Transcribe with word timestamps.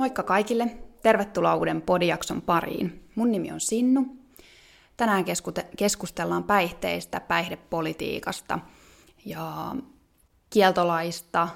Moikka 0.00 0.22
kaikille! 0.22 0.70
Tervetuloa 1.02 1.54
uuden 1.54 1.82
podijakson 1.82 2.42
pariin. 2.42 3.08
Mun 3.14 3.30
nimi 3.30 3.52
on 3.52 3.60
Sinnu. 3.60 4.16
Tänään 4.96 5.24
keskustellaan 5.76 6.44
päihteistä, 6.44 7.20
päihdepolitiikasta 7.20 8.58
ja 9.24 9.74
kieltolaista, 10.50 11.48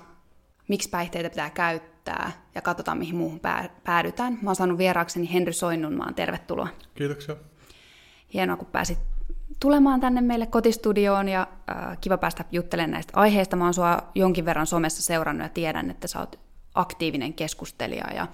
miksi 0.69 0.89
päihteitä 0.89 1.31
pitää 1.31 1.51
käyttää 1.51 2.33
ja 2.55 2.63
katsotaan, 2.63 2.99
mihin 2.99 3.17
muuhun 3.17 3.41
päädytään. 3.85 4.39
Mä 4.43 4.51
oon 4.51 4.57
saanut 4.57 4.79
vieraakseni 4.79 5.33
Henry 5.33 5.53
Soinnunmaan. 5.53 6.15
Tervetuloa. 6.15 6.69
Kiitoksia. 6.95 7.37
Hienoa, 8.35 8.57
kun 8.57 8.67
pääsit 8.67 8.99
tulemaan 9.61 10.01
tänne 10.01 10.21
meille 10.21 10.47
kotistudioon 10.47 11.29
ja 11.29 11.49
äh, 11.71 11.99
kiva 12.01 12.19
päästä 12.19 12.45
juttelemaan 12.53 12.91
näistä 12.91 13.13
aiheista. 13.17 13.57
Mä 13.57 13.65
oon 13.65 13.75
sua 13.75 13.99
jonkin 14.15 14.45
verran 14.45 14.67
somessa 14.67 15.03
seurannut 15.03 15.45
ja 15.45 15.49
tiedän, 15.49 15.91
että 15.91 16.09
sä 16.09 16.21
oot 16.21 16.44
aktiivinen 16.75 17.35
keskustelija 17.35 18.05
ja 18.15 18.29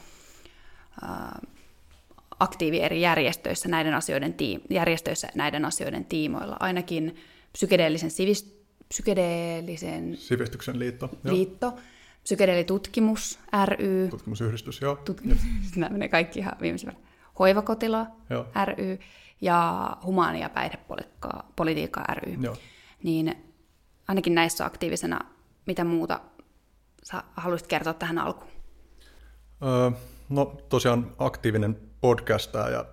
aktiivi 2.41 2.81
eri 2.81 3.01
järjestöissä 3.01 3.69
näiden 3.69 3.95
asioiden, 3.95 4.33
tiim- 4.35 4.63
järjestöissä 4.71 5.29
näiden 5.35 5.65
asioiden 5.65 6.05
tiimoilla. 6.05 6.57
Ainakin 6.61 7.17
psykedeellisen, 7.53 8.11
sivist- 8.11 8.53
psykedeellisen 8.89 10.17
Sivistyksen 10.17 10.79
liitto. 10.79 11.11
liitto 11.25 11.75
psykedeelitutkimus 12.23 13.39
ry. 13.65 14.09
Tutkimusyhdistys, 14.11 14.81
joo. 14.81 14.97
Tutkimus, 14.97 15.39
nämä 15.77 15.91
menee 15.93 16.09
kaikki 16.09 16.39
ihan 16.39 16.53
viimeisellä. 16.61 16.95
Hoivakotila 17.39 18.07
Joo. 18.31 18.47
ry 18.65 18.99
ja 19.41 19.91
humaania 20.05 20.49
päihdepolitiikka 20.49 22.05
ry. 22.15 22.37
Joo. 22.43 22.57
Niin 23.03 23.35
ainakin 24.09 24.35
näissä 24.35 24.65
aktiivisena, 24.65 25.21
mitä 25.67 25.85
muuta 25.85 26.21
sä 27.03 27.23
haluaisit 27.37 27.69
kertoa 27.69 27.95
tähän 27.95 28.19
alkuun? 28.19 28.51
Öö, 29.63 29.91
no 30.29 30.57
tosiaan 30.69 31.13
aktiivinen 31.19 31.77
podcastaja 32.01 32.69
ja 32.69 32.85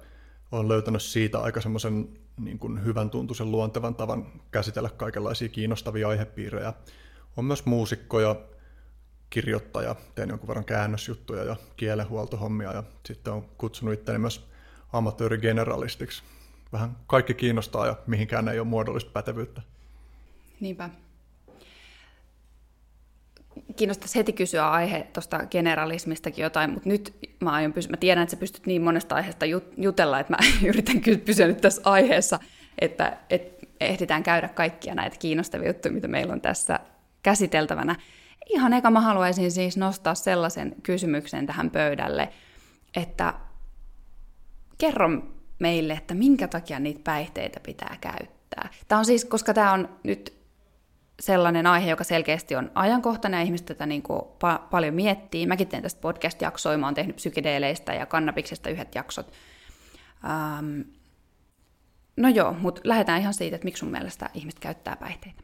olen 0.52 0.68
löytänyt 0.68 1.02
siitä 1.02 1.40
aika 1.40 1.62
semmoisen 1.62 2.10
niin 2.38 2.60
kuin 2.60 2.86
hyvän 2.86 3.10
tuntuisen 3.10 3.52
luontevan 3.52 3.96
tavan 3.96 4.26
käsitellä 4.52 4.90
kaikenlaisia 4.90 5.50
kiinnostavia 5.50 6.10
aihepiirejä. 6.10 6.74
On 7.38 7.46
myös 7.46 7.66
muusikko 7.66 8.20
ja 8.20 8.36
kirjoittaja, 9.30 9.96
teen 10.16 10.30
jonkun 10.30 10.48
verran 10.48 10.66
käännösjuttuja 10.66 11.44
ja 11.44 11.56
kielenhuoltohommia 11.78 12.74
ja 12.74 12.84
sitten 13.06 13.34
on 13.34 13.46
kutsunut 13.58 13.94
itteni 13.94 14.18
myös 14.18 14.48
amatöörigeneralistiksi. 14.94 16.24
Vähän 16.74 16.98
kaikki 17.08 17.34
kiinnostaa 17.34 17.86
ja 17.88 17.96
mihinkään 18.08 18.48
ei 18.48 18.60
ole 18.60 18.68
muodollista 18.68 19.12
pätevyyttä. 19.12 19.62
Niinpä. 20.60 20.90
Kiinnostaisi 23.76 24.16
heti 24.16 24.34
kysyä 24.34 24.70
aihe 24.70 25.08
tuosta 25.14 25.46
generalismistakin 25.46 26.44
jotain, 26.44 26.70
mutta 26.70 26.90
nyt 26.90 27.14
mä, 27.40 27.52
aion 27.52 27.74
pysy- 27.74 27.90
mä 27.90 27.98
tiedän, 27.98 28.24
että 28.24 28.32
sä 28.32 28.40
pystyt 28.40 28.66
niin 28.66 28.82
monesta 28.82 29.16
aiheesta 29.16 29.46
jut- 29.46 29.74
jutella, 29.78 30.20
että 30.20 30.34
mä 30.34 30.38
yritän 30.70 31.02
pysyä 31.26 31.48
nyt 31.48 31.62
tässä 31.62 31.82
aiheessa, 31.86 32.40
että, 32.80 33.18
että 33.30 33.68
ehditään 33.80 34.24
käydä 34.24 34.48
kaikkia 34.48 34.96
näitä 34.96 35.18
kiinnostavia 35.20 35.70
juttuja, 35.70 35.94
mitä 35.94 36.08
meillä 36.08 36.34
on 36.34 36.42
tässä 36.42 36.80
käsiteltävänä. 37.24 37.96
Ihan 38.46 38.74
eka 38.74 38.92
mä 38.92 39.02
haluaisin 39.02 39.52
siis 39.52 39.78
nostaa 39.78 40.16
sellaisen 40.16 40.76
kysymyksen 40.84 41.46
tähän 41.46 41.72
pöydälle, 41.72 42.30
että 42.96 43.34
kerro 44.78 45.10
meille, 45.60 45.94
että 45.94 46.14
minkä 46.14 46.48
takia 46.48 46.80
niitä 46.80 47.02
päihteitä 47.04 47.60
pitää 47.60 47.98
käyttää. 48.02 48.70
Tämä 48.88 49.00
on 49.00 49.06
siis, 49.06 49.26
koska 49.26 49.54
tämä 49.54 49.74
on 49.74 49.90
nyt 50.04 50.37
sellainen 51.20 51.68
aihe, 51.68 51.90
joka 51.90 52.04
selkeästi 52.04 52.56
on 52.56 52.72
ajankohtainen 52.76 53.38
ja 53.38 53.44
ihmiset 53.44 53.66
tätä 53.66 53.86
niin 53.86 54.02
kuin 54.02 54.22
pa- 54.22 54.62
paljon 54.72 54.94
miettii. 54.94 55.48
Mäkin 55.48 55.68
teen 55.68 55.84
tästä 55.84 56.02
podcast-jaksoa, 56.02 56.78
mä 56.78 56.88
oon 56.88 56.94
tehnyt 56.94 57.16
psykedeeleistä 57.16 57.94
ja 57.94 58.06
kannabiksesta 58.06 58.70
yhdet 58.70 58.96
jaksot. 58.96 59.34
Um, 60.24 60.86
no 62.18 62.30
joo, 62.30 62.54
mutta 62.54 62.82
lähdetään 62.84 63.22
ihan 63.22 63.34
siitä, 63.34 63.56
että 63.56 63.66
miksi 63.66 63.80
sun 63.80 63.92
mielestä 63.92 64.30
ihmiset 64.34 64.60
käyttää 64.60 64.96
päihteitä. 64.96 65.44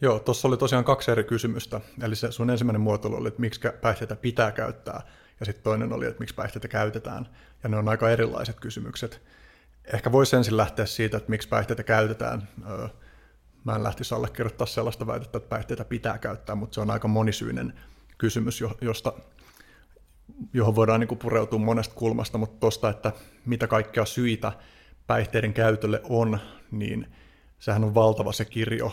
Joo, 0.00 0.18
tuossa 0.18 0.48
oli 0.48 0.56
tosiaan 0.56 0.84
kaksi 0.84 1.10
eri 1.10 1.24
kysymystä. 1.24 1.80
Eli 2.02 2.16
se 2.16 2.32
sun 2.32 2.50
ensimmäinen 2.50 2.80
muotoilu 2.80 3.16
oli, 3.16 3.28
että 3.28 3.40
miksi 3.40 3.60
päihteitä 3.80 4.16
pitää 4.16 4.52
käyttää, 4.52 5.00
ja 5.40 5.46
sitten 5.46 5.64
toinen 5.64 5.92
oli, 5.92 6.06
että 6.06 6.20
miksi 6.20 6.34
päihteitä 6.34 6.68
käytetään. 6.68 7.28
Ja 7.62 7.68
ne 7.68 7.76
on 7.76 7.88
aika 7.88 8.10
erilaiset 8.10 8.60
kysymykset. 8.60 9.22
Ehkä 9.94 10.12
voisi 10.12 10.36
ensin 10.36 10.56
lähteä 10.56 10.86
siitä, 10.86 11.16
että 11.16 11.30
miksi 11.30 11.48
päihteitä 11.48 11.82
käytetään. 11.82 12.48
Mä 13.66 13.76
en 13.76 13.82
lähtisi 13.82 14.14
allekirjoittaa 14.14 14.66
sellaista 14.66 15.06
väitettä, 15.06 15.38
että 15.38 15.48
päihteitä 15.48 15.84
pitää 15.84 16.18
käyttää, 16.18 16.54
mutta 16.54 16.74
se 16.74 16.80
on 16.80 16.90
aika 16.90 17.08
monisyinen 17.08 17.80
kysymys, 18.18 18.62
josta, 18.80 19.12
johon 20.52 20.76
voidaan 20.76 21.00
niin 21.00 21.18
pureutua 21.18 21.58
monesta 21.58 21.94
kulmasta, 21.94 22.38
mutta 22.38 22.60
tuosta, 22.60 22.90
että 22.90 23.12
mitä 23.46 23.66
kaikkea 23.66 24.04
syitä 24.04 24.52
päihteiden 25.06 25.52
käytölle 25.52 26.00
on, 26.04 26.38
niin 26.70 27.06
sehän 27.58 27.84
on 27.84 27.94
valtava 27.94 28.32
se 28.32 28.44
kirjo, 28.44 28.92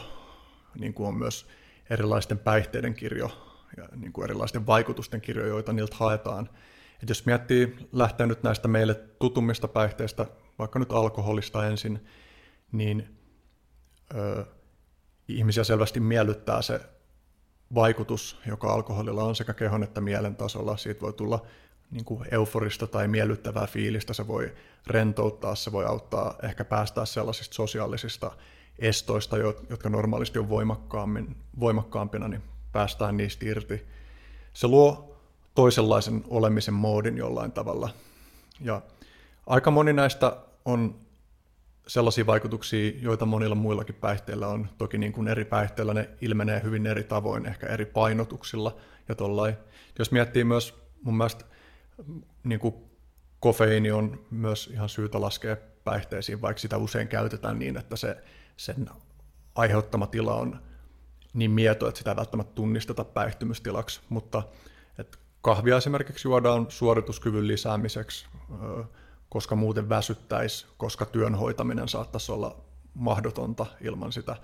niin 0.80 0.94
kuin 0.94 1.08
on 1.08 1.16
myös 1.16 1.48
erilaisten 1.90 2.40
päihteiden 2.40 2.94
kirjo 2.94 3.32
ja 3.78 3.88
niin 3.96 4.14
kuin 4.14 4.26
erilaisten 4.26 4.68
vaikutusten 4.68 5.22
kirjo, 5.22 5.46
joita 5.46 5.74
niiltä 5.74 5.96
haetaan. 6.00 6.50
Et 7.04 7.10
jos 7.10 7.26
miettii, 7.26 7.76
lähtee 7.92 8.28
nyt 8.28 8.44
näistä 8.44 8.68
meille 8.68 8.94
tutummista 8.96 9.68
päihteistä, 9.68 10.26
vaikka 10.60 10.80
nyt 10.80 10.92
alkoholista 10.92 11.68
ensin, 11.68 12.06
niin 12.72 13.18
ihmisiä 15.28 15.64
selvästi 15.64 16.00
miellyttää 16.00 16.62
se 16.62 16.82
vaikutus, 17.76 18.40
joka 18.48 18.74
alkoholilla 18.74 19.24
on 19.24 19.36
sekä 19.36 19.54
kehon 19.54 19.84
että 19.84 20.02
mielen 20.02 20.36
tasolla. 20.36 20.78
Siitä 20.78 21.02
voi 21.02 21.14
tulla 21.14 21.46
niin 21.92 22.06
kuin 22.06 22.28
euforista 22.32 22.88
tai 22.88 23.08
miellyttävää 23.08 23.68
fiilistä, 23.68 24.14
se 24.14 24.28
voi 24.28 24.54
rentouttaa, 24.88 25.56
se 25.56 25.72
voi 25.72 25.86
auttaa 25.86 26.36
ehkä 26.44 26.66
päästää 26.66 27.06
sellaisista 27.06 27.56
sosiaalisista 27.56 28.32
estoista, 28.80 29.38
jotka 29.70 29.90
normaalisti 29.90 30.40
on 30.40 30.50
voimakkaammin, 30.50 31.36
voimakkaampina, 31.60 32.28
niin 32.28 32.44
päästään 32.72 33.18
niistä 33.18 33.46
irti. 33.46 33.88
Se 34.54 34.68
luo 34.68 35.18
toisenlaisen 35.56 36.24
olemisen 36.28 36.74
moodin 36.74 37.18
jollain 37.18 37.52
tavalla. 37.52 37.90
Ja 38.62 38.82
aika 39.48 39.72
moni 39.72 39.94
näistä 39.94 40.38
on 40.66 41.03
sellaisia 41.88 42.26
vaikutuksia, 42.26 42.94
joita 43.02 43.26
monilla 43.26 43.56
muillakin 43.56 43.96
päihteillä 43.96 44.48
on. 44.48 44.70
Toki 44.78 44.98
niin 44.98 45.14
kuin 45.14 45.28
eri 45.28 45.46
päihteillä 45.46 45.94
ne 45.94 46.10
ilmenee 46.22 46.64
hyvin 46.64 46.86
eri 46.86 47.04
tavoin, 47.04 47.46
ehkä 47.46 47.68
eri 47.68 47.86
painotuksilla 47.86 48.78
ja 49.10 49.16
tollain. 49.16 49.56
Jos 50.00 50.12
miettii 50.12 50.44
myös 50.44 50.84
mun 51.02 51.18
mielestä 51.18 51.46
niin 52.44 52.60
kuin 52.60 52.76
kofeiini 53.40 53.92
on 53.92 54.26
myös 54.32 54.68
ihan 54.74 54.90
syytä 54.90 55.22
laskea 55.22 55.58
päihteisiin, 55.84 56.42
vaikka 56.42 56.60
sitä 56.60 56.78
usein 56.78 57.08
käytetään 57.08 57.60
niin, 57.60 57.78
että 57.78 57.96
se, 57.96 58.18
sen 58.58 58.90
aiheuttama 59.56 60.08
tila 60.08 60.36
on 60.36 60.60
niin 61.34 61.52
mieto, 61.52 61.88
että 61.88 61.98
sitä 61.98 62.12
ei 62.12 62.16
välttämättä 62.16 62.54
tunnisteta 62.56 63.04
päihtymystilaksi, 63.04 64.02
mutta 64.10 64.44
että 64.98 65.18
kahvia 65.42 65.78
esimerkiksi 65.78 66.28
juodaan 66.28 66.66
suorituskyvyn 66.70 67.48
lisäämiseksi, 67.48 68.26
koska 69.34 69.56
muuten 69.56 69.90
väsyttäisi, 69.90 70.66
koska 70.78 71.06
työn 71.06 71.36
hoitaminen 71.36 71.90
saattaisi 71.90 72.32
olla 72.32 72.58
mahdotonta 72.94 73.66
ilman 73.82 74.12
sitä 74.12 74.36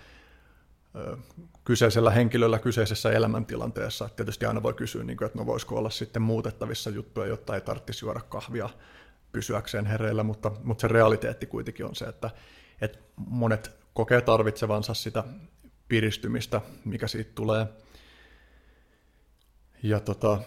kyseisellä 1.63 2.11
henkilöllä 2.11 2.59
kyseisessä 2.59 3.11
elämäntilanteessa. 3.11 4.09
Tietysti 4.15 4.45
aina 4.45 4.63
voi 4.63 4.73
kysyä, 4.73 5.03
niin 5.03 5.23
että 5.25 5.39
no 5.39 5.45
voisiko 5.45 5.75
olla 5.75 5.89
sitten 5.89 6.21
muutettavissa 6.21 6.89
juttuja, 6.89 7.27
jotta 7.27 7.55
ei 7.55 7.61
tarvitsisi 7.61 8.05
juoda 8.05 8.21
kahvia 8.21 8.69
pysyäkseen 9.31 9.85
hereillä, 9.85 10.23
mutta, 10.23 10.51
mutta 10.63 10.81
se 10.81 10.87
realiteetti 10.87 11.45
kuitenkin 11.45 11.85
on 11.85 11.95
se, 11.95 12.05
että, 12.05 12.29
että 12.81 12.99
monet 13.15 13.71
kokee 13.93 14.21
tarvitsevansa 14.21 14.93
sitä 14.93 15.23
piristymistä, 15.87 16.61
mikä 16.85 17.07
siitä 17.07 17.31
tulee. 17.35 17.65
Ja 19.83 19.99
tota, 19.99 20.39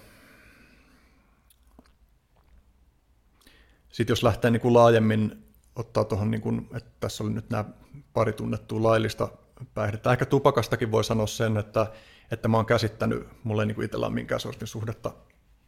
sitten 3.93 4.13
jos 4.13 4.23
lähtee 4.23 4.51
niin 4.51 4.61
kuin 4.61 4.75
laajemmin 4.75 5.45
ottaa 5.77 6.05
tuohon, 6.05 6.31
niin 6.31 6.41
kuin, 6.41 6.69
että 6.75 6.91
tässä 7.01 7.25
oli 7.25 7.33
nyt 7.33 7.51
nämä 7.51 7.65
pari 8.13 8.33
tunnettua 8.33 8.83
laillista 8.83 9.29
päihdettä. 9.75 10.13
Ehkä 10.13 10.27
tupakastakin 10.27 10.93
voi 10.93 11.05
sanoa 11.05 11.27
sen, 11.27 11.57
että, 11.57 11.87
että 12.31 12.49
mä 12.49 12.57
oon 12.57 12.67
käsittänyt, 12.67 13.29
mulla 13.45 13.63
ei 13.63 13.67
niin 13.67 13.75
kuin 13.75 13.85
itsellä 13.85 14.07
ole 14.07 14.15
minkään 14.15 14.41
sortin 14.41 14.69
suhdetta 14.69 15.13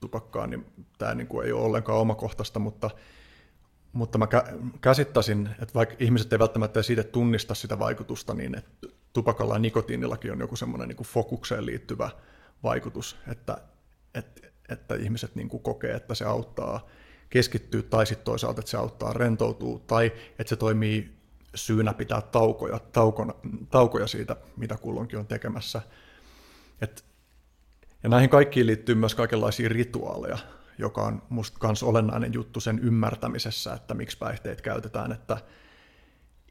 tupakkaan, 0.00 0.50
niin 0.50 0.66
tämä 0.98 1.14
niin 1.14 1.26
kuin 1.26 1.46
ei 1.46 1.52
ole 1.52 1.62
ollenkaan 1.62 1.98
omakohtaista, 1.98 2.58
mutta, 2.58 2.90
mutta 3.92 4.18
mä 4.18 4.26
käsittäisin, 4.80 5.48
että 5.62 5.74
vaikka 5.74 5.94
ihmiset 5.98 6.32
ei 6.32 6.38
välttämättä 6.38 6.82
siitä 6.82 7.02
tunnista 7.02 7.54
sitä 7.54 7.78
vaikutusta, 7.78 8.34
niin 8.34 8.58
että 8.58 8.88
tupakalla 9.12 9.54
ja 9.54 9.58
nikotiinillakin 9.58 10.32
on 10.32 10.40
joku 10.40 10.56
semmoinen 10.56 10.88
niin 10.88 11.06
fokukseen 11.06 11.66
liittyvä 11.66 12.10
vaikutus, 12.62 13.16
että, 13.28 13.58
että, 14.14 14.48
että 14.68 14.94
ihmiset 14.94 15.34
niin 15.34 15.48
kuin 15.48 15.62
kokee, 15.62 15.94
että 15.94 16.14
se 16.14 16.24
auttaa 16.24 16.86
keskittyä, 17.34 17.82
tai 17.82 18.06
sitten 18.06 18.24
toisaalta, 18.24 18.60
että 18.60 18.70
se 18.70 18.76
auttaa 18.76 19.12
rentoutua, 19.12 19.80
tai 19.86 20.12
että 20.38 20.48
se 20.48 20.56
toimii 20.56 21.10
syynä 21.54 21.94
pitää 21.94 22.20
taukoja, 22.20 22.78
taukona, 22.78 23.34
taukoja 23.70 24.06
siitä, 24.06 24.36
mitä 24.56 24.76
kulloinkin 24.76 25.18
on 25.18 25.26
tekemässä. 25.26 25.82
Et, 26.80 27.04
ja 28.02 28.08
näihin 28.08 28.30
kaikkiin 28.30 28.66
liittyy 28.66 28.94
myös 28.94 29.14
kaikenlaisia 29.14 29.68
rituaaleja, 29.68 30.38
joka 30.78 31.02
on 31.02 31.22
musta 31.28 31.66
myös 31.66 31.82
olennainen 31.82 32.34
juttu 32.34 32.60
sen 32.60 32.78
ymmärtämisessä, 32.78 33.74
että 33.74 33.94
miksi 33.94 34.18
päihteet 34.18 34.60
käytetään, 34.60 35.12
että 35.12 35.38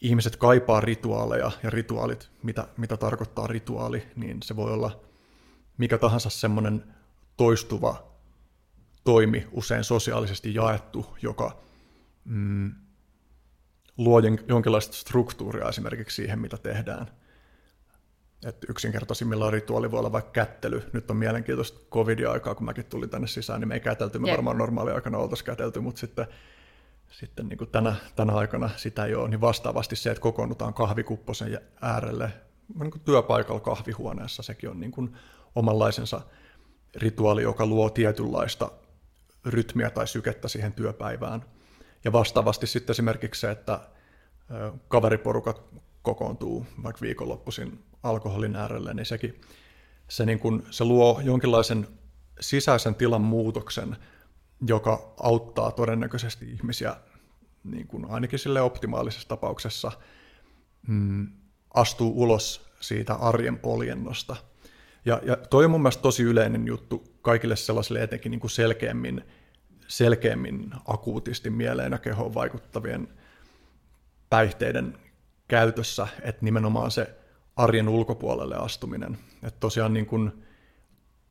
ihmiset 0.02 0.36
kaipaa 0.36 0.82
rituaaleja 0.82 1.52
ja 1.64 1.70
rituaalit, 1.70 2.30
mitä, 2.44 2.68
mitä 2.78 2.98
tarkoittaa 2.98 3.48
rituaali, 3.48 4.08
niin 4.16 4.38
se 4.44 4.56
voi 4.56 4.72
olla 4.74 5.00
mikä 5.78 5.98
tahansa 5.98 6.30
semmoinen 6.30 6.84
toistuva 7.38 8.13
toimi, 9.04 9.48
usein 9.52 9.84
sosiaalisesti 9.84 10.54
jaettu, 10.54 11.16
joka 11.22 11.58
mm, 12.26 12.74
luo 13.98 14.20
jonkinlaista 14.48 14.94
struktuuria 14.94 15.70
esimerkiksi 15.70 16.16
siihen, 16.16 16.40
mitä 16.40 16.58
tehdään. 16.58 17.08
Et 18.46 18.58
yksinkertaisimmillaan 18.70 19.54
rituaali 19.54 19.92
voi 19.92 20.00
olla 20.00 20.12
vaikka 20.12 20.32
kättely. 20.32 20.84
Nyt 20.94 21.12
on 21.12 21.18
mielenkiintoista 21.18 21.80
covid-aikaa, 21.92 22.56
kun 22.56 22.66
mäkin 22.66 22.86
tulin 22.86 23.10
tänne 23.10 23.28
sisään, 23.28 23.60
niin 23.60 23.68
me 23.68 23.74
ei 23.74 23.80
kätelty, 23.80 24.20
me 24.20 24.28
yeah. 24.28 24.38
varmaan 24.38 24.58
normaali-aikana 24.58 25.18
oltaisiin 25.18 25.46
kätelty, 25.46 25.80
mutta 25.80 26.00
sitten, 26.00 26.28
sitten 27.12 27.48
niin 27.48 27.58
kuin 27.58 27.70
tänä, 27.70 27.96
tänä 28.16 28.34
aikana 28.34 28.70
sitä 28.76 29.06
ei 29.06 29.16
ole. 29.16 29.30
Niin 29.30 29.42
vastaavasti 29.42 29.96
se, 29.96 30.12
että 30.12 30.22
kokoonnutaan 30.22 30.74
kahvikupposen 30.74 31.60
äärelle 31.82 32.34
niin 32.80 32.92
kuin 32.92 33.02
työpaikalla 33.02 33.60
kahvihuoneessa, 33.60 34.44
sekin 34.44 34.70
on 34.70 34.80
niin 34.80 34.92
kuin 34.92 35.16
omanlaisensa 35.56 36.22
rituaali, 36.96 37.44
joka 37.44 37.66
luo 37.66 37.90
tietynlaista 37.90 38.72
rytmiä 39.46 39.90
tai 39.90 40.08
sykettä 40.08 40.48
siihen 40.48 40.74
työpäivään. 40.74 41.46
Ja 42.04 42.12
vastaavasti 42.12 42.68
sitten 42.68 42.94
esimerkiksi 42.94 43.42
se, 43.42 43.52
että 43.52 43.80
kaveriporukat 44.88 45.62
kokoontuu 46.02 46.66
vaikka 46.84 47.02
viikonloppuisin 47.02 47.84
alkoholin 48.04 48.56
äärelle, 48.56 48.94
niin 48.94 49.06
sekin 49.06 49.42
se, 50.08 50.26
niin 50.26 50.40
kuin, 50.40 50.64
se 50.70 50.84
luo 50.84 51.22
jonkinlaisen 51.24 51.88
sisäisen 52.40 52.96
tilan 52.96 53.22
muutoksen, 53.22 53.98
joka 54.68 55.14
auttaa 55.20 55.72
todennäköisesti 55.72 56.52
ihmisiä 56.52 56.96
niin 57.64 57.88
kuin 57.88 58.06
ainakin 58.10 58.40
sille 58.40 58.62
optimaalisessa 58.62 59.28
tapauksessa 59.28 59.92
mm, 60.88 61.28
astuu 61.74 62.22
ulos 62.22 62.70
siitä 62.80 63.14
arjen 63.14 63.60
poljennosta. 63.60 64.36
Ja, 65.06 65.22
ja 65.26 65.36
toi 65.36 65.66
on 65.66 65.72
mun 65.72 65.82
mielestä 65.82 66.02
tosi 66.02 66.24
yleinen 66.24 66.68
juttu 66.68 67.13
kaikille 67.24 67.56
sellaisille 67.56 68.04
etenkin 68.04 68.30
niin 68.30 68.40
kuin 68.40 68.52
selkeämmin, 68.52 69.26
selkeämmin 69.88 70.72
akuutisti 70.88 71.50
mieleen 71.50 71.92
ja 71.92 71.98
kehoon 71.98 72.34
vaikuttavien 72.34 73.08
päihteiden 74.30 74.98
käytössä, 75.48 76.08
että 76.22 76.46
nimenomaan 76.46 76.92
se 76.92 77.16
arjen 77.56 77.90
ulkopuolelle 77.90 78.56
astuminen. 78.56 79.18
Että 79.44 79.60
tosiaan 79.60 79.94
niin 79.94 80.06
kuin, 80.06 80.46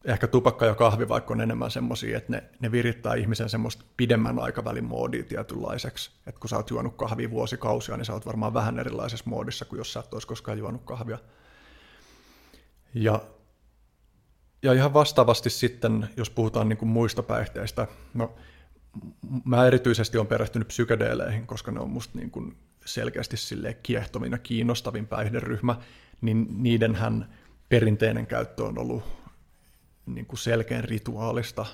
ehkä 0.04 0.26
tupakka 0.26 0.66
ja 0.66 0.74
kahvi 0.74 1.08
vaikka 1.08 1.34
on 1.34 1.40
enemmän 1.40 1.70
semmoisia, 1.70 2.18
että 2.18 2.32
ne, 2.32 2.44
ne 2.60 2.72
virittää 2.72 3.14
ihmisen 3.14 3.48
semmoista 3.48 3.84
pidemmän 3.96 4.38
aikavälin 4.38 4.84
moodia 4.84 5.24
tietynlaiseksi. 5.24 6.10
Että 6.26 6.40
kun 6.40 6.50
sä 6.50 6.56
oot 6.56 6.70
juonut 6.70 6.96
kahvia 6.96 7.30
vuosikausia, 7.30 7.96
niin 7.96 8.04
sä 8.04 8.12
oot 8.12 8.26
varmaan 8.26 8.54
vähän 8.54 8.78
erilaisessa 8.78 9.30
moodissa 9.30 9.64
kuin 9.64 9.78
jos 9.78 9.92
sä 9.92 10.00
et 10.00 10.14
olisi 10.14 10.26
koskaan 10.26 10.58
juonut 10.58 10.82
kahvia. 10.84 11.18
Ja, 12.94 13.20
ja 14.62 14.72
ihan 14.72 14.94
vastaavasti 14.94 15.50
sitten, 15.50 16.08
jos 16.16 16.30
puhutaan 16.30 16.68
niin 16.68 16.76
kuin 16.76 16.88
muista 16.88 17.22
päihteistä, 17.22 17.86
no 18.14 18.34
mä 19.44 19.66
erityisesti 19.66 20.18
olen 20.18 20.26
perehtynyt 20.26 20.68
psykedeeleihin, 20.68 21.46
koska 21.46 21.70
ne 21.70 21.80
on 21.80 21.90
musta 21.90 22.18
niin 22.18 22.30
kuin 22.30 22.56
selkeästi 22.84 23.36
sille 23.36 23.74
kiehtovin 23.74 24.32
ja 24.32 24.38
kiinnostavin 24.38 25.06
päihderyhmä, 25.06 25.76
niin 26.20 26.46
niidenhän 26.50 27.34
perinteinen 27.68 28.26
käyttö 28.26 28.64
on 28.64 28.78
ollut 28.78 29.02
niin 30.06 30.26
kuin 30.26 30.38
selkeän 30.38 30.84
rituaalista. 30.84 31.66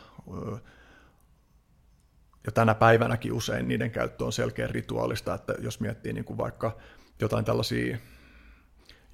Ja 2.46 2.52
tänä 2.52 2.74
päivänäkin 2.74 3.32
usein 3.32 3.68
niiden 3.68 3.90
käyttö 3.90 4.24
on 4.24 4.32
selkeän 4.32 4.70
rituaalista, 4.70 5.34
että 5.34 5.54
jos 5.58 5.80
miettii 5.80 6.12
niin 6.12 6.24
kuin 6.24 6.38
vaikka 6.38 6.76
jotain 7.20 7.44
tällaisia 7.44 7.98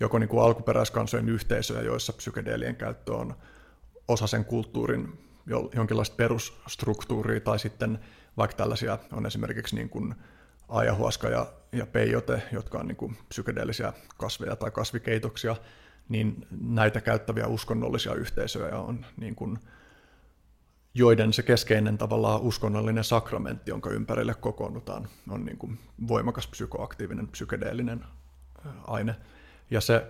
joko 0.01 0.19
niin 0.19 0.29
kuin 0.29 0.45
alkuperäiskansojen 0.45 1.29
yhteisöjä, 1.29 1.83
joissa 1.83 2.13
psykedeelien 2.13 2.77
käyttö 2.77 3.13
on 3.13 3.37
osa 4.09 4.27
sen 4.27 4.45
kulttuurin 4.45 5.19
jonkinlaista 5.75 6.17
perusstruktuuria, 6.17 7.41
tai 7.41 7.59
sitten 7.59 7.99
vaikka 8.37 8.57
tällaisia 8.57 8.99
on 9.13 9.27
esimerkiksi 9.27 9.77
niin 9.77 9.89
kuin 9.89 10.15
ayahuasca 10.69 11.29
ja, 11.29 11.47
ja 11.73 11.87
peyote, 11.87 12.43
jotka 12.53 12.79
on 12.79 12.89
niin 12.89 12.97
kuin 12.97 13.17
psykedeellisiä 13.29 13.93
kasveja 14.17 14.57
tai 14.57 14.71
kasvikeitoksia, 14.71 15.57
niin 16.09 16.47
näitä 16.61 17.01
käyttäviä 17.01 17.47
uskonnollisia 17.47 18.15
yhteisöjä 18.15 18.79
on 18.79 19.07
niin 19.17 19.35
kuin, 19.35 19.59
joiden 20.95 21.33
se 21.33 21.43
keskeinen 21.43 21.99
tavallaan 21.99 22.41
uskonnollinen 22.41 23.05
sakramentti, 23.05 23.71
jonka 23.71 23.91
ympärille 23.91 24.35
kokoonnutaan, 24.35 25.09
on 25.29 25.45
niin 25.45 25.59
kuin 25.59 25.79
voimakas 26.09 26.47
psykoaktiivinen 26.47 27.29
psykedeellinen 27.29 28.05
aine. 28.87 29.17
Ja 29.71 29.81
se, 29.81 30.07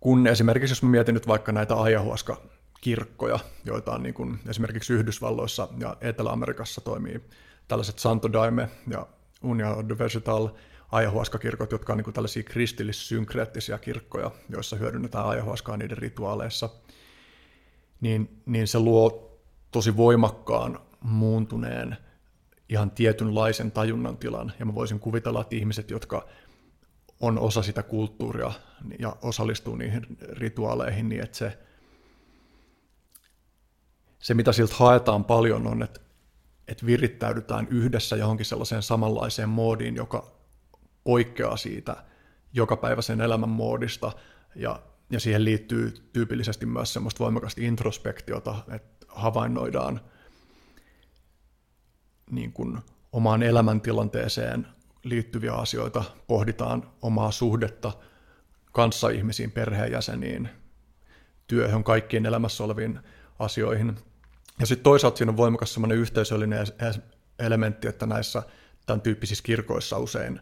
kun 0.00 0.26
esimerkiksi 0.26 0.72
jos 0.72 0.82
mä 0.82 0.90
mietin 0.90 1.14
nyt 1.14 1.26
vaikka 1.26 1.52
näitä 1.52 1.74
ayahuasca 1.74 2.36
kirkkoja, 2.80 3.38
joita 3.64 3.92
on 3.92 4.02
niin 4.02 4.14
kuin 4.14 4.38
esimerkiksi 4.48 4.92
Yhdysvalloissa 4.92 5.68
ja 5.78 5.96
Etelä-Amerikassa 6.00 6.80
toimii 6.80 7.20
tällaiset 7.68 7.98
Santo 7.98 8.32
Daime 8.32 8.68
ja 8.88 9.06
Union 9.42 9.88
de 9.88 9.98
Vegetal 9.98 10.48
ayahuasca-kirkot, 10.92 11.72
jotka 11.72 11.92
on 11.92 11.96
niin 11.96 12.04
kuin 12.04 12.14
tällaisia 12.14 12.42
kristillissynkreettisiä 12.42 13.78
kirkkoja, 13.78 14.30
joissa 14.48 14.76
hyödynnetään 14.76 15.26
ayahuascaa 15.26 15.76
niiden 15.76 15.98
rituaaleissa, 15.98 16.68
niin, 18.00 18.42
niin 18.46 18.68
se 18.68 18.78
luo 18.78 19.38
tosi 19.70 19.96
voimakkaan 19.96 20.78
muuntuneen 21.00 21.96
ihan 22.68 22.90
tietynlaisen 22.90 23.70
tajunnan 23.70 24.16
tilan. 24.16 24.52
Ja 24.58 24.66
mä 24.66 24.74
voisin 24.74 25.00
kuvitella, 25.00 25.40
että 25.40 25.56
ihmiset, 25.56 25.90
jotka 25.90 26.26
on 27.20 27.38
osa 27.38 27.62
sitä 27.62 27.82
kulttuuria 27.82 28.52
ja 28.98 29.16
osallistuu 29.22 29.76
niihin 29.76 30.06
rituaaleihin, 30.32 31.08
niin 31.08 31.24
että 31.24 31.38
se 31.38 31.58
se, 34.20 34.34
mitä 34.34 34.52
siltä 34.52 34.74
haetaan 34.76 35.24
paljon, 35.24 35.66
on, 35.66 35.82
että, 35.82 36.00
että 36.68 36.86
virittäydytään 36.86 37.68
yhdessä 37.70 38.16
johonkin 38.16 38.46
sellaiseen 38.46 38.82
samanlaiseen 38.82 39.48
moodiin, 39.48 39.96
joka 39.96 40.32
poikkeaa 41.04 41.56
siitä 41.56 41.96
jokapäiväisen 42.52 43.20
elämän 43.20 43.48
moodista, 43.48 44.12
ja, 44.54 44.82
ja 45.10 45.20
siihen 45.20 45.44
liittyy 45.44 46.10
tyypillisesti 46.12 46.66
myös 46.66 46.92
semmoista 46.92 47.24
voimakasta 47.24 47.60
introspektiota, 47.64 48.54
että 48.72 49.06
havainnoidaan 49.08 50.00
niin 52.30 52.52
kuin 52.52 52.78
omaan 53.12 53.42
elämäntilanteeseen 53.42 54.66
liittyviä 55.02 55.52
asioita, 55.52 56.04
pohditaan 56.26 56.90
omaa 57.02 57.30
suhdetta 57.30 57.92
kanssaihmisiin, 58.72 59.50
perheenjäseniin, 59.50 60.48
työhön, 61.46 61.84
kaikkiin 61.84 62.26
elämässä 62.26 62.64
oleviin 62.64 63.00
asioihin– 63.38 63.96
ja 64.60 64.66
sitten 64.66 64.84
toisaalta 64.84 65.16
siinä 65.16 65.30
on 65.30 65.36
voimakas 65.36 65.74
semmoinen 65.74 65.98
yhteisöllinen 65.98 66.66
elementti, 67.38 67.88
että 67.88 68.06
näissä 68.06 68.42
tämän 68.86 69.00
tyyppisissä 69.00 69.44
kirkoissa 69.44 69.98
usein 69.98 70.40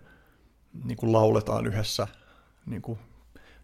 niin 0.85 0.97
kuin 0.97 1.13
lauletaan 1.13 1.67
yhdessä 1.67 2.09
niin 2.67 2.83
kuin 2.83 2.99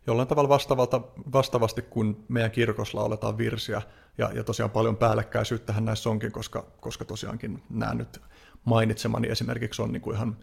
jollain 0.07 0.29
tavalla 0.29 0.49
vastaavalta, 0.49 1.01
vastaavasti 1.33 1.83
kuin 1.83 2.25
meidän 2.29 2.51
kirkossa 2.51 2.99
lauletaan 2.99 3.39
virsiä. 3.39 3.83
Ja, 4.19 4.31
ja 4.35 4.45
tosiaan 4.45 4.71
paljon 4.71 4.97
päällekkäisyyttähän 4.97 5.85
näissä 5.85 6.11
onkin, 6.11 6.33
koska, 6.33 6.67
koska 6.81 7.05
tosiaankin 7.05 7.63
nämä 7.71 7.95
nyt 7.95 8.21
mainitsemani 8.65 9.29
esimerkiksi 9.29 9.83
on 9.83 9.93
niin 9.93 10.03
kuin 10.03 10.17
ihan, 10.17 10.37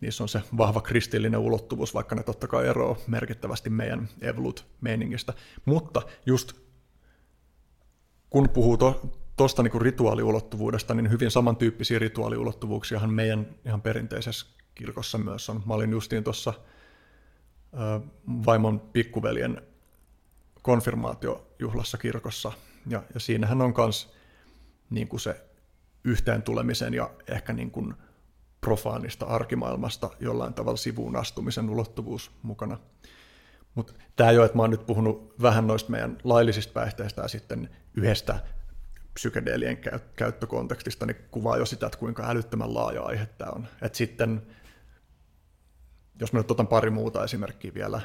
niissä 0.00 0.24
on 0.24 0.28
se 0.28 0.42
vahva 0.56 0.80
kristillinen 0.80 1.40
ulottuvuus, 1.40 1.94
vaikka 1.94 2.14
ne 2.14 2.22
totta 2.22 2.48
kai 2.48 2.68
eroaa 2.68 2.96
merkittävästi 3.06 3.70
meidän 3.70 4.08
evolut-meiningistä. 4.20 5.32
Mutta 5.64 6.02
just 6.26 6.52
kun 8.30 8.48
puhuu 8.48 8.78
tuosta 9.36 9.62
niin 9.62 9.82
rituaaliulottuvuudesta, 9.82 10.94
niin 10.94 11.10
hyvin 11.10 11.30
samantyyppisiä 11.30 11.98
rituaaliulottuvuuksiahan 11.98 13.12
meidän 13.12 13.46
ihan 13.66 13.82
perinteisessä 13.82 14.46
kirkossa 14.74 15.18
myös 15.18 15.50
on. 15.50 15.62
Mä 15.66 15.74
olin 15.74 15.90
justiin 15.90 16.24
tuossa 16.24 16.54
vaimon 18.46 18.80
pikkuveljen 18.80 19.62
konfirmaatiojuhlassa 20.62 21.98
kirkossa, 21.98 22.52
ja, 22.86 23.02
ja 23.14 23.20
siinähän 23.20 23.62
on 23.62 23.74
myös 23.76 24.14
niin 24.90 25.08
kuin 25.08 25.20
se 25.20 25.44
yhteen 26.04 26.42
tulemisen 26.42 26.94
ja 26.94 27.10
ehkä 27.28 27.52
niin 27.52 27.70
kuin 27.70 27.94
profaanista 28.62 29.26
arkimaailmasta 29.26 30.10
jollain 30.20 30.54
tavalla 30.54 30.76
sivuun 30.76 31.16
astumisen 31.16 31.70
ulottuvuus 31.70 32.30
mukana. 32.42 32.78
Mutta 33.74 33.92
tämä 34.16 34.30
ole, 34.30 34.44
että 34.44 34.56
mä 34.56 34.62
oon 34.62 34.70
nyt 34.70 34.86
puhunut 34.86 35.34
vähän 35.42 35.66
noista 35.66 35.90
meidän 35.90 36.18
laillisista 36.24 36.72
päihteistä 36.72 37.22
ja 37.22 37.28
sitten 37.28 37.68
yhdestä 37.94 38.40
psykedeelien 39.14 39.78
käyttökontekstista, 40.16 41.06
niin 41.06 41.16
kuvaa 41.30 41.56
jo 41.56 41.66
sitä, 41.66 41.86
että 41.86 41.98
kuinka 41.98 42.30
älyttömän 42.30 42.74
laaja 42.74 43.02
aihe 43.02 43.26
tämä 43.26 43.50
on. 43.50 43.68
Et 43.82 43.94
sitten, 43.94 44.42
jos 46.20 46.32
mä 46.32 46.40
nyt 46.40 46.50
otan 46.50 46.66
pari 46.66 46.90
muuta 46.90 47.24
esimerkkiä 47.24 47.74
vielä, 47.74 48.00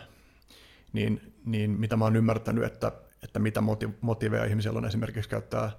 niin, 0.94 1.34
niin 1.46 1.72
mitä 1.72 1.98
mä 1.98 2.06
oon 2.06 2.16
ymmärtänyt, 2.16 2.64
että, 2.64 2.92
että 3.24 3.40
mitä 3.40 3.62
motiveja 4.02 4.46
ihmisillä 4.46 4.78
on 4.78 4.86
esimerkiksi 4.86 5.30
käyttää 5.30 5.72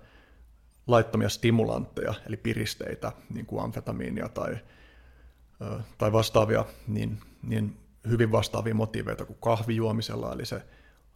laittomia 0.89 1.29
stimulantteja, 1.29 2.15
eli 2.27 2.37
piristeitä, 2.37 3.13
niin 3.35 3.47
kuin 3.47 3.65
amfetamiinia 3.65 4.29
tai, 4.29 4.59
tai 5.99 6.13
vastaavia, 6.13 6.65
niin, 6.87 7.21
niin 7.43 7.77
hyvin 8.09 8.33
vastaavia 8.33 8.75
motiveita 8.75 9.25
kuin 9.25 9.39
kahvijuomisella, 9.41 10.33
eli 10.33 10.47
se 10.47 10.63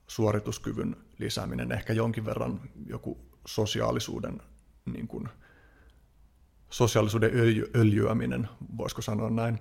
suorituskyvyn 0.06 0.96
lisääminen, 1.18 1.72
ehkä 1.72 1.92
jonkin 1.92 2.24
verran 2.24 2.60
joku 2.86 3.18
sosiaalisuuden, 3.46 4.42
niin 4.92 5.08
kuin, 5.08 5.28
sosiaalisuuden 6.70 7.30
öljy, 7.34 7.70
öljyäminen, 7.76 8.48
voisiko 8.76 9.02
sanoa 9.02 9.30
näin. 9.30 9.58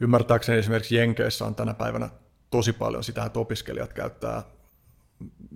Ymmärtääkseni 0.00 0.58
esimerkiksi 0.58 0.96
Jenkeissä 0.96 1.44
on 1.44 1.54
tänä 1.54 1.74
päivänä 1.74 2.10
tosi 2.50 2.72
paljon 2.72 3.04
sitä, 3.04 3.24
että 3.24 3.38
opiskelijat 3.38 3.92
käyttää 3.92 4.42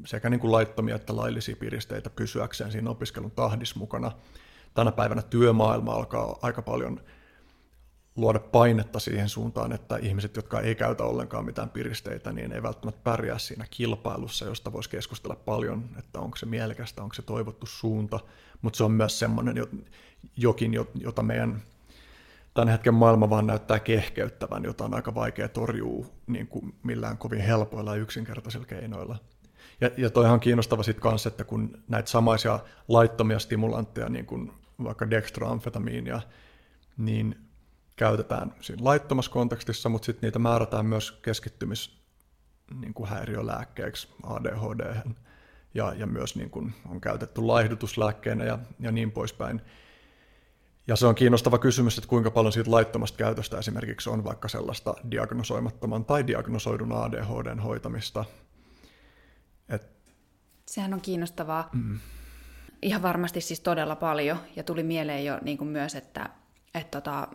sekä 0.07 0.31
niin 0.31 0.41
kuin 0.41 0.53
laittomia 0.53 0.97
että 0.97 1.17
laillisia 1.17 1.57
piristeitä 1.57 2.11
pysyäkseen 2.11 2.73
siinä 2.73 2.91
opiskelun 2.91 3.31
tahdissa 3.31 3.79
mukana. 3.79 4.13
Tänä 4.75 4.93
päivänä 4.93 5.23
työmaailma 5.23 5.93
alkaa 5.93 6.39
aika 6.43 6.63
paljon 6.63 7.01
luoda 8.17 8.39
painetta 8.39 9.01
siihen 9.01 9.29
suuntaan, 9.29 9.73
että 9.73 9.97
ihmiset, 9.97 10.37
jotka 10.37 10.61
ei 10.61 10.75
käytä 10.75 11.05
ollenkaan 11.05 11.45
mitään 11.45 11.71
piristeitä, 11.71 12.33
niin 12.33 12.53
ei 12.53 12.63
välttämättä 12.63 13.01
pärjää 13.05 13.39
siinä 13.39 13.67
kilpailussa, 13.71 14.45
josta 14.45 14.73
voisi 14.73 14.91
keskustella 14.91 15.37
paljon, 15.37 15.89
että 15.99 16.21
onko 16.21 16.37
se 16.37 16.47
mielekästä, 16.47 17.03
onko 17.03 17.15
se 17.15 17.23
toivottu 17.23 17.67
suunta, 17.67 18.21
mutta 18.63 18.77
se 18.77 18.85
on 18.85 18.93
myös 18.93 19.19
semmoinen 19.19 19.57
jokin, 20.37 20.73
jota 20.95 21.23
meidän 21.23 21.63
tämän 22.55 22.69
hetken 22.69 22.95
maailma 22.95 23.31
vaan 23.31 23.47
näyttää 23.47 23.79
kehkeyttävän, 23.79 24.65
jota 24.65 24.85
on 24.85 24.95
aika 24.95 25.15
vaikea 25.15 25.49
torjua 25.49 26.07
niin 26.27 26.47
kuin 26.47 26.75
millään 26.83 27.19
kovin 27.19 27.41
helpoilla 27.41 27.97
ja 27.97 28.03
yksinkertaisilla 28.03 28.67
keinoilla. 28.67 29.19
Ja, 29.83 29.91
ja 29.97 30.11
toihan 30.11 30.35
on 30.35 30.41
kiinnostava 30.41 30.83
sitten 30.83 31.03
kanssa, 31.03 31.29
että 31.29 31.45
kun 31.45 31.83
näitä 31.89 32.11
samaisia 32.11 32.61
laittomia 32.89 33.39
stimulantteja, 33.39 34.09
niin 34.09 34.27
kuin 34.27 34.53
vaikka 34.85 35.11
dextroamfetamiinia, 35.11 36.21
niin 36.97 37.39
käytetään 37.97 38.55
siinä 38.61 38.85
laittomassa 38.85 39.31
kontekstissa, 39.31 39.89
mutta 39.89 40.07
sitten 40.07 40.27
niitä 40.27 40.39
määrätään 40.39 40.87
myös 40.87 41.13
keskittymis 41.13 42.03
niin 42.81 42.95
kuin 42.95 43.09
häiriölääkkeeksi 43.09 44.09
ADHD 44.23 44.97
ja, 45.75 45.95
ja 45.97 46.07
myös 46.07 46.37
niin 46.37 46.51
kuin 46.51 46.75
on 46.89 47.01
käytetty 47.01 47.41
laihdutuslääkkeenä 47.41 48.45
ja, 48.45 48.59
ja 48.81 48.93
niin 48.93 49.13
poispäin. 49.13 49.63
Ja 50.87 50.97
se 50.97 51.07
on 51.07 51.15
kiinnostava 51.15 51.59
kysymys, 51.59 51.99
että 51.99 52.09
kuinka 52.09 52.31
paljon 52.31 52.53
siitä 52.53 52.71
laittomasta 52.71 53.19
käytöstä 53.19 53.59
esimerkiksi 53.59 54.11
on 54.11 54.25
vaikka 54.25 54.49
sellaista 54.49 54.95
diagnosoimattoman 55.11 56.05
tai 56.05 56.27
diagnosoidun 56.27 56.93
ADHDn 56.93 57.59
hoitamista. 57.59 58.25
Sehän 60.73 60.95
on 60.95 61.01
kiinnostavaa. 61.01 61.69
Mm. 61.73 61.99
Ihan 62.83 63.03
varmasti 63.03 63.41
siis 63.41 63.61
todella 63.61 63.97
paljon. 63.97 64.39
Ja 64.57 64.63
tuli 64.63 64.83
mieleen 64.83 65.25
jo 65.25 65.39
niin 65.43 65.59
kuin 65.59 65.69
myös, 65.69 65.95
että, 65.95 66.29
että 66.75 67.01
tota, 67.01 67.29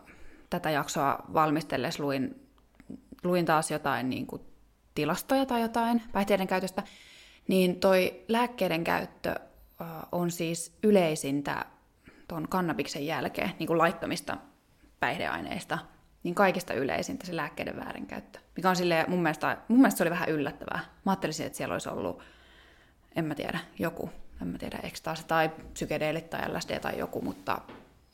tätä 0.50 0.70
jaksoa 0.70 1.18
valmistellessa 1.34 2.02
luin, 2.02 2.48
luin 3.24 3.44
taas 3.44 3.70
jotain 3.70 4.10
niin 4.10 4.26
kuin 4.26 4.42
tilastoja 4.94 5.46
tai 5.46 5.62
jotain 5.62 6.02
päihteiden 6.12 6.46
käytöstä. 6.46 6.82
Niin 7.48 7.80
toi 7.80 8.24
lääkkeiden 8.28 8.84
käyttö 8.84 9.34
on 10.12 10.30
siis 10.30 10.78
yleisintä 10.82 11.64
tuon 12.28 12.48
kannabiksen 12.48 13.06
jälkeen, 13.06 13.50
niin 13.58 13.66
kuin 13.66 13.78
laittomista 13.78 14.36
päihdeaineista, 15.00 15.78
niin 16.22 16.34
kaikista 16.34 16.74
yleisintä 16.74 17.26
se 17.26 17.36
lääkkeiden 17.36 17.76
väärinkäyttö. 17.76 18.38
Mikä 18.56 18.70
on 18.70 18.76
silleen, 18.76 19.10
mun 19.10 19.22
mielestä, 19.22 19.58
mun 19.68 19.78
mielestä 19.78 19.98
se 19.98 20.04
oli 20.04 20.10
vähän 20.10 20.28
yllättävää. 20.28 20.80
Mä 21.04 21.12
ajattelisin, 21.12 21.46
että 21.46 21.56
siellä 21.56 21.72
olisi 21.72 21.88
ollut, 21.88 22.22
en 23.16 23.24
mä 23.24 23.34
tiedä, 23.34 23.58
joku, 23.78 24.10
en 24.42 24.48
mä 24.48 24.58
tiedä, 24.58 24.78
ekstaasi 24.82 25.24
tai 25.26 25.50
psykedeelit 25.72 26.30
tai 26.30 26.54
LSD 26.54 26.80
tai 26.80 26.98
joku, 26.98 27.20
mutta, 27.22 27.60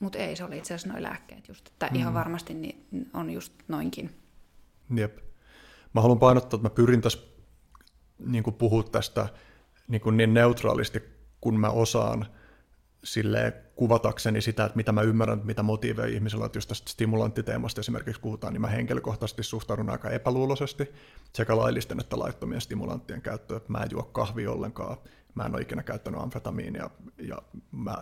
mutta 0.01 0.19
ei, 0.19 0.37
se 0.37 0.45
oli 0.45 0.59
itse 0.59 0.75
asiassa 0.75 0.93
noin 0.93 1.03
lääkkeet 1.03 1.49
just. 1.49 1.69
Että 1.69 1.87
mm. 1.87 1.97
ihan 1.97 2.15
varmasti 2.15 2.55
niin 2.55 3.11
on 3.15 3.31
just 3.31 3.53
noinkin. 3.69 4.11
Jep. 4.97 5.19
Mä 5.93 6.01
haluan 6.01 6.19
painottaa, 6.19 6.57
että 6.57 6.69
mä 6.69 6.75
pyrin 6.75 7.01
tässä 7.01 7.19
niin 8.19 8.45
puhua 8.59 8.83
tästä 8.83 9.29
niin, 9.89 10.17
niin 10.17 10.35
neutraalisti, 10.35 11.03
kun 11.41 11.61
mä 11.61 11.71
osaan– 11.71 12.27
sille 13.05 13.55
kuvatakseni 13.77 14.41
sitä, 14.41 14.65
että 14.65 14.77
mitä 14.77 14.93
mä 14.93 15.03
ymmärrän, 15.03 15.41
mitä 15.45 15.63
motiiveja 15.63 16.15
ihmisellä 16.15 16.43
on, 16.43 16.47
että 16.47 16.57
jos 16.57 16.67
tästä 16.67 16.91
stimulanttiteemasta 16.91 17.81
esimerkiksi 17.81 18.21
puhutaan, 18.21 18.53
niin 18.53 18.61
mä 18.61 18.67
henkilökohtaisesti 18.67 19.43
suhtaudun 19.43 19.91
aika 19.91 20.11
epäluuloisesti 20.11 20.93
sekä 21.33 21.57
laillisten 21.57 22.01
että 22.01 22.19
laittomien 22.19 22.61
stimulanttien 22.61 23.23
käyttöön. 23.23 23.61
Mä 23.69 23.79
en 23.79 23.89
juo 23.93 24.03
kahvia 24.03 24.51
ollenkaan, 24.51 24.97
mä 25.35 25.43
en 25.43 25.55
ole 25.55 25.63
ikinä 25.63 25.83
käyttänyt 25.83 26.21
amfetamiinia 26.21 26.91
ja 27.19 27.43
mä 27.73 27.97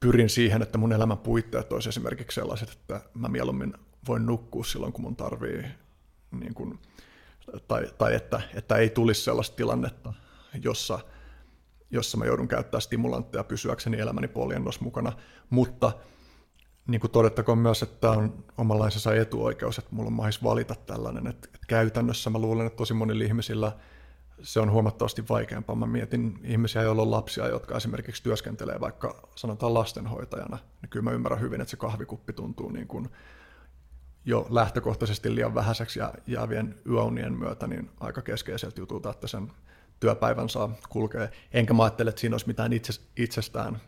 pyrin 0.00 0.28
siihen, 0.28 0.62
että 0.62 0.78
mun 0.78 0.92
elämän 0.92 1.18
puitteet 1.18 1.72
olisi 1.72 1.88
esimerkiksi 1.88 2.34
sellaiset, 2.34 2.70
että 2.70 3.00
mä 3.14 3.28
mieluummin 3.28 3.74
voin 4.08 4.26
nukkua 4.26 4.64
silloin, 4.64 4.92
kun 4.92 5.02
mun 5.02 5.16
tarvii, 5.16 5.64
niin 6.30 6.54
kun, 6.54 6.78
tai, 7.68 7.90
tai 7.98 8.14
että, 8.14 8.40
että 8.54 8.76
ei 8.76 8.90
tulisi 8.90 9.24
sellaista 9.24 9.56
tilannetta, 9.56 10.12
jossa– 10.62 10.98
jossa 11.94 12.18
mä 12.18 12.24
joudun 12.24 12.48
käyttämään 12.48 12.82
stimulantteja 12.82 13.44
pysyäkseni 13.44 14.00
elämäni 14.00 14.28
poljennos 14.28 14.80
mukana, 14.80 15.12
mutta 15.50 15.92
niin 16.86 17.00
kuin 17.00 17.10
todettakoon 17.10 17.58
myös, 17.58 17.82
että 17.82 17.96
tämä 18.00 18.12
on 18.12 18.44
omanlaisensa 18.58 19.14
etuoikeus, 19.14 19.78
että 19.78 19.94
mulla 19.94 20.06
on 20.06 20.12
mahis 20.12 20.42
valita 20.42 20.74
tällainen, 20.74 21.26
että, 21.26 21.48
että 21.54 21.66
käytännössä 21.66 22.30
mä 22.30 22.38
luulen, 22.38 22.66
että 22.66 22.76
tosi 22.76 22.94
monilla 22.94 23.24
ihmisillä 23.24 23.72
se 24.42 24.60
on 24.60 24.70
huomattavasti 24.70 25.24
vaikeampaa. 25.28 25.76
Mä 25.76 25.86
mietin 25.86 26.40
ihmisiä, 26.42 26.82
joilla 26.82 27.02
on 27.02 27.10
lapsia, 27.10 27.48
jotka 27.48 27.76
esimerkiksi 27.76 28.22
työskentelee 28.22 28.80
vaikka 28.80 29.28
sanotaan 29.34 29.74
lastenhoitajana, 29.74 30.58
niin 30.82 30.90
kyllä 30.90 31.04
mä 31.04 31.10
ymmärrän 31.10 31.40
hyvin, 31.40 31.60
että 31.60 31.70
se 31.70 31.76
kahvikuppi 31.76 32.32
tuntuu 32.32 32.70
niin 32.70 32.88
kuin 32.88 33.08
jo 34.24 34.46
lähtökohtaisesti 34.50 35.34
liian 35.34 35.54
vähäiseksi 35.54 35.98
ja 35.98 36.14
jäävien 36.26 36.74
yöunien 36.86 37.32
myötä 37.32 37.66
niin 37.66 37.90
aika 38.00 38.22
keskeiseltä 38.22 38.80
jutulta, 38.80 39.10
että 39.10 39.26
sen 39.26 39.52
työpäivän 40.04 40.48
saa 40.48 40.70
kulkea. 40.88 41.28
Enkä 41.52 41.74
mä 41.74 41.82
ajattele, 41.82 42.08
että 42.08 42.20
siinä 42.20 42.34
olisi 42.34 42.46
mitään 42.46 42.72
itse, 42.72 42.92
itsestään 43.16 43.80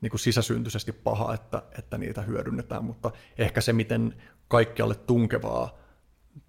niin 0.00 0.10
kuin 0.10 0.20
sisäsyntyisesti 0.20 0.92
paha, 0.92 1.34
että, 1.34 1.62
että 1.78 1.98
niitä 1.98 2.22
hyödynnetään, 2.22 2.84
mutta 2.84 3.10
ehkä 3.38 3.60
se, 3.60 3.72
miten 3.72 4.22
kaikkialle 4.48 4.94
tunkevaa 4.94 5.78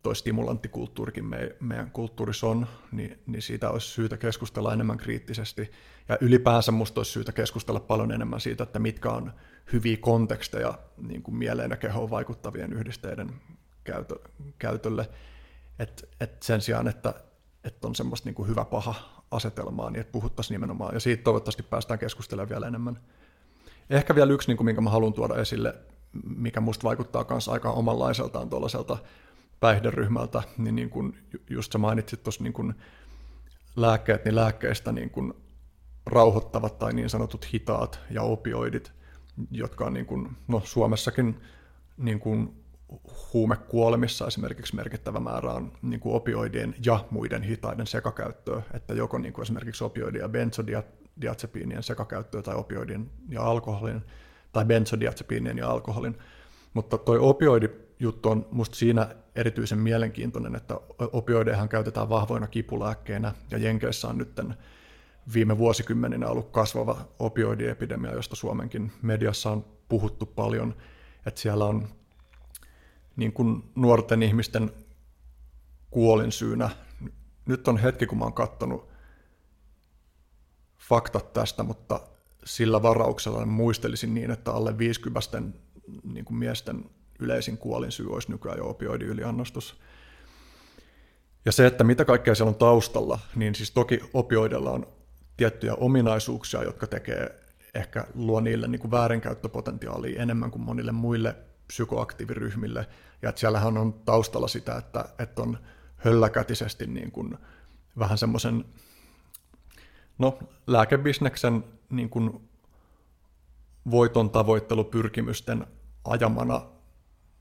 toi 0.03 0.15
stimulanttikulttuurikin 0.15 1.25
me, 1.25 1.55
meidän 1.59 1.91
kulttuurissa 1.91 2.47
on, 2.47 2.67
niin, 2.91 3.19
niin 3.25 3.41
siitä 3.41 3.69
olisi 3.69 3.87
syytä 3.87 4.17
keskustella 4.17 4.73
enemmän 4.73 4.97
kriittisesti. 4.97 5.71
Ja 6.09 6.17
ylipäänsä 6.21 6.71
musta 6.71 6.99
olisi 6.99 7.11
syytä 7.11 7.31
keskustella 7.31 7.79
paljon 7.79 8.11
enemmän 8.11 8.41
siitä, 8.41 8.63
että 8.63 8.79
mitkä 8.79 9.09
on 9.09 9.33
hyviä 9.73 9.97
konteksteja 9.97 10.79
niin 10.97 11.23
kuin 11.23 11.35
mieleen 11.35 11.71
ja 11.71 11.77
kehoon 11.77 12.09
vaikuttavien 12.09 12.73
yhdisteiden 12.73 13.29
käytö, 13.83 14.15
käytölle. 14.59 15.09
Et, 15.79 16.09
et 16.19 16.43
sen 16.43 16.61
sijaan, 16.61 16.87
että 16.87 17.13
että 17.63 17.87
on 17.87 17.95
semmoista 17.95 18.27
niin 18.27 18.35
kuin 18.35 18.47
hyvä 18.47 18.65
paha 18.65 19.23
asetelmaa, 19.31 19.89
niin 19.89 20.01
että 20.01 20.11
puhuttaisiin 20.11 20.55
nimenomaan, 20.55 20.93
ja 20.93 20.99
siitä 20.99 21.23
toivottavasti 21.23 21.63
päästään 21.63 21.99
keskustelemaan 21.99 22.49
vielä 22.49 22.67
enemmän. 22.67 22.99
Ehkä 23.89 24.15
vielä 24.15 24.33
yksi, 24.33 24.47
niin 24.47 24.57
kuin, 24.57 24.65
minkä 24.65 24.81
mä 24.81 24.89
haluan 24.89 25.13
tuoda 25.13 25.35
esille, 25.35 25.75
mikä 26.37 26.61
musta 26.61 26.83
vaikuttaa 26.83 27.25
myös 27.29 27.49
aika 27.49 27.71
omanlaiseltaan 27.71 28.49
tuollaiselta 28.49 28.97
päihderyhmältä, 29.59 30.43
niin, 30.57 30.75
niin 30.75 30.89
kuin 30.89 31.17
just 31.49 31.71
sä 31.71 31.77
mainitsit 31.77 32.23
tuossa 32.23 32.43
niin 32.43 32.75
lääkkeet, 33.75 34.25
niin 34.25 34.35
lääkkeistä 34.35 34.91
niin 34.91 35.09
kuin 35.09 35.33
rauhoittavat 36.05 36.79
tai 36.79 36.93
niin 36.93 37.09
sanotut 37.09 37.53
hitaat 37.53 37.99
ja 38.09 38.21
opioidit, 38.21 38.91
jotka 39.51 39.85
on 39.85 39.93
niin 39.93 40.05
kuin, 40.05 40.37
no, 40.47 40.61
Suomessakin 40.65 41.41
niin 41.97 42.19
kuin 42.19 42.60
huumekuolemissa 43.33 44.27
esimerkiksi 44.27 44.75
merkittävä 44.75 45.19
määrä 45.19 45.53
on 45.53 45.71
niin 45.81 45.99
kuin 45.99 46.15
opioidien 46.15 46.75
ja 46.85 47.05
muiden 47.11 47.43
hitaiden 47.43 47.87
sekakäyttöä, 47.87 48.61
että 48.73 48.93
joko 48.93 49.17
niin 49.17 49.33
kuin 49.33 49.43
esimerkiksi 49.43 49.83
opioidien 49.83 50.21
ja 50.21 50.29
benzodiazepiinien 50.29 51.83
sekakäyttöä 51.83 52.41
tai 52.41 52.55
opioidien 52.55 53.11
ja 53.29 53.43
alkoholin, 53.43 54.01
tai 54.51 54.65
benzodiazepiinien 54.65 55.57
ja 55.57 55.69
alkoholin. 55.69 56.17
Mutta 56.73 56.97
tuo 56.97 57.29
opioidijuttu 57.29 58.29
on 58.29 58.47
musta 58.51 58.75
siinä 58.75 59.15
erityisen 59.35 59.79
mielenkiintoinen, 59.79 60.55
että 60.55 60.79
opioidehan 60.99 61.69
käytetään 61.69 62.09
vahvoina 62.09 62.47
kipulääkkeinä, 62.47 63.33
ja 63.51 63.57
Jenkeissä 63.57 64.07
on 64.07 64.17
nyt 64.17 64.39
viime 65.33 65.57
vuosikymmeninä 65.57 66.27
ollut 66.27 66.49
kasvava 66.49 66.97
opioidiepidemia, 67.19 68.13
josta 68.13 68.35
Suomenkin 68.35 68.91
mediassa 69.01 69.51
on 69.51 69.65
puhuttu 69.89 70.25
paljon, 70.25 70.75
että 71.25 71.41
siellä 71.41 71.65
on 71.65 71.87
niin 73.15 73.33
kuin 73.33 73.63
nuorten 73.75 74.23
ihmisten 74.23 74.71
kuolinsyynä. 75.91 76.69
Nyt 77.45 77.67
on 77.67 77.77
hetki, 77.77 78.05
kun 78.05 78.17
mä 78.17 78.23
oon 78.23 78.33
katsonut 78.33 78.89
faktat 80.79 81.33
tästä, 81.33 81.63
mutta 81.63 81.99
sillä 82.45 82.81
varauksella 82.81 83.45
muistelisin 83.45 84.13
niin, 84.13 84.31
että 84.31 84.51
alle 84.51 84.77
50 84.77 85.41
niin 86.03 86.25
kuin 86.25 86.37
miesten 86.37 86.85
yleisin 87.19 87.57
kuolinsyy 87.57 88.13
olisi 88.13 88.31
nykyään 88.31 88.57
jo 88.57 88.69
opioidiyliannostus. 88.69 89.79
Ja 91.45 91.51
se, 91.51 91.67
että 91.67 91.83
mitä 91.83 92.05
kaikkea 92.05 92.35
siellä 92.35 92.49
on 92.49 92.55
taustalla, 92.55 93.19
niin 93.35 93.55
siis 93.55 93.71
toki 93.71 93.99
opioidella 94.13 94.71
on 94.71 94.87
tiettyjä 95.37 95.75
ominaisuuksia, 95.75 96.63
jotka 96.63 96.87
tekee 96.87 97.39
ehkä 97.75 98.07
luo 98.13 98.39
niille 98.39 98.67
niin 98.67 98.79
kuin 98.79 98.91
väärinkäyttöpotentiaalia 98.91 100.21
enemmän 100.21 100.51
kuin 100.51 100.61
monille 100.61 100.91
muille 100.91 101.35
psykoaktiiviryhmille. 101.71 102.87
Ja 103.21 103.29
että 103.29 103.39
siellähän 103.39 103.77
on 103.77 103.93
taustalla 103.93 104.47
sitä, 104.47 104.77
että, 104.77 105.05
että 105.19 105.41
on 105.41 105.57
hölläkätisesti 105.97 106.87
niin 106.87 107.11
kuin 107.11 107.37
vähän 107.99 108.17
semmoisen 108.17 108.65
no, 110.17 110.39
lääkebisneksen 110.67 111.63
niin 111.89 112.09
kuin 112.09 112.49
voiton 113.91 114.29
tavoittelupyrkimysten 114.29 115.67
ajamana 116.03 116.61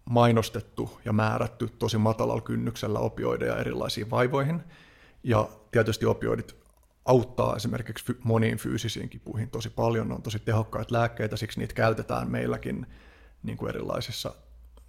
mainostettu 0.04 1.00
ja 1.04 1.12
määrätty 1.12 1.68
tosi 1.68 1.98
matalalla 1.98 2.42
kynnyksellä 2.42 2.98
opioideja 2.98 3.56
erilaisiin 3.56 4.10
vaivoihin. 4.10 4.62
Ja 5.22 5.48
tietysti 5.70 6.06
opioidit 6.06 6.56
auttaa 7.04 7.56
esimerkiksi 7.56 8.18
moniin 8.24 8.58
fyysisiin 8.58 9.08
kipuihin 9.08 9.50
tosi 9.50 9.70
paljon, 9.70 10.08
ne 10.08 10.14
on 10.14 10.22
tosi 10.22 10.38
tehokkaita 10.38 10.94
lääkkeitä, 10.94 11.36
siksi 11.36 11.58
niitä 11.58 11.74
käytetään 11.74 12.30
meilläkin 12.30 12.86
niin 13.42 13.56
kuin 13.56 13.68
erilaisissa, 13.68 14.34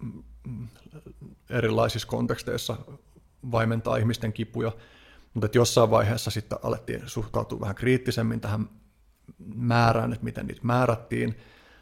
mm, 0.02 0.22
mm, 0.46 0.68
erilaisissa 1.50 2.08
konteksteissa 2.08 2.76
vaimentaa 3.52 3.96
ihmisten 3.96 4.32
kipuja, 4.32 4.72
mutta 5.34 5.46
että 5.46 5.58
jossain 5.58 5.90
vaiheessa 5.90 6.30
sitten 6.30 6.58
alettiin 6.62 7.02
suhtautua 7.06 7.60
vähän 7.60 7.74
kriittisemmin 7.74 8.40
tähän 8.40 8.68
määrään, 9.54 10.12
että 10.12 10.24
miten 10.24 10.46
niitä 10.46 10.60
määrättiin, 10.64 11.36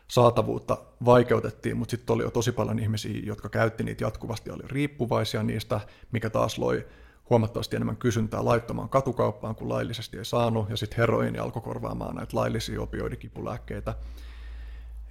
saatavuutta 0.09 0.79
vaikeutettiin, 1.05 1.77
mutta 1.77 1.91
sitten 1.91 2.15
oli 2.15 2.23
jo 2.23 2.31
tosi 2.31 2.53
paljon 2.53 2.79
ihmisiä, 2.79 3.21
jotka 3.25 3.49
käytti 3.49 3.85
niitä 3.85 4.05
jatkuvasti 4.05 4.51
ja 4.51 4.55
oli 4.55 4.63
riippuvaisia 4.67 5.43
niistä, 5.43 5.81
mikä 6.13 6.31
taas 6.31 6.59
loi 6.59 6.87
huomattavasti 7.31 7.77
enemmän 7.77 7.97
kysyntää 7.97 8.45
laittomaan 8.45 8.89
katukauppaan, 8.89 9.55
kun 9.55 9.69
laillisesti 9.69 10.19
ei 10.19 10.25
saanut, 10.25 10.71
ja 10.71 10.77
sitten 10.77 10.97
heroini 10.97 11.39
alkoi 11.39 11.63
korvaamaan 11.63 12.17
näitä 12.17 12.37
laillisia 12.37 12.83
opioidikipulääkkeitä. 12.83 13.95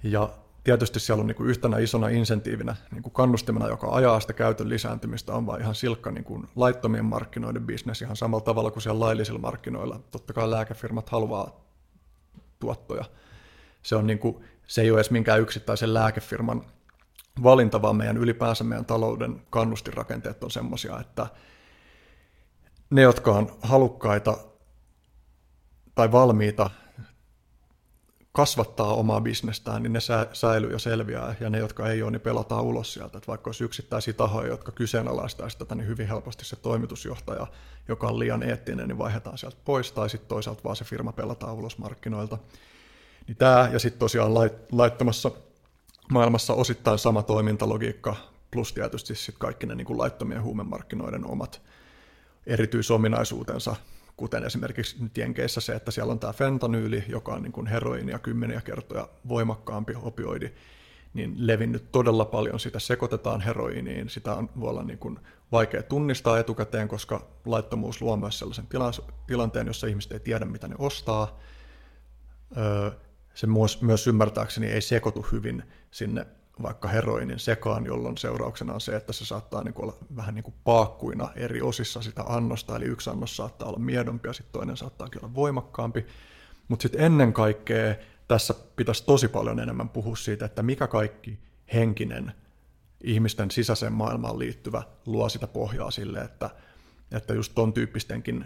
Ja 0.02 0.28
tietysti 0.64 1.00
siellä 1.00 1.20
on 1.20 1.26
niin 1.26 1.36
kuin 1.36 1.48
yhtenä 1.48 1.78
isona 1.78 2.08
insentiivinä, 2.08 2.76
niin 2.92 3.02
kuin 3.02 3.12
kannustimena, 3.12 3.68
joka 3.68 3.94
ajaa 3.94 4.20
sitä 4.20 4.32
käytön 4.32 4.68
lisääntymistä, 4.68 5.32
on 5.32 5.46
vaan 5.46 5.60
ihan 5.60 5.74
silkka 5.74 6.10
niin 6.10 6.24
kuin 6.24 6.48
laittomien 6.56 7.04
markkinoiden 7.04 7.66
bisnes 7.66 8.02
ihan 8.02 8.16
samalla 8.16 8.44
tavalla 8.44 8.70
kuin 8.70 8.82
siellä 8.82 9.00
laillisilla 9.00 9.40
markkinoilla. 9.40 10.00
Totta 10.10 10.32
kai 10.32 10.50
lääkefirmat 10.50 11.10
haluaa 11.10 11.64
tuottoja. 12.58 13.04
Se, 13.82 13.96
on 13.96 14.06
niin 14.06 14.18
kuin, 14.18 14.44
se 14.66 14.82
ei 14.82 14.90
ole 14.90 14.98
edes 14.98 15.10
minkään 15.10 15.40
yksittäisen 15.40 15.94
lääkefirman 15.94 16.64
valinta, 17.42 17.82
vaan 17.82 17.96
meidän 17.96 18.16
ylipäänsä 18.16 18.64
meidän 18.64 18.84
talouden 18.84 19.42
kannustinrakenteet 19.50 20.44
on 20.44 20.50
semmoisia, 20.50 21.00
että 21.00 21.26
ne, 22.90 23.02
jotka 23.02 23.32
on 23.32 23.56
halukkaita 23.62 24.38
tai 25.94 26.12
valmiita 26.12 26.70
kasvattaa 28.32 28.94
omaa 28.94 29.20
bisnestään, 29.20 29.82
niin 29.82 29.92
ne 29.92 29.98
säilyy 30.32 30.72
ja 30.72 30.78
selviää, 30.78 31.34
ja 31.40 31.50
ne, 31.50 31.58
jotka 31.58 31.88
ei 31.88 32.02
ole, 32.02 32.10
niin 32.10 32.20
pelataan 32.20 32.64
ulos 32.64 32.92
sieltä. 32.92 33.18
Että 33.18 33.28
vaikka 33.28 33.48
olisi 33.48 33.64
yksittäisiä 33.64 34.12
tahoja, 34.12 34.48
jotka 34.48 34.72
kyseenalaistaisivat 34.72 35.58
tätä, 35.58 35.74
niin 35.74 35.86
hyvin 35.86 36.08
helposti 36.08 36.44
se 36.44 36.56
toimitusjohtaja, 36.56 37.46
joka 37.88 38.06
on 38.06 38.18
liian 38.18 38.42
eettinen, 38.42 38.88
niin 38.88 38.98
vaihdetaan 38.98 39.38
sieltä 39.38 39.56
pois, 39.64 39.92
tai 39.92 40.10
sitten 40.10 40.28
toisaalta 40.28 40.64
vaan 40.64 40.76
se 40.76 40.84
firma 40.84 41.12
pelataan 41.12 41.54
ulos 41.54 41.78
markkinoilta. 41.78 42.38
Niin 43.26 43.36
tämä, 43.36 43.68
ja 43.72 43.78
sitten 43.78 43.98
tosiaan 43.98 44.34
laittomassa 44.72 45.30
maailmassa 46.10 46.54
osittain 46.54 46.98
sama 46.98 47.22
toimintalogiikka, 47.22 48.16
plus 48.50 48.72
tietysti 48.72 49.14
sitten 49.14 49.38
kaikki 49.38 49.66
ne 49.66 49.74
niin 49.74 49.86
kuin 49.86 49.98
laittomien 49.98 50.42
huumemarkkinoiden 50.42 51.26
omat 51.26 51.62
erityisominaisuutensa, 52.46 53.76
kuten 54.20 54.44
esimerkiksi 54.44 54.96
nyt 55.02 55.18
Jenkeissä 55.18 55.60
se, 55.60 55.72
että 55.72 55.90
siellä 55.90 56.10
on 56.10 56.18
tämä 56.18 56.32
fentanyyli, 56.32 57.04
joka 57.08 57.34
on 57.34 57.42
niin 57.42 57.52
kuin 57.52 57.66
heroinia 57.66 58.18
kymmeniä 58.18 58.60
kertoja 58.60 59.08
voimakkaampi 59.28 59.92
opioidi, 60.02 60.50
niin 61.14 61.34
levinnyt 61.36 61.92
todella 61.92 62.24
paljon, 62.24 62.60
sitä 62.60 62.78
sekoitetaan 62.78 63.40
heroiniin, 63.40 64.08
sitä 64.08 64.34
on, 64.34 64.50
voi 64.60 64.70
olla 64.70 64.82
niin 64.82 64.98
kuin 64.98 65.18
vaikea 65.52 65.82
tunnistaa 65.82 66.38
etukäteen, 66.38 66.88
koska 66.88 67.26
laittomuus 67.46 68.02
luo 68.02 68.16
myös 68.16 68.38
sellaisen 68.38 68.66
tilanteen, 69.26 69.66
jossa 69.66 69.86
ihmiset 69.86 70.12
ei 70.12 70.20
tiedä, 70.20 70.44
mitä 70.44 70.68
ne 70.68 70.74
ostaa. 70.78 71.40
Se 73.34 73.46
myös, 73.46 73.82
myös 73.82 74.06
ymmärtääkseni 74.06 74.66
ei 74.66 74.80
sekoitu 74.80 75.26
hyvin 75.32 75.62
sinne 75.90 76.26
vaikka 76.62 76.88
heroinin 76.88 77.38
sekaan, 77.38 77.86
jolloin 77.86 78.18
seurauksena 78.18 78.74
on 78.74 78.80
se, 78.80 78.96
että 78.96 79.12
se 79.12 79.24
saattaa 79.24 79.64
niin 79.64 79.74
kuin 79.74 79.84
olla 79.84 79.96
vähän 80.16 80.34
niin 80.34 80.42
kuin 80.42 80.54
paakkuina 80.64 81.28
eri 81.36 81.62
osissa 81.62 82.02
sitä 82.02 82.22
annosta, 82.26 82.76
eli 82.76 82.84
yksi 82.84 83.10
annos 83.10 83.36
saattaa 83.36 83.68
olla 83.68 83.78
miedompi 83.78 84.28
ja 84.28 84.32
sitten 84.32 84.52
toinen 84.52 84.76
saattaa 84.76 85.08
olla 85.22 85.34
voimakkaampi. 85.34 86.06
Mutta 86.68 86.82
sitten 86.82 87.00
ennen 87.00 87.32
kaikkea 87.32 87.94
tässä 88.28 88.54
pitäisi 88.76 89.04
tosi 89.04 89.28
paljon 89.28 89.60
enemmän 89.60 89.88
puhua 89.88 90.16
siitä, 90.16 90.44
että 90.44 90.62
mikä 90.62 90.86
kaikki 90.86 91.38
henkinen 91.74 92.32
ihmisten 93.04 93.50
sisäiseen 93.50 93.92
maailmaan 93.92 94.38
liittyvä 94.38 94.82
luo 95.06 95.28
sitä 95.28 95.46
pohjaa 95.46 95.90
sille, 95.90 96.18
että, 96.18 96.50
että 97.12 97.34
just 97.34 97.52
ton 97.54 97.72
tyyppistenkin 97.72 98.44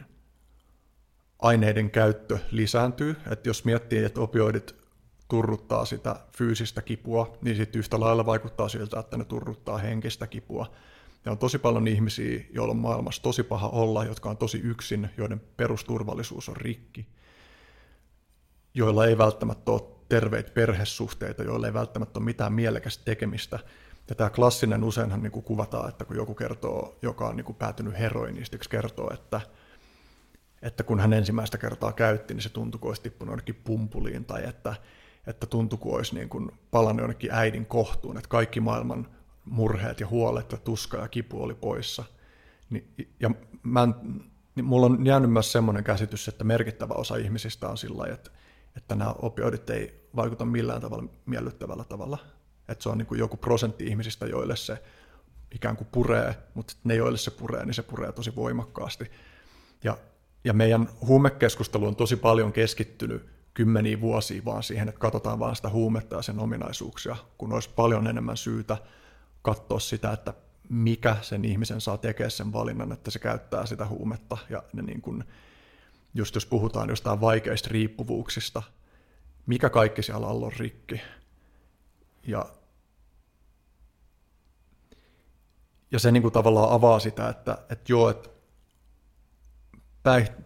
aineiden 1.39 1.91
käyttö 1.91 2.39
lisääntyy. 2.51 3.17
Että 3.31 3.49
jos 3.49 3.65
miettii, 3.65 4.05
että 4.05 4.21
opioidit 4.21 4.84
turruttaa 5.35 5.85
sitä 5.85 6.17
fyysistä 6.37 6.83
kipua, 6.83 7.39
niin 7.43 7.57
sitten 7.57 7.79
yhtä 7.79 8.01
lailla 8.01 8.27
vaikuttaa 8.27 8.69
siltä, 8.69 9.01
että 9.01 9.17
ne 9.17 9.25
turruttaa 9.25 9.79
henkistä 9.79 10.27
kipua. 10.27 10.71
Ja 11.25 11.33
on 11.33 11.39
tosi 11.39 11.59
paljon 11.59 11.89
ihmisiä, 11.89 12.45
joilla 12.51 12.71
on 12.71 12.77
maailmassa 12.77 13.23
tosi 13.23 13.43
paha 13.43 13.69
olla, 13.69 14.05
jotka 14.05 14.31
on 14.31 14.37
tosi 14.37 14.59
yksin, 14.59 15.11
joiden 15.17 15.41
perusturvallisuus 15.57 16.49
on 16.49 16.57
rikki, 16.57 17.07
joilla 18.75 19.07
ei 19.07 19.19
välttämättä 19.19 19.71
ole 19.71 19.83
terveitä 20.09 20.51
perhesuhteita, 20.51 21.43
joilla 21.43 21.67
ei 21.67 21.75
välttämättä 21.75 22.19
ole 22.19 22.25
mitään 22.25 22.53
mielekästä 22.53 23.05
tekemistä. 23.05 23.59
Ja 24.09 24.15
tämä 24.15 24.31
klassinen 24.31 24.85
useinhan 24.85 25.23
niin 25.23 25.33
kuin 25.33 25.45
kuvataan, 25.45 25.89
että 25.89 26.05
kun 26.05 26.17
joku 26.17 26.35
kertoo, 26.35 26.99
joka 27.03 27.29
on 27.29 27.37
niin 27.37 27.45
kuin 27.45 27.57
päätynyt 27.57 27.99
heroinistiksi, 27.99 28.71
kertoo, 28.71 29.11
että, 29.15 29.41
että 30.63 30.83
kun 30.83 31.01
hän 31.01 31.13
ensimmäistä 31.13 31.59
kertaa 31.59 31.93
käytti, 31.93 32.35
niin 32.35 32.43
se 32.43 32.49
tuntui, 32.49 32.79
kuin 32.79 32.91
olisi 32.91 33.03
tippunut 33.03 33.33
jonnekin 33.33 33.61
pumpuliin, 33.65 34.25
tai 34.25 34.45
että 34.45 34.75
että 35.27 35.47
tuntui 35.47 35.79
kuin 35.79 35.95
olisi 35.95 36.15
niin 36.15 36.29
kuin 36.29 36.51
palannut 36.71 37.03
jonnekin 37.03 37.31
äidin 37.33 37.67
kohtuun, 37.67 38.17
että 38.17 38.29
kaikki 38.29 38.61
maailman 38.61 39.09
murheet 39.45 40.01
ja 40.01 40.07
huolet 40.07 40.53
ja 40.53 40.59
tuska 40.59 40.97
ja 40.97 41.09
kipu 41.09 41.43
oli 41.43 41.55
poissa. 41.55 42.05
Niin, 42.71 42.95
ja 43.21 43.31
mä 43.63 43.83
en, 43.83 43.95
niin 44.55 44.65
mulla 44.65 44.87
on 44.87 45.07
jäänyt 45.07 45.33
myös 45.33 45.53
semmoinen 45.53 45.85
käsitys, 45.85 46.29
että 46.29 46.45
merkittävä 46.45 46.95
osa 46.95 47.17
ihmisistä 47.17 47.69
on 47.69 47.79
sillä 47.79 48.07
että, 48.13 48.31
että 48.77 48.95
nämä 48.95 49.15
opioidit 49.19 49.71
ei 49.71 50.09
vaikuta 50.17 50.45
millään 50.45 50.81
tavalla 50.81 51.05
miellyttävällä 51.27 51.85
tavalla. 51.85 52.19
Että 52.69 52.83
se 52.83 52.89
on 52.89 52.99
niin 52.99 53.07
kuin 53.07 53.19
joku 53.19 53.37
prosentti 53.37 53.87
ihmisistä, 53.87 54.27
joille 54.27 54.57
se 54.57 54.83
ikään 55.55 55.77
kuin 55.77 55.89
puree, 55.93 56.37
mutta 56.55 56.75
ne, 56.85 56.95
joille 56.95 57.19
se 57.19 57.31
puree, 57.31 57.65
niin 57.65 57.75
se 57.75 57.83
puree 57.83 58.13
tosi 58.13 58.37
voimakkaasti. 58.37 59.11
Ja, 59.85 59.99
ja 60.45 60.53
meidän 60.53 60.89
huumekeskustelu 61.07 61.87
on 61.87 61.97
tosi 61.97 62.17
paljon 62.17 62.53
keskittynyt 62.53 63.34
kymmeniä 63.55 64.01
vuosia 64.01 64.45
vaan 64.45 64.63
siihen, 64.63 64.89
että 64.89 65.01
katsotaan 65.01 65.39
vaan 65.39 65.57
sitä 65.57 65.69
huumetta 65.69 66.17
ja 66.17 66.23
sen 66.23 66.39
ominaisuuksia, 66.39 67.17
kun 67.39 67.53
olisi 67.53 67.71
paljon 67.77 68.07
enemmän 68.07 68.37
syytä 68.37 68.77
katsoa 69.43 69.81
sitä, 69.81 70.13
että 70.13 70.35
mikä 70.69 71.17
sen 71.23 71.45
ihmisen 71.45 71.81
saa 71.81 71.99
tekemään 71.99 72.31
sen 72.31 72.53
valinnan, 72.53 72.93
että 72.93 73.11
se 73.11 73.19
käyttää 73.19 73.67
sitä 73.67 73.87
huumetta. 73.87 74.39
Ja 74.51 74.63
ne 74.73 74.83
niin 74.83 75.01
kuin, 75.01 75.25
just 76.15 76.35
jos 76.35 76.47
puhutaan 76.47 76.89
jostain 76.89 77.21
vaikeista 77.21 77.69
riippuvuuksista, 77.73 78.63
mikä 79.47 79.71
kaikki 79.71 80.03
siellä 80.03 80.27
alla 80.27 80.47
on 80.47 80.53
rikki. 80.59 81.01
Ja, 82.27 82.47
ja 85.91 85.99
se 85.99 86.13
niin 86.13 86.23
kuin 86.23 86.33
tavallaan 86.33 86.73
avaa 86.73 86.99
sitä, 86.99 87.29
että, 87.29 87.59
että 87.71 87.93
joo, 87.93 88.11
että 88.11 88.31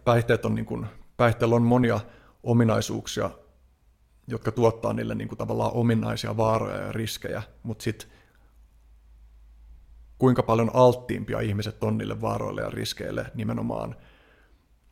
päihteet 0.05 0.45
on, 0.45 0.55
niin 0.55 0.65
kuin, 0.65 0.85
päihteellä 1.17 1.55
on 1.55 1.61
monia 1.61 1.99
ominaisuuksia, 2.43 3.29
jotka 4.27 4.51
tuottaa 4.51 4.93
niille 4.93 5.15
niin 5.15 5.27
kuin 5.27 5.37
tavallaan 5.37 5.73
ominaisia 5.73 6.37
vaaroja 6.37 6.77
ja 6.77 6.91
riskejä, 6.91 7.43
mutta 7.63 7.83
sitten 7.83 8.09
kuinka 10.17 10.43
paljon 10.43 10.71
alttiimpia 10.73 11.39
ihmiset 11.39 11.83
on 11.83 11.97
niille 11.97 12.21
vaaroille 12.21 12.61
ja 12.61 12.69
riskeille 12.69 13.25
nimenomaan 13.33 13.95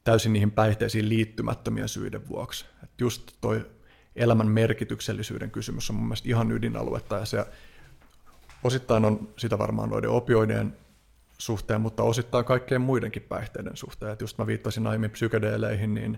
täysin 0.04 0.34
niihin 0.34 0.52
päihteisiin 0.52 1.10
liittymättömien 1.10 1.90
syiden 1.90 2.28
vuoksi. 2.28 2.66
Et 2.84 2.90
just 3.02 3.32
toi 3.42 3.66
elämän 4.16 4.48
merkityksellisyyden 4.48 5.52
kysymys 5.52 5.90
on 5.90 5.96
mun 5.96 6.06
mielestä 6.06 6.30
ihan 6.30 6.52
ydinaluetta 6.52 7.16
ja 7.16 7.26
se 7.26 7.46
osittain 8.64 9.06
on 9.06 9.30
sitä 9.38 9.58
varmaan 9.58 9.90
noiden 9.90 10.10
opioidien 10.10 10.78
suhteen, 11.38 11.82
mutta 11.82 12.04
osittain 12.04 12.46
kaikkien 12.46 12.82
muidenkin 12.82 13.22
päihteiden 13.22 13.78
suhteen. 13.78 14.12
Et 14.12 14.22
just 14.22 14.38
mä 14.38 14.48
viittasin 14.48 14.88
aiemmin 14.88 15.12
psykedeeleihin, 15.12 15.94
niin 15.94 16.18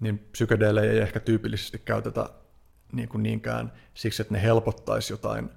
niin 0.00 0.18
psykedeelejä 0.18 0.92
ei 0.92 0.98
ehkä 0.98 1.20
tyypillisesti 1.20 1.78
käytetä 1.78 2.28
niin 2.92 3.08
kuin 3.08 3.22
niinkään 3.22 3.72
siksi, 3.94 4.22
että 4.22 4.34
ne 4.34 4.42
helpottaisi 4.42 5.12
jotain 5.12 5.50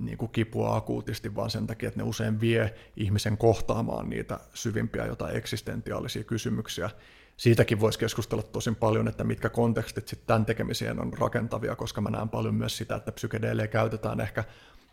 niin 0.00 0.18
kuin 0.18 0.32
kipua 0.32 0.76
akuutisti, 0.76 1.34
vaan 1.34 1.50
sen 1.50 1.66
takia, 1.66 1.88
että 1.88 2.00
ne 2.00 2.08
usein 2.08 2.40
vie 2.40 2.74
ihmisen 2.96 3.38
kohtaamaan 3.38 4.10
niitä 4.10 4.40
syvimpiä 4.54 5.06
jotain 5.06 5.36
eksistentiaalisia 5.36 6.24
kysymyksiä. 6.24 6.90
Siitäkin 7.36 7.80
voisi 7.80 7.98
keskustella 7.98 8.42
tosin 8.42 8.76
paljon, 8.76 9.08
että 9.08 9.24
mitkä 9.24 9.48
kontekstit 9.48 10.08
sitten 10.08 10.26
tämän 10.26 10.46
tekemiseen 10.46 11.00
on 11.00 11.12
rakentavia, 11.12 11.76
koska 11.76 12.00
mä 12.00 12.10
näen 12.10 12.28
paljon 12.28 12.54
myös 12.54 12.76
sitä, 12.76 12.96
että 12.96 13.12
psykedeelejä 13.12 13.66
käytetään 13.66 14.20
ehkä 14.20 14.44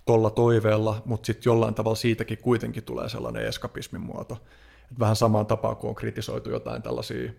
tuolla 0.06 0.29
toiveella, 0.29 1.01
mutta 1.06 1.25
sitten 1.25 1.49
jollain 1.49 1.73
tavalla 1.73 1.95
siitäkin 1.95 2.38
kuitenkin 2.38 2.84
tulee 2.84 3.10
sellainen 3.10 3.45
eskapismin 3.45 4.01
muoto. 4.01 4.43
Et 4.91 4.99
vähän 4.99 5.15
samaan 5.15 5.45
tapaan, 5.45 5.75
kun 5.75 5.89
on 5.89 5.95
kritisoitu 5.95 6.49
jotain 6.49 6.82
tällaisia 6.82 7.32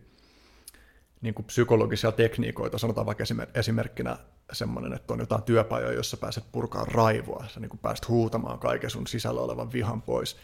niin 1.25 1.35
kuin 1.35 1.47
psykologisia 1.47 2.13
tekniikoita, 2.13 2.79
sanotaan 2.79 3.07
vaikka 3.07 3.25
esimerkkinä 3.55 4.17
semmoinen, 4.53 4.93
että 4.93 5.13
on 5.13 5.21
jotain 5.21 5.43
työpajoja, 5.43 5.93
jossa 5.93 6.17
pääset 6.17 6.45
purkaa 6.53 6.85
raivoa, 6.85 7.45
sä 7.49 7.61
niin 7.61 7.69
kuin 7.69 7.81
pääset 7.81 8.09
huutamaan 8.09 8.59
kaiken 8.59 8.91
sun 8.91 9.07
sisällä 9.07 9.41
olevan 9.41 9.73
vihan 9.73 10.03
pois, 10.03 10.37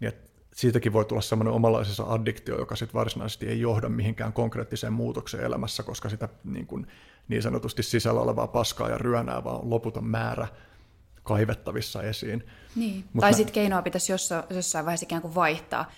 niin 0.00 0.08
että 0.08 0.30
siitäkin 0.54 0.92
voi 0.92 1.04
tulla 1.04 1.22
semmoinen 1.22 1.54
omalaisensa 1.54 2.04
addiktio, 2.08 2.58
joka 2.58 2.76
sitten 2.76 2.94
varsinaisesti 2.94 3.46
ei 3.46 3.60
johda 3.60 3.88
mihinkään 3.88 4.32
konkreettiseen 4.32 4.92
muutokseen 4.92 5.44
elämässä, 5.44 5.82
koska 5.82 6.08
sitä 6.08 6.28
niin, 6.44 6.66
kuin, 6.66 6.86
niin 7.28 7.42
sanotusti 7.42 7.82
sisällä 7.82 8.20
olevaa 8.20 8.46
paskaa 8.46 8.90
ja 8.90 8.98
ryönää 8.98 9.44
vaan 9.44 9.60
on 9.60 9.70
loputon 9.70 10.06
määrä 10.06 10.48
kaivettavissa 11.22 12.02
esiin. 12.02 12.46
Niin. 12.76 13.04
Mut 13.12 13.20
tai 13.20 13.30
mä... 13.30 13.36
sitten 13.36 13.54
keinoa 13.54 13.82
pitäisi 13.82 14.12
jossain, 14.12 14.44
jossain 14.50 14.84
vaiheessa 14.84 15.06
ikään 15.06 15.22
kuin 15.22 15.34
vaihtaa. 15.34 15.92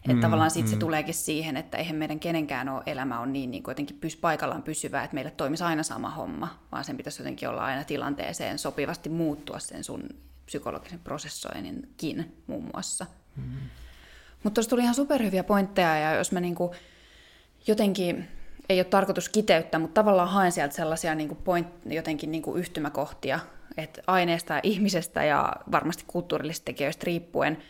Että 0.00 0.12
mm, 0.12 0.20
tavallaan 0.20 0.50
sitten 0.50 0.70
mm. 0.70 0.74
se 0.74 0.80
tuleekin 0.80 1.14
siihen, 1.14 1.56
että 1.56 1.78
eihän 1.78 1.96
meidän 1.96 2.20
kenenkään 2.20 2.68
ole 2.68 2.82
elämä 2.86 3.20
on 3.20 3.32
niin, 3.32 3.50
niin 3.50 3.62
jotenkin 3.68 3.96
pys, 4.00 4.16
paikallaan 4.16 4.62
pysyvää, 4.62 5.04
että 5.04 5.14
meille 5.14 5.30
toimisi 5.30 5.64
aina 5.64 5.82
sama 5.82 6.10
homma, 6.10 6.58
vaan 6.72 6.84
sen 6.84 6.96
pitäisi 6.96 7.22
jotenkin 7.22 7.48
olla 7.48 7.64
aina 7.64 7.84
tilanteeseen 7.84 8.58
sopivasti 8.58 9.08
muuttua 9.08 9.58
sen 9.58 9.84
sun 9.84 10.08
psykologisen 10.46 10.98
prosessoinninkin 10.98 12.36
muun 12.46 12.70
muassa. 12.74 13.06
Mm. 13.36 13.42
Mutta 14.42 14.54
tuossa 14.54 14.70
tuli 14.70 14.82
ihan 14.82 14.94
superhyviä 14.94 15.44
pointteja, 15.44 15.96
ja 15.96 16.14
jos 16.14 16.32
mä 16.32 16.40
niinku 16.40 16.74
jotenkin, 17.66 18.28
ei 18.68 18.78
ole 18.78 18.84
tarkoitus 18.84 19.28
kiteyttää, 19.28 19.80
mutta 19.80 20.00
tavallaan 20.00 20.28
haen 20.28 20.52
sieltä 20.52 20.74
sellaisia 20.74 21.14
niinku 21.14 21.34
point, 21.34 21.68
jotenkin 21.86 22.30
niinku 22.32 22.54
yhtymäkohtia, 22.54 23.40
että 23.76 24.02
aineesta 24.06 24.54
ja 24.54 24.60
ihmisestä 24.62 25.24
ja 25.24 25.52
varmasti 25.72 26.04
kulttuurillisista 26.06 26.64
tekijöistä 26.64 27.04
riippuen– 27.04 27.58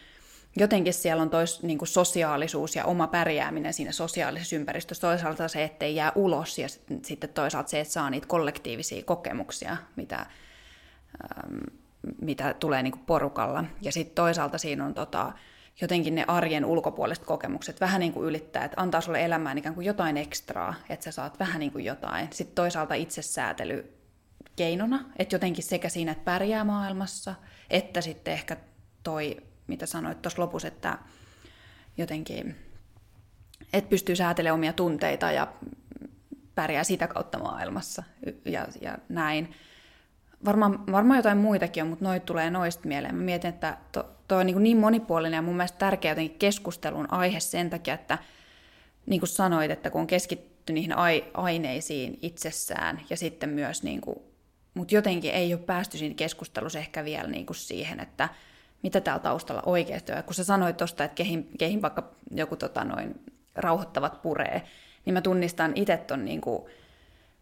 jotenkin 0.57 0.95
siellä 0.95 1.23
on 1.23 1.31
tois, 1.31 1.63
niin 1.63 1.79
kuin 1.79 1.89
sosiaalisuus 1.89 2.77
ja 2.77 2.85
oma 2.85 3.07
pärjääminen 3.07 3.73
siinä 3.73 3.93
sosiaalisessa 3.93 4.57
ympäristössä. 4.57 5.01
Toisaalta 5.01 5.49
se, 5.49 5.65
ettei 5.65 5.97
jää 5.97 6.13
ulos 6.15 6.59
ja 6.59 6.69
sitten 7.03 7.31
toisaalta 7.31 7.69
se, 7.69 7.81
että 7.81 7.93
saa 7.93 8.11
niitä 8.11 8.27
kollektiivisia 8.27 9.03
kokemuksia, 9.03 9.77
mitä, 9.97 10.17
ähm, 10.19 11.59
mitä 12.21 12.55
tulee 12.55 12.83
niin 12.83 12.93
kuin 12.93 13.07
porukalla. 13.07 13.65
Ja 13.83 13.93
sitten 13.93 14.15
toisaalta 14.15 14.59
siinä 14.59 14.85
on 14.85 14.95
tota, 14.95 15.33
jotenkin 15.81 16.15
ne 16.15 16.25
arjen 16.29 16.65
ulkopuoliset 16.65 17.25
kokemukset 17.25 17.81
vähän 17.81 18.01
niin 18.01 18.13
kuin 18.13 18.27
ylittää, 18.27 18.65
että 18.65 18.81
antaa 18.81 19.01
sulle 19.01 19.25
elämään 19.25 19.59
ikään 19.59 19.75
kuin 19.75 19.87
jotain 19.87 20.17
ekstraa, 20.17 20.75
että 20.89 21.05
sä 21.05 21.11
saat 21.11 21.39
vähän 21.39 21.61
niin 21.61 21.73
kuin 21.73 21.85
jotain. 21.85 22.29
Sitten 22.33 22.55
toisaalta 22.55 22.95
itsesäätely 22.95 23.95
keinona, 24.57 25.05
että 25.19 25.35
jotenkin 25.35 25.65
sekä 25.65 25.89
siinä, 25.89 26.13
että 26.13 26.25
pärjää 26.25 26.65
maailmassa, 26.65 27.35
että 27.71 28.01
sitten 28.01 28.35
ehkä 28.35 28.57
toi 29.03 29.37
mitä 29.71 29.87
sanoit 29.87 30.23
tuossa 30.23 30.43
lopussa, 30.43 30.69
että 30.69 30.99
jotenkin, 31.99 32.57
et 33.73 33.89
pystyy 33.89 34.17
säätelemään 34.17 34.55
omia 34.55 34.73
tunteita 34.73 35.33
ja 35.33 35.53
pärjää 36.55 36.85
sitä 36.85 37.07
kautta 37.07 37.39
maailmassa 37.39 38.03
ja, 38.45 38.67
ja 38.81 38.99
näin. 39.09 39.55
Varmaan, 40.45 40.87
varmaan 40.93 41.19
jotain 41.19 41.39
muitakin 41.39 41.83
on, 41.83 41.89
mutta 41.89 42.05
noit 42.05 42.25
tulee 42.25 42.51
noista 42.51 42.89
mieleen. 42.89 43.15
Mä 43.15 43.23
mietin, 43.23 43.49
että 43.49 43.77
tuo 43.93 44.39
on 44.39 44.47
niin, 44.47 44.63
niin 44.63 44.77
monipuolinen 44.77 45.37
ja 45.37 45.43
mun 45.43 45.57
mielestä 45.57 45.79
tärkeä 45.79 46.11
jotenkin 46.11 46.39
keskustelun 46.39 47.13
aihe 47.13 47.41
sen 47.41 47.71
takia, 47.71 47.95
että 47.95 48.19
niin 49.07 49.21
kuin 49.21 49.29
sanoit, 49.29 49.71
että 49.71 49.91
kun 49.91 50.01
on 50.01 50.07
keskitty 50.07 50.73
niihin 50.73 50.95
aineisiin 51.35 52.19
itsessään 52.23 53.01
ja 53.11 53.17
sitten 53.17 53.49
myös, 53.49 53.83
niin 53.83 54.01
kuin, 54.01 54.19
mutta 54.75 54.95
jotenkin 54.95 55.31
ei 55.31 55.55
ole 55.55 55.63
päästy 55.63 55.99
siinä 55.99 56.15
keskustelussa 56.15 56.79
ehkä 56.79 57.05
vielä 57.05 57.29
niin 57.29 57.47
kuin 57.47 57.57
siihen, 57.57 58.01
että 58.01 58.29
mitä 58.83 59.01
täällä 59.01 59.23
taustalla 59.23 59.63
oikeasti 59.67 60.13
on. 60.13 60.25
Kun 60.25 60.35
sä 60.35 60.45
sanoit 60.45 60.77
tuosta, 60.77 61.05
että 61.05 61.15
kehin, 61.15 61.49
kehin 61.59 61.83
vaikka 61.83 62.11
joku 62.31 62.57
tota 62.57 62.85
noin, 62.85 63.21
rauhoittavat 63.55 64.23
puree, 64.23 64.63
niin 65.05 65.15
mä 65.15 65.21
tunnistan 65.21 65.73
itse 65.75 65.97
ton 65.97 66.25
niin 66.25 66.41
kuin, 66.41 66.67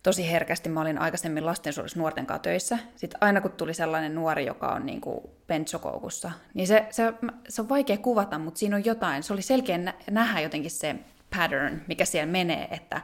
tosi 0.03 0.31
herkästi. 0.31 0.68
Mä 0.68 0.81
olin 0.81 0.98
aikaisemmin 0.98 1.46
lastensuojelussa 1.46 1.98
nuorten 1.98 2.27
kanssa 2.27 2.42
töissä. 2.42 2.79
Sitten 2.96 3.22
aina 3.22 3.40
kun 3.40 3.53
tuli 3.53 3.74
sellainen 3.74 4.14
nuori, 4.14 4.46
joka 4.46 4.68
on 4.68 4.87
niin 4.87 5.01
kuin 5.01 5.20
pentsokoukussa, 5.46 6.33
niin 6.55 6.66
se, 6.66 6.87
se, 6.90 7.12
se 7.48 7.62
on 7.62 7.68
vaikea 7.68 7.96
kuvata, 7.96 8.38
mutta 8.38 8.59
siinä 8.59 8.77
on 8.77 8.85
jotain. 8.85 9.22
Se 9.22 9.33
oli 9.33 9.42
selkeä 9.42 9.79
nähdä 10.11 10.40
jotenkin 10.40 10.70
se 10.70 10.96
pattern, 11.37 11.81
mikä 11.87 12.05
siellä 12.05 12.33
menee, 12.33 12.68
että 12.70 13.01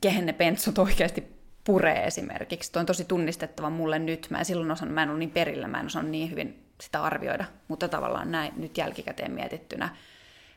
kehen 0.00 0.26
ne 0.26 0.32
pentsot 0.32 0.78
oikeasti 0.78 1.38
puree 1.64 2.06
esimerkiksi. 2.06 2.72
Tuo 2.72 2.80
on 2.80 2.86
tosi 2.86 3.04
tunnistettava 3.04 3.70
mulle 3.70 3.98
nyt. 3.98 4.26
Mä 4.30 4.38
en 4.38 4.44
silloin 4.44 4.70
osannut, 4.70 4.94
mä 4.94 5.02
en 5.02 5.08
ollut 5.08 5.18
niin 5.18 5.30
perillä, 5.30 5.68
mä 5.68 5.80
en 5.80 5.86
osannut 5.86 6.10
niin 6.10 6.30
hyvin 6.30 6.67
sitä 6.80 7.02
arvioida, 7.02 7.44
mutta 7.68 7.88
tavallaan 7.88 8.30
näin 8.30 8.52
nyt 8.56 8.78
jälkikäteen 8.78 9.32
mietittynä 9.32 9.96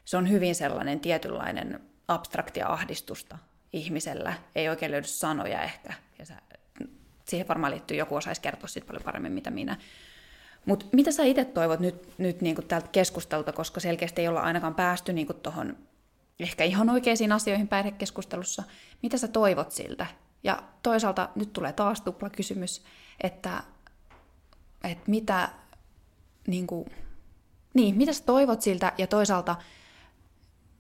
se 0.06 0.18
on 0.18 0.30
hyvin 0.30 0.56
sellainen 0.56 1.00
tietynlainen 1.00 1.82
abstraktia 2.08 2.68
ahdistusta 2.68 3.38
ihmisellä. 3.74 4.34
Ei 4.56 4.70
oikein 4.70 4.92
löydy 4.92 5.08
sanoja 5.08 5.62
ehkä. 5.62 5.94
Ja 6.20 6.26
sä, 6.26 6.34
siihen 7.26 7.48
varmaan 7.48 7.72
liittyy, 7.72 7.98
joku 7.98 8.16
osaisi 8.16 8.42
kertoa 8.42 8.68
siitä 8.68 8.88
paljon 8.88 9.04
paremmin, 9.04 9.32
mitä 9.32 9.52
minä. 9.52 9.78
Mutta 10.66 10.86
mitä 10.92 11.12
sä 11.12 11.24
itse 11.24 11.46
toivot 11.46 11.80
nyt, 11.80 12.18
nyt 12.18 12.42
niin 12.42 12.68
täältä 12.68 12.88
keskustelta, 12.92 13.54
koska 13.54 13.80
selkeästi 13.80 14.22
ei 14.22 14.28
olla 14.28 14.42
ainakaan 14.42 14.76
päästy 14.76 15.14
niin 15.14 15.28
tuohon 15.44 15.78
ehkä 16.40 16.64
ihan 16.64 16.90
oikeisiin 16.90 17.32
asioihin 17.32 17.68
päihdekeskustelussa. 17.68 18.64
Mitä 19.02 19.18
sä 19.18 19.28
toivot 19.28 19.72
siltä? 19.72 20.06
Ja 20.44 20.64
toisaalta 20.84 21.30
nyt 21.36 21.54
tulee 21.54 21.74
taas 21.74 22.02
tupla 22.02 22.30
kysymys, 22.30 22.84
että, 23.24 23.64
että 24.84 25.12
mitä 25.12 25.50
niin, 26.48 26.68
kuin, 26.68 26.86
niin, 27.74 27.96
mitä 27.96 28.14
sä 28.14 28.24
toivot 28.24 28.62
siltä 28.62 28.94
ja 28.98 29.08
toisaalta 29.08 29.56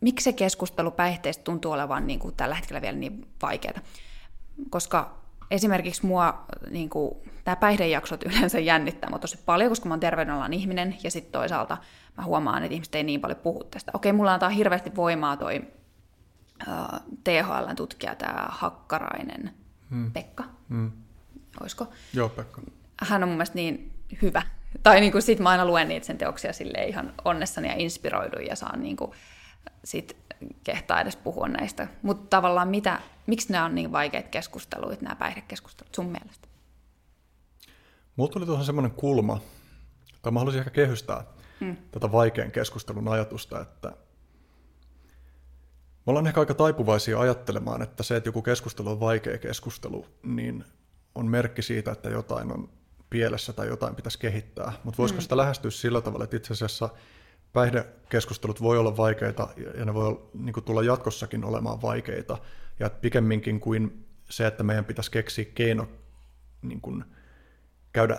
miksi 0.01 0.23
se 0.23 0.33
keskustelu 0.33 0.91
päihteistä 0.91 1.43
tuntuu 1.43 1.71
olevan 1.71 2.07
niin 2.07 2.19
kuin 2.19 2.35
tällä 2.35 2.55
hetkellä 2.55 2.81
vielä 2.81 2.97
niin 2.97 3.27
vaikeaa? 3.41 3.79
Koska 4.69 5.17
esimerkiksi 5.51 6.05
mua 6.05 6.45
niin 6.69 6.89
kuin, 6.89 7.15
tämä 7.43 7.55
päihdejaksot 7.55 8.23
yleensä 8.23 8.59
jännittää 8.59 9.09
mua 9.09 9.19
tosi 9.19 9.39
paljon, 9.45 9.69
koska 9.69 9.89
mä 9.89 9.93
oon 9.93 9.99
terveydenalan 9.99 10.53
ihminen 10.53 10.97
ja 11.03 11.11
sitten 11.11 11.31
toisaalta 11.31 11.77
mä 12.17 12.23
huomaan, 12.23 12.63
että 12.63 12.73
ihmiset 12.73 12.95
ei 12.95 13.03
niin 13.03 13.21
paljon 13.21 13.39
puhu 13.39 13.63
tästä. 13.63 13.91
Okei, 13.95 14.13
mulla 14.13 14.33
antaa 14.33 14.49
hirveästi 14.49 14.95
voimaa 14.95 15.37
toi 15.37 15.61
uh, 16.67 16.99
THL-tutkija, 17.23 18.15
tämä 18.15 18.47
Hakkarainen 18.49 19.51
hmm. 19.89 20.11
Pekka. 20.11 20.43
Hmm. 20.69 20.91
Oisko? 21.61 21.87
Joo, 22.13 22.29
Pekka. 22.29 22.61
Hän 23.01 23.23
on 23.23 23.29
mun 23.29 23.37
mielestä 23.37 23.55
niin 23.55 23.91
hyvä 24.21 24.41
tai 24.83 24.99
niin 25.01 25.11
kuin 25.11 25.21
sit 25.21 25.39
mä 25.39 25.49
aina 25.49 25.65
luen 25.65 25.87
niitä 25.87 26.05
sen 26.05 26.17
teoksia 26.17 26.53
sille 26.53 26.83
ihan 26.83 27.13
onnessani 27.25 27.67
ja 27.67 27.75
inspiroidun 27.77 28.45
ja 28.45 28.55
saan 28.55 28.81
niin 28.81 28.95
kuin 28.95 29.11
sit 29.83 30.17
kehtaa 30.63 31.01
edes 31.01 31.15
puhua 31.15 31.47
näistä. 31.47 31.87
Mutta 32.01 32.37
tavallaan 32.37 32.67
mitä, 32.67 33.01
miksi 33.27 33.51
nämä 33.51 33.65
on 33.65 33.75
niin 33.75 33.91
vaikeita 33.91 34.29
keskusteluita, 34.29 35.03
nämä 35.03 35.15
päihdekeskustelut 35.15 35.95
sun 35.95 36.05
mielestä? 36.05 36.47
Mulla 38.15 38.31
tuli 38.31 38.45
tuohon 38.45 38.65
semmoinen 38.65 38.91
kulma, 38.91 39.41
tai 40.21 40.31
mä 40.31 40.39
haluaisin 40.39 40.59
ehkä 40.59 40.71
kehystää 40.71 41.23
hmm. 41.59 41.77
tätä 41.91 42.11
vaikean 42.11 42.51
keskustelun 42.51 43.07
ajatusta, 43.07 43.61
että 43.61 43.91
me 46.05 46.11
ollaan 46.11 46.27
ehkä 46.27 46.39
aika 46.39 46.53
taipuvaisia 46.53 47.19
ajattelemaan, 47.19 47.81
että 47.81 48.03
se, 48.03 48.15
että 48.15 48.27
joku 48.27 48.41
keskustelu 48.41 48.89
on 48.89 48.99
vaikea 48.99 49.37
keskustelu, 49.37 50.05
niin 50.23 50.65
on 51.15 51.27
merkki 51.27 51.61
siitä, 51.61 51.91
että 51.91 52.09
jotain 52.09 52.51
on 52.51 52.69
pielessä 53.11 53.53
tai 53.53 53.67
jotain 53.67 53.95
pitäisi 53.95 54.19
kehittää. 54.19 54.73
Mutta 54.83 54.97
voisiko 54.97 55.17
mm. 55.17 55.21
sitä 55.21 55.37
lähestyä 55.37 55.71
sillä 55.71 56.01
tavalla, 56.01 56.23
että 56.23 56.37
itse 56.37 56.53
asiassa 56.53 56.89
päihdekeskustelut 57.53 58.61
voi 58.61 58.77
olla 58.77 58.97
vaikeita 58.97 59.47
ja 59.77 59.85
ne 59.85 59.93
voi 59.93 60.29
niin 60.33 60.53
kuin, 60.53 60.63
tulla 60.63 60.83
jatkossakin 60.83 61.43
olemaan 61.43 61.81
vaikeita. 61.81 62.37
Ja 62.79 62.89
pikemminkin 62.89 63.59
kuin 63.59 64.05
se, 64.29 64.47
että 64.47 64.63
meidän 64.63 64.85
pitäisi 64.85 65.11
keksiä 65.11 65.45
keino 65.55 65.87
niin 66.61 66.81
kuin, 66.81 67.05
käydä, 67.93 68.13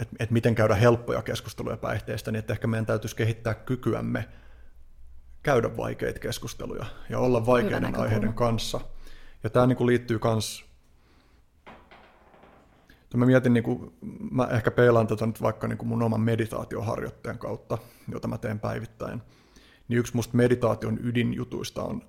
että, 0.00 0.16
että 0.18 0.32
miten 0.32 0.54
käydä 0.54 0.74
helppoja 0.74 1.22
keskusteluja 1.22 1.76
päihteistä, 1.76 2.32
niin 2.32 2.38
että 2.38 2.52
ehkä 2.52 2.66
meidän 2.66 2.86
täytyisi 2.86 3.16
kehittää 3.16 3.54
kykyämme 3.54 4.28
käydä 5.42 5.76
vaikeita 5.76 6.20
keskusteluja 6.20 6.86
ja 7.10 7.18
olla 7.18 7.46
vaikeiden 7.46 8.00
aiheiden 8.00 8.34
kanssa. 8.34 8.80
Ja 9.44 9.50
tämä 9.50 9.66
niin 9.66 9.76
kuin, 9.76 9.86
liittyy 9.86 10.20
myös 10.24 10.67
Mä 13.16 13.26
mietin, 13.26 13.54
niin 13.54 13.64
kuin, 13.64 13.92
mä 14.30 14.46
ehkä 14.46 14.70
peilaan 14.70 15.06
tätä 15.06 15.26
nyt 15.26 15.42
vaikka 15.42 15.68
niin 15.68 15.78
kuin 15.78 15.88
mun 15.88 16.02
oman 16.02 16.20
meditaatioharjoitteen 16.20 17.38
kautta, 17.38 17.78
jota 18.12 18.28
mä 18.28 18.38
teen 18.38 18.60
päivittäin. 18.60 19.22
Niin 19.88 19.98
yksi 19.98 20.16
musta 20.16 20.36
meditaation 20.36 20.98
ydinjutuista 21.02 21.82
on 21.82 22.02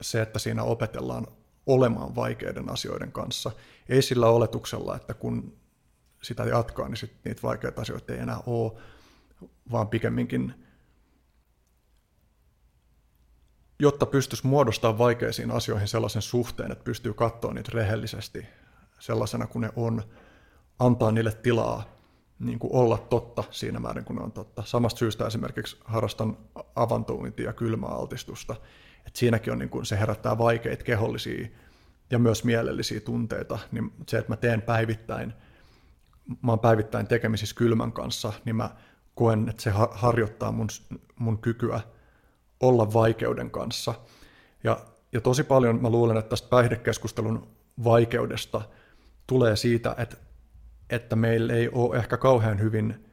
se, 0.00 0.22
että 0.22 0.38
siinä 0.38 0.62
opetellaan 0.62 1.26
olemaan 1.66 2.14
vaikeiden 2.14 2.70
asioiden 2.70 3.12
kanssa. 3.12 3.50
Ei 3.88 4.02
sillä 4.02 4.26
oletuksella, 4.26 4.96
että 4.96 5.14
kun 5.14 5.56
sitä 6.22 6.44
jatkaa, 6.44 6.88
niin 6.88 6.96
sit 6.96 7.12
niitä 7.24 7.42
vaikeita 7.42 7.80
asioita 7.80 8.12
ei 8.12 8.18
enää 8.18 8.40
ole, 8.46 8.72
vaan 9.72 9.88
pikemminkin 9.88 10.54
jotta 13.82 14.06
pystyisi 14.06 14.46
muodostamaan 14.46 14.98
vaikeisiin 14.98 15.50
asioihin 15.50 15.88
sellaisen 15.88 16.22
suhteen, 16.22 16.72
että 16.72 16.84
pystyy 16.84 17.14
katsoa 17.14 17.54
niitä 17.54 17.70
rehellisesti 17.74 18.46
sellaisena 18.98 19.46
kuin 19.46 19.60
ne 19.60 19.70
on, 19.76 20.02
antaa 20.86 21.12
niille 21.12 21.32
tilaa 21.32 21.92
niin 22.38 22.58
kuin 22.58 22.72
olla 22.72 22.98
totta 22.98 23.44
siinä 23.50 23.80
määrin, 23.80 24.04
kun 24.04 24.16
ne 24.16 24.22
on 24.22 24.32
totta. 24.32 24.62
Samasta 24.66 24.98
syystä 24.98 25.26
esimerkiksi 25.26 25.76
harrastan 25.84 26.36
avantointia 26.76 27.46
ja 27.46 27.52
kylmäaltistusta. 27.52 28.56
että 29.06 29.18
siinäkin 29.18 29.52
on 29.52 29.58
niin 29.58 29.68
kuin, 29.68 29.86
se 29.86 29.98
herättää 29.98 30.38
vaikeita 30.38 30.84
kehollisia 30.84 31.48
ja 32.10 32.18
myös 32.18 32.44
mielellisiä 32.44 33.00
tunteita, 33.00 33.58
niin 33.72 33.92
se, 34.08 34.18
että 34.18 34.32
mä 34.32 34.36
teen 34.36 34.62
päivittäin, 34.62 35.32
mä 36.42 36.52
oon 36.52 36.58
päivittäin 36.58 37.06
tekemisissä 37.06 37.56
kylmän 37.56 37.92
kanssa, 37.92 38.32
niin 38.44 38.56
mä 38.56 38.70
koen, 39.14 39.48
että 39.48 39.62
se 39.62 39.70
harjoittaa 39.90 40.52
mun, 40.52 40.68
mun 41.18 41.38
kykyä 41.38 41.80
olla 42.60 42.92
vaikeuden 42.92 43.50
kanssa. 43.50 43.94
Ja, 44.64 44.80
ja 45.12 45.20
tosi 45.20 45.44
paljon 45.44 45.82
mä 45.82 45.90
luulen, 45.90 46.16
että 46.16 46.30
tästä 46.30 46.48
päihdekeskustelun 46.48 47.48
vaikeudesta 47.84 48.62
tulee 49.26 49.56
siitä, 49.56 49.94
että, 49.98 50.16
että 50.92 51.16
meillä 51.16 51.52
ei 51.52 51.68
ole 51.72 51.96
ehkä 51.96 52.16
kauhean 52.16 52.60
hyvin, 52.60 53.04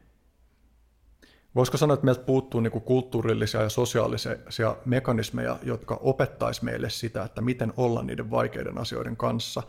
voisiko 1.55 1.77
sanoa, 1.77 1.93
että 1.93 2.05
meiltä 2.05 2.23
puuttuu 2.23 2.61
niin 2.61 2.71
kulttuurillisia 2.71 3.61
ja 3.61 3.69
sosiaalisia 3.69 4.77
mekanismeja, 4.85 5.59
jotka 5.63 5.99
opettaisi 6.01 6.65
meille 6.65 6.89
sitä, 6.89 7.23
että 7.23 7.41
miten 7.41 7.73
olla 7.77 8.03
niiden 8.03 8.31
vaikeiden 8.31 8.77
asioiden 8.77 9.17
kanssa. 9.17 9.63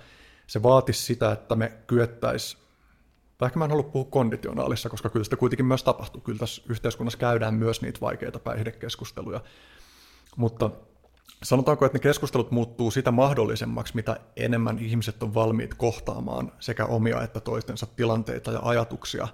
Se 0.46 0.62
vaatisi 0.62 1.02
sitä, 1.02 1.32
että 1.32 1.56
me 1.56 1.72
kyettäisiin 1.86 2.62
tai 3.38 3.46
ehkä 3.46 3.58
mä 3.58 3.64
en 3.64 3.70
halua 3.70 3.82
puhua 3.82 4.10
konditionaalissa, 4.10 4.88
koska 4.88 5.08
kyllä 5.08 5.24
sitä 5.24 5.36
kuitenkin 5.36 5.66
myös 5.66 5.84
tapahtuu. 5.84 6.20
Kyllä 6.20 6.38
tässä 6.38 6.62
yhteiskunnassa 6.68 7.18
käydään 7.18 7.54
myös 7.54 7.82
niitä 7.82 8.00
vaikeita 8.00 8.38
päihdekeskusteluja. 8.38 9.40
Mutta 10.36 10.70
sanotaanko, 11.42 11.86
että 11.86 11.98
ne 11.98 12.02
keskustelut 12.02 12.50
muuttuu 12.50 12.90
sitä 12.90 13.10
mahdollisemmaksi, 13.10 13.96
mitä 13.96 14.16
enemmän 14.36 14.78
ihmiset 14.78 15.22
on 15.22 15.34
valmiit 15.34 15.74
kohtaamaan 15.74 16.52
sekä 16.60 16.86
omia 16.86 17.22
että 17.22 17.40
toistensa 17.40 17.86
tilanteita 17.86 18.52
ja 18.52 18.60
ajatuksia 18.62 19.28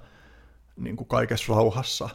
niin 0.76 0.96
kuin 0.96 1.09
kaikessa 1.09 1.54
rauhassa, 1.54 2.09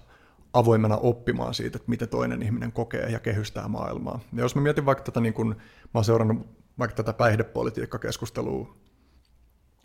avoimena 0.53 0.97
oppimaan 0.97 1.53
siitä, 1.53 1.77
että 1.77 1.89
miten 1.89 2.09
toinen 2.09 2.43
ihminen 2.43 2.71
kokee 2.71 3.09
ja 3.09 3.19
kehystää 3.19 3.67
maailmaa. 3.67 4.19
Ja 4.33 4.41
jos 4.41 4.55
mä 4.55 4.61
mietin 4.61 4.85
vaikka 4.85 5.03
tätä, 5.03 5.21
niin 5.21 5.33
kuin, 5.33 5.47
mä 5.47 5.55
oon 5.93 6.05
seurannut 6.05 6.47
vaikka 6.79 6.95
tätä 6.95 7.13
päihdepolitiikkakeskustelua, 7.13 8.75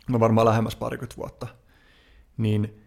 no 0.09 0.19
varmaan 0.19 0.47
lähemmäs 0.47 0.75
parikymmentä 0.75 1.17
vuotta, 1.17 1.47
niin 2.37 2.83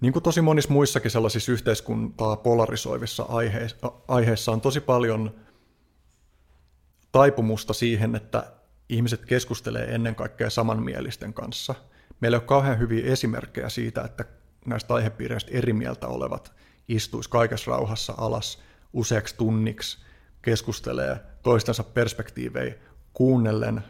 niin 0.00 0.12
kuin 0.12 0.22
tosi 0.22 0.40
monissa 0.40 0.72
muissakin 0.72 1.10
sellaisissa 1.10 1.52
yhteiskuntaa 1.52 2.36
polarisoivissa 2.36 3.22
aiheissa, 3.22 3.92
aiheissa 4.08 4.52
on 4.52 4.60
tosi 4.60 4.80
paljon 4.80 5.34
taipumusta 7.12 7.72
siihen, 7.72 8.14
että 8.14 8.52
ihmiset 8.88 9.26
keskustelee 9.26 9.94
ennen 9.94 10.14
kaikkea 10.14 10.50
samanmielisten 10.50 11.34
kanssa. 11.34 11.74
Meillä 12.20 12.36
on 12.36 12.46
kauhean 12.46 12.78
hyviä 12.78 13.12
esimerkkejä 13.12 13.68
siitä, 13.68 14.02
että 14.02 14.24
näistä 14.66 14.94
aihepiireistä 14.94 15.50
eri 15.54 15.72
mieltä 15.72 16.06
olevat 16.06 16.52
istuisi 16.88 17.30
kaikessa 17.30 17.70
rauhassa 17.70 18.14
alas 18.16 18.62
useaksi 18.92 19.36
tunniksi, 19.36 19.98
keskustelee 20.42 21.20
toistensa 21.42 21.84
perspektiivejä 21.84 22.74
kuunnellen 23.12 23.84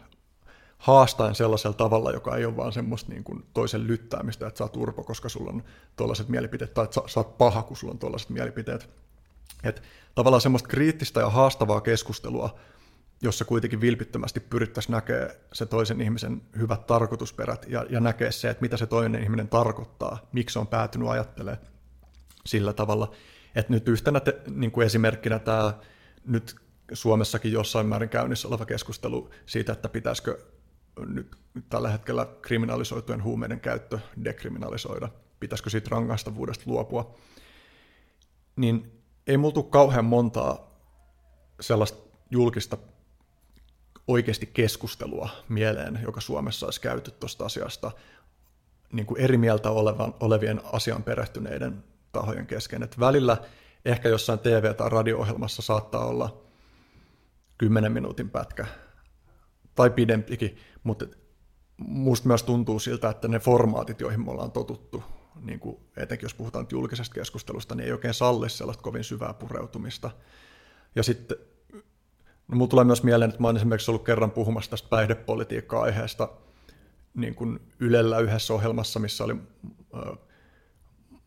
haastaen 0.78 1.34
sellaisella 1.34 1.76
tavalla, 1.76 2.10
joka 2.10 2.36
ei 2.36 2.44
ole 2.44 2.56
vaan 2.56 2.72
semmoista 2.72 3.12
niin 3.12 3.24
kuin 3.24 3.46
toisen 3.54 3.86
lyttäämistä, 3.86 4.46
että 4.46 4.58
sä 4.58 4.64
oot 4.64 4.76
urpo, 4.76 5.04
koska 5.04 5.28
sulla 5.28 5.50
on 5.50 5.64
tuollaiset 5.96 6.28
mielipiteet, 6.28 6.74
tai 6.74 6.84
että 6.84 6.94
sä, 6.94 7.00
sä 7.06 7.20
oot 7.20 7.38
paha, 7.38 7.62
kun 7.62 7.76
sulla 7.76 7.92
on 7.92 7.98
tuollaiset 7.98 8.30
mielipiteet. 8.30 8.90
Et 9.64 9.82
tavallaan 10.14 10.40
semmoista 10.40 10.68
kriittistä 10.68 11.20
ja 11.20 11.30
haastavaa 11.30 11.80
keskustelua, 11.80 12.58
jossa 13.22 13.44
kuitenkin 13.44 13.80
vilpittömästi 13.80 14.40
pyrittäisiin 14.40 14.92
näkemään 14.92 15.30
se 15.52 15.66
toisen 15.66 16.00
ihmisen 16.00 16.42
hyvät 16.58 16.86
tarkoitusperät 16.86 17.66
ja, 17.68 17.86
ja 17.90 18.00
näkee 18.00 18.32
se, 18.32 18.50
että 18.50 18.62
mitä 18.62 18.76
se 18.76 18.86
toinen 18.86 19.22
ihminen 19.22 19.48
tarkoittaa, 19.48 20.28
miksi 20.32 20.58
on 20.58 20.66
päätynyt 20.66 21.08
ajattelemaan 21.08 21.66
sillä 22.46 22.72
tavalla. 22.72 23.12
Että 23.54 23.72
nyt 23.72 23.88
yhtenä 23.88 24.20
te, 24.20 24.40
niin 24.50 24.70
kuin 24.70 24.86
esimerkkinä 24.86 25.38
tämä 25.38 25.74
nyt 26.26 26.56
Suomessakin 26.92 27.52
jossain 27.52 27.86
määrin 27.86 28.08
käynnissä 28.08 28.48
oleva 28.48 28.66
keskustelu 28.66 29.30
siitä, 29.46 29.72
että 29.72 29.88
pitäisikö 29.88 30.38
nyt, 31.06 31.36
nyt 31.54 31.64
tällä 31.68 31.90
hetkellä 31.90 32.26
kriminalisoitujen 32.42 33.22
huumeiden 33.22 33.60
käyttö 33.60 33.98
dekriminalisoida, 34.24 35.08
pitäisikö 35.40 35.70
siitä 35.70 35.88
rangaistavuudesta 35.90 36.64
luopua, 36.66 37.14
niin 38.56 39.02
ei 39.26 39.36
multu 39.36 39.62
kauhean 39.62 40.04
montaa 40.04 40.80
sellaista 41.60 41.98
julkista 42.30 42.78
oikeasti 44.08 44.46
keskustelua 44.46 45.28
mieleen, 45.48 46.00
joka 46.02 46.20
Suomessa 46.20 46.66
olisi 46.66 46.80
käyty 46.80 47.10
tuosta 47.10 47.44
asiasta 47.44 47.90
niin 48.92 49.06
kuin 49.06 49.20
eri 49.20 49.38
mieltä 49.38 49.70
olevan, 49.70 50.14
olevien 50.20 50.60
asian 50.72 51.02
perehtyneiden 51.02 51.84
tahojen 52.12 52.46
kesken. 52.46 52.82
Et 52.82 53.00
välillä 53.00 53.36
ehkä 53.84 54.08
jossain 54.08 54.38
TV- 54.38 54.74
tai 54.74 54.90
radio-ohjelmassa 54.90 55.62
saattaa 55.62 56.06
olla 56.06 56.42
10 57.58 57.92
minuutin 57.92 58.30
pätkä 58.30 58.66
tai 59.74 59.90
pidempikin, 59.90 60.56
mutta 60.82 61.06
musta 61.76 62.28
myös 62.28 62.42
tuntuu 62.42 62.78
siltä, 62.78 63.10
että 63.10 63.28
ne 63.28 63.38
formaatit, 63.38 64.00
joihin 64.00 64.24
me 64.24 64.30
ollaan 64.30 64.52
totuttu, 64.52 65.04
niin 65.40 65.60
kuin 65.60 65.76
etenkin 65.96 66.24
jos 66.24 66.34
puhutaan 66.34 66.66
julkisesta 66.72 67.14
keskustelusta, 67.14 67.74
niin 67.74 67.86
ei 67.86 67.92
oikein 67.92 68.14
salli 68.14 68.50
sellaista 68.50 68.82
kovin 68.82 69.04
syvää 69.04 69.34
pureutumista. 69.34 70.10
Ja 70.94 71.02
sitten 71.02 71.36
no 72.52 72.56
mulla 72.58 72.70
tulee 72.70 72.84
myös 72.84 73.02
mieleen, 73.02 73.28
että 73.28 73.40
mä 73.40 73.48
olen 73.48 73.56
esimerkiksi 73.56 73.90
ollut 73.90 74.04
kerran 74.04 74.30
puhumassa 74.30 74.70
tästä 74.70 74.88
päihdepolitiikka-aiheesta 74.88 76.28
niin 77.14 77.34
kuin 77.34 77.60
Ylellä 77.80 78.18
yhdessä 78.18 78.54
ohjelmassa, 78.54 79.00
missä 79.00 79.24
oli 79.24 79.36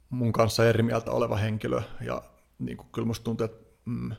mun 0.10 0.34
kanssa 0.34 0.70
eri 0.70 0.84
mieltä 0.84 1.12
oleva 1.12 1.38
henkilö, 1.38 1.82
ja 2.02 2.22
niin 2.60 2.78
kuin 2.78 2.88
kyllä 2.92 3.06
musta 3.06 3.24
tuntuu, 3.24 3.46
että 3.46 3.66
mm, 3.86 4.12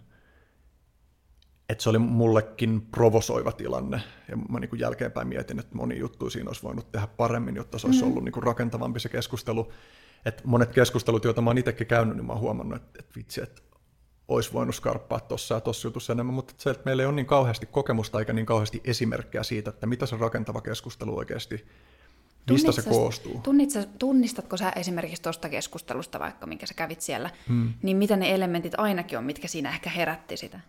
että 1.69 1.83
se 1.83 1.91
oli 1.91 1.99
mullekin 1.99 2.81
provosoiva 2.81 3.53
tilanne. 3.53 4.03
Ja 4.29 4.37
mä 4.37 4.61
niin 4.61 4.69
kuin 4.69 4.81
jälkeenpäin 4.81 5.29
mietin, 5.29 5.59
että 5.59 5.77
moni 5.77 5.99
juttu 5.99 6.31
siinä 6.31 6.49
olisi 6.49 6.63
voinut 6.63 6.93
tehdä 6.93 7.07
paremmin, 7.07 7.57
jotta 7.57 7.79
se 7.79 7.87
olisi 7.87 8.03
mm. 8.03 8.09
ollut 8.09 8.25
niin 8.25 8.33
kuin 8.33 8.43
rakentavampi 8.43 9.01
se 9.01 9.09
keskustelu. 9.09 9.73
Et 10.25 10.45
monet 10.45 10.73
keskustelut, 10.73 11.25
joita 11.25 11.43
mä 11.43 11.51
oon 11.51 11.59
itsekin 11.59 11.87
käynyt, 11.87 12.17
niin 12.17 12.27
mä 12.27 12.33
oon 12.33 12.41
huomannut, 12.41 12.77
että, 12.77 12.99
että 12.99 13.13
vitsi, 13.17 13.43
että 13.43 13.63
olisi 14.29 14.53
voinut 14.53 14.75
skarppaa 14.75 15.21
tuossa 15.21 15.55
ja 15.55 15.61
tuossa 15.61 15.89
jutussa 15.89 16.13
enemmän, 16.13 16.35
mutta 16.35 16.55
se, 16.59 16.71
että 16.71 16.83
meillä 16.85 17.03
ei 17.03 17.07
ole 17.07 17.15
niin 17.15 17.27
kauheasti 17.27 17.67
kokemusta 17.67 18.19
eikä 18.19 18.33
niin 18.33 18.47
kauheasti 18.47 18.81
esimerkkejä 18.85 19.43
siitä, 19.43 19.71
että 19.71 19.87
mitä 19.87 20.07
se 20.07 20.17
rakentava 20.17 20.61
keskustelu 20.61 21.19
oikeasti, 21.19 21.67
mistä 22.51 22.73
se 22.73 22.83
koostuu. 22.83 23.43
tunnistatko 23.99 24.57
sä 24.57 24.71
esimerkiksi 24.71 25.23
tuosta 25.23 25.49
keskustelusta 25.49 26.19
vaikka, 26.19 26.47
minkä 26.47 26.67
sä 26.67 26.75
kävit 26.75 27.01
siellä, 27.01 27.31
hmm. 27.49 27.73
niin 27.83 27.97
mitä 27.97 28.17
ne 28.17 28.35
elementit 28.35 28.73
ainakin 28.79 29.19
on, 29.19 29.25
mitkä 29.25 29.49
siinä 29.49 29.71
ehkä 29.71 29.91
herätti 29.91 30.37
sitä? 30.37 30.61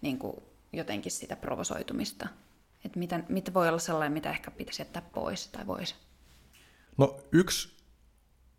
niin 0.00 0.18
kuin 0.18 0.36
jotenkin 0.72 1.12
sitä 1.12 1.36
provosoitumista. 1.36 2.28
Että 2.84 2.98
mitä, 2.98 3.20
mitä 3.28 3.54
voi 3.54 3.68
olla 3.68 3.78
sellainen, 3.78 4.12
mitä 4.12 4.30
ehkä 4.30 4.50
pitäisi 4.50 4.82
jättää 4.82 5.02
pois 5.14 5.48
tai 5.48 5.66
voisi? 5.66 5.94
No 6.98 7.20
yksi, 7.32 7.77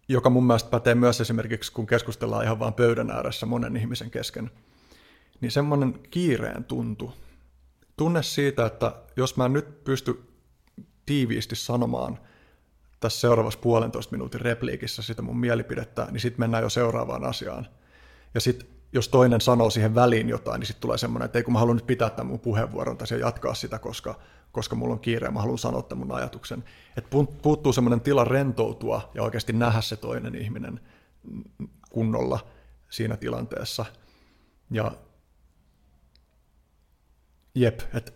joka 0.10 0.30
mun 0.30 0.48
mielestä 0.48 0.70
pätee 0.70 0.96
myös 0.96 1.22
esimerkiksi, 1.22 1.72
kun 1.72 1.88
keskustellaan 1.88 2.44
ihan 2.44 2.60
vaan 2.60 2.74
pöydän 2.74 3.12
ääressä 3.12 3.46
monen 3.46 3.78
ihmisen 3.78 4.12
kesken, 4.12 4.52
niin 5.42 5.52
semmoinen 5.52 6.00
kiireen 6.12 6.64
tuntu. 6.64 7.14
Tunne 7.98 8.24
siitä, 8.24 8.66
että 8.66 8.96
jos 9.16 9.38
mä 9.38 9.48
nyt 9.48 9.84
pysty 9.84 10.24
tiiviisti 11.06 11.56
sanomaan 11.56 12.20
tässä 13.00 13.20
seuraavassa 13.20 13.60
puolentoista 13.60 14.12
minuutin 14.12 14.42
repliikissä 14.42 15.02
sitä 15.02 15.22
mun 15.22 15.40
mielipidettä, 15.40 16.08
niin 16.12 16.22
sitten 16.22 16.40
mennään 16.42 16.64
jo 16.64 16.70
seuraavaan 16.70 17.24
asiaan. 17.24 17.68
Ja 18.34 18.42
sitten 18.42 18.68
jos 18.94 19.10
toinen 19.10 19.42
sanoo 19.42 19.70
siihen 19.70 19.96
väliin 19.96 20.30
jotain, 20.30 20.60
niin 20.60 20.68
sitten 20.68 20.82
tulee 20.82 20.98
semmoinen, 20.98 21.26
että 21.26 21.40
ei 21.40 21.44
kun 21.44 21.54
mä 21.54 21.60
haluan 21.60 21.76
nyt 21.76 21.88
pitää 21.88 22.10
tämän 22.10 22.28
mun 22.28 22.40
puheenvuoron 22.40 22.98
tai 22.98 23.20
jatkaa 23.20 23.54
sitä, 23.54 23.80
koska, 23.80 24.20
koska 24.52 24.76
mulla 24.76 24.94
on 24.94 25.00
kiire 25.00 25.28
ja 25.28 25.32
mä 25.32 25.40
haluan 25.40 25.58
sanoa 25.58 25.82
tämän 25.82 26.08
mun 26.08 26.18
ajatuksen. 26.18 26.64
Että 26.98 27.10
puuttuu 27.42 27.74
semmoinen 27.74 28.02
tila 28.02 28.24
rentoutua 28.24 29.12
ja 29.14 29.24
oikeasti 29.24 29.54
nähdä 29.54 29.82
se 29.82 29.96
toinen 29.96 30.36
ihminen 30.36 30.80
kunnolla 31.90 32.48
siinä 32.90 33.18
tilanteessa. 33.18 33.86
Ja 34.72 34.92
jep, 37.56 37.82
että 37.94 38.12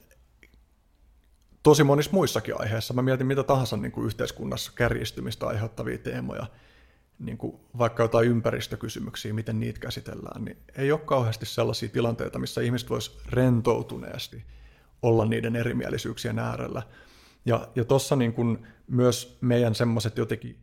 tosi 1.63 1.83
monissa 1.83 2.11
muissakin 2.11 2.61
aiheissa, 2.61 2.93
mä 2.93 3.01
mietin 3.01 3.27
mitä 3.27 3.43
tahansa 3.43 3.77
niin 3.77 3.91
kuin 3.91 4.05
yhteiskunnassa 4.05 4.71
kärjistymistä 4.75 5.47
aiheuttavia 5.47 5.97
teemoja, 5.97 6.45
niin 7.19 7.37
kuin 7.37 7.59
vaikka 7.77 8.03
jotain 8.03 8.27
ympäristökysymyksiä, 8.27 9.33
miten 9.33 9.59
niitä 9.59 9.79
käsitellään, 9.79 10.45
niin 10.45 10.57
ei 10.77 10.91
ole 10.91 10.99
kauheasti 10.99 11.45
sellaisia 11.45 11.89
tilanteita, 11.89 12.39
missä 12.39 12.61
ihmiset 12.61 12.89
vois 12.89 13.19
rentoutuneesti 13.29 14.43
olla 15.03 15.25
niiden 15.25 15.55
erimielisyyksien 15.55 16.39
äärellä. 16.39 16.83
Ja, 17.45 17.67
ja 17.75 17.85
tuossa 17.85 18.15
niin 18.15 18.33
kuin 18.33 18.67
myös 18.87 19.37
meidän 19.41 19.75
semmoiset 19.75 20.17
jotenkin 20.17 20.57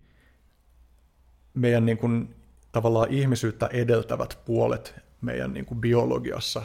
meidän 1.55 1.87
niin 1.87 1.99
kuin, 1.99 2.35
tavallaan 2.73 3.11
ihmisyyttä 3.11 3.67
edeltävät 3.67 4.39
puolet 4.45 4.95
meidän 5.21 5.53
niin 5.53 5.67
kuin 5.67 5.81
biologiassa, 5.81 6.63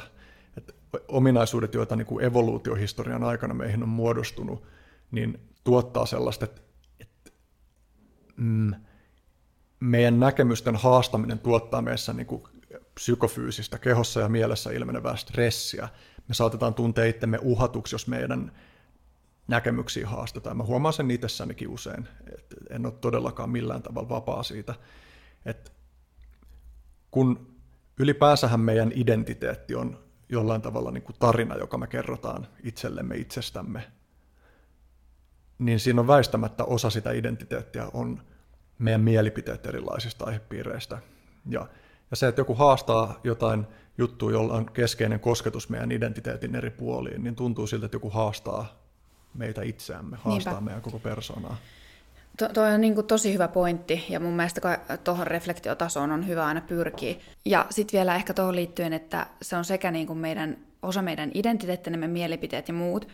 että 0.58 0.74
ominaisuudet, 1.08 1.74
joita 1.74 1.96
niin 1.96 2.06
kuin 2.06 2.26
evoluutiohistorian 2.26 3.24
aikana 3.24 3.54
meihin 3.54 3.84
on 3.84 3.90
muodostunut, 3.90 4.64
niin 5.12 5.40
tuottaa 5.64 6.06
sellaista, 6.06 6.46
että, 6.46 6.62
että 7.00 7.32
mm, 8.38 8.74
meidän 9.80 10.20
näkemysten 10.20 10.76
haastaminen 10.76 11.40
tuottaa 11.40 11.82
meissä 11.82 12.14
niin 12.14 12.28
kuin 12.28 12.44
psykofyysistä, 12.96 13.78
kehossa 13.78 14.20
ja 14.20 14.30
mielessä 14.30 14.72
ilmenevää 14.72 15.16
stressiä. 15.16 15.90
Me 16.28 16.34
saatetaan 16.34 16.74
tuntea 16.74 17.06
itsemme 17.06 17.40
uhatuksi, 17.42 17.96
jos 17.96 18.08
meidän 18.08 18.52
näkemyksiä 19.48 20.08
haastetaan. 20.08 20.58
Mä 20.58 20.64
huomaan 20.64 20.94
sen 20.94 21.12
itsessänikin 21.12 21.68
usein, 21.70 22.08
että 22.38 22.56
en 22.70 22.86
ole 22.86 22.94
todellakaan 23.02 23.50
millään 23.50 23.82
tavalla 23.82 24.10
vapaa 24.10 24.44
siitä. 24.44 24.76
Että 25.46 25.72
kun 27.12 27.56
ylipäänsähän 28.00 28.60
meidän 28.60 28.92
identiteetti 28.96 29.76
on 29.76 30.06
jollain 30.30 30.62
tavalla 30.62 30.92
niin 30.92 31.04
kuin 31.04 31.16
tarina, 31.20 31.56
joka 31.56 31.78
me 31.78 31.88
kerrotaan 31.88 32.48
itsellemme 32.64 33.16
itsestämme, 33.16 33.92
niin 35.60 35.80
siinä 35.80 36.02
on 36.02 36.08
väistämättä 36.08 36.64
osa 36.64 36.90
sitä 36.90 37.12
identiteettiä 37.12 37.88
on 37.94 38.24
meidän 38.80 39.02
mielipiteet 39.02 39.66
erilaisista 39.66 40.26
aihepiireistä. 40.26 40.98
Ja, 41.50 41.68
ja 42.12 42.18
se, 42.18 42.28
että 42.28 42.42
joku 42.42 42.56
haastaa 42.56 43.20
jotain 43.24 43.68
juttua, 43.98 44.32
jolla 44.32 44.54
on 44.54 44.66
keskeinen 44.66 45.20
kosketus 45.20 45.70
meidän 45.70 45.92
identiteetin 45.92 46.56
eri 46.56 46.70
puoliin, 46.70 47.24
niin 47.24 47.36
tuntuu 47.36 47.68
siltä, 47.68 47.86
että 47.86 47.96
joku 47.96 48.10
haastaa 48.10 48.86
meitä 49.34 49.62
itseämme, 49.62 50.18
haastaa 50.22 50.54
Niinpä. 50.54 50.66
meidän 50.66 50.82
koko 50.82 51.00
persoonaa. 51.00 51.58
To, 52.38 52.50
toi 52.50 52.74
on 52.74 52.82
niin 52.82 52.96
kuin 52.96 53.08
tosi 53.08 53.34
hyvä 53.34 53.48
pointti, 53.48 54.06
ja 54.10 54.20
mun 54.20 54.34
mielestä 54.34 54.80
tuohon 55.04 55.28
reflektiotasoon 55.28 56.12
on 56.12 56.28
hyvä 56.28 56.46
aina 56.46 56.62
pyrkiä. 56.62 57.16
Ja 57.46 57.66
sitten 57.70 57.98
vielä 57.98 58.16
ehkä 58.16 58.34
tuohon 58.34 58.56
liittyen, 58.56 58.94
että 58.94 59.28
se 59.42 59.56
on 59.56 59.66
sekä 59.66 59.92
niin 59.92 60.08
kuin 60.08 60.20
meidän, 60.20 60.58
osa 60.82 61.02
meidän 61.02 61.32
identiteettimme, 61.34 62.08
mielipiteet 62.08 62.68
ja 62.68 62.74
muut, 62.74 63.08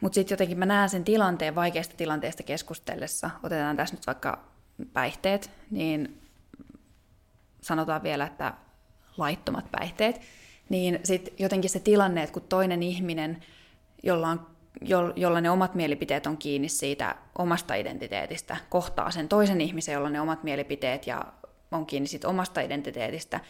mutta 0.00 0.14
sitten 0.14 0.32
jotenkin 0.32 0.58
mä 0.58 0.66
näen 0.66 0.88
sen 0.88 1.04
tilanteen 1.04 1.54
vaikeasta 1.54 1.96
tilanteesta 1.96 2.42
keskustellessa. 2.42 3.30
Otetaan 3.42 3.76
tässä 3.76 3.94
nyt 3.94 4.06
vaikka 4.06 4.44
päihteet, 4.92 5.50
niin 5.70 6.20
sanotaan 7.60 8.02
vielä, 8.02 8.26
että 8.26 8.54
laittomat 9.18 9.70
päihteet, 9.70 10.20
niin 10.68 11.00
sitten 11.04 11.34
jotenkin 11.38 11.70
se 11.70 11.80
tilanne, 11.80 12.22
että 12.22 12.34
kun 12.34 12.42
toinen 12.48 12.82
ihminen, 12.82 13.44
jolla, 14.02 14.28
on, 14.28 14.46
jo, 14.80 15.12
jolla 15.16 15.40
ne 15.40 15.50
omat 15.50 15.74
mielipiteet 15.74 16.26
on 16.26 16.36
kiinni 16.36 16.68
siitä 16.68 17.14
omasta 17.38 17.74
identiteetistä, 17.74 18.56
kohtaa 18.68 19.10
sen 19.10 19.28
toisen 19.28 19.60
ihmisen, 19.60 19.92
jolla 19.92 20.10
ne 20.10 20.20
omat 20.20 20.42
mielipiteet 20.44 21.06
ja 21.06 21.24
on 21.70 21.86
kiinni 21.86 22.06
siitä 22.06 22.28
omasta 22.28 22.60
identiteetistä, 22.60 23.40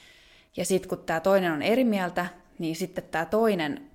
ja 0.57 0.64
sitten 0.64 0.88
kun 0.88 0.98
tämä 0.98 1.20
toinen 1.20 1.52
on 1.52 1.62
eri 1.62 1.85
mieltä, 1.85 2.26
niin 2.59 2.76
sitten 2.76 3.04
tämä 3.04 3.24
toinen 3.24 3.90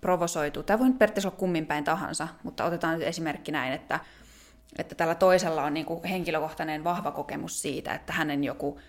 provosoituu. 0.00 0.62
Tämä 0.62 0.78
voi 0.78 0.88
nyt 0.88 0.98
periaatteessa 0.98 1.28
olla 1.28 1.38
kummin 1.38 1.66
päin 1.66 1.84
tahansa, 1.84 2.28
mutta 2.42 2.64
otetaan 2.64 2.98
nyt 2.98 3.08
esimerkki 3.08 3.52
näin, 3.52 3.72
että, 3.72 4.00
että 4.78 4.94
tällä 4.94 5.14
toisella 5.14 5.64
on 5.64 5.74
niin 5.74 5.86
kuin 5.86 6.04
henkilökohtainen 6.04 6.84
vahva 6.84 7.10
kokemus 7.10 7.62
siitä, 7.62 7.94
että 7.94 8.12
hänen 8.12 8.44
joku, 8.44 8.80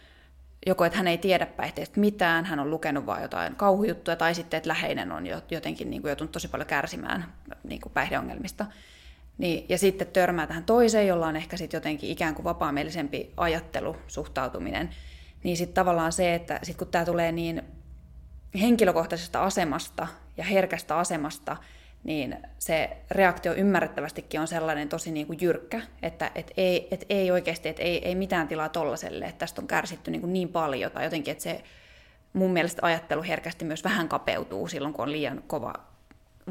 joko 0.65 0.85
että 0.85 0.97
hän 0.97 1.07
ei 1.07 1.17
tiedä 1.17 1.45
päihteistä 1.45 1.99
mitään, 1.99 2.45
hän 2.45 2.59
on 2.59 2.69
lukenut 2.69 3.05
vain 3.05 3.21
jotain 3.21 3.55
kauhujuttuja, 3.55 4.15
tai 4.15 4.35
sitten, 4.35 4.57
että 4.57 4.67
läheinen 4.67 5.11
on 5.11 5.23
jotenkin 5.51 5.89
niin 5.89 6.01
kuin 6.01 6.09
joutunut 6.09 6.31
tosi 6.31 6.47
paljon 6.47 6.67
kärsimään 6.67 7.25
niin 7.63 7.81
kuin 7.81 7.93
päihdeongelmista. 7.93 8.65
Niin, 9.37 9.65
ja 9.69 9.77
sitten 9.77 10.07
törmää 10.07 10.47
tähän 10.47 10.63
toiseen, 10.63 11.07
jolla 11.07 11.27
on 11.27 11.35
ehkä 11.35 11.57
sitten 11.57 11.77
jotenkin 11.77 12.09
ikään 12.09 12.35
kuin 12.35 12.43
vapaamielisempi 12.43 13.33
ajattelu, 13.37 13.97
suhtautuminen. 14.07 14.89
Niin 15.43 15.57
sitten 15.57 15.75
tavallaan 15.75 16.11
se, 16.11 16.35
että 16.35 16.59
sit 16.63 16.77
kun 16.77 16.87
tämä 16.87 17.05
tulee 17.05 17.31
niin 17.31 17.63
henkilökohtaisesta 18.61 19.43
asemasta 19.43 20.07
ja 20.37 20.43
herkästä 20.43 20.97
asemasta, 20.97 21.57
niin 22.05 22.37
se 22.59 22.97
reaktio 23.11 23.53
ymmärrettävästikin 23.53 24.39
on 24.41 24.47
sellainen 24.47 24.89
tosi 24.89 25.11
niin 25.11 25.27
kuin 25.27 25.39
jyrkkä, 25.41 25.81
että 26.01 26.31
et 26.35 26.51
ei, 26.57 26.87
et 26.91 27.05
ei 27.09 27.31
oikeasti, 27.31 27.69
että 27.69 27.83
ei, 27.83 28.07
ei 28.07 28.15
mitään 28.15 28.47
tilaa 28.47 28.69
tollaselle, 28.69 29.25
että 29.25 29.39
tästä 29.39 29.61
on 29.61 29.67
kärsitty 29.67 30.11
niin, 30.11 30.21
kuin 30.21 30.33
niin 30.33 30.49
paljon, 30.49 30.91
tai 30.91 31.03
jotenkin, 31.03 31.31
että 31.31 31.43
se 31.43 31.63
mun 32.33 32.51
mielestä 32.51 32.85
ajattelu 32.85 33.23
herkästi 33.23 33.65
myös 33.65 33.83
vähän 33.83 34.09
kapeutuu 34.09 34.67
silloin, 34.67 34.93
kun 34.93 35.03
on 35.03 35.11
liian 35.11 35.43
kova, 35.47 35.73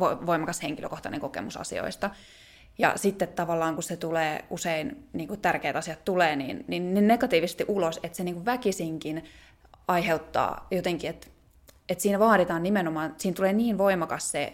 voimakas 0.01 0.63
henkilökohtainen 0.63 1.21
kokemus 1.21 1.57
asioista. 1.57 2.11
Ja 2.79 2.93
sitten 2.97 3.29
tavallaan, 3.29 3.75
kun 3.75 3.83
se 3.83 3.97
tulee 3.97 4.45
usein, 4.51 5.09
niin 5.13 5.29
kuin 5.29 5.41
tärkeät 5.41 5.77
asiat 5.77 6.05
tulee, 6.05 6.37
niin, 6.37 6.65
niin, 6.69 6.95
niin 6.95 7.09
negatiivisesti 7.09 7.65
ulos, 7.69 8.01
että 8.03 8.17
se 8.17 8.25
niin 8.25 8.35
kuin 8.35 8.45
väkisinkin 8.45 9.25
aiheuttaa 9.89 10.67
jotenkin, 10.71 11.11
että 11.11 11.27
että 11.89 12.03
siinä 12.03 12.19
vaaditaan 12.19 12.63
nimenomaan, 12.63 13.15
siinä 13.19 13.35
tulee 13.35 13.53
niin 13.53 13.79
voimakas 13.79 14.31
se 14.31 14.53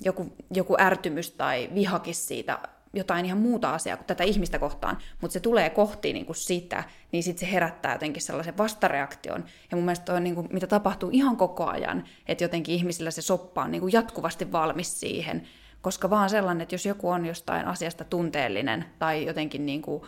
joku, 0.00 0.32
joku 0.54 0.76
ärtymys 0.80 1.30
tai 1.30 1.70
vihakis 1.74 2.28
siitä 2.28 2.58
jotain 2.92 3.26
ihan 3.26 3.38
muuta 3.38 3.74
asiaa 3.74 3.96
kuin 3.96 4.06
tätä 4.06 4.24
ihmistä 4.24 4.58
kohtaan, 4.58 4.98
mutta 5.20 5.32
se 5.32 5.40
tulee 5.40 5.70
kohti 5.70 6.12
niin 6.12 6.26
kuin 6.26 6.36
sitä, 6.36 6.84
niin 7.12 7.22
sitten 7.22 7.46
se 7.46 7.52
herättää 7.52 7.92
jotenkin 7.92 8.22
sellaisen 8.22 8.58
vastareaktion. 8.58 9.44
Ja 9.70 9.76
mun 9.76 9.84
mielestä 9.84 10.14
on 10.14 10.24
niin 10.24 10.34
kuin, 10.34 10.48
mitä 10.52 10.66
tapahtuu 10.66 11.10
ihan 11.12 11.36
koko 11.36 11.66
ajan, 11.66 12.04
että 12.26 12.44
jotenkin 12.44 12.74
ihmisillä 12.74 13.10
se 13.10 13.22
soppa 13.22 13.62
on 13.62 13.70
niin 13.70 13.80
kuin 13.80 13.92
jatkuvasti 13.92 14.52
valmis 14.52 15.00
siihen, 15.00 15.42
koska 15.80 16.10
vaan 16.10 16.30
sellainen, 16.30 16.62
että 16.62 16.74
jos 16.74 16.86
joku 16.86 17.08
on 17.10 17.26
jostain 17.26 17.66
asiasta 17.66 18.04
tunteellinen 18.04 18.84
tai 18.98 19.26
jotenkin, 19.26 19.66
niin 19.66 19.82
kuin, 19.82 20.02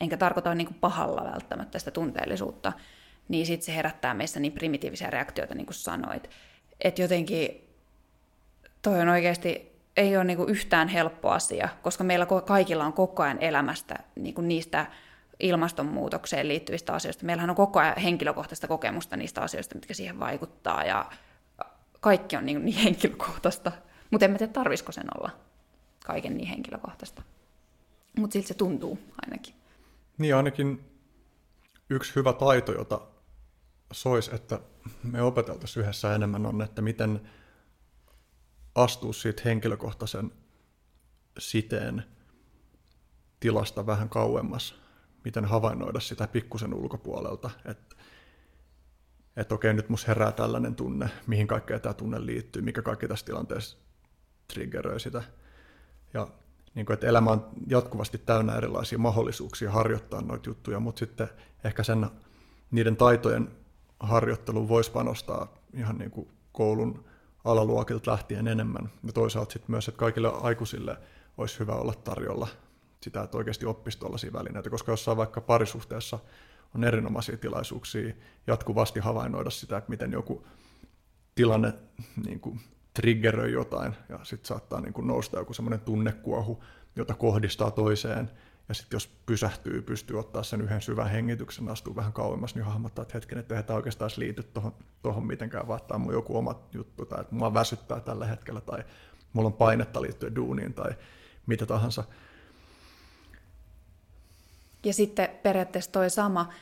enkä 0.00 0.16
tarkoita 0.16 0.54
niin 0.54 0.66
kuin 0.66 0.78
pahalla 0.80 1.30
välttämättä 1.32 1.78
sitä 1.78 1.90
tunteellisuutta, 1.90 2.72
niin 3.28 3.46
sitten 3.46 3.66
se 3.66 3.74
herättää 3.74 4.14
meissä 4.14 4.40
niin 4.40 4.52
primitiivisiä 4.52 5.10
reaktioita, 5.10 5.54
niin 5.54 5.66
kuin 5.66 5.74
sanoit. 5.74 6.30
Että 6.80 7.02
jotenkin 7.02 7.67
toi 8.90 9.00
on 9.00 9.08
oikeasti, 9.08 9.72
ei 9.96 10.16
ole 10.16 10.24
niin 10.24 10.48
yhtään 10.48 10.88
helppo 10.88 11.30
asia, 11.30 11.68
koska 11.82 12.04
meillä 12.04 12.26
kaikilla 12.46 12.84
on 12.84 12.92
koko 12.92 13.22
ajan 13.22 13.38
elämästä 13.40 13.98
kuin 14.34 14.48
niistä 14.48 14.86
ilmastonmuutokseen 15.40 16.48
liittyvistä 16.48 16.92
asioista. 16.92 17.26
Meillähän 17.26 17.50
on 17.50 17.56
koko 17.56 17.78
ajan 17.78 17.96
henkilökohtaista 17.96 18.68
kokemusta 18.68 19.16
niistä 19.16 19.40
asioista, 19.40 19.74
mitkä 19.74 19.94
siihen 19.94 20.20
vaikuttaa, 20.20 20.84
ja 20.84 21.10
kaikki 22.00 22.36
on 22.36 22.46
niin, 22.46 22.64
niin 22.64 22.78
henkilökohtaista. 22.78 23.72
Mutta 24.10 24.24
en 24.24 24.30
mä 24.30 24.38
tiedä, 24.38 24.52
tarvisiko 24.52 24.92
sen 24.92 25.06
olla 25.18 25.30
kaiken 26.06 26.36
niin 26.36 26.48
henkilökohtaista. 26.48 27.22
Mutta 28.18 28.32
siltä 28.32 28.48
se 28.48 28.54
tuntuu 28.54 28.98
ainakin. 29.22 29.54
Niin 30.18 30.36
ainakin 30.36 30.84
yksi 31.90 32.14
hyvä 32.16 32.32
taito, 32.32 32.72
jota 32.72 33.00
sois, 33.92 34.28
että 34.28 34.60
me 35.02 35.22
opeteltaisiin 35.22 35.82
yhdessä 35.82 36.14
enemmän 36.14 36.46
on, 36.46 36.62
että 36.62 36.82
miten 36.82 37.20
astua 38.82 39.12
siitä 39.12 39.42
henkilökohtaisen 39.44 40.32
siteen 41.38 42.04
tilasta 43.40 43.86
vähän 43.86 44.08
kauemmas, 44.08 44.74
miten 45.24 45.44
havainnoida 45.44 46.00
sitä 46.00 46.26
pikkusen 46.26 46.74
ulkopuolelta, 46.74 47.50
että 47.64 47.96
että 49.36 49.54
okei, 49.54 49.74
nyt 49.74 49.88
mus 49.88 50.08
herää 50.08 50.32
tällainen 50.32 50.74
tunne, 50.74 51.10
mihin 51.26 51.46
kaikkea 51.46 51.78
tämä 51.78 51.94
tunne 51.94 52.26
liittyy, 52.26 52.62
mikä 52.62 52.82
kaikki 52.82 53.08
tässä 53.08 53.26
tilanteessa 53.26 53.78
triggeröi 54.52 55.00
sitä. 55.00 55.22
Ja 56.14 56.28
niin 56.74 56.86
kuin, 56.86 56.98
elämä 57.02 57.30
on 57.30 57.48
jatkuvasti 57.66 58.18
täynnä 58.18 58.56
erilaisia 58.56 58.98
mahdollisuuksia 58.98 59.70
harjoittaa 59.70 60.20
noita 60.20 60.50
juttuja, 60.50 60.80
mutta 60.80 60.98
sitten 60.98 61.28
ehkä 61.64 61.82
sen, 61.82 62.06
niiden 62.70 62.96
taitojen 62.96 63.50
harjoitteluun 64.00 64.68
voisi 64.68 64.90
panostaa 64.90 65.54
ihan 65.74 65.98
niin 65.98 66.28
koulun 66.52 67.04
alaluokilta 67.44 68.10
lähtien 68.10 68.48
enemmän. 68.48 68.90
Ja 69.06 69.12
toisaalta 69.12 69.52
sitten 69.52 69.70
myös, 69.70 69.88
että 69.88 69.98
kaikille 69.98 70.32
aikuisille 70.42 70.96
olisi 71.38 71.58
hyvä 71.58 71.72
olla 71.72 71.94
tarjolla 71.94 72.48
sitä, 73.00 73.22
että 73.22 73.36
oikeasti 73.38 73.66
oppisi 73.66 73.98
tuollaisia 73.98 74.32
välineitä, 74.32 74.70
koska 74.70 74.92
jossain 74.92 75.16
vaikka 75.16 75.40
parisuhteessa 75.40 76.18
on 76.74 76.84
erinomaisia 76.84 77.36
tilaisuuksia 77.36 78.14
jatkuvasti 78.46 79.00
havainnoida 79.00 79.50
sitä, 79.50 79.76
että 79.76 79.90
miten 79.90 80.12
joku 80.12 80.46
tilanne 81.34 81.72
niin 82.26 82.40
kuin, 82.40 82.60
triggeröi 82.94 83.52
jotain, 83.52 83.92
ja 84.08 84.18
sitten 84.22 84.48
saattaa 84.48 84.80
niin 84.80 84.92
kuin, 84.92 85.06
nousta 85.06 85.38
joku 85.38 85.54
semmoinen 85.54 85.80
tunnekuohu, 85.80 86.64
jota 86.96 87.14
kohdistaa 87.14 87.70
toiseen, 87.70 88.30
ja 88.68 88.74
sitten 88.74 88.96
jos 88.96 89.06
pysähtyy, 89.26 89.82
pystyy 89.82 90.18
ottaa 90.18 90.42
sen 90.42 90.60
yhden 90.60 90.82
syvän 90.82 91.10
hengityksen, 91.10 91.68
astuu 91.68 91.96
vähän 91.96 92.12
kauemmas, 92.12 92.54
niin 92.54 92.64
hahmottaa, 92.64 93.02
että 93.02 93.14
hetken, 93.14 93.38
että 93.38 93.62
tämä 93.62 93.76
oikeastaan 93.76 94.10
liity 94.16 94.42
tuohon, 94.42 94.74
tuohon 95.02 95.26
mitenkään, 95.26 95.68
vaan 95.68 95.80
tämä 95.88 96.04
on 96.04 96.12
joku 96.12 96.36
oma 96.36 96.68
juttu, 96.72 97.06
tai 97.06 97.20
että 97.20 97.34
mua 97.34 97.54
väsyttää 97.54 98.00
tällä 98.00 98.26
hetkellä, 98.26 98.60
tai 98.60 98.84
mulla 99.32 99.46
on 99.46 99.52
painetta 99.52 100.02
liittyen 100.02 100.36
duuniin, 100.36 100.74
tai 100.74 100.90
mitä 101.46 101.66
tahansa. 101.66 102.04
Ja 104.84 104.92
sitten 104.92 105.28
periaatteessa 105.42 105.92
toi 105.92 106.10
sama, 106.10 106.52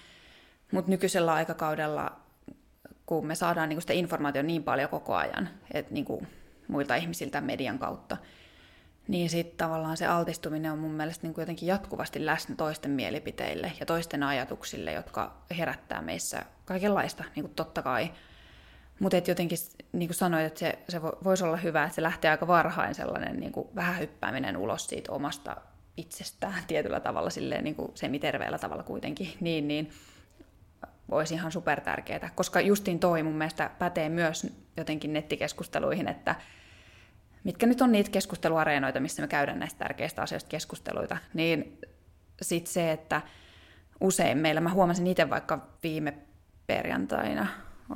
mutta 0.73 0.91
nykyisellä 0.91 1.33
aikakaudella, 1.33 2.21
kun 3.07 3.27
me 3.27 3.35
saadaan 3.35 3.69
niinku 3.69 3.81
sitä 3.81 3.93
informaatiota 3.93 4.47
niin 4.47 4.63
paljon 4.63 4.91
koko 4.91 5.15
ajan, 5.15 5.49
että 5.75 5.95
niinku 5.95 6.27
muilta 6.69 6.95
ihmisiltä 6.97 7.41
median 7.41 7.79
kautta, 7.79 8.17
niin 9.09 9.31
sitten 9.31 9.57
tavallaan 9.57 9.97
se 9.97 10.07
altistuminen 10.07 10.73
on 10.73 10.79
mun 10.79 10.91
mielestä 10.91 11.27
niin 11.27 11.35
jotenkin 11.39 11.67
jatkuvasti 11.67 12.27
läsnä 12.27 12.55
toisten 12.57 12.91
mielipiteille 12.91 13.73
ja 13.81 13.87
toisten 13.87 14.23
ajatuksille, 14.23 14.93
jotka 14.93 15.43
herättää 15.59 16.03
meissä 16.03 16.43
kaikenlaista, 16.65 17.25
niin 17.35 17.45
kuin 17.45 17.55
totta 17.55 17.83
kai. 17.83 18.11
Mutta 19.01 19.17
jotenkin, 19.17 19.59
niin 19.93 20.09
kuin 20.09 20.17
sanoit, 20.17 20.47
että 20.47 20.61
se, 20.61 20.79
se 20.89 21.03
voisi 21.03 21.45
olla 21.45 21.57
hyvä, 21.57 21.85
että 21.85 21.95
se 21.95 22.03
lähtee 22.03 22.31
aika 22.31 22.47
varhain 22.47 22.95
sellainen 22.95 23.41
niin 23.41 23.53
kuin 23.53 23.69
vähän 23.75 23.99
hyppääminen 23.99 24.57
ulos 24.57 24.87
siitä 24.87 25.13
omasta 25.13 25.57
itsestään 25.97 26.63
tietyllä 26.69 27.01
tavalla, 27.01 27.31
silleen 27.31 27.65
niin 27.65 27.77
kuin 27.77 27.93
semiterveellä 27.95 28.59
tavalla 28.59 28.83
kuitenkin, 28.83 29.33
niin, 29.41 29.69
niin 29.69 29.91
olisi 31.11 31.35
ihan 31.35 31.53
super 31.53 31.81
tärkeää, 31.81 32.31
koska 32.35 32.61
justiin 32.61 32.99
toi 32.99 33.23
mun 33.23 33.35
mielestä 33.35 33.71
pätee 33.79 34.09
myös 34.09 34.47
jotenkin 34.77 35.13
nettikeskusteluihin, 35.13 36.09
että 36.09 36.35
mitkä 37.47 37.67
nyt 37.67 37.81
on 37.81 37.93
niitä 37.93 38.11
keskusteluareenoita, 38.11 39.01
missä 39.01 39.23
me 39.23 39.29
käydään 39.29 39.59
näistä 39.59 39.79
tärkeistä 39.79 40.23
asioista 40.23 40.49
keskusteluita, 40.49 41.17
niin 41.35 41.79
sitten 42.43 42.73
se, 42.73 42.93
että 42.93 43.23
usein 44.01 44.39
meillä, 44.39 44.61
mä 44.61 44.71
huomasin 44.71 45.07
itse 45.07 45.31
vaikka 45.31 45.67
viime 45.83 46.15
perjantaina, 46.67 47.47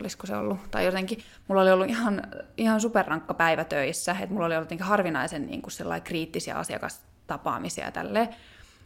olisiko 0.01 0.27
se 0.27 0.37
ollut, 0.37 0.59
tai 0.71 0.85
jotenkin, 0.85 1.19
mulla 1.49 1.63
oli 1.63 1.71
ollut 1.71 1.89
ihan, 1.89 2.23
ihan 2.57 2.81
superrankka 2.81 3.35
päivä 3.35 3.65
töissä, 3.65 4.13
että 4.13 4.35
mulla 4.35 4.47
oli 4.47 4.55
ollut 4.55 4.67
jotenkin 4.67 4.87
harvinaisen 4.87 5.47
niin 5.47 5.63
kuin 5.63 6.03
kriittisiä 6.05 6.55
asiakastapaamisia 6.55 7.85
ja 7.85 7.93
tälleen. 7.93 8.29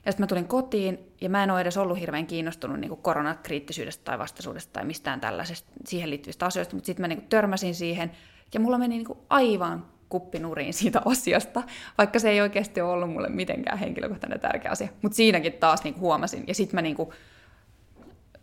Ja 0.07 0.12
sitten 0.12 0.23
mä 0.23 0.27
tulin 0.27 0.49
kotiin, 0.49 0.99
ja 1.21 1.29
mä 1.29 1.45
en 1.45 1.51
ole 1.51 1.61
edes 1.61 1.77
ollut 1.77 2.01
hirveän 2.01 2.27
kiinnostunut 2.27 2.81
niin 2.81 2.97
koronakriittisyydestä 2.97 4.05
tai 4.05 4.19
vastaisuudesta 4.19 4.73
tai 4.73 4.85
mistään 4.85 5.21
tällaisesta 5.21 5.71
siihen 5.87 6.11
liittyvistä 6.11 6.47
asioista, 6.47 6.77
mutta 6.77 6.87
sitten 6.87 7.03
mä 7.03 7.09
niin 7.09 7.19
kuin 7.19 7.29
törmäsin 7.29 7.75
siihen, 7.75 8.11
ja 8.55 8.61
mulla 8.61 8.79
meni 8.79 8.95
niin 8.95 9.07
kuin 9.07 9.19
aivan 9.31 9.93
kuppinuriin 10.15 10.75
siitä 10.75 11.03
asiasta, 11.12 11.62
vaikka 11.99 12.19
se 12.19 12.31
ei 12.31 12.41
oikeasti 12.41 12.81
ollut 12.81 13.11
mulle 13.11 13.29
mitenkään 13.29 13.79
henkilökohtainen 13.79 14.41
tärkeä 14.41 14.71
asia. 14.71 14.89
Mutta 15.03 15.17
siinäkin 15.17 15.53
taas 15.53 15.85
niin 15.85 16.01
huomasin, 16.01 16.45
ja 16.47 16.55
sitten 16.55 16.77
mä 16.77 16.83
niin 16.83 16.97
kuin 16.97 17.11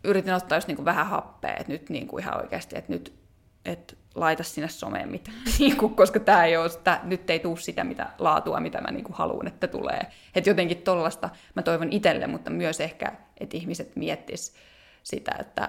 yritin 0.04 0.34
ottaa 0.34 0.58
just 0.58 0.68
niin 0.68 0.76
kuin 0.76 0.84
vähän 0.84 1.06
happea, 1.06 1.56
että 1.56 1.72
nyt 1.72 1.90
niin 1.90 2.06
kuin 2.06 2.22
ihan 2.22 2.40
oikeasti, 2.40 2.78
että 2.78 2.92
nyt 2.92 3.12
et 3.64 3.98
laita 4.14 4.42
sinne 4.42 4.68
someen 4.68 5.08
mitään, 5.08 5.36
niin 5.58 5.76
koska 5.76 6.20
tämä 6.20 6.44
ei 6.44 6.56
ole, 6.56 6.68
sitä, 6.68 7.00
nyt 7.02 7.30
ei 7.30 7.38
tule 7.38 7.56
sitä 7.56 7.84
mitä 7.84 8.08
laatua, 8.18 8.60
mitä 8.60 8.80
mä 8.80 8.90
niin 8.90 9.04
haluan, 9.12 9.46
että 9.46 9.66
tulee. 9.66 10.00
Että 10.34 10.50
jotenkin 10.50 10.82
tollasta 10.82 11.30
mä 11.54 11.62
toivon 11.62 11.92
itselle, 11.92 12.26
mutta 12.26 12.50
myös 12.50 12.80
ehkä, 12.80 13.12
että 13.40 13.56
ihmiset 13.56 13.96
miettis 13.96 14.54
sitä, 15.02 15.32
että 15.40 15.68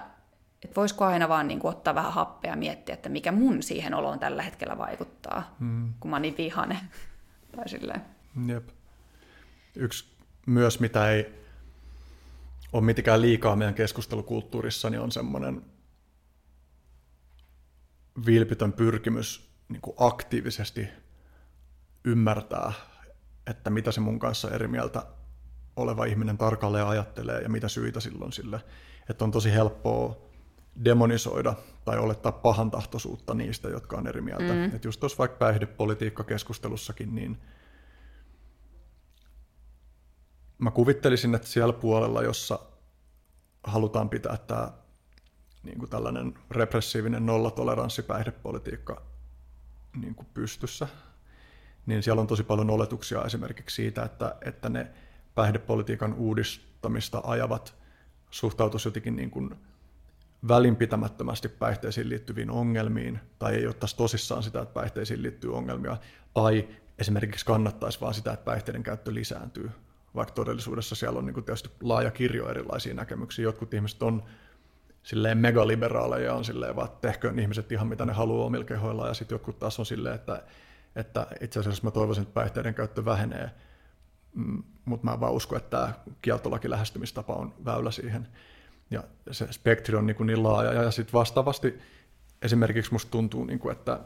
että 0.64 0.76
voisiko 0.76 1.04
aina 1.04 1.28
vaan 1.28 1.48
niin 1.48 1.60
kuin 1.60 1.74
ottaa 1.74 1.94
vähän 1.94 2.12
happea 2.12 2.50
ja 2.50 2.56
miettiä, 2.56 2.94
että 2.94 3.08
mikä 3.08 3.32
mun 3.32 3.62
siihen 3.62 3.94
oloon 3.94 4.18
tällä 4.18 4.42
hetkellä 4.42 4.78
vaikuttaa, 4.78 5.56
mm. 5.58 5.94
kun 6.00 6.10
mä 6.10 6.16
oon 6.16 6.22
niin 6.22 6.36
vihane. 6.38 6.80
tai 7.56 7.68
silleen. 7.68 8.00
Jep. 8.46 8.68
Yksi 9.76 10.04
myös, 10.46 10.80
mitä 10.80 11.10
ei 11.10 11.44
ole 12.72 12.84
mitenkään 12.84 13.22
liikaa 13.22 13.56
meidän 13.56 13.74
keskustelukulttuurissa, 13.74 14.90
niin 14.90 15.00
on 15.00 15.12
semmoinen 15.12 15.62
vilpitön 18.26 18.72
pyrkimys 18.72 19.50
niin 19.68 19.80
kuin 19.80 19.96
aktiivisesti 19.98 20.88
ymmärtää, 22.04 22.72
että 23.46 23.70
mitä 23.70 23.92
se 23.92 24.00
mun 24.00 24.18
kanssa 24.18 24.50
eri 24.50 24.68
mieltä 24.68 25.06
oleva 25.76 26.04
ihminen 26.04 26.38
tarkalleen 26.38 26.86
ajattelee 26.86 27.40
ja 27.40 27.48
mitä 27.48 27.68
syitä 27.68 28.00
silloin 28.00 28.32
sille. 28.32 28.60
Että 29.10 29.24
on 29.24 29.30
tosi 29.30 29.52
helppoa 29.52 30.24
demonisoida 30.84 31.54
tai 31.84 31.98
olettaa 31.98 32.32
pahantahtoisuutta 32.32 33.34
niistä, 33.34 33.68
jotka 33.68 33.96
on 33.96 34.06
eri 34.06 34.20
mieltä. 34.20 34.52
Mm. 34.52 34.64
Että 34.64 34.88
just 34.88 35.00
tuossa 35.00 35.18
vaikka 35.18 35.36
päihdepolitiikkakeskustelussakin, 35.36 37.14
niin 37.14 37.38
mä 40.58 40.70
kuvittelisin, 40.70 41.34
että 41.34 41.48
siellä 41.48 41.72
puolella, 41.72 42.22
jossa 42.22 42.58
halutaan 43.64 44.08
pitää 44.08 44.36
tämä 44.36 44.72
niin 45.62 45.78
kuin 45.78 45.90
tällainen 45.90 46.34
repressiivinen 46.50 47.26
nollatoleranssi 47.26 48.02
päihdepolitiikka 48.02 49.02
niin 50.00 50.14
kuin 50.14 50.26
pystyssä, 50.34 50.88
niin 51.86 52.02
siellä 52.02 52.20
on 52.20 52.26
tosi 52.26 52.42
paljon 52.42 52.70
oletuksia 52.70 53.24
esimerkiksi 53.24 53.76
siitä, 53.76 54.02
että, 54.02 54.36
että 54.40 54.68
ne 54.68 54.90
päihdepolitiikan 55.34 56.14
uudistamista 56.14 57.22
ajavat 57.24 57.74
suhtautuisi 58.30 58.88
jotenkin 58.88 59.16
niin 59.16 59.30
kuin 59.30 59.54
välinpitämättömästi 60.48 61.48
päihteisiin 61.48 62.08
liittyviin 62.08 62.50
ongelmiin, 62.50 63.20
tai 63.38 63.54
ei 63.54 63.66
ottaisi 63.66 63.96
tosissaan 63.96 64.42
sitä, 64.42 64.62
että 64.62 64.74
päihteisiin 64.74 65.22
liittyy 65.22 65.56
ongelmia, 65.56 65.96
tai 66.34 66.68
esimerkiksi 66.98 67.46
kannattaisi 67.46 68.00
vaan 68.00 68.14
sitä, 68.14 68.32
että 68.32 68.44
päihteiden 68.44 68.82
käyttö 68.82 69.14
lisääntyy, 69.14 69.70
vaikka 70.14 70.34
todellisuudessa 70.34 70.94
siellä 70.94 71.18
on 71.18 71.26
niin 71.26 71.44
tietysti 71.44 71.70
laaja 71.82 72.10
kirjo 72.10 72.48
erilaisia 72.48 72.94
näkemyksiä. 72.94 73.42
Jotkut 73.42 73.74
ihmiset 73.74 74.02
on 74.02 74.22
silleen 75.02 75.38
megaliberaaleja, 75.38 76.34
on 76.34 76.44
silleen 76.44 76.76
vaan, 76.76 76.88
että 76.88 77.08
tehköön 77.08 77.38
ihmiset 77.38 77.72
ihan 77.72 77.86
mitä 77.86 78.04
ne 78.04 78.12
haluaa 78.12 78.46
omilla 78.46 78.64
kehoillaan, 78.64 79.08
ja 79.08 79.14
sitten 79.14 79.34
jotkut 79.34 79.58
taas 79.58 79.78
on 79.78 79.86
silleen, 79.86 80.14
että, 80.14 80.42
että 80.96 81.26
itse 81.40 81.60
asiassa 81.60 81.84
mä 81.84 81.90
toivoisin, 81.90 82.22
että 82.22 82.34
päihteiden 82.34 82.74
käyttö 82.74 83.04
vähenee, 83.04 83.50
mm, 84.34 84.62
mutta 84.84 85.04
mä 85.10 85.20
vaan 85.20 85.32
uskon, 85.32 85.58
että 85.58 85.70
tämä 85.70 85.92
kieltolaki 86.22 86.70
lähestymistapa 86.70 87.34
on 87.34 87.54
väylä 87.64 87.90
siihen. 87.90 88.28
Ja 88.94 89.34
se 89.34 89.46
spektri 89.50 89.96
on 89.96 90.06
niin, 90.06 90.16
kuin 90.16 90.26
niin 90.26 90.42
laaja. 90.42 90.72
Ja 90.72 90.90
sitten 90.90 91.12
vastaavasti 91.12 91.78
esimerkiksi 92.42 92.92
musta 92.92 93.10
tuntuu, 93.10 93.44
niin 93.44 93.58
kuin, 93.58 93.72
että, 93.72 94.00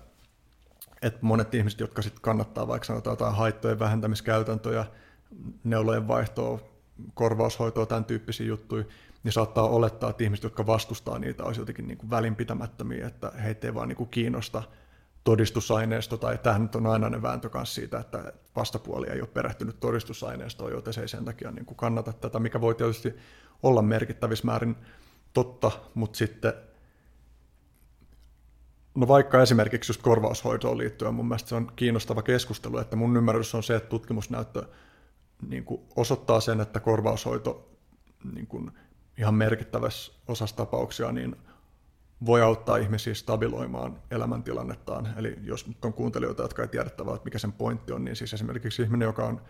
että 1.03 1.18
monet 1.22 1.55
ihmiset, 1.55 1.80
jotka 1.80 2.03
sitten 2.03 2.22
kannattaa 2.22 2.68
vaikka 2.68 2.86
sanotaan 2.86 3.12
jotain 3.12 3.34
haittojen 3.34 3.78
vähentämiskäytäntöjä, 3.78 4.86
neulojen 5.64 6.09
vaihtoa, 6.09 6.61
korvaushoitoa, 7.14 7.86
tämän 7.86 8.05
tyyppisiä 8.05 8.47
juttuja, 8.47 8.84
niin 9.22 9.32
saattaa 9.32 9.68
olettaa, 9.68 10.11
että 10.11 10.24
ihmiset, 10.24 10.43
jotka 10.43 10.66
vastustaa 10.66 11.18
niitä, 11.18 11.45
olisi 11.45 11.61
jotenkin 11.61 11.89
niin 11.89 11.99
kuin 11.99 12.11
välinpitämättömiä, 12.11 13.07
että 13.07 13.30
heitä 13.30 13.66
ei 13.66 13.74
vaan 13.74 13.89
niin 13.89 13.97
kuin 13.97 14.11
kiinnosta 14.11 14.62
todistusaineisto, 15.24 16.16
tai 16.16 16.39
tähän 16.39 16.62
nyt 16.62 16.74
on 16.74 16.82
ne 17.11 17.22
vääntö 17.22 17.49
kanssa 17.49 17.74
siitä, 17.74 17.99
että 17.99 18.32
vastapuoli 18.57 19.07
ei 19.11 19.20
ole 19.20 19.28
perehtynyt 19.28 19.80
todistusaineistoon, 19.80 20.72
joten 20.72 20.93
se 20.93 21.01
ei 21.01 21.09
sen 21.09 21.24
takia 21.24 21.51
niin 21.51 21.66
kuin 21.66 21.76
kannata 21.76 22.12
tätä, 22.12 22.39
mikä 22.39 22.61
voi 22.61 22.74
tietysti 22.74 23.14
olla 23.63 23.83
merkittävissä 23.83 24.47
määrin 24.47 24.77
totta, 25.33 25.71
mutta 25.95 26.19
sitten 26.19 26.53
No 28.95 29.09
vaikka 29.09 29.43
esimerkiksi 29.43 29.91
just 29.91 30.03
korvaushoitoon 30.03 30.79
liittyen, 30.79 31.15
mun 31.15 31.29
mielestä 31.29 31.49
se 31.49 31.55
on 31.55 31.73
kiinnostava 31.77 32.23
keskustelu, 32.23 32.79
että 32.79 32.97
mun 32.97 33.17
ymmärrys 33.17 33.55
on 33.55 33.63
se, 33.63 33.77
että 33.77 33.89
tutkimusnäyttö 33.89 34.63
niin 35.49 35.65
kuin 35.65 35.81
osoittaa 35.97 36.41
sen, 36.41 36.61
että 36.61 36.81
korvaushoito 36.81 37.71
niin 38.35 38.47
kuin 38.47 38.71
ihan 39.19 39.35
merkittävässä 39.35 40.13
osassa 40.29 40.57
tapauksia 40.57 41.13
niin 41.13 41.37
voi 42.27 42.43
auttaa 42.43 42.77
ihmisiä 42.77 43.15
stabiloimaan 43.15 43.99
elämäntilannettaan. 44.11 45.09
Eli 45.17 45.39
jos 45.43 45.67
on 45.83 45.93
kuuntelijoita, 45.93 46.43
jotka 46.43 46.63
ei 46.63 46.69
tiedä 46.69 46.87
että 46.87 47.05
mikä 47.25 47.39
sen 47.39 47.53
pointti 47.53 47.93
on, 47.93 48.05
niin 48.05 48.17
siis 48.17 48.35
esimerkiksi 48.35 48.83
ihminen, 48.83 49.07
joka 49.07 49.27
on 49.27 49.41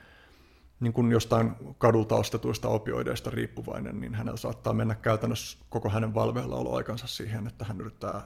niin 0.81 0.93
kuin 0.93 1.13
jostain 1.13 1.53
kadulta 1.79 2.15
ostetuista 2.15 2.69
opioideista 2.69 3.31
riippuvainen, 3.31 4.01
niin 4.01 4.15
hänellä 4.15 4.37
saattaa 4.37 4.73
mennä 4.73 4.95
käytännössä 4.95 5.59
koko 5.69 5.89
hänen 5.89 6.15
valveillaoloaikansa 6.15 7.07
siihen, 7.07 7.47
että 7.47 7.65
hän 7.65 7.81
yrittää 7.81 8.23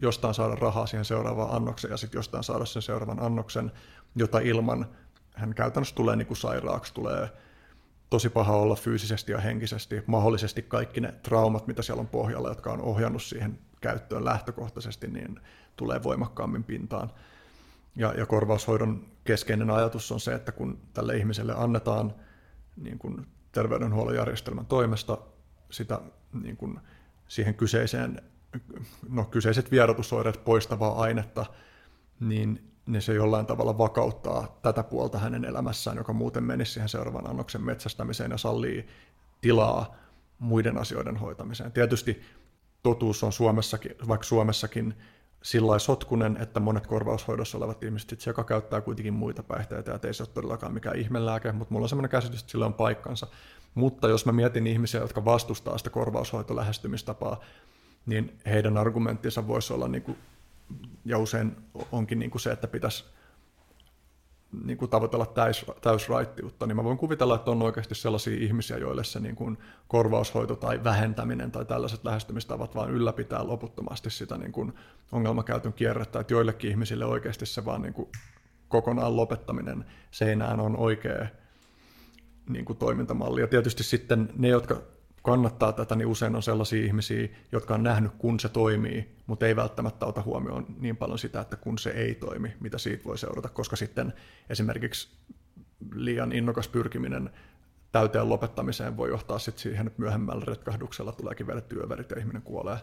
jostain 0.00 0.34
saada 0.34 0.54
rahaa 0.54 0.86
siihen 0.86 1.04
seuraavaan 1.04 1.56
annokseen 1.56 1.90
ja 1.90 1.96
sitten 1.96 2.18
jostain 2.18 2.44
saada 2.44 2.64
sen 2.64 2.82
seuraavan 2.82 3.22
annoksen, 3.22 3.72
jota 4.14 4.38
ilman 4.38 4.86
hän 5.34 5.54
käytännössä 5.54 5.94
tulee 5.94 6.16
niin 6.16 6.26
kuin 6.26 6.36
sairaaksi, 6.36 6.94
tulee 6.94 7.28
tosi 8.10 8.28
paha 8.28 8.56
olla 8.56 8.74
fyysisesti 8.76 9.32
ja 9.32 9.38
henkisesti, 9.38 10.02
mahdollisesti 10.06 10.62
kaikki 10.62 11.00
ne 11.00 11.12
traumat, 11.22 11.66
mitä 11.66 11.82
siellä 11.82 12.00
on 12.00 12.08
pohjalla, 12.08 12.48
jotka 12.48 12.72
on 12.72 12.80
ohjannut 12.80 13.22
siihen 13.22 13.58
käyttöön 13.80 14.24
lähtökohtaisesti, 14.24 15.06
niin 15.06 15.40
tulee 15.76 16.02
voimakkaammin 16.02 16.64
pintaan. 16.64 17.10
Ja, 17.96 18.14
ja 18.14 18.26
korvaushoidon 18.26 19.06
keskeinen 19.24 19.70
ajatus 19.70 20.12
on 20.12 20.20
se, 20.20 20.34
että 20.34 20.52
kun 20.52 20.78
tälle 20.92 21.16
ihmiselle 21.16 21.54
annetaan 21.56 22.14
niin 22.76 22.98
kuin 22.98 23.26
terveydenhuollon 23.52 24.14
järjestelmän 24.14 24.66
toimesta 24.66 25.18
sitä 25.70 26.00
niin 26.42 26.56
kuin 26.56 26.80
siihen 27.28 27.54
kyseiseen, 27.54 28.22
no, 29.08 29.24
kyseiset 29.24 29.70
vierotusoireet 29.70 30.44
poistavaa 30.44 31.00
ainetta, 31.00 31.46
niin 32.20 32.70
niin 32.86 33.02
se 33.02 33.14
jollain 33.14 33.46
tavalla 33.46 33.78
vakauttaa 33.78 34.58
tätä 34.62 34.82
puolta 34.82 35.18
hänen 35.18 35.44
elämässään, 35.44 35.96
joka 35.96 36.12
muuten 36.12 36.44
menisi 36.44 36.72
siihen 36.72 36.88
seuraavan 36.88 37.30
annoksen 37.30 37.62
metsästämiseen 37.62 38.30
ja 38.30 38.38
sallii 38.38 38.86
tilaa 39.40 39.96
muiden 40.38 40.78
asioiden 40.78 41.16
hoitamiseen. 41.16 41.72
Tietysti 41.72 42.22
totuus 42.82 43.24
on 43.24 43.32
Suomessakin, 43.32 43.94
vaikka 44.08 44.24
Suomessakin 44.24 44.94
sillä 45.42 45.78
sotkunen, 45.78 46.36
että 46.40 46.60
monet 46.60 46.86
korvaushoidossa 46.86 47.58
olevat 47.58 47.82
ihmiset 47.82 48.12
itse, 48.12 48.30
joka 48.30 48.44
käyttää 48.44 48.80
kuitenkin 48.80 49.14
muita 49.14 49.42
päihteitä, 49.42 49.90
ja 49.90 49.98
ei 50.02 50.14
se 50.14 50.22
ole 50.22 50.30
todellakaan 50.34 50.74
mikään 50.74 50.96
ihmelääke, 50.96 51.52
mutta 51.52 51.74
mulla 51.74 51.84
on 51.84 51.88
sellainen 51.88 52.10
käsitys, 52.10 52.40
että 52.40 52.50
sillä 52.52 52.66
on 52.66 52.74
paikkansa. 52.74 53.26
Mutta 53.74 54.08
jos 54.08 54.26
mä 54.26 54.32
mietin 54.32 54.66
ihmisiä, 54.66 55.00
jotka 55.00 55.24
vastustaa 55.24 55.78
sitä 55.78 55.90
korvaushoitolähestymistapaa, 55.90 57.40
niin 58.06 58.38
heidän 58.46 58.76
argumenttinsa 58.76 59.48
voisi 59.48 59.72
olla, 59.72 59.88
niin 59.88 60.02
kuin, 60.02 60.18
ja 61.04 61.18
usein 61.18 61.56
onkin 61.92 62.18
niin 62.18 62.30
kuin 62.30 62.40
se, 62.40 62.52
että 62.52 62.66
pitäisi 62.66 63.04
niin 64.64 64.78
kuin 64.78 64.90
tavoitella 64.90 65.26
täys, 65.26 65.66
täysraittiutta, 65.80 66.66
niin 66.66 66.76
mä 66.76 66.84
voin 66.84 66.98
kuvitella, 66.98 67.34
että 67.34 67.50
on 67.50 67.62
oikeasti 67.62 67.94
sellaisia 67.94 68.36
ihmisiä, 68.40 68.78
joille 68.78 69.04
se 69.04 69.20
niin 69.20 69.36
kuin 69.36 69.58
korvaushoito 69.88 70.56
tai 70.56 70.84
vähentäminen 70.84 71.52
tai 71.52 71.64
tällaiset 71.64 72.04
lähestymistavat 72.04 72.74
vaan 72.74 72.90
ylläpitää 72.90 73.46
loputtomasti 73.46 74.10
sitä 74.10 74.38
niin 74.38 74.52
kuin 74.52 74.72
ongelmakäytön 75.12 75.72
kierrettä, 75.72 76.20
että 76.20 76.34
joillekin 76.34 76.70
ihmisille 76.70 77.04
oikeasti 77.04 77.46
se 77.46 77.64
vaan 77.64 77.82
niin 77.82 77.94
kuin 77.94 78.08
kokonaan 78.68 79.16
lopettaminen 79.16 79.84
seinään 80.10 80.60
on 80.60 80.76
oikea 80.76 81.26
niin 82.48 82.64
kuin 82.64 82.76
toimintamalli. 82.76 83.40
Ja 83.40 83.46
tietysti 83.46 83.82
sitten 83.82 84.32
ne, 84.36 84.48
jotka 84.48 84.82
kannattaa 85.22 85.72
tätä, 85.72 85.96
niin 85.96 86.06
usein 86.06 86.36
on 86.36 86.42
sellaisia 86.42 86.84
ihmisiä, 86.84 87.28
jotka 87.52 87.74
on 87.74 87.82
nähnyt, 87.82 88.12
kun 88.18 88.40
se 88.40 88.48
toimii, 88.48 89.16
mutta 89.26 89.46
ei 89.46 89.56
välttämättä 89.56 90.06
ota 90.06 90.22
huomioon 90.22 90.66
niin 90.78 90.96
paljon 90.96 91.18
sitä, 91.18 91.40
että 91.40 91.56
kun 91.56 91.78
se 91.78 91.90
ei 91.90 92.14
toimi, 92.14 92.52
mitä 92.60 92.78
siitä 92.78 93.04
voi 93.04 93.18
seurata, 93.18 93.48
koska 93.48 93.76
sitten 93.76 94.12
esimerkiksi 94.50 95.08
liian 95.94 96.32
innokas 96.32 96.68
pyrkiminen 96.68 97.30
täyteen 97.92 98.28
lopettamiseen 98.28 98.96
voi 98.96 99.08
johtaa 99.08 99.38
sitten 99.38 99.62
siihen, 99.62 99.86
että 99.86 100.00
myöhemmällä 100.00 100.44
retkahduksella 100.46 101.12
tuleekin 101.12 101.46
vielä 101.46 101.60
työverit 101.60 102.10
ja 102.10 102.18
ihminen 102.18 102.42
kuolee. 102.42 102.78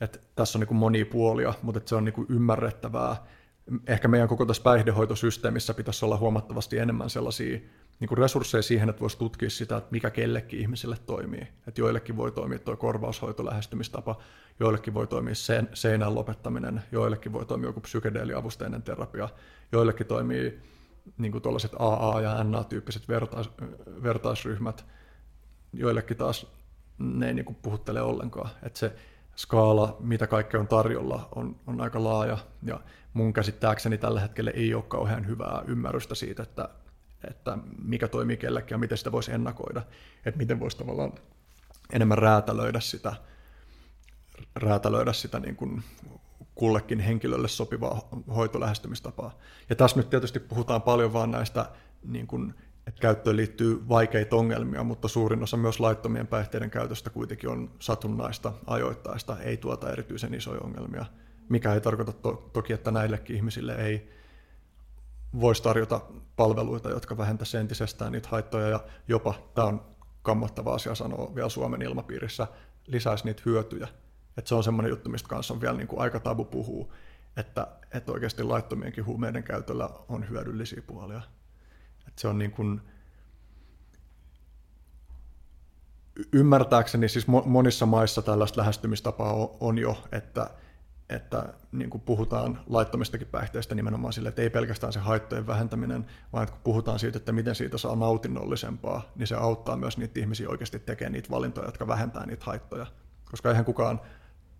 Et 0.00 0.20
tässä 0.36 0.58
on 0.58 0.64
niin 0.68 0.76
monia 0.76 1.06
puolia, 1.06 1.54
mutta 1.62 1.80
se 1.84 1.94
on 1.94 2.04
niin 2.04 2.26
ymmärrettävää. 2.28 3.16
Ehkä 3.86 4.08
meidän 4.08 4.28
koko 4.28 4.46
tässä 4.46 4.62
päihdehoitosysteemissä 4.62 5.74
pitäisi 5.74 6.04
olla 6.04 6.16
huomattavasti 6.16 6.78
enemmän 6.78 7.10
sellaisia 7.10 7.58
niin 8.00 8.08
kuin 8.08 8.18
resursseja 8.18 8.62
siihen, 8.62 8.88
että 8.88 9.00
voisi 9.00 9.18
tutkia 9.18 9.50
sitä, 9.50 9.76
että 9.76 9.88
mikä 9.90 10.10
kellekin 10.10 10.60
ihmiselle 10.60 10.96
toimii. 11.06 11.48
Että 11.66 11.80
joillekin 11.80 12.16
voi 12.16 12.32
toimia 12.32 12.58
tuo 12.58 12.76
korvaushoito 12.76 13.44
lähestymistapa, 13.44 14.18
joillekin 14.60 14.94
voi 14.94 15.06
toimia 15.06 15.34
sen, 15.34 15.68
seinän 15.74 16.14
lopettaminen, 16.14 16.82
joillekin 16.92 17.32
voi 17.32 17.46
toimia 17.46 17.68
joku 17.68 17.80
psykedeeliavusteinen 17.80 18.82
terapia, 18.82 19.28
joillekin 19.72 20.06
toimii 20.06 20.58
niin 21.18 21.32
kuin 21.32 21.42
tuollaiset 21.42 21.72
AA- 21.78 22.20
ja 22.20 22.44
NA-tyyppiset 22.44 23.08
vertais, 23.08 23.50
vertaisryhmät, 24.02 24.84
joillekin 25.72 26.16
taas 26.16 26.46
ne 26.98 27.26
ei 27.26 27.34
niin 27.34 27.44
kuin 27.44 27.58
puhuttele 27.62 28.02
ollenkaan. 28.02 28.50
Että 28.62 28.78
se 28.78 28.92
skaala, 29.36 29.96
mitä 30.00 30.26
kaikkea 30.26 30.60
on 30.60 30.68
tarjolla, 30.68 31.28
on, 31.34 31.56
on 31.66 31.80
aika 31.80 32.04
laaja, 32.04 32.38
ja 32.62 32.80
mun 33.12 33.32
käsittääkseni 33.32 33.98
tällä 33.98 34.20
hetkellä 34.20 34.50
ei 34.50 34.74
ole 34.74 34.84
kauhean 34.88 35.26
hyvää 35.26 35.62
ymmärrystä 35.66 36.14
siitä, 36.14 36.42
että 36.42 36.68
että 37.24 37.58
mikä 37.82 38.08
toimii 38.08 38.36
kellekin 38.36 38.74
ja 38.74 38.78
miten 38.78 38.98
sitä 38.98 39.12
voisi 39.12 39.32
ennakoida, 39.32 39.82
että 40.24 40.38
miten 40.38 40.60
voisi 40.60 40.78
tavallaan 40.78 41.12
enemmän 41.92 42.18
räätälöidä 42.18 42.80
sitä, 42.80 43.14
räätälöidä 44.56 45.12
sitä 45.12 45.40
niin 45.40 45.56
kuin 45.56 45.82
kullekin 46.54 47.00
henkilölle 47.00 47.48
sopivaa 47.48 48.08
hoitolähestymistapaa. 48.36 49.38
Ja 49.70 49.76
tässä 49.76 49.96
nyt 49.96 50.10
tietysti 50.10 50.40
puhutaan 50.40 50.82
paljon 50.82 51.12
vaan 51.12 51.30
näistä, 51.30 51.70
niin 52.04 52.26
kuin, 52.26 52.54
että 52.86 53.00
käyttöön 53.00 53.36
liittyy 53.36 53.88
vaikeita 53.88 54.36
ongelmia, 54.36 54.84
mutta 54.84 55.08
suurin 55.08 55.42
osa 55.42 55.56
myös 55.56 55.80
laittomien 55.80 56.26
päihteiden 56.26 56.70
käytöstä 56.70 57.10
kuitenkin 57.10 57.50
on 57.50 57.70
satunnaista, 57.78 58.52
ajoittaista, 58.66 59.38
ei 59.40 59.56
tuota 59.56 59.92
erityisen 59.92 60.34
isoja 60.34 60.60
ongelmia, 60.60 61.04
mikä 61.48 61.74
ei 61.74 61.80
tarkoita 61.80 62.12
to- 62.12 62.50
toki, 62.52 62.72
että 62.72 62.90
näillekin 62.90 63.36
ihmisille 63.36 63.74
ei 63.74 64.17
voisi 65.40 65.62
tarjota 65.62 66.00
palveluita, 66.36 66.90
jotka 66.90 67.16
vähentäisivät 67.16 67.60
entisestään 67.60 68.12
niitä 68.12 68.28
haittoja 68.28 68.68
ja 68.68 68.80
jopa, 69.08 69.34
tämä 69.54 69.68
on 69.68 69.96
kammottava 70.22 70.74
asia 70.74 70.94
sanoa 70.94 71.34
vielä 71.34 71.48
Suomen 71.48 71.82
ilmapiirissä, 71.82 72.46
lisäisi 72.86 73.24
niitä 73.24 73.42
hyötyjä. 73.46 73.88
Että 74.36 74.48
se 74.48 74.54
on 74.54 74.64
semmoinen 74.64 74.90
juttu, 74.90 75.10
mistä 75.10 75.28
kanssa 75.28 75.54
on 75.54 75.60
vielä 75.60 75.76
niin 75.76 75.88
kuin 75.88 76.00
aika 76.00 76.20
tabu 76.20 76.44
puhuu, 76.44 76.92
että, 77.36 77.66
että 77.94 78.12
oikeasti 78.12 78.42
laittomienkin 78.42 79.06
huumeiden 79.06 79.42
käytöllä 79.42 79.90
on 80.08 80.28
hyödyllisiä 80.28 80.82
puolia. 80.86 81.22
Että 82.08 82.20
se 82.20 82.28
on 82.28 82.38
niin 82.38 82.50
kuin, 82.50 82.80
ymmärtääkseni 86.32 87.08
siis 87.08 87.26
monissa 87.26 87.86
maissa 87.86 88.22
tällaista 88.22 88.60
lähestymistapaa 88.60 89.34
on 89.60 89.78
jo, 89.78 90.04
että 90.12 90.50
että 91.08 91.54
niin 91.72 91.90
kuin 91.90 92.00
puhutaan 92.00 92.60
laittomistakin 92.66 93.26
päihteistä 93.26 93.74
nimenomaan 93.74 94.12
sille, 94.12 94.28
että 94.28 94.42
ei 94.42 94.50
pelkästään 94.50 94.92
se 94.92 95.00
haittojen 95.00 95.46
vähentäminen, 95.46 96.06
vaan 96.32 96.42
että 96.42 96.52
kun 96.52 96.62
puhutaan 96.64 96.98
siitä, 96.98 97.16
että 97.18 97.32
miten 97.32 97.54
siitä 97.54 97.78
saa 97.78 97.96
nautinnollisempaa, 97.96 99.12
niin 99.16 99.26
se 99.26 99.34
auttaa 99.34 99.76
myös 99.76 99.98
niitä 99.98 100.20
ihmisiä 100.20 100.48
oikeasti 100.48 100.78
tekemään 100.78 101.12
niitä 101.12 101.30
valintoja, 101.30 101.68
jotka 101.68 101.86
vähentää 101.86 102.26
niitä 102.26 102.44
haittoja. 102.44 102.86
Koska 103.30 103.48
eihän 103.48 103.64
kukaan, 103.64 104.00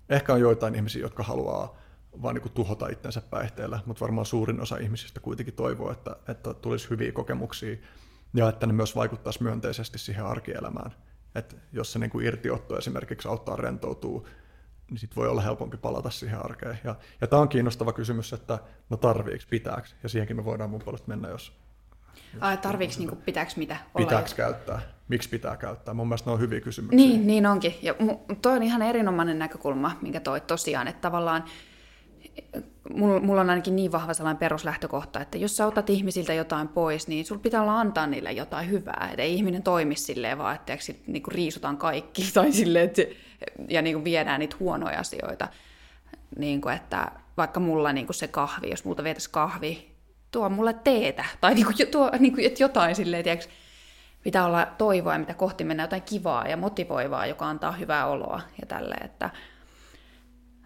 ehkä 0.09 0.33
on 0.33 0.41
joitain 0.41 0.75
ihmisiä, 0.75 1.03
jotka 1.03 1.23
haluaa 1.23 1.79
vaan 2.23 2.35
niin 2.35 2.43
kuin 2.43 2.53
tuhota 2.53 2.89
itsensä 2.89 3.21
päihteellä, 3.21 3.81
mutta 3.87 4.01
varmaan 4.01 4.27
suurin 4.27 4.61
osa 4.61 4.77
ihmisistä 4.77 5.21
kuitenkin 5.21 5.55
toivoo, 5.55 5.93
että, 5.93 6.17
että 6.29 6.55
tulisi 6.55 6.91
hyviä 6.91 7.13
kokemuksia 7.13 7.77
ja 8.35 8.49
että 8.49 8.67
ne 8.67 8.73
myös 8.73 8.97
vaikuttaisi 8.97 9.43
myönteisesti 9.43 9.99
siihen 9.99 10.25
arkielämään. 10.25 10.95
Että 11.35 11.57
jos 11.73 11.93
se 11.93 11.99
niin 11.99 12.11
kuin 12.11 12.27
irtiotto 12.27 12.79
esimerkiksi 12.79 13.29
auttaa 13.29 13.57
rentoutuu 13.57 14.29
niin 14.91 14.99
sit 14.99 15.17
voi 15.17 15.29
olla 15.29 15.41
helpompi 15.41 15.77
palata 15.77 16.11
siihen 16.11 16.45
arkeen. 16.45 16.79
Ja, 16.85 16.95
ja 17.21 17.27
tämä 17.27 17.43
on 17.43 17.49
kiinnostava 17.49 17.93
kysymys, 17.93 18.33
että 18.33 18.59
no 18.91 18.97
tarviiks, 18.97 19.47
pitääks, 19.47 19.97
ja 20.03 20.09
siihenkin 20.09 20.37
me 20.37 20.45
voidaan 20.45 20.71
mun 20.71 20.83
puolesta 20.85 21.09
mennä, 21.09 21.29
jos... 21.29 21.53
Ai, 22.41 22.57
tarviiks, 22.57 22.99
niin 22.99 23.17
pitääks 23.17 23.57
mitä 23.57 23.77
olla? 23.95 24.07
Pitääks 24.07 24.35
käyttää? 24.35 24.81
Miksi 25.09 25.29
pitää 25.29 25.57
käyttää? 25.57 25.95
Mun 25.95 26.09
mielestä 26.09 26.31
ne 26.31 26.35
on 26.35 26.41
hyviä 26.41 26.61
kysymyksiä. 26.61 26.97
Niin, 26.97 27.27
niin 27.27 27.47
onkin. 27.47 27.75
Ja 27.83 27.95
toi 28.43 28.57
on 28.57 28.63
ihan 28.63 28.83
erinomainen 28.83 29.39
näkökulma, 29.39 29.97
minkä 30.03 30.21
toi 30.21 30.41
tosiaan, 30.41 30.89
että 30.89 31.01
tavallaan 31.01 31.45
mulla 32.95 33.41
on 33.41 33.51
ainakin 33.51 33.77
niin 33.77 33.93
vahva 33.93 34.15
sellainen 34.15 34.39
peruslähtökohta, 34.39 35.21
että 35.21 35.39
jos 35.39 35.57
sä 35.57 35.67
otat 35.67 35.91
ihmisiltä 35.91 36.35
jotain 36.35 36.69
pois, 36.69 37.09
niin 37.09 37.25
sulla 37.25 37.41
pitää 37.41 37.63
olla 37.63 37.81
antaa 37.81 38.07
niille 38.07 38.33
jotain 38.33 38.71
hyvää. 38.71 39.09
Että 39.11 39.23
ei 39.23 39.35
ihminen 39.35 39.63
toimi 39.63 39.97
silleen 39.97 40.39
vaan, 40.39 40.55
että 40.55 40.73
niin 41.07 41.23
kuin 41.23 41.35
riisutaan 41.35 41.77
kaikki 41.77 42.31
tai 42.35 42.53
silleen, 42.53 42.85
että, 42.85 43.03
ja 43.69 43.83
niin 43.83 43.95
kuin 43.95 44.05
viedään 44.05 44.41
niitä 44.41 44.57
huonoja 44.61 44.99
asioita. 44.99 45.49
Niin 46.39 46.61
kuin, 46.61 46.75
että 46.75 47.13
vaikka 47.37 47.61
mulla 47.61 47.93
niin 47.93 48.07
kuin 48.07 48.15
se 48.15 48.29
kahvi, 48.29 48.71
jos 48.71 48.85
multa 48.85 49.05
vietäisi 49.05 49.31
kahvi, 49.31 49.89
tuo 50.31 50.49
mulle 50.49 50.73
teetä. 50.85 51.25
Tai 51.41 51.55
niin 51.55 51.67
kuin, 51.67 51.77
tuo, 51.91 52.11
niin 52.19 52.35
kuin, 52.35 52.47
että 52.47 52.63
jotain 52.63 52.95
silleen, 52.95 53.25
tiedätkö, 53.25 53.51
pitää 54.23 54.47
olla 54.47 54.67
toivoa, 54.79 55.19
mitä 55.19 55.35
kohti 55.35 55.65
mennä 55.65 55.83
jotain 55.83 56.03
kivaa 56.03 56.49
ja 56.49 56.57
motivoivaa, 56.57 57.27
joka 57.27 57.49
antaa 57.49 57.73
hyvää 57.73 58.07
oloa 58.07 58.41
ja 58.61 58.67
tälleen, 58.67 59.05
että 59.05 59.31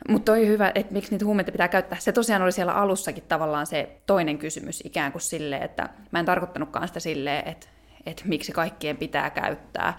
mutta 0.08 0.32
toi 0.32 0.46
hyvä, 0.46 0.72
että 0.74 0.92
miksi 0.92 1.10
niitä 1.10 1.24
huumeita 1.24 1.52
pitää 1.52 1.68
käyttää. 1.68 1.98
Se 1.98 2.12
tosiaan 2.12 2.42
oli 2.42 2.52
siellä 2.52 2.72
alussakin 2.72 3.24
tavallaan 3.28 3.66
se 3.66 4.00
toinen 4.06 4.38
kysymys 4.38 4.82
ikään 4.84 5.12
kuin 5.12 5.22
silleen, 5.22 5.62
että 5.62 5.88
mä 6.10 6.18
en 6.18 6.26
tarkoittanutkaan 6.26 6.88
sitä 6.88 7.00
silleen, 7.00 7.48
että, 7.48 7.66
että 8.06 8.22
miksi 8.26 8.52
kaikkien 8.52 8.96
pitää 8.96 9.30
käyttää, 9.30 9.98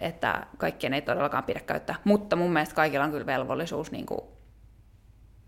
että 0.00 0.46
kaikkien 0.58 0.94
ei 0.94 1.02
todellakaan 1.02 1.44
pidä 1.44 1.60
käyttää. 1.60 1.96
Mutta 2.04 2.36
mun 2.36 2.52
mielestä 2.52 2.74
kaikilla 2.74 3.04
on 3.04 3.10
kyllä 3.10 3.26
velvollisuus 3.26 3.92
niin 3.92 4.06
kuin, 4.06 4.20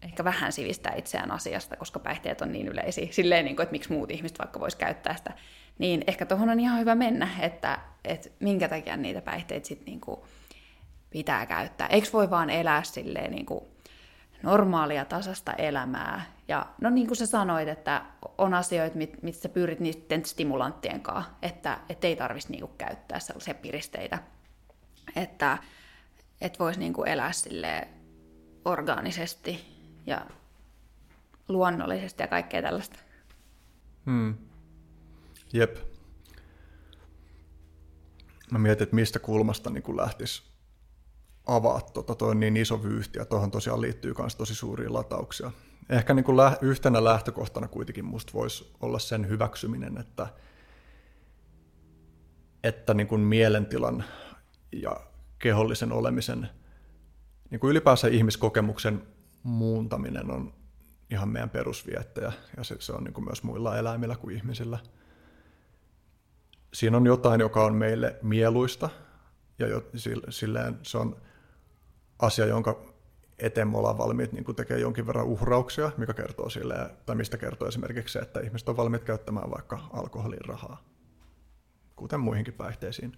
ehkä 0.02 0.24
vähän 0.24 0.52
sivistää 0.52 0.94
itseään 0.96 1.30
asiasta, 1.30 1.76
koska 1.76 1.98
päihteet 1.98 2.40
on 2.40 2.52
niin 2.52 2.68
yleisiä. 2.68 3.06
Silleen, 3.10 3.44
niin 3.44 3.56
kuin, 3.56 3.64
että 3.64 3.72
miksi 3.72 3.92
muut 3.92 4.10
ihmiset 4.10 4.38
vaikka 4.38 4.60
vois 4.60 4.76
käyttää 4.76 5.16
sitä. 5.16 5.32
Niin 5.78 6.04
ehkä 6.06 6.26
tuohon 6.26 6.50
on 6.50 6.60
ihan 6.60 6.80
hyvä 6.80 6.94
mennä, 6.94 7.28
että, 7.40 7.78
että 8.04 8.28
minkä 8.40 8.68
takia 8.68 8.96
niitä 8.96 9.20
päihteitä 9.20 9.68
sitten 9.68 9.86
niin 9.86 10.00
pitää 11.10 11.46
käyttää. 11.46 11.86
Eikö 11.86 12.08
voi 12.12 12.30
vaan 12.30 12.50
elää 12.50 12.82
silleen 12.82 13.30
niin 13.30 13.46
kuin 13.46 13.64
normaalia, 14.42 15.04
tasasta 15.04 15.52
elämää. 15.52 16.26
Ja 16.48 16.66
no 16.80 16.90
niin 16.90 17.06
kuin 17.06 17.16
sä 17.16 17.26
sanoit, 17.26 17.68
että 17.68 18.04
on 18.38 18.54
asioita, 18.54 18.96
mit, 18.96 19.22
mit 19.22 19.34
sä 19.34 19.48
pyrit 19.48 19.80
niiden 19.80 20.24
stimulanttien 20.24 21.00
kanssa, 21.00 21.32
että 21.42 21.78
et 21.88 22.04
ei 22.04 22.16
tarvitsisi 22.16 22.52
niinku 22.52 22.74
käyttää 22.78 23.20
sellaisia 23.20 23.54
piristeitä. 23.54 24.18
Että 25.16 25.58
et 26.40 26.58
voisi 26.58 26.80
niinku 26.80 27.04
elää 27.04 27.32
sille 27.32 27.88
orgaanisesti 28.64 29.64
ja 30.06 30.26
luonnollisesti 31.48 32.22
ja 32.22 32.26
kaikkea 32.26 32.62
tällaista. 32.62 32.98
Hmm. 34.06 34.34
Jep. 35.52 35.76
Mä 38.50 38.58
mietin, 38.58 38.82
että 38.82 38.94
mistä 38.94 39.18
kulmasta 39.18 39.70
niin 39.70 39.96
lähtisi 39.96 40.51
avaa 41.46 41.80
tota, 41.80 42.14
toi 42.14 42.30
on 42.30 42.40
niin 42.40 42.56
iso 42.56 42.82
vyyhti 42.82 43.18
ja 43.18 43.24
tuohon 43.24 43.50
tosiaan 43.50 43.80
liittyy 43.80 44.14
myös 44.18 44.36
tosi 44.36 44.54
suuria 44.54 44.92
latauksia. 44.92 45.50
Ehkä 45.88 46.14
niin 46.14 46.24
kuin 46.24 46.36
lä- 46.36 46.58
yhtenä 46.60 47.04
lähtökohtana 47.04 47.68
kuitenkin 47.68 48.04
musta 48.04 48.32
voisi 48.32 48.72
olla 48.80 48.98
sen 48.98 49.28
hyväksyminen, 49.28 49.98
että, 49.98 50.26
että 52.64 52.94
niin 52.94 53.06
kuin 53.06 53.20
mielentilan 53.20 54.04
ja 54.72 55.00
kehollisen 55.38 55.92
olemisen, 55.92 56.48
niin 57.50 57.60
kuin 57.60 57.70
ylipäänsä 57.70 58.08
ihmiskokemuksen 58.08 59.02
muuntaminen 59.42 60.30
on 60.30 60.54
ihan 61.10 61.28
meidän 61.28 61.50
perusviettejä 61.50 62.32
ja 62.56 62.64
se, 62.64 62.76
se 62.78 62.92
on 62.92 63.04
niin 63.04 63.14
kuin 63.14 63.24
myös 63.24 63.42
muilla 63.42 63.78
eläimillä 63.78 64.16
kuin 64.16 64.36
ihmisillä. 64.36 64.78
Siinä 66.74 66.96
on 66.96 67.06
jotain, 67.06 67.40
joka 67.40 67.64
on 67.64 67.74
meille 67.74 68.16
mieluista 68.22 68.90
ja 69.58 69.66
jo, 69.66 69.90
silleen 70.28 70.78
se 70.82 70.98
on 70.98 71.16
asia, 72.22 72.46
jonka 72.46 72.80
eteen 73.38 73.68
me 73.68 73.78
ollaan 73.78 73.98
valmiit 73.98 74.32
niin 74.32 74.56
tekemään 74.56 74.80
jonkin 74.80 75.06
verran 75.06 75.26
uhrauksia, 75.26 75.92
mikä 75.96 76.14
kertoo 76.14 76.50
sille, 76.50 76.74
tai 77.06 77.16
mistä 77.16 77.36
kertoo 77.38 77.68
esimerkiksi 77.68 78.12
se, 78.12 78.18
että 78.18 78.40
ihmiset 78.40 78.68
on 78.68 78.76
valmiit 78.76 79.04
käyttämään 79.04 79.50
vaikka 79.50 79.80
alkoholin 79.92 80.44
rahaa, 80.44 80.84
kuten 81.96 82.20
muihinkin 82.20 82.54
päihteisiin. 82.54 83.16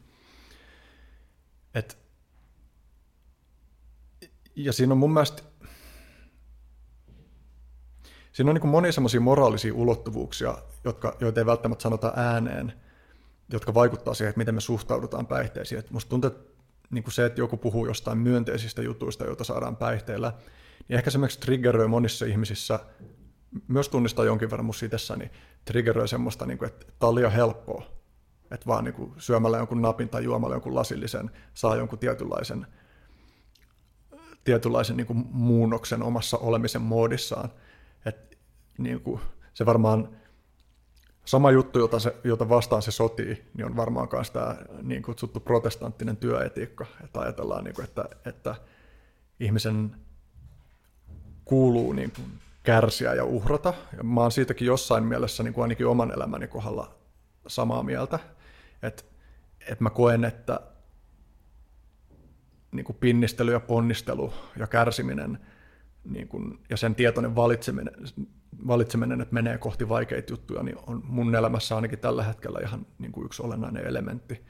Et, 1.74 1.98
ja 4.56 4.72
siinä 4.72 4.92
on 4.92 4.98
mun 4.98 5.12
mielestä 5.12 5.42
siinä 8.32 8.50
on 8.50 8.54
niin 8.54 8.68
monia 8.68 8.92
semmoisia 8.92 9.20
moraalisia 9.20 9.74
ulottuvuuksia, 9.74 10.58
jotka, 10.84 11.16
joita 11.20 11.40
ei 11.40 11.46
välttämättä 11.46 11.82
sanota 11.82 12.12
ääneen, 12.16 12.72
jotka 13.52 13.74
vaikuttaa 13.74 14.14
siihen, 14.14 14.28
että 14.28 14.38
miten 14.38 14.54
me 14.54 14.60
suhtaudutaan 14.60 15.26
päihteisiin. 15.26 15.78
Et 15.78 15.90
musta 15.90 16.08
tuntuu, 16.08 16.28
että 16.28 16.53
niin 16.94 17.04
kuin 17.04 17.14
se, 17.14 17.26
että 17.26 17.40
joku 17.40 17.56
puhuu 17.56 17.86
jostain 17.86 18.18
myönteisistä 18.18 18.82
jutuista, 18.82 19.24
joita 19.24 19.44
saadaan 19.44 19.76
päihteillä, 19.76 20.32
niin 20.88 20.96
ehkä 20.96 21.10
se 21.10 21.12
esimerkiksi 21.12 21.40
triggeröi 21.40 21.88
monissa 21.88 22.26
ihmisissä, 22.26 22.80
myös 23.68 23.88
tunnistaa 23.88 24.24
jonkin 24.24 24.50
verran 24.50 24.64
mun 24.64 24.74
itsessäni, 24.84 25.30
triggeröi 25.64 26.08
semmoista, 26.08 26.46
niin 26.46 26.58
kuin, 26.58 26.66
että 26.66 26.86
tämä 26.98 27.08
on 27.08 27.14
liian 27.14 27.32
helppoa, 27.32 27.86
että 28.50 28.66
vaan 28.66 28.84
niin 28.84 28.94
kuin 28.94 29.12
syömällä 29.18 29.58
jonkun 29.58 29.82
napin 29.82 30.08
tai 30.08 30.24
juomalla 30.24 30.54
jonkun 30.54 30.74
lasillisen 30.74 31.30
saa 31.54 31.76
jonkun 31.76 31.98
tietynlaisen, 31.98 32.66
tietynlaisen 34.44 34.96
niin 34.96 35.06
kuin 35.06 35.24
muunnoksen 35.30 36.02
omassa 36.02 36.38
olemisen 36.38 36.82
moodissaan. 36.82 37.50
Et, 38.06 38.38
niin 38.78 39.00
kuin, 39.00 39.20
se 39.54 39.66
varmaan 39.66 40.16
Sama 41.24 41.50
juttu, 41.50 41.78
jota, 41.78 41.98
se, 41.98 42.16
jota 42.24 42.48
vastaan 42.48 42.82
se 42.82 42.90
sotii, 42.90 43.44
niin 43.54 43.66
on 43.66 43.76
varmaan 43.76 44.08
myös 44.12 44.30
tämä 44.30 44.56
niin 44.82 45.02
kutsuttu 45.02 45.40
protestanttinen 45.40 46.16
työetiikka. 46.16 46.86
Että 47.04 47.20
ajatellaan, 47.20 47.64
niin 47.64 47.74
kuin, 47.74 47.84
että, 47.84 48.04
että 48.24 48.54
ihmisen 49.40 49.96
kuuluu 51.44 51.92
niin 51.92 52.10
kuin, 52.10 52.26
kärsiä 52.62 53.14
ja 53.14 53.24
uhrata. 53.24 53.74
Ja 53.96 54.04
mä 54.04 54.20
oon 54.20 54.32
siitäkin 54.32 54.66
jossain 54.66 55.04
mielessä 55.04 55.42
niin 55.42 55.54
kuin 55.54 55.62
ainakin 55.62 55.86
oman 55.86 56.12
elämäni 56.12 56.46
kohdalla 56.46 56.94
samaa 57.46 57.82
mieltä. 57.82 58.18
Että, 58.82 59.02
että 59.60 59.84
mä 59.84 59.90
koen, 59.90 60.24
että 60.24 60.60
niin 62.72 62.84
kuin 62.84 62.96
pinnistely 63.00 63.52
ja 63.52 63.60
ponnistelu 63.60 64.32
ja 64.58 64.66
kärsiminen 64.66 65.38
niin 66.04 66.28
kuin, 66.28 66.58
ja 66.70 66.76
sen 66.76 66.94
tietoinen 66.94 67.36
valitseminen, 67.36 67.94
valitseminen, 68.66 69.20
että 69.20 69.34
menee 69.34 69.58
kohti 69.58 69.88
vaikeita 69.88 70.32
juttuja, 70.32 70.62
niin 70.62 70.76
on 70.86 71.02
mun 71.04 71.34
elämässä 71.34 71.76
ainakin 71.76 71.98
tällä 71.98 72.22
hetkellä 72.22 72.58
ihan 72.62 72.86
niin 72.98 73.12
kuin 73.12 73.26
yksi 73.26 73.42
olennainen 73.42 73.86
elementti. 73.86 74.44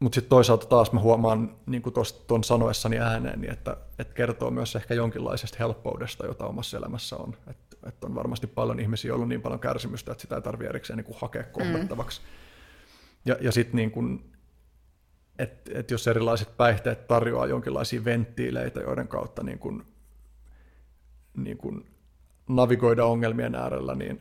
Mutta 0.00 0.14
sitten 0.14 0.30
toisaalta 0.30 0.66
taas 0.66 0.92
mä 0.92 1.00
huomaan 1.00 1.56
niin 1.66 1.82
tuon 2.26 2.44
sanoessani 2.44 2.98
ääneen, 2.98 3.40
niin 3.40 3.52
että, 3.52 3.76
että 3.98 4.14
kertoo 4.14 4.50
myös 4.50 4.76
ehkä 4.76 4.94
jonkinlaisesta 4.94 5.56
helppoudesta, 5.60 6.26
jota 6.26 6.46
omassa 6.46 6.76
elämässä 6.76 7.16
on. 7.16 7.36
Että 7.50 7.76
et 7.88 8.04
on 8.04 8.14
varmasti 8.14 8.46
paljon 8.46 8.80
ihmisiä, 8.80 9.08
joilla 9.08 9.22
on 9.22 9.28
niin 9.28 9.42
paljon 9.42 9.60
kärsimystä, 9.60 10.12
että 10.12 10.22
sitä 10.22 10.36
ei 10.36 10.42
tarvitse 10.42 10.68
erikseen 10.68 10.96
niin 10.96 11.04
kuin 11.04 11.18
hakea 11.20 11.42
kohdattavaksi. 11.44 12.20
Mm. 12.20 12.26
Ja, 13.24 13.36
ja 13.40 13.52
sitten 13.52 13.76
niin 13.76 13.90
kuin, 13.90 14.32
että 15.38 15.70
et 15.74 15.90
jos 15.90 16.06
erilaiset 16.06 16.56
päihteet 16.56 17.06
tarjoaa 17.06 17.46
jonkinlaisia 17.46 18.04
venttiileitä, 18.04 18.80
joiden 18.80 19.08
kautta 19.08 19.42
niin 19.42 19.58
kuin, 19.58 19.82
niin 21.36 21.58
kuin 21.58 21.93
navigoida 22.48 23.04
ongelmien 23.04 23.54
äärellä, 23.54 23.94
niin 23.94 24.20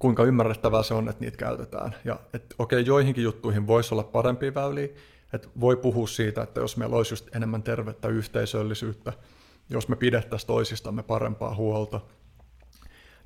kuinka 0.00 0.24
ymmärrettävää 0.24 0.82
se 0.82 0.94
on, 0.94 1.08
että 1.08 1.24
niitä 1.24 1.36
käytetään. 1.36 1.94
Ja 2.04 2.20
että 2.34 2.54
okei, 2.58 2.80
okay, 2.80 2.86
joihinkin 2.86 3.24
juttuihin 3.24 3.66
voisi 3.66 3.94
olla 3.94 4.04
parempia 4.04 4.54
väyliä, 4.54 4.88
että 5.32 5.48
voi 5.60 5.76
puhua 5.76 6.06
siitä, 6.06 6.42
että 6.42 6.60
jos 6.60 6.76
meillä 6.76 6.96
olisi 6.96 7.12
just 7.12 7.36
enemmän 7.36 7.62
tervettä 7.62 8.08
yhteisöllisyyttä, 8.08 9.12
jos 9.70 9.88
me 9.88 9.96
pidettäisiin 9.96 10.46
toisistamme 10.46 11.02
parempaa 11.02 11.54
huolta, 11.54 12.00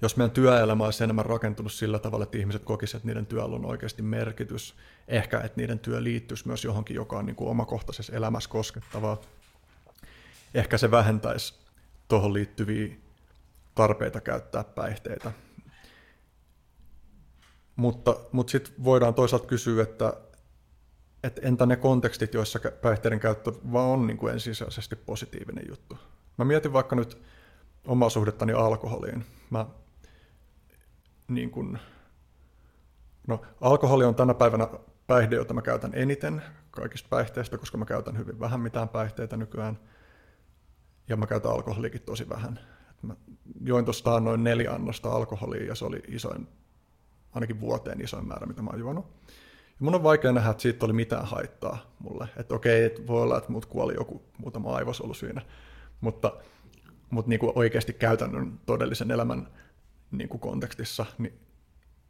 jos 0.03 0.17
meidän 0.17 0.31
työelämä 0.31 0.85
olisi 0.85 1.05
enemmän 1.05 1.27
rakentunut 1.27 1.73
sillä 1.73 1.99
tavalla, 1.99 2.23
että 2.23 2.39
ihmiset 2.39 2.65
kokisivat, 2.65 3.01
että 3.01 3.07
niiden 3.09 3.27
työllä 3.27 3.57
on 3.57 3.65
oikeasti 3.65 4.03
merkitys, 4.03 4.75
ehkä 5.09 5.41
että 5.41 5.61
niiden 5.61 5.79
työ 5.79 6.03
liittyisi 6.03 6.47
myös 6.47 6.65
johonkin, 6.65 6.95
joka 6.95 7.19
on 7.19 7.27
niin 7.27 7.37
kuin 7.37 7.51
omakohtaisessa 7.51 8.17
elämässä 8.17 8.51
koskettavaa, 8.51 9.21
ehkä 10.55 10.79
se 10.79 10.91
vähentäisi 10.91 11.55
tuohon 12.09 12.33
liittyviä 12.33 12.95
tarpeita 13.81 14.21
käyttää 14.21 14.65
päihteitä. 14.65 15.33
Mutta, 17.77 18.17
mutta 18.33 18.51
sitten 18.51 18.85
voidaan 18.85 19.15
toisaalta 19.15 19.47
kysyä, 19.47 19.83
että, 19.83 20.15
että 21.25 21.41
entä 21.45 21.67
ne 21.67 21.77
kontekstit, 21.77 22.35
joissa 22.35 22.59
päihteiden 22.83 23.21
käyttö 23.21 23.53
vaan 23.73 23.89
on 23.89 24.07
niin 24.07 24.17
kuin 24.17 24.33
ensisijaisesti 24.33 24.97
positiivinen 24.97 25.65
juttu. 25.69 25.99
Mä 26.39 26.45
mietin 26.45 26.73
vaikka 26.73 26.97
nyt 26.97 27.23
omaa 27.87 28.11
suhdettani 28.11 28.53
alkoholiin. 28.53 29.25
Mä, 29.51 29.67
niin 31.29 31.51
kuin, 31.51 31.79
no, 33.27 33.41
alkoholi 33.61 34.05
on 34.05 34.15
tänä 34.15 34.35
päivänä 34.35 34.69
päihde, 35.07 35.37
jota 35.37 35.55
mä 35.55 35.63
käytän 35.63 35.95
eniten 35.95 36.43
kaikista 36.71 37.09
päihteistä, 37.09 37.59
koska 37.59 37.79
mä 37.79 37.85
käytän 37.85 38.19
hyvin 38.19 38.41
vähän 38.41 38.61
mitään 38.61 38.89
päihteitä 38.89 39.37
nykyään. 39.37 39.79
Ja 41.09 41.17
mä 41.17 41.27
käytän 41.27 41.53
alkoholikin 41.53 42.03
tosi 42.03 42.29
vähän. 42.29 42.61
Mä 43.03 43.17
join 43.61 43.85
tuosta 43.85 44.21
noin 44.21 44.45
neljä 44.45 44.73
annosta 44.73 45.13
alkoholia 45.13 45.65
ja 45.65 45.75
se 45.75 45.85
oli 45.85 46.03
isoin, 46.09 46.49
ainakin 47.33 47.61
vuoteen 47.61 48.01
isoin 48.01 48.27
määrä, 48.27 48.47
mitä 48.47 48.63
mä 48.63 48.71
oon 48.71 48.81
juonut. 48.81 49.07
Ja 49.69 49.85
mun 49.85 49.95
on 49.95 50.03
vaikea 50.03 50.33
nähdä, 50.33 50.51
että 50.51 50.63
siitä 50.63 50.87
oli 50.87 50.93
mitään 50.93 51.25
haittaa 51.25 51.95
mulle. 51.99 52.29
Että 52.37 52.55
okei, 52.55 52.85
että 52.85 53.07
voi 53.07 53.23
olla, 53.23 53.39
että 53.39 53.53
mut 53.53 53.67
kuoli 53.67 53.95
joku 53.95 54.23
muutama 54.39 54.77
aivosolu 54.77 55.15
siinä. 55.15 55.43
Mutta, 56.01 56.33
mutta 57.11 57.29
niin 57.29 57.41
kuin 57.41 57.53
oikeasti 57.55 57.93
käytännön 57.93 58.61
todellisen 58.67 59.11
elämän 59.11 59.49
niin 60.11 60.29
kuin 60.29 60.41
kontekstissa, 60.41 61.07
niin 61.19 61.41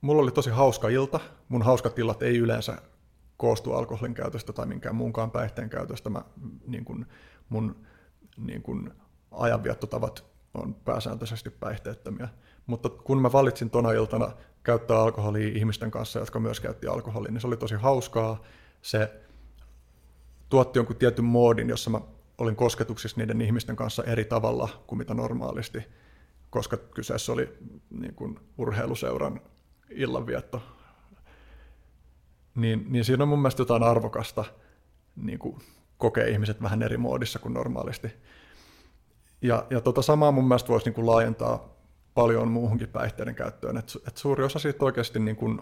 mulla 0.01 0.23
oli 0.23 0.31
tosi 0.31 0.51
hauska 0.51 0.89
ilta. 0.89 1.21
Mun 1.49 1.63
hauskat 1.63 1.99
illat 1.99 2.23
ei 2.23 2.37
yleensä 2.37 2.79
koostu 3.37 3.73
alkoholin 3.73 4.15
käytöstä 4.15 4.53
tai 4.53 4.67
minkään 4.67 4.95
muunkaan 4.95 5.31
päihteen 5.31 5.71
käytöstä. 5.71 6.11
Mä, 6.11 6.23
niin 6.67 6.85
kuin, 6.85 7.07
mun 7.49 7.77
niin 8.37 8.63
kuin, 8.63 8.91
ajanviettotavat 9.31 10.30
on 10.55 10.75
pääsääntöisesti 10.75 11.51
päihteettömiä. 11.51 12.29
Mutta 12.67 12.89
kun 12.89 13.23
mä 13.23 13.33
valitsin 13.33 13.71
tona 13.71 13.93
iltana 13.93 14.33
käyttää 14.63 15.01
alkoholia 15.01 15.49
ihmisten 15.49 15.91
kanssa, 15.91 16.19
jotka 16.19 16.41
myös 16.41 16.61
käytti 16.61 16.87
alkoholia, 16.87 17.33
niin 17.33 17.41
se 17.41 17.47
oli 17.47 17.57
tosi 17.57 17.75
hauskaa. 17.75 18.43
Se 18.83 19.21
tuotti 20.49 20.79
jonkun 20.79 20.97
tietyn 20.97 21.25
moodin, 21.25 21.69
jossa 21.69 21.91
mä 21.91 22.01
olin 22.39 22.57
kosketuksissa 22.57 23.21
niiden 23.21 23.41
ihmisten 23.41 23.77
kanssa 23.77 24.05
eri 24.05 24.25
tavalla 24.25 24.69
kuin 24.87 24.99
mitä 24.99 25.15
normaalisti, 25.15 25.83
koska 26.51 26.77
kyseessä 26.77 27.33
oli 27.33 27.59
niin 27.91 28.15
kuin 28.15 28.39
urheiluseuran 28.59 29.41
illanvietto. 29.91 30.63
Niin, 32.55 32.87
niin 32.89 33.05
siinä 33.05 33.25
on 33.25 33.29
mun 33.29 33.39
mielestä 33.39 33.61
jotain 33.61 33.83
arvokasta 33.83 34.45
niin 35.17 35.39
kuin 35.39 35.59
kokea 35.99 36.27
ihmiset 36.27 36.63
vähän 36.63 36.83
eri 36.83 36.97
moodissa 36.97 37.39
kuin 37.39 37.55
normaalisti. 37.55 38.13
Ja, 39.43 39.67
ja 39.71 39.81
tota 39.81 40.03
samaa 40.03 40.33
mun 40.33 40.49
mielestä 40.49 40.69
voisi 40.69 40.87
niin 40.87 40.95
kuin 40.95 41.07
laajentaa 41.07 41.77
paljon 42.15 42.49
muuhunkin 42.49 42.89
päihteiden 42.89 43.35
käyttöön, 43.35 43.77
että 43.77 43.93
et 44.09 44.17
suuri 44.17 44.45
osa 44.45 44.59
siitä 44.59 44.85
oikeasti 44.85 45.19
niin 45.19 45.37
kuin 45.37 45.61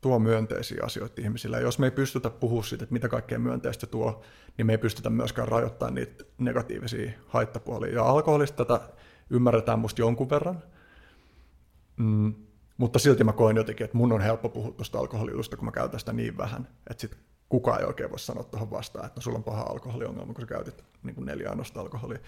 tuo 0.00 0.18
myönteisiä 0.18 0.82
asioita 0.84 1.22
ihmisille. 1.22 1.56
Ja 1.56 1.62
jos 1.62 1.78
me 1.78 1.86
ei 1.86 1.90
pystytä 1.90 2.30
puhumaan 2.30 2.64
siitä, 2.64 2.84
että 2.84 2.92
mitä 2.92 3.08
kaikkea 3.08 3.38
myönteistä 3.38 3.86
tuo, 3.86 4.22
niin 4.58 4.66
me 4.66 4.72
ei 4.72 4.78
pystytä 4.78 5.10
myöskään 5.10 5.48
rajoittamaan 5.48 5.94
niitä 5.94 6.24
negatiivisia 6.38 7.12
haittapuolia. 7.26 7.94
Ja 7.94 8.04
alkoholista 8.04 8.64
tätä 8.64 8.88
ymmärretään 9.30 9.78
musta 9.78 10.00
jonkun 10.00 10.30
verran, 10.30 10.62
mm, 11.96 12.34
mutta 12.76 12.98
silti 12.98 13.24
mä 13.24 13.32
koen 13.32 13.56
jotenkin, 13.56 13.84
että 13.84 13.96
mun 13.96 14.12
on 14.12 14.20
helppo 14.20 14.48
puhua 14.48 14.72
tuosta 14.72 14.98
alkoholijutusta, 14.98 15.56
kun 15.56 15.64
mä 15.64 15.72
käytän 15.72 16.00
sitä 16.00 16.12
niin 16.12 16.36
vähän, 16.36 16.68
että 16.90 17.00
sit 17.00 17.16
kukaan 17.48 17.80
ei 17.80 17.86
oikein 17.86 18.10
voi 18.10 18.18
sanoa 18.18 18.44
tuohon 18.44 18.70
vastaan, 18.70 19.06
että 19.06 19.18
no, 19.18 19.22
sulla 19.22 19.38
on 19.38 19.44
paha 19.44 19.62
alkoholiongelma, 19.62 20.34
kun 20.34 20.42
sä 20.42 20.46
käytit 20.46 20.84
niin 21.02 21.24
neljä 21.24 21.50
annosta 21.50 21.80
alkoholia. 21.80 22.18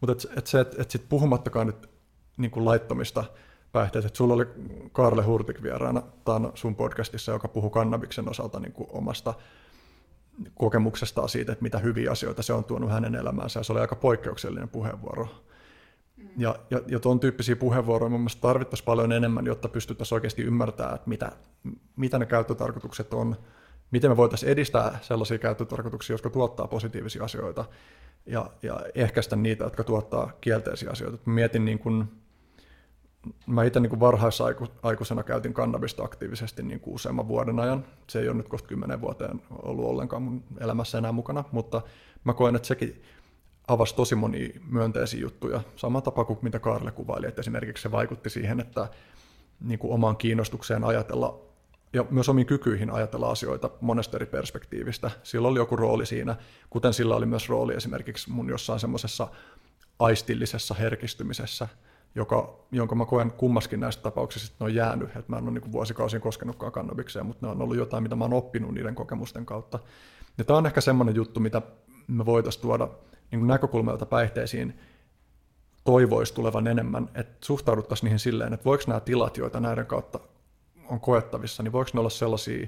Mutta 0.00 0.12
et, 0.12 0.38
et 0.38 0.46
se, 0.46 0.60
että 0.60 0.82
et 0.82 0.90
sit 0.90 1.08
puhumattakaan 1.08 1.66
nyt 1.66 1.90
niin 2.36 2.50
kuin 2.50 2.64
laittomista 2.64 3.24
päihteistä, 3.72 4.06
että 4.06 4.16
sulla 4.16 4.34
oli 4.34 4.46
Karle 4.92 5.22
Hurtik 5.22 5.62
vieraana 5.62 6.02
tämän 6.24 6.52
sun 6.54 6.76
podcastissa, 6.76 7.32
joka 7.32 7.48
puhui 7.48 7.70
kannabiksen 7.70 8.28
osalta 8.28 8.60
niin 8.60 8.72
kuin 8.72 8.88
omasta 8.92 9.34
kokemuksestaan 10.54 11.28
siitä, 11.28 11.52
että 11.52 11.62
mitä 11.62 11.78
hyviä 11.78 12.10
asioita 12.10 12.42
se 12.42 12.52
on 12.52 12.64
tuonut 12.64 12.90
hänen 12.90 13.14
elämäänsä, 13.14 13.60
ja 13.60 13.64
se 13.64 13.72
oli 13.72 13.80
aika 13.80 13.96
poikkeuksellinen 13.96 14.68
puheenvuoro. 14.68 15.28
Ja, 16.36 16.56
ja, 16.70 16.80
ja 16.86 17.00
tuon 17.00 17.20
tyyppisiä 17.20 17.56
puheenvuoroja 17.56 18.10
mun 18.10 18.20
mielestä 18.20 18.40
tarvittaisiin 18.40 18.84
paljon 18.84 19.12
enemmän, 19.12 19.46
jotta 19.46 19.68
pystyttäisiin 19.68 20.16
oikeasti 20.16 20.42
ymmärtämään, 20.42 20.94
että 20.94 21.08
mitä, 21.08 21.32
mitä 21.96 22.18
ne 22.18 22.26
käyttötarkoitukset 22.26 23.14
on, 23.14 23.36
miten 23.90 24.10
me 24.10 24.16
voitaisiin 24.16 24.52
edistää 24.52 24.98
sellaisia 25.02 25.38
käyttötarkoituksia, 25.38 26.14
jotka 26.14 26.30
tuottaa 26.30 26.66
positiivisia 26.66 27.24
asioita, 27.24 27.64
ja, 28.26 28.50
ja 28.62 28.80
ehkäistä 28.94 29.36
niitä, 29.36 29.64
jotka 29.64 29.84
tuottaa 29.84 30.32
kielteisiä 30.40 30.90
asioita. 30.90 31.18
Mä 31.24 31.34
mietin 31.34 31.64
niin 31.64 31.78
kuin, 31.78 32.04
mä 33.46 33.64
itse 33.64 33.80
niin 33.80 34.00
varhaisaikuisena 34.00 35.22
käytin 35.22 35.54
kannabista 35.54 36.02
aktiivisesti 36.02 36.62
niin 36.62 36.80
kuin 36.80 36.94
useamman 36.94 37.28
vuoden 37.28 37.60
ajan. 37.60 37.84
Se 38.08 38.20
ei 38.20 38.28
ole 38.28 38.36
nyt 38.36 38.48
kohta 38.48 38.68
kymmenen 38.68 39.00
vuoteen 39.00 39.42
ollut 39.62 39.84
ollenkaan 39.84 40.22
mun 40.22 40.44
elämässä 40.60 40.98
enää 40.98 41.12
mukana, 41.12 41.44
mutta 41.52 41.82
mä 42.24 42.32
koen, 42.32 42.56
että 42.56 42.68
sekin 42.68 43.02
avasi 43.68 43.94
tosi 43.94 44.14
monia 44.14 44.48
myönteisiä 44.70 45.20
juttuja. 45.20 45.60
Sama 45.76 46.00
tapa 46.00 46.24
kuin 46.24 46.38
mitä 46.42 46.58
Karle 46.58 46.90
kuvaili, 46.90 47.26
että 47.26 47.40
esimerkiksi 47.40 47.82
se 47.82 47.90
vaikutti 47.90 48.30
siihen, 48.30 48.60
että 48.60 48.88
niin 49.60 49.78
kuin 49.78 49.92
omaan 49.92 50.16
kiinnostukseen 50.16 50.84
ajatella 50.84 51.49
ja 51.92 52.04
myös 52.10 52.28
omiin 52.28 52.46
kykyihin 52.46 52.90
ajatella 52.90 53.30
asioita 53.30 53.70
monesta 53.80 54.16
eri 54.16 54.26
perspektiivistä. 54.26 55.10
Sillä 55.22 55.48
oli 55.48 55.58
joku 55.58 55.76
rooli 55.76 56.06
siinä, 56.06 56.36
kuten 56.70 56.92
sillä 56.92 57.16
oli 57.16 57.26
myös 57.26 57.48
rooli 57.48 57.74
esimerkiksi 57.74 58.30
mun 58.30 58.48
jossain 58.48 58.80
semmoisessa 58.80 59.28
aistillisessa 59.98 60.74
herkistymisessä, 60.74 61.68
joka, 62.14 62.58
jonka 62.72 62.94
mä 62.94 63.04
koen 63.04 63.30
kummaskin 63.30 63.80
näistä 63.80 64.02
tapauksista, 64.02 64.46
että 64.46 64.64
ne 64.64 64.68
on 64.68 64.74
jäänyt. 64.74 65.08
Että 65.08 65.24
mä 65.26 65.38
en 65.38 65.44
ole 65.44 65.50
niin 65.50 65.72
vuosikausin 65.72 66.20
koskenutkaan 66.20 66.72
kannabikseen, 66.72 67.26
mutta 67.26 67.46
ne 67.46 67.52
on 67.52 67.62
ollut 67.62 67.76
jotain, 67.76 68.02
mitä 68.02 68.16
mä 68.16 68.24
oon 68.24 68.32
oppinut 68.32 68.74
niiden 68.74 68.94
kokemusten 68.94 69.46
kautta. 69.46 69.78
Ja 70.38 70.44
tämä 70.44 70.56
on 70.56 70.66
ehkä 70.66 70.80
semmoinen 70.80 71.14
juttu, 71.14 71.40
mitä 71.40 71.62
me 72.08 72.26
voitaisiin 72.26 72.62
tuoda 72.62 72.88
niin 73.30 73.46
näkökulmalta 73.46 74.06
päihteisiin 74.06 74.78
toivoisi 75.84 76.34
tulevan 76.34 76.66
enemmän, 76.66 77.08
että 77.14 77.46
suhtauduttaisiin 77.46 78.04
niihin 78.04 78.18
silleen, 78.18 78.52
että 78.52 78.64
voiko 78.64 78.84
nämä 78.86 79.00
tilat, 79.00 79.36
joita 79.36 79.60
näiden 79.60 79.86
kautta 79.86 80.20
on 80.90 81.00
koettavissa, 81.00 81.62
niin 81.62 81.72
voiko 81.72 81.90
ne 81.94 82.00
olla 82.00 82.10
sellaisia, 82.10 82.66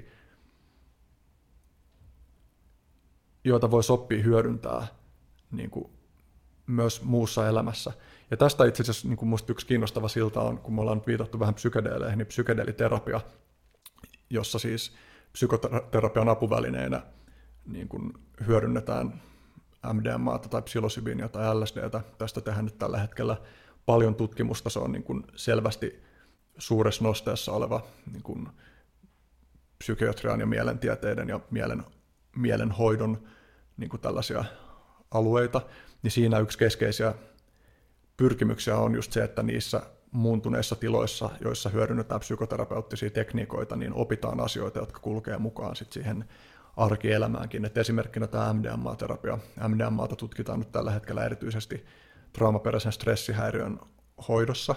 joita 3.43 3.71
voi 3.71 3.81
oppia 3.89 4.23
hyödyntää 4.23 4.87
niin 5.51 5.69
kuin 5.69 5.91
myös 6.67 7.01
muussa 7.01 7.47
elämässä. 7.47 7.91
Ja 8.31 8.37
tästä 8.37 8.65
itse 8.65 8.83
asiassa 8.83 9.07
niin 9.07 9.17
kuin 9.17 9.29
musta 9.29 9.51
yksi 9.51 9.67
kiinnostava 9.67 10.07
silta 10.07 10.41
on, 10.41 10.57
kun 10.57 10.73
me 10.73 10.81
ollaan 10.81 10.97
nyt 10.97 11.07
viitattu 11.07 11.39
vähän 11.39 11.53
psykedeeleihin, 11.53 12.17
niin 12.17 12.27
psykedeliterapia, 12.27 13.21
jossa 14.29 14.59
siis 14.59 14.95
psykoterapian 15.31 16.29
apuvälineenä 16.29 17.01
niin 17.65 17.87
kuin 17.87 18.13
hyödynnetään 18.47 19.21
MDMAta 19.93 20.49
tai 20.49 20.61
psilosybinia 20.61 21.29
tai 21.29 21.55
LSDtä. 21.55 22.01
Tästä 22.17 22.41
tehdään 22.41 22.65
nyt 22.65 22.77
tällä 22.77 22.97
hetkellä 22.97 23.37
paljon 23.85 24.15
tutkimusta. 24.15 24.69
Se 24.69 24.79
on 24.79 24.91
niin 24.91 25.03
kuin 25.03 25.23
selvästi 25.35 26.03
suuressa 26.57 27.03
nosteessa 27.03 27.51
oleva 27.51 27.83
niin 28.11 28.23
kuin 28.23 28.47
psykiatrian 29.77 30.39
ja 30.39 30.45
mielentieteiden 30.45 31.29
ja 31.29 31.39
mielen, 31.51 31.83
mielenhoidon 32.35 33.23
niin 33.77 33.89
kuin 33.89 34.01
tällaisia 34.01 34.45
alueita, 35.11 35.61
niin 36.03 36.11
siinä 36.11 36.39
yksi 36.39 36.57
keskeisiä 36.57 37.13
pyrkimyksiä 38.17 38.77
on 38.77 38.95
just 38.95 39.11
se, 39.11 39.23
että 39.23 39.43
niissä 39.43 39.81
muuntuneissa 40.11 40.75
tiloissa, 40.75 41.29
joissa 41.41 41.69
hyödynnetään 41.69 42.19
psykoterapeuttisia 42.19 43.09
tekniikoita, 43.09 43.75
niin 43.75 43.93
opitaan 43.93 44.39
asioita, 44.39 44.79
jotka 44.79 44.99
kulkee 44.99 45.37
mukaan 45.37 45.75
sit 45.75 45.91
siihen 45.91 46.25
arkielämäänkin. 46.77 47.65
Et 47.65 47.77
esimerkkinä 47.77 48.27
tämä 48.27 48.53
MDMA-terapia. 48.53 49.37
MDMAta 49.67 50.15
tutkitaan 50.15 50.59
nyt 50.59 50.71
tällä 50.71 50.91
hetkellä 50.91 51.25
erityisesti 51.25 51.85
traumaperäisen 52.33 52.91
stressihäiriön 52.91 53.79
hoidossa. 54.27 54.75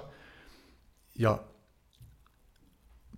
Ja 1.19 1.39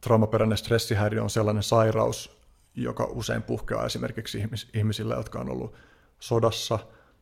traumaperäinen 0.01 0.59
stressihäiriö 0.59 1.23
on 1.23 1.31
sellainen 1.31 1.63
sairaus, 1.63 2.39
joka 2.75 3.05
usein 3.05 3.43
puhkeaa 3.43 3.87
esimerkiksi 3.87 4.45
ihmisillä, 4.75 5.15
jotka 5.15 5.41
on 5.41 5.51
ollut 5.51 5.75
sodassa, 6.21 6.79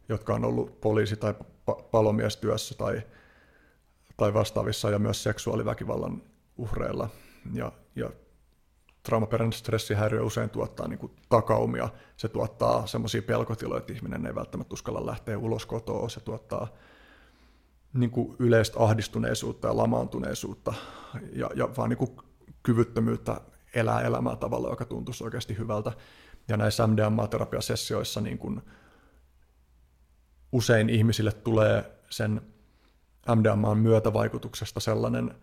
jotka 0.08 0.34
on 0.34 0.44
ollut 0.44 0.80
poliisi- 0.80 1.16
tai 1.16 1.34
palomiestyössä 1.90 2.74
tai, 2.74 3.02
tai 4.16 4.34
vastaavissa 4.34 4.90
ja 4.90 4.98
myös 4.98 5.22
seksuaaliväkivallan 5.22 6.22
uhreilla. 6.56 7.08
Ja, 7.52 7.72
ja 7.96 8.10
traumaperäinen 9.02 9.52
stressihäiriö 9.52 10.22
usein 10.22 10.50
tuottaa 10.50 10.88
niin 10.88 10.98
kuin 10.98 11.12
takaumia. 11.28 11.88
Se 12.16 12.28
tuottaa 12.28 12.86
semmoisia 12.86 13.22
pelkotiloja, 13.22 13.78
että 13.78 13.92
ihminen 13.92 14.26
ei 14.26 14.34
välttämättä 14.34 14.74
uskalla 14.74 15.06
lähteä 15.06 15.38
ulos 15.38 15.66
kotoa. 15.66 16.08
Se 16.08 16.20
tuottaa 16.20 16.68
niin 17.92 18.10
kuin 18.10 18.36
yleistä 18.38 18.78
ahdistuneisuutta 18.80 19.68
ja 19.68 19.76
lamaantuneisuutta 19.76 20.74
ja, 21.32 21.50
ja 21.54 21.68
vaan 21.76 21.90
niin 21.90 21.98
kuin 21.98 22.10
kyvyttömyyttä 22.66 23.40
elää 23.74 24.00
elämää 24.00 24.36
tavalla, 24.36 24.70
joka 24.70 24.84
tuntuisi 24.84 25.24
oikeasti 25.24 25.58
hyvältä. 25.58 25.92
Ja 26.48 26.56
näissä 26.56 26.86
MDMA-terapiasessioissa 26.86 28.20
niin 28.20 28.38
kuin 28.38 28.62
usein 30.52 30.90
ihmisille 30.90 31.32
tulee 31.32 32.00
sen 32.10 32.40
MDMAn 33.34 33.78
myötävaikutuksesta 33.78 34.80
sellainen 34.80 35.34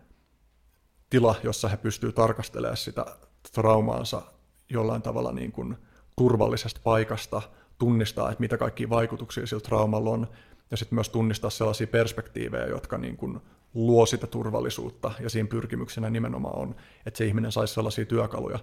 tila, 1.09 1.35
jossa 1.43 1.67
he 1.67 1.77
pystyvät 1.77 2.15
tarkastelemaan 2.15 2.77
sitä 2.77 3.05
traumaansa 3.53 4.21
jollain 4.69 5.01
tavalla 5.01 5.31
niin 5.31 5.51
kuin 5.51 5.77
turvallisesta 6.17 6.81
paikasta, 6.83 7.41
tunnistaa, 7.77 8.31
että 8.31 8.41
mitä 8.41 8.57
kaikkia 8.57 8.89
vaikutuksia 8.89 9.47
sillä 9.47 9.61
traumalla 9.61 10.09
on, 10.09 10.27
ja 10.71 10.77
sitten 10.77 10.95
myös 10.95 11.09
tunnistaa 11.09 11.49
sellaisia 11.49 11.87
perspektiivejä, 11.87 12.65
jotka 12.65 12.97
niin 12.97 13.17
kuin 13.17 13.39
luo 13.73 14.05
sitä 14.05 14.27
turvallisuutta, 14.27 15.11
ja 15.19 15.29
siinä 15.29 15.49
pyrkimyksenä 15.49 16.09
nimenomaan 16.09 16.59
on, 16.59 16.75
että 17.05 17.17
se 17.17 17.25
ihminen 17.25 17.51
saisi 17.51 17.73
sellaisia 17.73 18.05
työkaluja, 18.05 18.59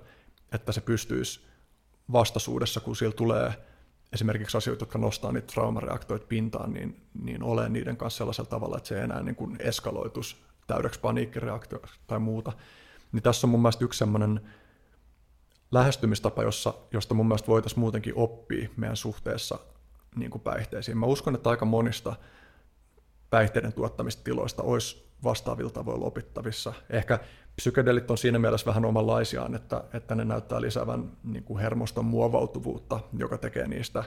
että 0.52 0.72
se 0.72 0.80
pystyisi 0.80 1.40
vastaisuudessa, 2.12 2.80
kun 2.80 2.96
sillä 2.96 3.14
tulee 3.14 3.52
esimerkiksi 4.12 4.56
asioita, 4.56 4.82
jotka 4.82 4.98
nostaa 4.98 5.32
niitä 5.32 5.52
traumareaktoita 5.52 6.26
pintaan, 6.26 6.72
niin, 6.72 7.06
niin 7.22 7.42
ole 7.42 7.68
niiden 7.68 7.96
kanssa 7.96 8.18
sellaisella 8.18 8.50
tavalla, 8.50 8.76
että 8.76 8.88
se 8.88 8.96
ei 8.96 9.04
enää 9.04 9.22
niin 9.22 9.36
kuin 9.36 9.56
eskaloitus 9.60 10.42
täydeksi 10.66 11.00
paniikkireaktioksi 11.00 11.94
tai 12.06 12.18
muuta. 12.18 12.52
Niin 13.12 13.22
tässä 13.22 13.46
on 13.46 13.50
mun 13.50 13.62
mielestä 13.62 13.84
yksi 13.84 13.98
sellainen 13.98 14.40
lähestymistapa, 15.70 16.42
jossa, 16.42 16.74
josta 16.92 17.14
mun 17.14 17.28
mielestä 17.28 17.48
voitaisiin 17.48 17.80
muutenkin 17.80 18.12
oppia 18.16 18.68
meidän 18.76 18.96
suhteessa 18.96 19.58
niin 20.16 20.30
kuin 20.30 20.42
päihteisiin. 20.42 20.98
Mä 20.98 21.06
uskon, 21.06 21.34
että 21.34 21.50
aika 21.50 21.64
monista 21.64 22.16
päihteiden 23.30 23.72
tuottamista 23.72 24.24
tiloista 24.24 24.62
olisi 24.62 25.10
vastaavilla 25.24 25.70
tavoilla 25.70 26.06
opittavissa. 26.06 26.72
Ehkä 26.90 27.18
psykedelit 27.56 28.10
on 28.10 28.18
siinä 28.18 28.38
mielessä 28.38 28.66
vähän 28.66 28.84
omanlaisiaan, 28.84 29.54
että, 29.54 29.84
että 29.92 30.14
ne 30.14 30.24
näyttää 30.24 30.60
lisäävän 30.60 31.12
niin 31.24 31.44
kuin 31.44 31.60
hermoston 31.60 32.04
muovautuvuutta, 32.04 33.00
joka 33.18 33.38
tekee 33.38 33.68
niistä, 33.68 34.04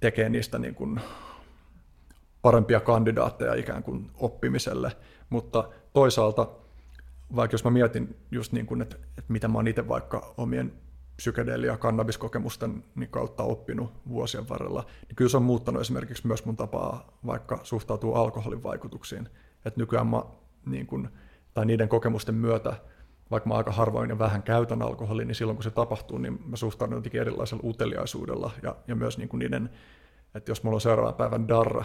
tekee 0.00 0.28
niistä 0.28 0.58
niin 0.58 0.74
kuin 0.74 1.00
parempia 2.42 2.80
kandidaatteja 2.80 3.54
ikään 3.54 3.82
kuin 3.82 4.10
oppimiselle, 4.14 4.92
mutta 5.30 5.68
toisaalta 5.92 6.48
vaikka 7.36 7.54
jos 7.54 7.64
mä 7.64 7.70
mietin 7.70 8.16
just 8.30 8.52
niin 8.52 8.66
kuin, 8.66 8.82
että, 8.82 8.96
että 8.96 9.32
mitä 9.32 9.48
mä 9.48 9.58
oon 9.58 9.68
itse 9.68 9.88
vaikka 9.88 10.34
omien 10.36 10.72
ja 11.66 11.76
kannabiskokemusten 11.76 12.84
niin 12.94 13.10
kautta 13.10 13.42
oppinut 13.42 13.92
vuosien 14.08 14.48
varrella, 14.48 14.84
niin 15.08 15.16
kyllä 15.16 15.28
se 15.28 15.36
on 15.36 15.42
muuttanut 15.42 15.80
esimerkiksi 15.80 16.26
myös 16.26 16.44
mun 16.44 16.56
tapaa 16.56 17.18
vaikka 17.26 17.60
suhtautuu 17.62 18.14
alkoholin 18.14 18.62
vaikutuksiin. 18.62 19.28
Että 19.64 19.80
nykyään 19.80 20.06
mä 20.06 20.22
niin 20.66 20.86
kuin, 20.86 21.08
tai 21.54 21.66
niiden 21.66 21.88
kokemusten 21.88 22.34
myötä, 22.34 22.76
vaikka 23.30 23.48
mä 23.48 23.54
aika 23.54 23.72
harvoin 23.72 24.10
ja 24.10 24.18
vähän 24.18 24.42
käytän 24.42 24.82
alkoholia, 24.82 25.26
niin 25.26 25.34
silloin 25.34 25.56
kun 25.56 25.64
se 25.64 25.70
tapahtuu, 25.70 26.18
niin 26.18 26.38
mä 26.46 26.56
suhtaudun 26.56 26.96
jotenkin 26.96 27.20
erilaisella 27.20 27.62
uteliaisuudella 27.66 28.50
ja, 28.62 28.76
ja 28.88 28.94
myös 28.94 29.18
niin 29.18 29.28
kuin 29.28 29.38
niiden, 29.38 29.70
että 30.34 30.50
jos 30.50 30.62
mulla 30.62 30.74
on 30.76 30.80
seuraavan 30.80 31.14
päivän 31.14 31.48
darra, 31.48 31.84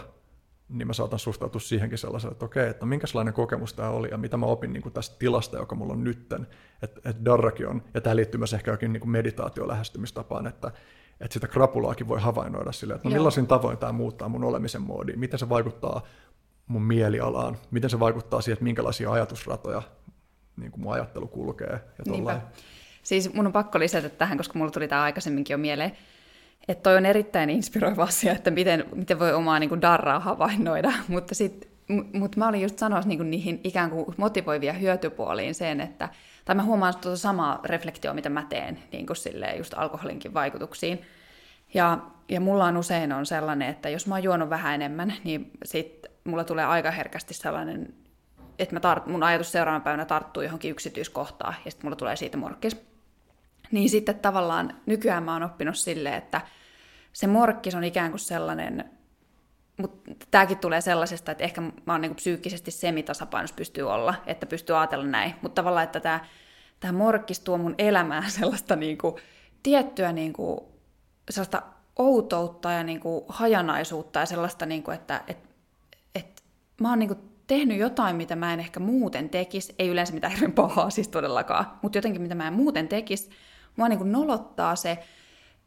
niin 0.69 0.87
mä 0.87 0.93
saatan 0.93 1.19
suhtautua 1.19 1.61
siihenkin 1.61 1.97
sellaisella, 1.97 2.31
että 2.31 2.45
okei, 2.45 2.69
että 2.69 2.85
minkälainen 2.85 3.33
kokemus 3.33 3.73
tämä 3.73 3.89
oli 3.89 4.09
ja 4.11 4.17
mitä 4.17 4.37
mä 4.37 4.45
opin 4.45 4.73
niin 4.73 4.83
kuin 4.83 4.93
tästä 4.93 5.15
tilasta, 5.19 5.57
joka 5.57 5.75
mulla 5.75 5.93
on 5.93 6.03
nytten, 6.03 6.47
että, 6.81 7.09
että 7.09 7.25
darrakin 7.25 7.67
on, 7.67 7.83
ja 7.93 8.01
tämä 8.01 8.15
liittyy 8.15 8.37
myös 8.37 8.53
ehkä 8.53 8.71
jokin 8.71 8.93
niin 8.93 9.09
meditaatiolähestymistapaan, 9.09 10.47
että, 10.47 10.71
että 11.21 11.33
sitä 11.33 11.47
krapulaakin 11.47 12.07
voi 12.07 12.21
havainnoida 12.21 12.71
silleen, 12.71 12.95
että 12.95 13.09
no 13.09 13.15
millaisin 13.15 13.47
tavoin 13.47 13.77
tämä 13.77 13.91
muuttaa 13.91 14.29
mun 14.29 14.43
olemisen 14.43 14.81
moodiin, 14.81 15.19
miten 15.19 15.39
se 15.39 15.49
vaikuttaa 15.49 16.01
mun 16.67 16.81
mielialaan, 16.81 17.57
miten 17.71 17.89
se 17.89 17.99
vaikuttaa 17.99 18.41
siihen, 18.41 18.53
että 18.53 18.63
minkälaisia 18.63 19.11
ajatusratoja 19.11 19.81
niin 20.57 20.71
kuin 20.71 20.81
mun 20.81 20.93
ajattelu 20.93 21.27
kulkee. 21.27 21.79
Ja 21.97 22.03
Siis 23.03 23.33
mun 23.33 23.45
on 23.45 23.53
pakko 23.53 23.79
lisätä 23.79 24.09
tähän, 24.09 24.37
koska 24.37 24.59
mulla 24.59 24.71
tuli 24.71 24.87
tämä 24.87 25.03
aikaisemminkin 25.03 25.53
jo 25.53 25.57
mieleen, 25.57 25.91
että 26.67 26.83
toi 26.83 26.97
on 26.97 27.05
erittäin 27.05 27.49
inspiroiva 27.49 28.03
asia, 28.03 28.31
että 28.31 28.51
miten, 28.51 28.85
miten 28.95 29.19
voi 29.19 29.33
omaa 29.33 29.59
niin 29.59 29.69
kuin 29.69 29.81
darraa 29.81 30.19
havainnoida, 30.19 30.91
mutta 31.07 31.35
sitten 31.35 31.75
mutta 32.13 32.39
mä 32.39 32.47
olin 32.47 32.61
just 32.61 32.79
sanoa 32.79 33.01
niin 33.01 33.31
niihin 33.31 33.61
ikään 33.63 33.89
kuin 33.89 34.05
motivoivia 34.17 34.73
hyötypuoliin 34.73 35.55
sen, 35.55 35.81
että, 35.81 36.09
tai 36.45 36.55
mä 36.55 36.63
huomaan 36.63 36.93
tuota 37.01 37.17
samaa 37.17 37.59
reflektio, 37.63 38.13
mitä 38.13 38.29
mä 38.29 38.45
teen 38.49 38.79
niin 38.91 39.05
kuin 39.07 39.17
silleen 39.17 39.57
just 39.57 39.73
alkoholinkin 39.77 40.33
vaikutuksiin. 40.33 41.01
Ja, 41.73 41.97
ja 42.29 42.41
mulla 42.41 42.65
on 42.65 42.77
usein 42.77 43.13
on 43.13 43.25
sellainen, 43.25 43.69
että 43.69 43.89
jos 43.89 44.07
mä 44.07 44.15
oon 44.15 44.23
juonut 44.23 44.49
vähän 44.49 44.73
enemmän, 44.73 45.13
niin 45.23 45.51
sit 45.65 46.05
mulla 46.23 46.43
tulee 46.43 46.65
aika 46.65 46.91
herkästi 46.91 47.33
sellainen, 47.33 47.93
että 48.59 48.75
mä 48.75 48.79
tart, 48.79 49.05
mun 49.05 49.23
ajatus 49.23 49.51
seuraavana 49.51 49.83
päivänä 49.83 50.05
tarttuu 50.05 50.43
johonkin 50.43 50.71
yksityiskohtaan, 50.71 51.55
ja 51.65 51.71
sitten 51.71 51.85
mulla 51.85 51.95
tulee 51.95 52.15
siitä 52.15 52.37
morkkis. 52.37 52.94
Niin 53.71 53.89
sitten 53.89 54.19
tavallaan 54.19 54.81
nykyään 54.85 55.23
mä 55.23 55.33
oon 55.33 55.43
oppinut 55.43 55.75
silleen, 55.75 56.15
että 56.15 56.41
se 57.13 57.27
morkkis 57.27 57.75
on 57.75 57.83
ikään 57.83 58.11
kuin 58.11 58.19
sellainen, 58.19 58.91
mutta 59.77 60.11
tämäkin 60.31 60.57
tulee 60.57 60.81
sellaisesta, 60.81 61.31
että 61.31 61.43
ehkä 61.43 61.61
mä 61.61 61.71
oon 61.87 62.01
niinku 62.01 62.15
psyykkisesti 62.15 62.71
semitasapainos 62.71 63.51
pystyy 63.53 63.83
olla, 63.91 64.15
että 64.25 64.45
pystyy 64.45 64.77
ajatella 64.77 65.05
näin, 65.05 65.35
mutta 65.41 65.61
tavallaan, 65.61 65.83
että 65.83 65.99
tämä, 65.99 66.25
tämä 66.79 66.97
morkkis 66.97 67.39
tuo 67.39 67.57
mun 67.57 67.75
elämään 67.77 68.31
sellaista 68.39 68.75
niinku, 68.75 69.19
tiettyä 69.63 70.11
niinku, 70.11 70.71
sellaista 71.29 71.61
outoutta 71.95 72.71
ja 72.71 72.83
niin 72.83 72.99
kuin 72.99 73.25
hajanaisuutta 73.27 74.19
ja 74.19 74.25
sellaista, 74.25 74.65
niin 74.65 74.83
kuin, 74.83 74.95
että 74.95 75.23
et, 75.27 75.37
et, 76.15 76.43
mä 76.81 76.89
oon 76.89 76.99
niin 76.99 77.07
kuin 77.07 77.19
tehnyt 77.47 77.77
jotain, 77.77 78.15
mitä 78.15 78.35
mä 78.35 78.53
en 78.53 78.59
ehkä 78.59 78.79
muuten 78.79 79.29
tekisi, 79.29 79.75
ei 79.79 79.87
yleensä 79.87 80.13
mitään 80.13 80.33
hirveän 80.33 80.51
pahaa 80.51 80.89
siis 80.89 81.07
todellakaan, 81.07 81.65
mutta 81.81 81.97
jotenkin 81.97 82.21
mitä 82.21 82.35
mä 82.35 82.47
en 82.47 82.53
muuten 82.53 82.87
tekisi, 82.87 83.29
mua 83.75 83.89
niin 83.89 83.99
kuin 83.99 84.11
nolottaa 84.11 84.75
se, 84.75 84.99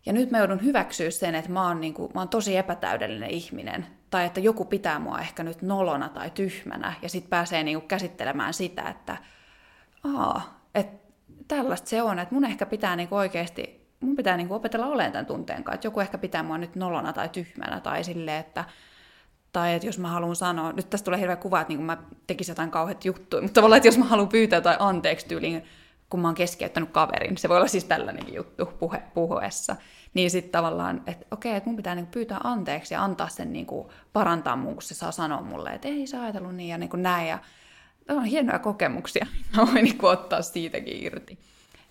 ja 0.07 0.13
nyt 0.13 0.31
mä 0.31 0.39
joudun 0.39 0.65
hyväksyä 0.65 1.11
sen, 1.11 1.35
että 1.35 1.51
mä 1.51 1.69
oon, 1.69 1.81
niin 1.81 1.95
kuin, 1.95 2.11
mä 2.15 2.21
oon 2.21 2.29
tosi 2.29 2.57
epätäydellinen 2.57 3.31
ihminen, 3.31 3.87
tai 4.11 4.27
että 4.27 4.41
joku 4.41 4.65
pitää 4.65 4.99
mua 4.99 5.19
ehkä 5.19 5.43
nyt 5.43 5.63
nolona 5.63 6.09
tai 6.09 6.31
tyhmänä, 6.31 6.93
ja 7.03 7.09
sitten 7.09 7.31
pääsee 7.31 7.63
niin 7.63 7.79
kuin 7.79 7.89
käsittelemään 7.89 8.55
sitä, 8.55 8.83
että 8.83 9.17
aa, 10.05 10.61
että 10.75 11.09
tällaista 11.49 11.89
se 11.89 12.03
on, 12.03 12.19
että 12.19 12.35
mun 12.35 12.45
ehkä 12.45 12.67
pitää 12.67 12.97
niin 12.97 13.09
kuin 13.09 13.19
oikeasti, 13.19 13.89
mun 14.01 14.17
pitää 14.17 14.37
niin 14.37 14.49
kuin 14.49 14.57
opetella 14.57 14.87
olemaan 14.87 15.13
tämän 15.13 15.27
tunteen 15.27 15.65
kanssa, 15.65 15.75
että 15.75 15.87
joku 15.87 16.01
ehkä 16.01 16.19
pitää 16.19 16.43
mua 16.43 16.59
nyt 16.59 16.77
nolona 16.77 17.13
tai 17.13 17.29
tyhmänä, 17.29 17.81
tai 17.81 18.05
silleen, 18.05 18.41
että 18.41 18.65
tai 19.53 19.75
että 19.75 19.87
jos 19.87 19.99
mä 19.99 20.09
haluan 20.09 20.37
sanoa, 20.37 20.73
nyt 20.73 20.91
tästä 20.91 21.05
tulee 21.05 21.21
hirveä 21.21 21.37
kuva, 21.37 21.61
että 21.61 21.73
niin 21.73 21.83
mä 21.83 21.97
tekisin 22.27 22.53
jotain 22.53 22.71
kauheat 22.71 23.05
juttuja, 23.05 23.43
mutta 23.43 23.55
tavallaan, 23.55 23.77
että 23.77 23.89
jos 23.89 23.99
mä 23.99 24.05
haluan 24.05 24.29
pyytää 24.29 24.57
jotain 24.57 24.77
anteeksi 24.81 25.27
tyyliin, 25.27 25.65
kun 26.11 26.21
mä 26.21 26.29
oon 26.29 26.35
keskeyttänyt 26.35 26.91
kaverin, 26.91 27.39
se 27.39 27.49
voi 27.49 27.57
olla 27.57 27.69
siis 27.69 27.85
tällainenkin 27.85 28.35
juttu 28.35 28.67
puhe, 28.67 29.03
puhuessa, 29.15 29.77
niin 30.15 30.31
sitten 30.31 30.53
tavallaan, 30.53 31.03
että 31.07 31.27
okei, 31.31 31.55
että 31.57 31.71
mun 31.71 31.77
pitää 31.77 31.95
niinku 31.95 32.11
pyytää 32.11 32.41
anteeksi 32.45 32.95
ja 32.95 33.05
antaa 33.05 33.29
sen 33.29 33.53
niinku 33.53 33.93
parantaa 34.13 34.57
mun, 34.57 34.75
kun 34.75 34.83
se 34.83 34.95
saa 34.95 35.13
sanoa 35.13 35.43
mulle, 35.43 35.71
että 35.71 35.89
ei 35.89 36.07
sä 36.07 36.23
ajatellut 36.23 36.55
niin 36.55 36.69
ja 36.69 36.79
niinku 36.79 36.97
näin. 36.97 37.29
Ja 37.29 37.39
on 38.09 38.25
hienoja 38.25 38.59
kokemuksia, 38.59 39.27
mä 39.57 39.67
voin 39.67 39.85
niinku 39.85 40.07
ottaa 40.07 40.43
siitäkin 40.43 41.05
irti. 41.05 41.39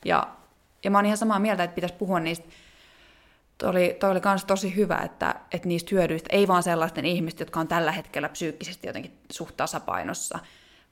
Ja, 0.06 0.28
ja 0.84 0.92
mä 0.92 0.98
oon 0.98 1.06
ihan 1.06 1.18
samaa 1.18 1.40
mieltä, 1.40 1.64
että 1.64 1.76
pitäisi 1.76 1.96
puhua 1.96 2.20
niistä 2.20 2.48
toi 3.58 3.70
oli, 3.70 3.98
toi 4.00 4.12
oli 4.12 4.22
kans 4.22 4.46
tosi 4.46 4.76
hyvä, 4.76 4.98
että, 4.98 5.36
että 5.52 5.68
niistä 5.68 5.90
hyödyistä, 5.92 6.30
ei 6.32 6.48
vaan 6.48 6.64
sellaisten 6.64 7.06
ihmisten, 7.06 7.46
jotka 7.46 7.60
on 7.60 7.68
tällä 7.68 7.92
hetkellä 7.92 8.30
psyykkisesti 8.30 8.88
jotenkin 8.88 9.18
suht 9.32 9.58
tasapainossa. 9.58 10.40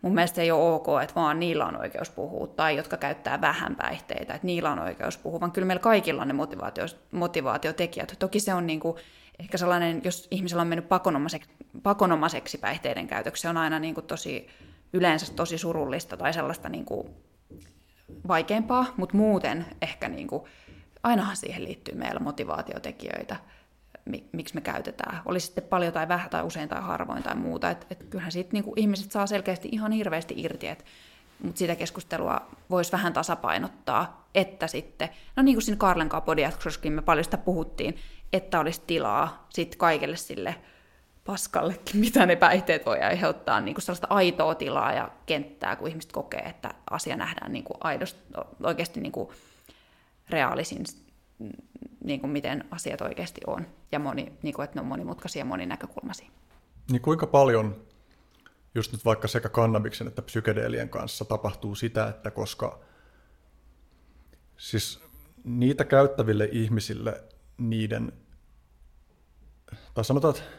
Mun 0.06 0.14
mielestä 0.14 0.42
ei 0.42 0.52
ole 0.52 0.74
ok, 0.74 0.88
että 1.04 1.16
vaan 1.16 1.40
niillä 1.40 1.66
on 1.66 1.80
oikeus 1.80 2.10
puhua, 2.10 2.48
tai 2.48 2.78
jotka 2.78 2.98
käyttää 2.98 3.42
vähän 3.42 3.76
päihteitä, 3.76 4.34
että 4.34 4.48
niillä 4.48 4.72
on 4.72 4.80
oikeus 4.80 5.18
puhua, 5.18 5.40
vaan 5.40 5.52
kyllä 5.52 5.66
meillä 5.66 5.82
kaikilla 5.82 6.22
on 6.22 6.28
ne 6.28 6.34
motivaatio, 6.34 6.86
motivaatiotekijät. 7.12 8.16
Toki 8.20 8.40
se 8.40 8.54
on 8.54 8.68
niin 8.68 8.80
kuin, 8.80 8.98
ehkä 9.40 9.58
sellainen, 9.58 10.02
jos 10.04 10.28
ihmisellä 10.32 10.62
on 10.62 10.68
mennyt 10.68 10.90
pakonomaiseksi, 10.90 11.50
pakonomaiseksi 11.84 12.58
päihteiden 12.58 13.08
käytöksi, 13.08 13.42
se 13.42 13.50
on 13.50 13.58
aina 13.58 13.80
niin 13.80 13.94
kuin 13.94 14.06
tosi, 14.06 14.48
yleensä 14.94 15.34
tosi 15.34 15.58
surullista 15.58 16.18
tai 16.18 16.34
sellaista 16.34 16.70
niin 16.70 16.86
kuin 16.86 17.10
vaikeampaa, 18.28 18.86
mutta 18.98 19.18
muuten 19.18 19.66
ehkä 19.82 20.10
niin 20.10 20.28
kuin, 20.28 20.44
ainahan 21.04 21.38
siihen 21.38 21.64
liittyy 21.64 21.96
meillä 21.96 22.20
motivaatiotekijöitä, 22.20 23.36
miksi 24.32 24.56
me 24.56 24.62
käytetään. 24.62 25.22
Oli 25.26 25.40
sitten 25.40 25.64
paljon 25.64 25.94
tai 25.94 26.08
vähän 26.08 26.30
tai 26.30 26.44
usein 26.44 26.70
tai 26.70 26.82
harvoin 26.82 27.24
tai 27.24 27.36
muuta. 27.36 27.70
Et, 27.70 27.88
et 27.90 28.04
kyllähän 28.04 28.32
siitä 28.32 28.50
niin 28.54 28.64
kuin 28.64 28.80
ihmiset 28.80 29.12
saa 29.12 29.28
selkeästi 29.28 29.70
ihan 29.72 29.92
hirveästi 29.92 30.34
irti, 30.38 30.68
mutta 31.44 31.60
sitä 31.60 31.76
keskustelua 31.76 32.42
voisi 32.70 32.92
vähän 32.92 33.14
tasapainottaa, 33.14 34.30
että 34.36 34.68
sitten, 34.68 35.10
no 35.36 35.44
niin 35.44 35.56
kuin 35.56 35.64
siinä 35.64 35.78
Karlen 35.78 36.10
podiatroskin 36.26 36.94
me 36.94 37.02
paljon 37.02 37.24
sitä 37.24 37.38
puhuttiin, 37.38 37.96
että 38.34 38.60
olisi 38.60 38.82
tilaa 38.88 39.48
sitten 39.50 39.80
kaikille 39.80 40.18
sille 40.18 40.56
paskallekin, 41.26 42.00
mitä 42.00 42.26
ne 42.26 42.36
päihteet 42.36 42.86
voi 42.86 43.00
aiheuttaa, 43.00 43.62
niin 43.62 43.76
kuin 43.76 43.84
sellaista 43.84 44.08
aitoa 44.10 44.56
tilaa 44.56 44.94
ja 44.94 45.12
kenttää, 45.26 45.76
kun 45.76 45.88
ihmiset 45.88 46.12
kokee, 46.12 46.40
että 46.40 46.74
asia 46.90 47.16
nähdään 47.16 47.52
niin 47.52 47.64
kuin 47.64 47.78
aidosti, 47.82 48.20
oikeasti 48.64 49.02
niin 49.02 49.12
kuin 49.12 49.30
reaalisin, 50.30 50.86
niin 52.04 52.20
kuin 52.20 52.32
miten 52.32 52.64
asiat 52.72 53.02
oikeasti 53.02 53.42
on, 53.48 53.68
ja 53.92 54.00
moni, 54.00 54.34
niin 54.44 54.54
kuin, 54.54 54.64
että 54.64 54.76
ne 54.76 54.82
on 54.82 54.88
monimutkaisia 54.88 55.40
ja 55.40 55.46
moninäkökulmaisia. 55.46 56.30
Niin 56.92 57.02
kuinka 57.02 57.28
paljon 57.28 57.86
just 58.76 58.92
nyt 58.92 59.06
vaikka 59.06 59.28
sekä 59.28 59.50
kannabiksen 59.50 60.08
että 60.08 60.22
psykedeelien 60.22 60.90
kanssa 60.90 61.26
tapahtuu 61.26 61.76
sitä, 61.76 62.08
että 62.08 62.32
koska 62.32 62.80
siis 64.58 65.04
niitä 65.44 65.86
käyttäville 65.86 66.50
ihmisille 66.52 67.24
niiden, 67.58 68.12
tai 69.94 70.06
sanotaan, 70.06 70.36
että 70.36 70.50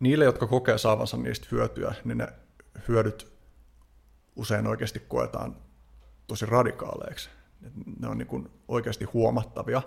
niille, 0.00 0.24
jotka 0.24 0.46
kokee 0.46 0.78
saavansa 0.78 1.16
niistä 1.16 1.48
hyötyä, 1.50 1.94
niin 2.04 2.18
ne 2.18 2.28
hyödyt 2.88 3.32
usein 4.36 4.66
oikeasti 4.66 5.00
koetaan 5.00 5.56
tosi 6.26 6.46
radikaaleiksi 6.46 7.30
ne 8.00 8.08
on 8.08 8.18
niin 8.18 8.28
kuin 8.28 8.50
oikeasti 8.68 9.04
huomattavia. 9.04 9.82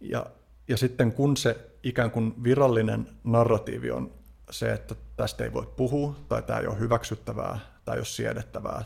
Ja, 0.00 0.26
ja 0.68 0.76
sitten 0.76 1.12
kun 1.12 1.36
se 1.36 1.70
ikään 1.82 2.10
kuin 2.10 2.44
virallinen 2.44 3.08
narratiivi 3.24 3.90
on 3.90 4.10
se, 4.50 4.72
että 4.72 4.94
tästä 5.16 5.44
ei 5.44 5.52
voi 5.52 5.66
puhua, 5.76 6.16
tai 6.28 6.42
tämä 6.42 6.58
ei 6.58 6.66
ole 6.66 6.78
hyväksyttävää, 6.78 7.58
tai 7.84 7.96
ei 7.96 7.98
ole 7.98 8.04
siedettävää, 8.04 8.84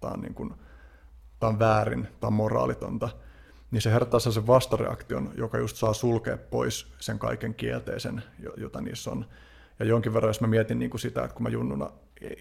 tämä 0.00 0.12
on, 0.12 0.20
niin 0.20 0.34
kuin, 0.34 0.54
tämä 1.40 1.48
on 1.48 1.58
väärin, 1.58 2.08
tämä 2.20 2.28
on 2.28 2.32
moraalitonta, 2.32 3.08
niin 3.70 3.82
se 3.82 3.92
herättää 3.92 4.20
sen 4.20 4.46
vastareaktion, 4.46 5.32
joka 5.36 5.58
just 5.58 5.76
saa 5.76 5.92
sulkea 5.92 6.36
pois 6.36 6.92
sen 6.98 7.18
kaiken 7.18 7.54
kielteisen, 7.54 8.22
jota 8.56 8.80
niissä 8.80 9.10
on. 9.10 9.26
Ja 9.78 9.84
jonkin 9.84 10.14
verran, 10.14 10.28
jos 10.30 10.40
mä 10.40 10.46
mietin 10.46 10.78
niin 10.78 10.90
kuin 10.90 11.00
sitä, 11.00 11.24
että 11.24 11.34
kun 11.34 11.42
mä 11.42 11.48
junnuna 11.48 11.90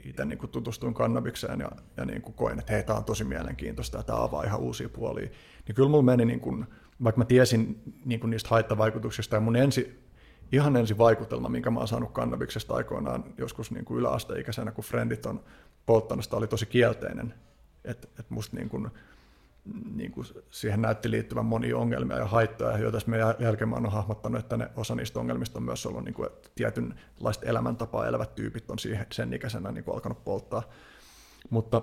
itse 0.06 0.26
niin 0.26 0.38
kuin 0.38 0.50
tutustuin 0.50 0.94
kannabikseen 0.94 1.60
ja, 1.60 1.72
ja 1.98 2.06
niin 2.06 2.22
kuin 2.22 2.34
koin, 2.34 2.60
että 2.60 2.74
hei, 2.74 2.84
tämä 2.84 2.98
on 2.98 3.06
tosi 3.06 3.24
mielenkiintoista 3.24 3.98
ja 3.98 4.04
tämä 4.04 4.24
avaa 4.24 4.44
ihan 4.44 4.60
uusia 4.60 4.90
puolia, 4.90 5.30
niin 5.68 5.76
kyllä 5.76 5.90
mulla 5.90 6.04
meni, 6.04 6.26
niin 6.26 6.40
kuin, 6.40 6.66
vaikka 7.04 7.20
mä 7.20 7.26
tiesin 7.26 7.82
niin 8.06 8.20
kuin 8.20 8.30
niistä 8.30 8.50
haittavaikutuksista 8.50 9.36
ja 9.36 9.40
mun 9.40 9.56
ensi, 9.56 10.02
ihan 10.52 10.76
ensi 10.78 10.98
vaikutelma, 10.98 11.50
minkä 11.50 11.72
mä 11.72 11.80
oon 11.80 11.88
saanut 11.88 12.12
kannabiksesta 12.12 12.74
aikoinaan 12.74 13.24
joskus 13.38 13.72
niin 13.72 13.86
kuin 13.86 14.00
yläasteikäisenä, 14.00 14.72
kun 14.72 14.84
frendit 14.84 15.26
on 15.26 15.44
polttanut 15.86 16.24
sitä, 16.26 16.38
oli 16.38 16.48
tosi 16.48 16.66
kielteinen. 16.66 17.34
Että 17.86 18.08
et 18.20 18.30
musta 18.30 18.58
niin 18.58 18.70
kuin, 18.70 18.92
niin 19.95 20.12
kuin 20.12 20.28
siihen 20.49 20.82
näytti 20.82 21.12
liittyvän 21.12 21.45
monia 21.45 21.78
ongelmia 21.78 22.18
ja 22.18 22.26
haittoja, 22.26 22.78
joita 22.78 22.99
me 23.05 23.18
jälkeen 23.39 23.74
oon 23.74 23.91
hahmottanut, 23.91 24.39
että 24.39 24.57
ne, 24.57 24.70
osa 24.76 24.95
niistä 24.95 25.20
ongelmista 25.20 25.59
on 25.59 25.64
myös 25.64 25.86
ollut, 25.86 26.05
niin 26.05 26.14
kuin, 26.14 26.28
että 26.28 26.49
tietynlaista 26.55 27.45
elämäntapaa 27.45 28.07
elävät 28.07 28.36
tyypit 28.36 28.72
on 28.72 28.80
siihen, 28.80 29.05
sen 29.12 29.34
ikäisenä 29.34 29.72
niin 29.72 29.84
kuin 29.84 29.95
alkanut 29.95 30.24
polttaa. 30.24 30.64
Mutta 31.49 31.82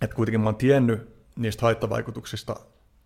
että 0.00 0.16
kuitenkin 0.16 0.40
mä 0.40 0.46
oon 0.46 0.56
tiennyt 0.56 1.16
niistä 1.36 1.62
haittavaikutuksista 1.62 2.56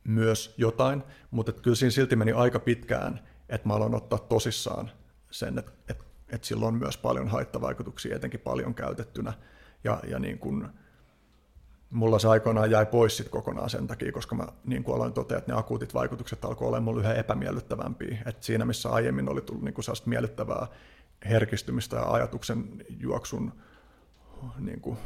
myös 0.04 0.54
jotain, 0.58 1.02
mutta 1.30 1.50
että 1.50 1.62
kyllä 1.62 1.74
siinä 1.74 1.90
silti 1.90 2.16
meni 2.16 2.32
aika 2.32 2.58
pitkään, 2.58 3.20
että 3.48 3.68
mä 3.68 3.74
aloin 3.74 3.94
ottaa 3.94 4.18
tosissaan 4.18 4.90
sen, 5.30 5.58
että, 5.58 5.72
että, 5.88 6.04
että 6.28 6.46
sillä 6.46 6.66
on 6.66 6.74
myös 6.74 6.96
paljon 6.96 7.28
haittavaikutuksia, 7.28 8.16
etenkin 8.16 8.40
paljon 8.40 8.74
käytettynä. 8.74 9.32
Ja, 9.84 10.00
ja 10.08 10.18
niin 10.18 10.38
kuin, 10.38 10.68
mulla 11.90 12.18
se 12.18 12.28
aikoinaan 12.28 12.70
jäi 12.70 12.86
pois 12.86 13.16
sit 13.16 13.28
kokonaan 13.28 13.70
sen 13.70 13.86
takia, 13.86 14.12
koska 14.12 14.34
mä 14.34 14.46
niin 14.64 14.84
kuin 14.84 14.94
aloin 14.94 15.12
totea, 15.12 15.38
että 15.38 15.52
ne 15.52 15.58
akuutit 15.58 15.94
vaikutukset 15.94 16.44
alkoi 16.44 16.68
olla 16.68 16.80
mulle 16.80 17.00
yhä 17.00 17.14
epämiellyttävämpiä. 17.14 18.18
Et 18.26 18.42
siinä, 18.42 18.64
missä 18.64 18.90
aiemmin 18.90 19.28
oli 19.28 19.40
tullut 19.40 19.64
niin 19.64 19.74
kuin 19.74 19.84
miellyttävää 20.06 20.66
herkistymistä 21.28 21.96
ja 21.96 22.12
ajatuksen 22.12 22.64
juoksun 23.00 23.52
niin 24.58 24.80
kuin 24.80 24.98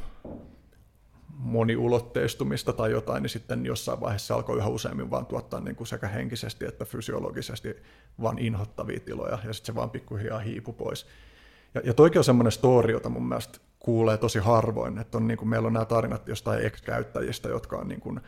moniulotteistumista 1.29 2.73
tai 2.73 2.91
jotain, 2.91 3.23
niin 3.23 3.31
sitten 3.31 3.67
jossain 3.67 4.01
vaiheessa 4.01 4.35
alkoi 4.35 4.59
yhä 4.59 4.69
useammin 4.69 5.11
vaan 5.11 5.27
tuottaa 5.27 5.61
niin 5.61 5.77
kuin 5.77 5.87
sekä 5.87 6.09
henkisesti 6.09 6.65
että 6.65 6.85
fysiologisesti 6.85 7.77
vaan 8.23 8.39
inhottavia 8.39 9.01
tiloja, 9.01 9.39
ja 9.45 9.53
sitten 9.53 9.67
se 9.67 9.75
vaan 9.75 9.91
pikkuhiljaa 9.91 10.39
hiipu 10.39 10.73
pois. 10.73 11.07
Ja, 11.75 11.81
ja 11.85 11.95
toikin 11.95 12.19
on 12.19 12.25
semmoinen 12.25 12.53
story, 12.53 12.93
jota 12.93 13.09
mun 13.09 13.29
mielestä 13.29 13.59
kuulee 13.81 14.17
tosi 14.17 14.39
harvoin, 14.39 14.99
että 14.99 15.19
on, 15.19 15.29
niin 15.29 15.39
kuin, 15.39 15.49
meillä 15.49 15.67
on 15.67 15.73
nämä 15.73 15.85
tarinat 15.85 16.29
jostain 16.29 16.67
ex-käyttäjistä, 16.67 17.49
jotka 17.49 17.77
on 17.77 17.89
niin 17.89 18.01
kuin, 18.01 18.21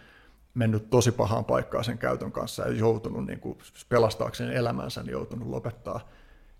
mennyt 0.55 0.91
tosi 0.91 1.13
pahaan 1.13 1.45
paikkaan 1.45 1.85
sen 1.85 1.99
käytön 1.99 2.33
kanssa 2.33 2.63
ja 2.63 2.73
joutunut 2.73 3.27
niin 3.27 3.41
kuin, 3.41 3.59
pelastaakseen 3.89 4.53
elämänsä, 4.53 5.03
niin 5.03 5.13
joutunut 5.13 5.49
lopettaa. 5.49 6.09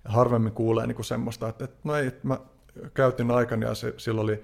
Ja 0.05 0.11
harvemmin 0.11 0.53
kuulee 0.53 0.87
niin 0.87 0.95
kuin 0.95 1.07
semmoista, 1.07 1.49
että, 1.49 1.65
että 1.65 1.79
no 1.85 1.97
ei, 1.97 2.07
että 2.07 2.29
mä 2.29 2.39
käytin 2.95 3.31
aikana 3.31 3.67
ja 3.67 3.75
se, 3.75 3.95
sillä 3.97 4.21
oli 4.21 4.43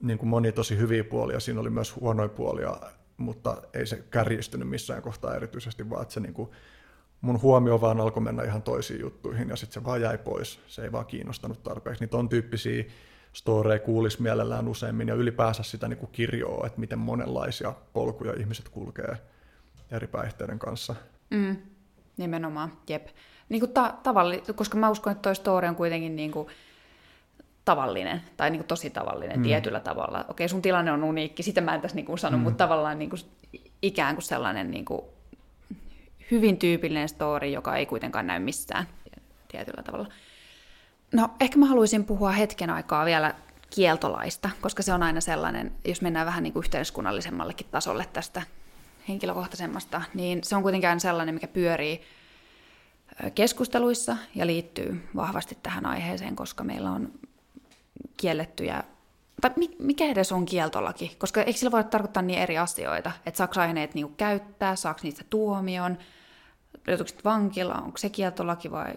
niin 0.00 0.18
kuin 0.18 0.28
moni 0.28 0.52
tosi 0.52 0.78
hyviä 0.78 1.04
puolia, 1.04 1.40
siinä 1.40 1.60
oli 1.60 1.70
myös 1.70 1.96
huonoja 1.96 2.28
puolia, 2.28 2.76
mutta 3.16 3.62
ei 3.74 3.86
se 3.86 4.04
kärjistynyt 4.10 4.68
missään 4.68 5.02
kohtaa 5.02 5.34
erityisesti, 5.34 5.90
vaan 5.90 6.02
että 6.02 6.14
se 6.14 6.20
niin 6.20 6.34
kuin, 6.34 6.50
mun 7.20 7.42
huomio 7.42 7.80
vaan 7.80 8.00
alkoi 8.00 8.22
mennä 8.22 8.42
ihan 8.42 8.62
toisiin 8.62 9.00
juttuihin 9.00 9.48
ja 9.48 9.56
sitten 9.56 9.74
se 9.74 9.84
vaan 9.84 10.00
jäi 10.00 10.18
pois. 10.18 10.60
Se 10.66 10.82
ei 10.82 10.92
vaan 10.92 11.06
kiinnostanut 11.06 11.62
tarpeeksi. 11.62 12.04
Niitä 12.04 12.16
on 12.16 12.28
tyyppisiä 12.28 12.84
storeja 13.34 13.78
kuulisi 13.78 14.22
mielellään 14.22 14.68
useammin 14.68 15.08
ja 15.08 15.14
ylipäänsä 15.14 15.62
sitä 15.62 15.88
niin 15.88 15.98
kuin 15.98 16.12
kirjoa, 16.12 16.66
että 16.66 16.80
miten 16.80 16.98
monenlaisia 16.98 17.74
polkuja 17.92 18.32
ihmiset 18.38 18.68
kulkee 18.68 19.16
eri 19.90 20.06
päihteiden 20.06 20.58
kanssa. 20.58 20.94
Mm, 21.30 21.56
nimenomaan, 22.16 22.72
jep. 22.88 23.06
Niin 23.48 23.60
kuin 23.60 23.72
ta- 23.72 23.94
tavalli, 24.02 24.42
koska 24.54 24.78
mä 24.78 24.90
uskon, 24.90 25.10
että 25.12 25.22
toi 25.22 25.34
story 25.34 25.68
on 25.68 25.76
kuitenkin 25.76 26.16
niin 26.16 26.30
kuin 26.30 26.48
tavallinen, 27.64 28.22
tai 28.36 28.50
niin 28.50 28.60
kuin 28.60 28.68
tosi 28.68 28.90
tavallinen 28.90 29.38
mm. 29.38 29.42
tietyllä 29.42 29.80
tavalla. 29.80 30.24
Okei, 30.28 30.48
sun 30.48 30.62
tilanne 30.62 30.92
on 30.92 31.04
uniikki, 31.04 31.42
sitä 31.42 31.60
mä 31.60 31.74
en 31.74 31.80
tässä 31.80 31.96
niin 31.96 32.06
kuin 32.06 32.18
sano, 32.18 32.36
mm. 32.36 32.42
mutta 32.42 32.64
tavallaan 32.64 32.98
niin 32.98 33.10
kuin 33.10 33.20
ikään 33.82 34.14
kuin 34.14 34.24
sellainen 34.24 34.70
niin 34.70 34.84
kuin 34.84 35.02
hyvin 36.30 36.58
tyypillinen 36.58 37.08
story, 37.08 37.46
joka 37.46 37.76
ei 37.76 37.86
kuitenkaan 37.86 38.26
näy 38.26 38.38
missään 38.38 38.86
tietyllä 39.48 39.82
tavalla. 39.82 40.08
No, 41.14 41.28
ehkä 41.40 41.58
mä 41.58 41.66
haluaisin 41.66 42.04
puhua 42.04 42.30
hetken 42.30 42.70
aikaa 42.70 43.04
vielä 43.04 43.34
kieltolaista, 43.70 44.50
koska 44.60 44.82
se 44.82 44.92
on 44.92 45.02
aina 45.02 45.20
sellainen, 45.20 45.72
jos 45.84 46.02
mennään 46.02 46.26
vähän 46.26 46.42
niin 46.42 46.52
kuin 46.52 46.64
yhteiskunnallisemmallekin 46.64 47.66
tasolle 47.70 48.06
tästä 48.12 48.42
henkilökohtaisemmasta, 49.08 50.02
niin 50.14 50.44
se 50.44 50.56
on 50.56 50.62
kuitenkin 50.62 50.88
aina 50.88 50.98
sellainen, 50.98 51.34
mikä 51.34 51.48
pyörii 51.48 52.00
keskusteluissa 53.34 54.16
ja 54.34 54.46
liittyy 54.46 55.08
vahvasti 55.16 55.58
tähän 55.62 55.86
aiheeseen, 55.86 56.36
koska 56.36 56.64
meillä 56.64 56.90
on 56.90 57.12
kiellettyjä, 58.16 58.84
tai 59.40 59.50
mikä 59.78 60.04
edes 60.04 60.32
on 60.32 60.44
kieltolaki, 60.44 61.16
koska 61.18 61.42
eikö 61.42 61.58
sillä 61.58 61.72
voi 61.72 61.84
tarkoittaa 61.84 62.22
niin 62.22 62.38
eri 62.38 62.58
asioita, 62.58 63.12
että 63.26 63.38
saako 63.38 63.60
aineet 63.60 63.94
niinku 63.94 64.14
käyttää, 64.16 64.76
saako 64.76 65.00
niistä 65.02 65.24
tuomion, 65.30 65.98
joutuuko 66.88 67.10
vankila, 67.24 67.74
onko 67.74 67.98
se 67.98 68.10
kieltolaki 68.10 68.70
vai 68.70 68.94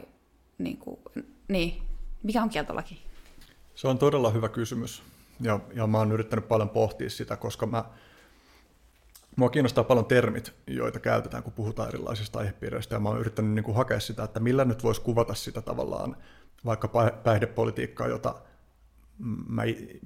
niinku, 0.57 1.01
niin, 1.47 1.86
mikä 2.23 2.41
on 2.41 2.49
kieltolaki? 2.49 3.01
Se 3.75 3.87
on 3.87 3.97
todella 3.97 4.29
hyvä 4.29 4.49
kysymys 4.49 5.03
ja, 5.41 5.59
ja 5.73 5.87
mä 5.87 5.97
oon 5.97 6.11
yrittänyt 6.11 6.47
paljon 6.47 6.69
pohtia 6.69 7.09
sitä, 7.09 7.37
koska 7.37 7.65
mä, 7.65 7.85
Mua 9.37 9.49
kiinnostaa 9.49 9.83
paljon 9.83 10.05
termit, 10.05 10.53
joita 10.67 10.99
käytetään, 10.99 11.43
kun 11.43 11.53
puhutaan 11.53 11.89
erilaisista 11.89 12.39
aihepiireistä, 12.39 12.95
ja 12.95 12.99
mä 12.99 13.09
oon 13.09 13.19
yrittänyt 13.19 13.51
niin 13.51 13.63
kuin 13.63 13.75
hakea 13.75 13.99
sitä, 13.99 14.23
että 14.23 14.39
millä 14.39 14.65
nyt 14.65 14.83
voisi 14.83 15.01
kuvata 15.01 15.33
sitä 15.33 15.61
tavallaan 15.61 16.17
vaikka 16.65 16.89
päihdepolitiikkaa, 17.23 18.07
jota 18.07 18.35
mä, 19.47 19.61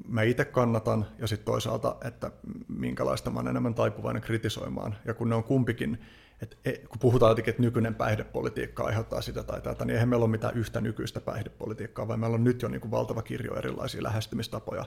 mä 0.07 0.21
itse 0.21 0.45
kannatan, 0.45 1.07
ja 1.19 1.27
sitten 1.27 1.45
toisaalta, 1.45 1.95
että 2.03 2.31
minkälaista 2.67 3.29
mä 3.29 3.39
oon 3.39 3.47
enemmän 3.47 3.73
taipuvainen 3.73 4.21
kritisoimaan. 4.21 4.95
Ja 5.05 5.13
kun 5.13 5.29
ne 5.29 5.35
on 5.35 5.43
kumpikin, 5.43 6.01
että 6.41 6.57
e, 6.65 6.71
kun 6.71 6.99
puhutaan 6.99 7.31
jotenkin, 7.31 7.51
että 7.51 7.61
nykyinen 7.61 7.95
päihdepolitiikka 7.95 8.83
aiheuttaa 8.83 9.21
sitä 9.21 9.43
tai 9.43 9.61
tätä, 9.61 9.85
niin 9.85 9.93
eihän 9.93 10.09
meillä 10.09 10.23
ole 10.23 10.31
mitään 10.31 10.57
yhtä 10.57 10.81
nykyistä 10.81 11.21
päihdepolitiikkaa, 11.21 12.07
vaan 12.07 12.19
meillä 12.19 12.35
on 12.35 12.43
nyt 12.43 12.61
jo 12.61 12.67
niin 12.67 12.81
kuin 12.81 12.91
valtava 12.91 13.21
kirjo 13.21 13.55
erilaisia 13.55 14.03
lähestymistapoja 14.03 14.85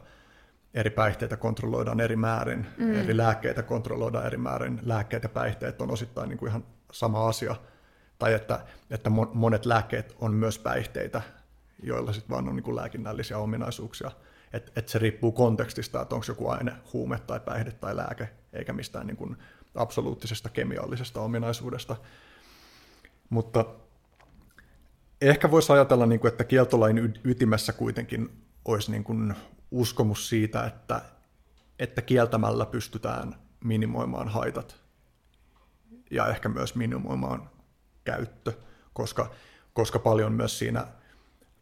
eri 0.74 0.90
päihteitä 0.90 1.36
kontrolloidaan 1.36 2.00
eri 2.00 2.16
määrin, 2.16 2.66
mm. 2.78 2.94
eri 2.94 3.16
lääkkeitä 3.16 3.62
kontrolloidaan 3.62 4.26
eri 4.26 4.36
määrin. 4.36 4.80
Lääkkeet 4.82 5.22
ja 5.22 5.28
päihteet 5.28 5.80
on 5.80 5.90
osittain 5.90 6.28
niin 6.28 6.38
kuin 6.38 6.48
ihan 6.48 6.64
sama 6.92 7.28
asia. 7.28 7.56
Tai 8.18 8.34
että, 8.34 8.60
että 8.90 9.10
monet 9.10 9.66
lääkkeet 9.66 10.16
on 10.20 10.34
myös 10.34 10.58
päihteitä, 10.58 11.22
joilla 11.82 12.12
sitten 12.12 12.30
vaan 12.30 12.48
on 12.48 12.56
niin 12.56 12.64
kuin 12.64 12.76
lääkinnällisiä 12.76 13.38
ominaisuuksia. 13.38 14.10
Että 14.52 14.72
et 14.76 14.88
se 14.88 14.98
riippuu 14.98 15.32
kontekstista, 15.32 16.02
että 16.02 16.14
onko 16.14 16.24
joku 16.28 16.48
aine 16.48 16.72
huume 16.92 17.18
tai 17.26 17.40
päihde 17.40 17.70
tai 17.70 17.96
lääke, 17.96 18.28
eikä 18.52 18.72
mistään 18.72 19.06
niin 19.06 19.16
kuin 19.16 19.36
absoluuttisesta 19.74 20.48
kemiallisesta 20.48 21.20
ominaisuudesta. 21.20 21.96
Mutta 23.30 23.64
ehkä 25.20 25.50
voisi 25.50 25.72
ajatella, 25.72 26.06
niin 26.06 26.20
kuin, 26.20 26.32
että 26.32 26.44
kieltolain 26.44 27.20
ytimessä 27.24 27.72
kuitenkin 27.72 28.44
olisi 28.64 28.90
niin 28.90 29.04
kuin 29.04 29.34
uskomus 29.70 30.28
siitä, 30.28 30.66
että, 30.66 31.02
että 31.78 32.02
kieltämällä 32.02 32.66
pystytään 32.66 33.34
minimoimaan 33.64 34.28
haitat 34.28 34.76
ja 36.10 36.26
ehkä 36.26 36.48
myös 36.48 36.74
minimoimaan 36.74 37.50
käyttö, 38.04 38.52
koska, 38.92 39.30
koska 39.72 39.98
paljon 39.98 40.32
myös 40.32 40.58
siinä 40.58 40.86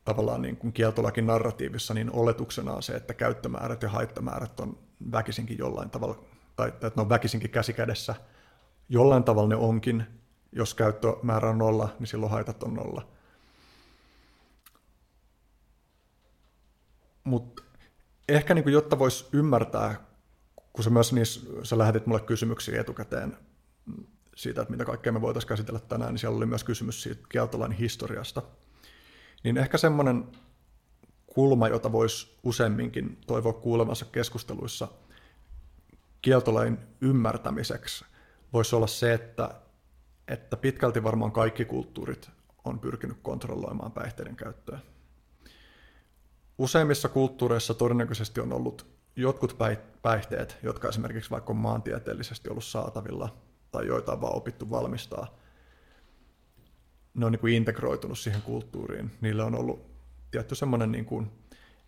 tavallaan 0.05 0.43
niin 0.43 0.57
kuin 0.57 0.73
kieltolakin 0.73 1.27
narratiivissa 1.27 1.95
niin 1.95 2.11
oletuksena 2.13 2.73
on 2.73 2.83
se, 2.83 2.93
että 2.93 3.15
käyttömäärät 3.15 3.83
ja 3.83 3.89
haittamäärät 3.89 4.61
on 4.61 4.79
väkisinkin 5.13 5.59
jollain 5.59 5.91
tavalla, 5.91 6.25
tai 6.57 6.69
että 6.69 6.93
ne 6.97 7.03
on 7.03 7.09
väkisinkin 7.09 7.51
käsikädessä. 7.51 8.15
Jollain 8.89 9.25
tavalla 9.25 9.49
ne 9.49 9.57
onkin, 9.57 10.07
jos 10.53 10.75
käyttömäärä 10.75 11.51
on 11.51 11.59
nolla, 11.59 11.97
niin 11.99 12.07
silloin 12.07 12.33
haitat 12.33 12.63
on 12.63 12.75
nolla. 12.75 13.09
Mutta 17.25 17.63
ehkä 18.29 18.55
niin 18.55 18.63
kuin, 18.63 18.73
jotta 18.73 18.99
voisi 18.99 19.27
ymmärtää, 19.33 20.01
kun 20.73 20.85
sä 20.85 20.91
myös 20.91 21.13
niissä, 21.13 21.41
sä 21.63 21.79
lähetit 21.79 22.07
mulle 22.07 22.21
kysymyksiä 22.21 22.81
etukäteen 22.81 23.37
siitä, 24.37 24.63
että 24.63 24.73
mitä 24.73 24.85
kaikkea 24.85 25.13
me 25.13 25.21
voitaisiin 25.21 25.49
käsitellä 25.49 25.81
tänään, 25.81 26.13
niin 26.13 26.19
siellä 26.19 26.37
oli 26.37 26.47
myös 26.47 26.65
kysymys 26.65 27.03
siitä 27.03 27.23
kieltolain 27.29 27.73
historiasta. 27.73 28.43
Niin 29.45 29.57
ehkä 29.57 29.79
semmoinen 29.79 30.25
kulma, 31.27 31.69
jota 31.69 31.93
voisi 31.93 32.39
useamminkin 32.43 33.19
toivoa 33.27 33.53
kuulemansa 33.53 34.05
keskusteluissa 34.05 34.89
kieltolain 36.23 36.79
ymmärtämiseksi, 37.01 38.05
voisi 38.53 38.77
olla 38.77 38.87
se, 38.87 39.15
että, 39.15 39.61
että 40.29 40.57
pitkälti 40.57 41.03
varmaan 41.03 41.33
kaikki 41.33 41.65
kulttuurit 41.65 42.31
on 42.65 42.79
pyrkinyt 42.79 43.19
kontrolloimaan 43.23 43.93
päihteiden 43.93 44.37
käyttöä. 44.37 44.79
Useimmissa 46.59 47.09
kulttuureissa 47.09 47.75
todennäköisesti 47.75 48.41
on 48.41 48.53
ollut 48.53 48.87
jotkut 49.17 49.59
päihteet, 50.03 50.59
jotka 50.63 50.89
esimerkiksi 50.89 51.31
vaikka 51.31 51.53
on 51.53 51.57
maantieteellisesti 51.57 52.51
ollut 52.51 52.65
saatavilla 52.65 53.37
tai 53.71 53.87
joita 53.87 54.13
on 54.13 54.21
vaan 54.21 54.37
opittu 54.37 54.71
valmistaa. 54.71 55.39
Ne 57.15 57.27
on 57.27 57.33
niin 57.33 57.41
kuin 57.41 57.55
integroitunut 57.55 58.19
siihen 58.19 58.43
kulttuuriin. 58.43 59.11
Niillä 59.21 59.45
on 59.45 59.55
ollut 59.55 59.87
tietty 60.31 60.55
semmoinen, 60.55 60.93
niin 60.93 61.05
kuin, 61.05 61.31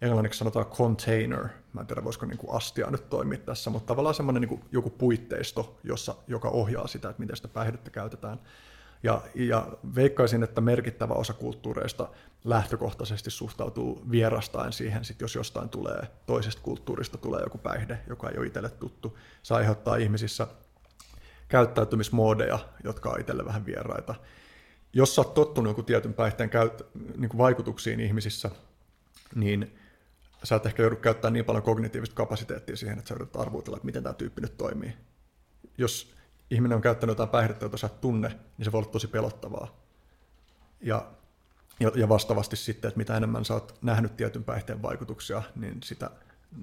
englanniksi 0.05 0.39
sanotaan 0.39 0.67
container, 0.67 1.49
mä 1.73 1.81
en 1.81 1.87
tiedä 1.87 2.05
voisiko 2.05 2.27
niin 2.27 2.39
kuin 2.39 2.57
astia 2.57 2.91
nyt 2.91 3.11
toimia 3.11 3.39
tässä, 3.39 3.71
mutta 3.71 3.87
tavallaan 3.87 4.15
semmoinen 4.15 4.43
niin 4.43 4.65
joku 4.73 4.91
puitteisto, 4.91 5.79
jossa, 5.85 6.15
joka 6.29 6.49
ohjaa 6.49 6.87
sitä, 6.87 7.09
että 7.09 7.21
miten 7.21 7.37
sitä 7.37 7.49
päihdettä 7.49 7.91
käytetään. 7.91 8.41
Ja, 9.03 9.23
ja 9.35 9.69
veikkaisin, 9.95 10.43
että 10.43 10.61
merkittävä 10.61 11.15
osa 11.15 11.33
kulttuureista 11.33 12.09
lähtökohtaisesti 12.45 13.31
suhtautuu 13.31 14.03
vierastaen 14.11 14.73
siihen, 14.73 15.05
sit 15.05 15.21
jos 15.21 15.35
jostain 15.35 15.69
tulee, 15.69 16.09
toisesta 16.27 16.63
kulttuurista 16.63 17.19
tulee 17.19 17.43
joku 17.43 17.59
päihde, 17.59 17.99
joka 18.09 18.31
ei 18.31 18.39
ole 18.39 18.47
itselle 18.47 18.71
tuttu. 18.71 19.19
Se 19.43 19.55
aiheuttaa 19.55 19.97
ihmisissä 19.97 20.47
käyttäytymismoodeja, 21.49 22.59
jotka 22.85 23.11
on 23.11 23.21
itselle 23.21 23.45
vähän 23.45 23.67
vieraita. 23.67 24.15
Jos 24.93 25.15
sä 25.15 25.21
oot 25.21 25.35
tottunut 25.35 25.71
joku 25.71 25.83
tietyn 25.83 26.15
päihteen 26.15 26.51
käyt, 26.51 26.87
niin 27.17 27.29
kuin 27.29 27.39
vaikutuksiin 27.39 28.01
ihmisissä, 28.01 28.51
niin 29.35 29.79
sä 30.45 30.57
et 30.57 30.67
ehkä 30.67 30.83
joudu 30.83 30.97
käyttämään 30.97 31.33
niin 31.33 31.45
paljon 31.45 31.63
kognitiivista 31.63 32.17
kapasiteettia 32.17 32.77
siihen, 32.77 32.99
että 32.99 33.09
sä 33.09 33.15
yrität 33.15 33.37
arvuutella, 33.37 33.77
että 33.77 33.87
miten 33.87 34.03
tämä 34.03 34.15
tyyppi 34.15 34.41
nyt 34.41 34.57
toimii. 34.57 34.97
Jos 35.79 36.15
ihminen 36.51 36.77
on 36.77 36.83
käyttänyt 36.83 37.11
jotain 37.11 37.29
päihdettä, 37.29 37.65
jota 37.65 37.77
sä 37.77 37.87
et 37.87 38.01
tunne, 38.01 38.29
niin 38.59 38.65
se 38.65 38.73
voi 38.73 38.79
olla 38.79 38.91
tosi 38.91 39.07
pelottavaa. 39.07 39.85
Ja, 40.81 41.07
ja, 41.81 41.93
ja 41.95 42.09
vastaavasti 42.09 42.57
sitten, 42.57 42.89
että 42.89 42.99
mitä 42.99 43.17
enemmän 43.17 43.45
sä 43.45 43.55
oot 43.55 43.79
nähnyt 43.83 44.17
tietyn 44.17 44.45
päihteen 44.45 44.83
vaikutuksia, 44.83 45.43
niin 45.57 45.83
sitä 45.83 46.11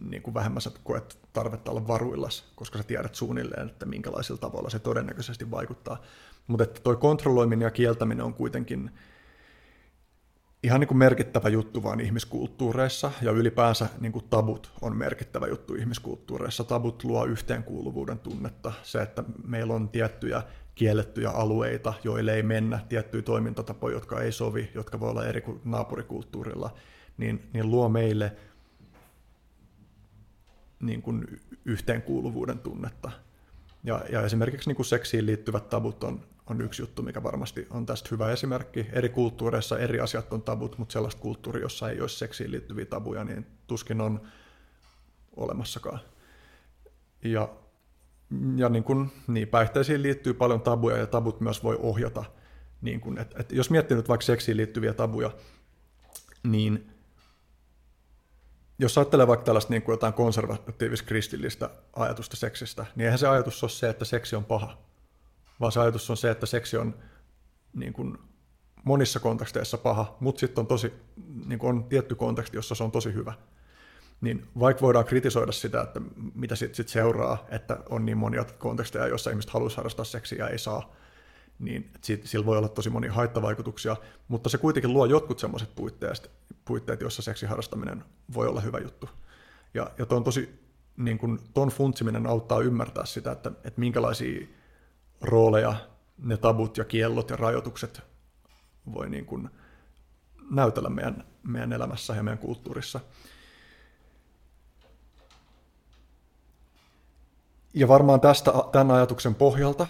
niin 0.10 0.22
kuin 0.22 0.34
vähemmän 0.34 0.62
sä 0.62 0.72
koet 0.84 1.20
tarvetta 1.34 1.72
olla 1.72 1.88
varuillas, 1.88 2.52
koska 2.56 2.78
sä 2.78 2.84
tiedät 2.84 3.16
suunnilleen, 3.16 3.70
että 3.70 3.86
minkälaisilla 3.86 4.40
tavoilla 4.40 4.70
se 4.70 4.80
todennäköisesti 4.80 5.52
vaikuttaa. 5.52 6.02
Mutta 6.48 6.64
että 6.64 6.82
toi 6.82 6.96
kontrolloiminen 6.96 7.66
ja 7.66 7.72
kieltäminen 7.72 8.26
on 8.26 8.34
kuitenkin 8.34 8.92
ihan 10.64 10.80
niin 10.80 10.88
kuin 10.88 10.98
merkittävä 10.98 11.50
juttu 11.50 11.84
vaan 11.84 12.00
ihmiskulttuureissa, 12.00 13.12
ja 13.22 13.32
ylipäänsä 13.32 13.90
niin 14.00 14.12
kuin 14.12 14.26
tabut 14.30 14.72
on 14.82 14.98
merkittävä 14.98 15.48
juttu 15.48 15.76
ihmiskulttuureissa. 15.76 16.64
Tabut 16.64 17.04
luo 17.04 17.26
yhteenkuuluvuuden 17.26 18.20
tunnetta. 18.20 18.74
Se, 18.84 19.02
että 19.02 19.24
meillä 19.48 19.74
on 19.74 19.90
tiettyjä 19.90 20.44
kiellettyjä 20.76 21.30
alueita, 21.30 21.94
joille 22.04 22.34
ei 22.34 22.44
mennä, 22.44 22.80
tiettyjä 22.90 23.22
toimintatapoja, 23.22 23.96
jotka 23.96 24.22
ei 24.22 24.32
sovi, 24.32 24.72
jotka 24.74 25.00
voi 25.00 25.10
olla 25.10 25.26
eri 25.26 25.44
naapurikulttuurilla, 25.66 26.74
niin, 27.18 27.50
niin 27.54 27.72
luo 27.72 27.90
meille 27.90 28.36
niin 30.80 31.02
kuin 31.02 31.40
yhteenkuuluvuuden 31.66 32.60
tunnetta. 32.60 33.12
Ja, 33.84 34.02
ja 34.12 34.22
esimerkiksi 34.22 34.70
niin 34.70 34.76
kuin 34.76 34.86
seksiin 34.86 35.26
liittyvät 35.26 35.70
tabut 35.70 36.04
on, 36.04 36.22
on 36.52 36.62
yksi 36.62 36.82
juttu, 36.82 37.02
mikä 37.02 37.24
varmasti 37.24 37.68
on 37.70 37.86
tästä 37.86 38.10
hyvä 38.12 38.32
esimerkki. 38.32 38.88
Eri 38.94 39.10
kulttuureissa 39.10 39.80
eri 39.80 40.00
asiat 40.00 40.34
on 40.34 40.42
tabut, 40.42 40.78
mutta 40.78 40.94
sellaista 40.94 41.22
kulttuuria, 41.22 41.62
jossa 41.62 41.90
ei 41.90 42.02
olisi 42.02 42.18
seksiin 42.18 42.52
liittyviä 42.52 42.86
tabuja, 42.86 43.24
niin 43.24 43.48
tuskin 43.68 44.02
on 44.02 44.22
olemassakaan. 45.36 46.00
Ja, 47.24 47.50
ja 48.56 48.70
niin 48.70 48.84
kuin, 48.84 49.12
niin, 49.28 49.48
päihteisiin 49.48 50.02
liittyy 50.02 50.34
paljon 50.34 50.62
tabuja 50.62 50.98
ja 50.98 51.08
tabut 51.08 51.42
myös 51.42 51.64
voi 51.64 51.78
ohjata. 51.82 52.24
Niin 52.82 53.02
kuin, 53.02 53.18
että, 53.18 53.36
että 53.40 53.56
jos 53.56 53.70
miettii 53.70 53.98
nyt 53.98 54.10
vaikka 54.10 54.26
seksiin 54.26 54.58
liittyviä 54.58 54.94
tabuja, 54.94 55.32
niin 56.44 56.92
jos 58.80 58.98
ajattelee 58.98 59.28
vaikka 59.28 59.46
tällaista 59.46 59.74
niin 59.74 59.82
kuin 59.82 59.94
jotain 59.94 60.14
konservatiivis-kristillistä 60.14 61.70
ajatusta 61.96 62.38
seksistä, 62.38 62.86
niin 62.96 63.06
eihän 63.06 63.20
se 63.20 63.28
ajatus 63.28 63.64
ole 63.64 63.72
se, 63.72 63.90
että 63.90 64.06
seksi 64.06 64.36
on 64.36 64.46
paha, 64.46 64.91
vaan 65.62 65.72
se 65.72 65.80
ajatus 65.80 66.10
on 66.10 66.18
se, 66.18 66.32
että 66.32 66.46
seksi 66.46 66.78
on 66.78 66.96
niin 67.74 67.94
kuin 67.94 68.18
monissa 68.84 69.20
konteksteissa 69.20 69.78
paha, 69.78 70.18
mutta 70.20 70.40
sitten 70.40 70.62
on, 70.62 70.68
tosi, 70.68 70.94
niin 71.46 71.60
kuin 71.60 71.70
on 71.70 71.84
tietty 71.84 72.16
konteksti, 72.16 72.58
jossa 72.58 72.76
se 72.76 72.84
on 72.84 72.92
tosi 72.92 73.14
hyvä. 73.14 73.34
Niin 74.22 74.48
vaikka 74.60 74.82
voidaan 74.82 75.06
kritisoida 75.06 75.52
sitä, 75.52 75.82
että 75.82 76.02
mitä 76.36 76.56
sitten 76.56 76.76
sit 76.76 76.90
seuraa, 76.90 77.46
että 77.50 77.78
on 77.90 78.06
niin 78.06 78.18
monia 78.18 78.46
konteksteja, 78.46 79.08
joissa 79.08 79.30
ihmiset 79.30 79.52
haluaisi 79.52 79.78
harrastaa 79.78 80.06
seksiä 80.06 80.38
ja 80.38 80.50
ei 80.50 80.60
saa, 80.60 80.96
niin 81.60 81.92
sillä 82.24 82.46
voi 82.46 82.58
olla 82.58 82.70
tosi 82.70 82.90
monia 82.90 83.14
haittavaikutuksia, 83.14 83.96
mutta 84.28 84.50
se 84.50 84.58
kuitenkin 84.58 84.94
luo 84.94 85.06
jotkut 85.06 85.40
semmoiset 85.40 85.76
puitteet, 85.76 86.32
puitteet, 86.66 87.02
joissa 87.02 87.22
seksiharrastaminen 87.22 88.04
voi 88.34 88.48
olla 88.48 88.62
hyvä 88.62 88.80
juttu. 88.80 89.10
Ja, 89.74 89.92
ja 89.98 90.06
ton, 90.06 90.24
tosi, 90.24 90.60
niin 90.98 91.18
kun, 91.18 91.40
funtsiminen 91.72 92.28
auttaa 92.28 92.60
ymmärtää 92.60 93.06
sitä, 93.06 93.32
että, 93.32 93.52
että 93.64 93.80
minkälaisia 93.80 94.48
rooleja 95.22 95.76
ne 96.18 96.38
tabut 96.38 96.78
ja 96.78 96.86
kiellot 96.86 97.30
ja 97.30 97.36
rajoitukset 97.36 98.02
voi 98.94 99.10
niin 99.10 99.26
kun 99.26 99.50
näytellä 100.52 100.90
meidän, 100.90 101.24
meidän 101.44 101.74
elämässä 101.74 102.16
ja 102.16 102.24
meidän 102.24 102.38
kulttuurissa. 102.38 103.00
Ja 107.74 107.88
varmaan 107.88 108.22
tästä, 108.22 108.52
tämän 108.72 108.92
ajatuksen 108.92 109.36
pohjalta, 109.36 109.88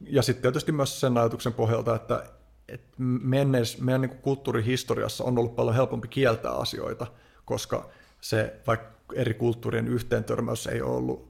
ja 0.00 0.22
sitten 0.22 0.42
tietysti 0.42 0.72
myös 0.72 1.00
sen 1.00 1.16
ajatuksen 1.16 1.52
pohjalta, 1.52 1.94
että, 1.94 2.24
että 2.68 2.94
menneis, 2.98 3.80
meidän 3.80 4.00
niin 4.00 4.18
kulttuurihistoriassa 4.18 5.24
on 5.24 5.38
ollut 5.38 5.56
paljon 5.56 5.74
helpompi 5.74 6.08
kieltää 6.08 6.52
asioita, 6.52 7.06
koska 7.44 7.88
se 8.20 8.60
vaikka 8.66 9.14
eri 9.14 9.34
kulttuurien 9.34 9.88
yhteentörmäys 9.88 10.66
ei 10.66 10.82
ole 10.82 10.96
ollut 10.96 11.29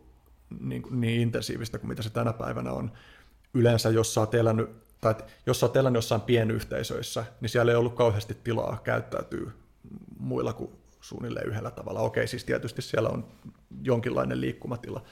niin, 0.61 0.83
niin 0.91 1.21
intensiivistä 1.21 1.79
kuin 1.79 1.89
mitä 1.89 2.03
se 2.03 2.11
tänä 2.11 2.33
päivänä 2.33 2.73
on. 2.73 2.93
Yleensä, 3.55 3.91
jos 3.91 4.15
sä 4.15 4.21
oot 4.21 4.35
elänyt, 4.35 4.71
tai 5.01 5.15
jos 5.47 5.61
sä 5.61 5.67
oot 5.67 5.77
elänyt 5.77 5.99
jossain 5.99 6.21
pienyhteisöissä, 6.21 7.25
niin 7.41 7.49
siellä 7.49 7.73
ei 7.73 7.77
ollut 7.77 7.95
kauheasti 7.95 8.37
tilaa 8.45 8.81
käyttäytyä 8.85 9.51
muilla 10.19 10.53
kuin 10.53 10.71
suunnilleen 11.01 11.49
yhdellä 11.49 11.71
tavalla. 11.71 12.01
Okei, 12.01 12.27
siis 12.27 12.45
tietysti 12.45 12.83
siellä 12.83 13.09
on 13.09 13.27
jonkinlainen 13.83 14.41
liikkumatila, 14.41 15.03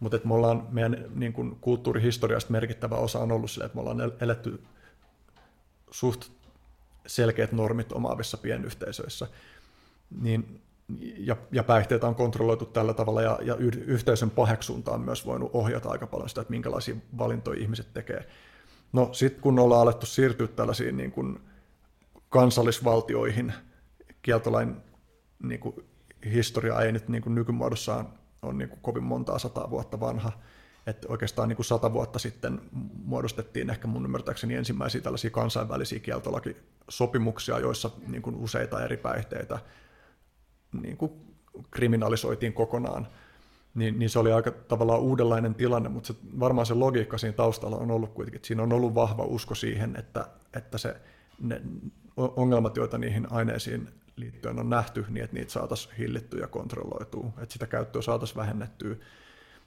mutta 0.00 0.16
että 0.16 0.28
me 0.28 0.34
ollaan, 0.34 0.66
meidän 0.70 1.04
niin 1.14 1.32
kuin 1.32 1.56
kulttuurihistoriasta 1.60 2.52
merkittävä 2.52 2.96
osa 2.96 3.18
on 3.18 3.32
ollut 3.32 3.50
sille, 3.50 3.64
että 3.64 3.76
me 3.76 3.80
ollaan 3.80 4.12
eletty 4.20 4.62
suht 5.90 6.24
selkeät 7.06 7.52
normit 7.52 7.92
omaavissa 7.92 8.36
pienyhteisöissä, 8.36 9.26
niin, 10.20 10.62
ja, 11.18 11.36
ja 11.52 11.64
päihteitä 11.64 12.06
on 12.06 12.14
kontrolloitu 12.14 12.66
tällä 12.66 12.94
tavalla, 12.94 13.22
ja, 13.22 13.38
ja 13.42 13.56
yhteisön 13.86 14.30
paheksunta 14.30 14.90
on 14.90 15.00
myös 15.00 15.26
voinut 15.26 15.50
ohjata 15.52 15.90
aika 15.90 16.06
paljon 16.06 16.28
sitä, 16.28 16.40
että 16.40 16.50
minkälaisia 16.50 16.96
valintoja 17.18 17.60
ihmiset 17.60 17.94
tekee. 17.94 18.28
No 18.92 19.08
sitten 19.12 19.42
kun 19.42 19.58
ollaan 19.58 19.82
alettu 19.82 20.06
siirtyä 20.06 20.46
tällaisiin 20.46 20.96
niin 20.96 21.12
kuin 21.12 21.40
kansallisvaltioihin, 22.28 23.52
kieltolain 24.22 24.76
niin 25.42 25.60
kuin 25.60 25.74
historia 26.32 26.80
ei 26.80 26.92
nyt 26.92 27.08
niin 27.08 27.22
kuin 27.22 27.34
nykymuodossaan 27.34 28.08
on 28.42 28.58
niin 28.58 28.68
kuin 28.68 28.80
kovin 28.82 29.04
montaa 29.04 29.38
sataa 29.38 29.70
vuotta 29.70 30.00
vanha. 30.00 30.32
Että 30.86 31.06
oikeastaan 31.10 31.48
niin 31.48 31.56
kuin 31.56 31.66
sata 31.66 31.92
vuotta 31.92 32.18
sitten 32.18 32.60
muodostettiin 33.04 33.70
ehkä 33.70 33.88
mun 33.88 34.04
ymmärtääkseni 34.04 34.54
ensimmäisiä 34.54 35.00
tällaisia 35.00 35.30
kansainvälisiä 35.30 35.98
kieltolakisopimuksia, 35.98 37.58
joissa 37.58 37.90
niin 38.06 38.22
kuin 38.22 38.36
useita 38.36 38.84
eri 38.84 38.96
päihteitä 38.96 39.58
niin 40.72 40.96
kuin 40.96 41.12
kriminalisoitiin 41.70 42.52
kokonaan. 42.52 43.06
Niin, 43.74 43.98
niin 43.98 44.10
se 44.10 44.18
oli 44.18 44.32
aika 44.32 44.50
tavallaan 44.50 45.00
uudenlainen 45.00 45.54
tilanne, 45.54 45.88
mutta 45.88 46.06
se, 46.06 46.14
varmaan 46.40 46.66
se 46.66 46.74
logiikka 46.74 47.18
siinä 47.18 47.36
taustalla 47.36 47.76
on 47.76 47.90
ollut 47.90 48.12
kuitenkin, 48.12 48.36
että 48.36 48.46
siinä 48.48 48.62
on 48.62 48.72
ollut 48.72 48.94
vahva 48.94 49.24
usko 49.24 49.54
siihen, 49.54 49.96
että, 49.96 50.28
että 50.54 50.78
se, 50.78 50.96
ne 51.40 51.62
ongelmat, 52.16 52.76
joita 52.76 52.98
niihin 52.98 53.32
aineisiin 53.32 53.88
liittyen 54.16 54.58
on 54.58 54.70
nähty, 54.70 55.04
niin 55.08 55.24
että 55.24 55.36
niitä 55.36 55.52
saataisiin 55.52 55.94
hillittyä 55.96 56.40
ja 56.40 56.48
kontrolloitua, 56.48 57.32
että 57.42 57.52
sitä 57.52 57.66
käyttöä 57.66 58.02
saataisiin 58.02 58.36
vähennettyä. 58.36 58.96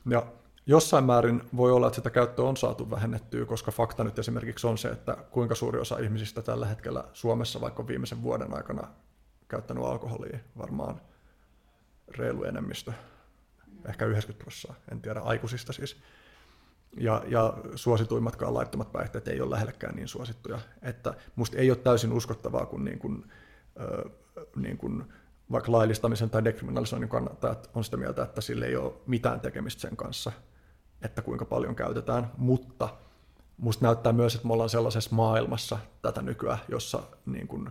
Ja 0.10 0.26
jossain 0.66 1.04
määrin 1.04 1.42
voi 1.58 1.72
olla, 1.72 1.88
että 1.88 1.96
sitä 1.96 2.10
käyttöä 2.10 2.46
on 2.46 2.58
saatu 2.58 2.90
vähennettyä, 2.90 3.46
koska 3.46 3.72
fakta 3.72 4.04
nyt 4.04 4.20
esimerkiksi 4.20 4.68
on 4.68 4.78
se, 4.78 4.90
että 4.90 5.18
kuinka 5.32 5.56
suuri 5.56 5.80
osa 5.80 5.98
ihmisistä 5.98 6.42
tällä 6.42 6.66
hetkellä 6.66 7.04
Suomessa 7.14 7.62
vaikka 7.62 7.88
viimeisen 7.88 8.24
vuoden 8.24 8.54
aikana 8.54 8.88
käyttänyt 9.52 9.84
alkoholia, 9.84 10.40
varmaan 10.58 11.02
reilu 12.18 12.44
enemmistö, 12.44 12.94
ehkä 13.90 14.06
90 14.06 14.44
prosenttia, 14.44 14.84
en 14.92 15.02
tiedä, 15.02 15.20
aikuisista 15.20 15.74
siis. 15.74 16.02
Ja, 16.98 17.24
ja 17.28 17.54
suosituimmatkaan 17.76 18.54
laittomat 18.54 18.92
päihteet 18.92 19.28
ei 19.28 19.42
ole 19.42 19.50
lähelläkään 19.50 19.96
niin 19.96 20.08
suosittuja, 20.08 20.60
että 20.82 21.14
musta 21.36 21.58
ei 21.58 21.72
ole 21.72 21.78
täysin 21.78 22.14
uskottavaa, 22.14 22.66
kun 22.66 22.86
niin 22.86 23.00
kuin, 23.00 23.32
niin 24.56 24.78
kuin 24.78 25.04
vaikka 25.52 25.72
laillistamisen 25.72 26.30
tai 26.30 26.44
dekriminalisoinnin 26.44 27.10
kannattajat 27.10 27.70
on 27.74 27.84
sitä 27.84 27.98
mieltä, 27.98 28.24
että 28.24 28.42
sillä 28.42 28.66
ei 28.66 28.76
ole 28.76 28.94
mitään 29.08 29.40
tekemistä 29.40 29.82
sen 29.82 29.98
kanssa, 29.98 30.32
että 31.02 31.22
kuinka 31.22 31.46
paljon 31.46 31.76
käytetään, 31.76 32.32
mutta 32.38 32.90
musta 33.58 33.86
näyttää 33.86 34.14
myös, 34.14 34.36
että 34.36 34.48
me 34.48 34.54
ollaan 34.54 34.70
sellaisessa 34.70 35.16
maailmassa 35.16 35.80
tätä 36.02 36.22
nykyään, 36.22 36.60
jossa 36.68 37.04
niin 37.26 37.48
kuin 37.48 37.70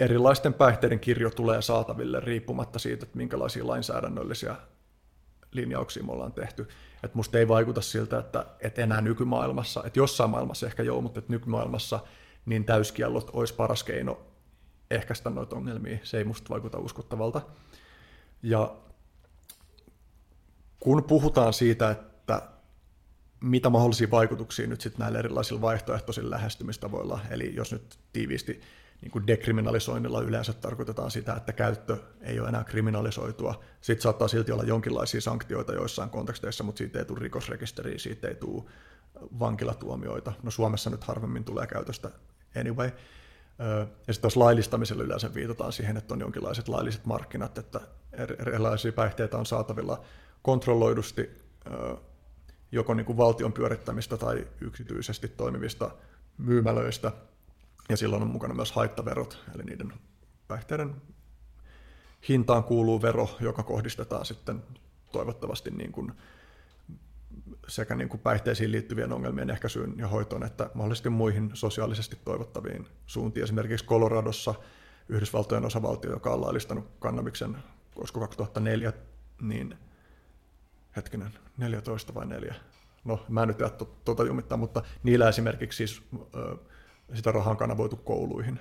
erilaisten 0.00 0.54
päihteiden 0.54 1.00
kirjo 1.00 1.30
tulee 1.30 1.62
saataville 1.62 2.20
riippumatta 2.20 2.78
siitä, 2.78 3.04
että 3.04 3.18
minkälaisia 3.18 3.66
lainsäädännöllisiä 3.66 4.56
linjauksia 5.52 6.02
me 6.02 6.12
ollaan 6.12 6.32
tehty. 6.32 6.68
Että 7.04 7.16
musta 7.16 7.38
ei 7.38 7.48
vaikuta 7.48 7.80
siltä, 7.80 8.18
että, 8.18 8.46
että 8.60 8.82
enää 8.82 9.00
nykymaailmassa, 9.00 9.82
että 9.86 9.98
jossain 9.98 10.30
maailmassa 10.30 10.66
ehkä 10.66 10.82
joo, 10.82 11.00
mutta 11.00 11.18
että 11.18 11.32
nykymaailmassa– 11.32 12.00
niin 12.46 12.64
täyskiellot 12.64 13.30
olisi 13.32 13.54
paras 13.54 13.84
keino 13.84 14.20
ehkäistä 14.90 15.30
noita 15.30 15.56
ongelmia. 15.56 15.98
Se 16.02 16.18
ei 16.18 16.24
musta 16.24 16.48
vaikuta 16.48 16.78
uskottavalta. 16.78 17.40
Ja 18.42 18.76
kun 20.80 21.04
puhutaan 21.04 21.52
siitä, 21.52 21.90
että 21.90 22.42
mitä 23.40 23.70
mahdollisia 23.70 24.10
vaikutuksia 24.10 24.66
nyt 24.66 24.80
sitten 24.80 25.00
näillä 25.00 25.18
erilaisilla 25.18 25.60
vaihtoehtoisilla 25.60 26.30
lähestymistavoilla, 26.30 27.20
eli 27.30 27.54
jos 27.54 27.72
nyt 27.72 27.98
tiiviisti 28.12 28.60
niin 29.00 29.10
kuin 29.10 29.26
dekriminalisoinnilla 29.26 30.20
yleensä 30.20 30.52
tarkoitetaan 30.52 31.10
sitä, 31.10 31.34
että 31.34 31.52
käyttö 31.52 31.96
ei 32.20 32.40
ole 32.40 32.48
enää 32.48 32.64
kriminalisoitua. 32.64 33.60
Sitten 33.80 34.02
saattaa 34.02 34.28
silti 34.28 34.52
olla 34.52 34.62
jonkinlaisia 34.62 35.20
sanktioita 35.20 35.72
joissain 35.72 36.10
konteksteissa, 36.10 36.64
mutta 36.64 36.78
siitä 36.78 36.98
ei 36.98 37.04
tule 37.04 37.18
rikosrekisteriä, 37.20 37.98
siitä 37.98 38.28
ei 38.28 38.34
tule 38.34 38.64
vankilatuomioita. 39.38 40.32
No 40.42 40.50
Suomessa 40.50 40.90
nyt 40.90 41.04
harvemmin 41.04 41.44
tulee 41.44 41.66
käytöstä 41.66 42.10
anyway. 42.60 42.90
Ja 44.06 44.12
sitten 44.14 44.20
tuossa 44.20 44.40
laillistamisella 44.40 45.02
yleensä 45.02 45.34
viitataan 45.34 45.72
siihen, 45.72 45.96
että 45.96 46.14
on 46.14 46.20
jonkinlaiset 46.20 46.68
lailliset 46.68 47.06
markkinat, 47.06 47.58
että 47.58 47.80
erilaisia 48.38 48.92
päihteitä 48.92 49.38
on 49.38 49.46
saatavilla 49.46 50.04
kontrolloidusti 50.42 51.30
joko 52.72 52.94
niin 52.94 53.06
kuin 53.06 53.16
valtion 53.16 53.52
pyörittämistä 53.52 54.16
tai 54.16 54.46
yksityisesti 54.60 55.28
toimivista 55.28 55.90
myymälöistä, 56.38 57.12
ja 57.90 57.96
silloin 57.96 58.22
on 58.22 58.30
mukana 58.30 58.54
myös 58.54 58.72
haittaverot, 58.72 59.44
eli 59.54 59.62
niiden 59.62 59.92
päihteiden 60.48 61.02
hintaan 62.28 62.64
kuuluu 62.64 63.02
vero, 63.02 63.36
joka 63.40 63.62
kohdistetaan 63.62 64.26
sitten 64.26 64.62
toivottavasti 65.12 65.70
niin 65.70 65.92
kuin 65.92 66.12
sekä 67.68 67.94
niin 67.94 68.08
kuin 68.08 68.20
päihteisiin 68.20 68.72
liittyvien 68.72 69.12
ongelmien 69.12 69.50
ehkäisyyn 69.50 69.94
ja 69.98 70.08
hoitoon, 70.08 70.44
että 70.44 70.70
mahdollisesti 70.74 71.10
muihin 71.10 71.50
sosiaalisesti 71.54 72.16
toivottaviin 72.24 72.86
suuntiin. 73.06 73.44
Esimerkiksi 73.44 73.86
Coloradossa 73.86 74.54
Yhdysvaltojen 75.08 75.64
osavaltio, 75.64 76.10
joka 76.10 76.30
on 76.30 76.40
laillistanut 76.40 76.90
kannabiksen, 76.98 77.56
koska 77.94 78.20
2004, 78.20 78.92
niin 79.40 79.78
hetkinen, 80.96 81.32
14 81.56 82.14
vai 82.14 82.26
4? 82.26 82.54
No, 83.04 83.24
mä 83.28 83.42
en 83.42 83.48
nyt 83.48 83.60
jää 83.60 83.70
tuota 84.04 84.24
jumittaa, 84.24 84.58
mutta 84.58 84.82
niillä 85.02 85.28
esimerkiksi 85.28 85.76
siis 85.76 86.02
ö, 86.34 86.56
sitä 87.14 87.32
rahaa 87.32 87.50
on 87.50 87.56
kanavoitu 87.56 87.96
kouluihin. 87.96 88.60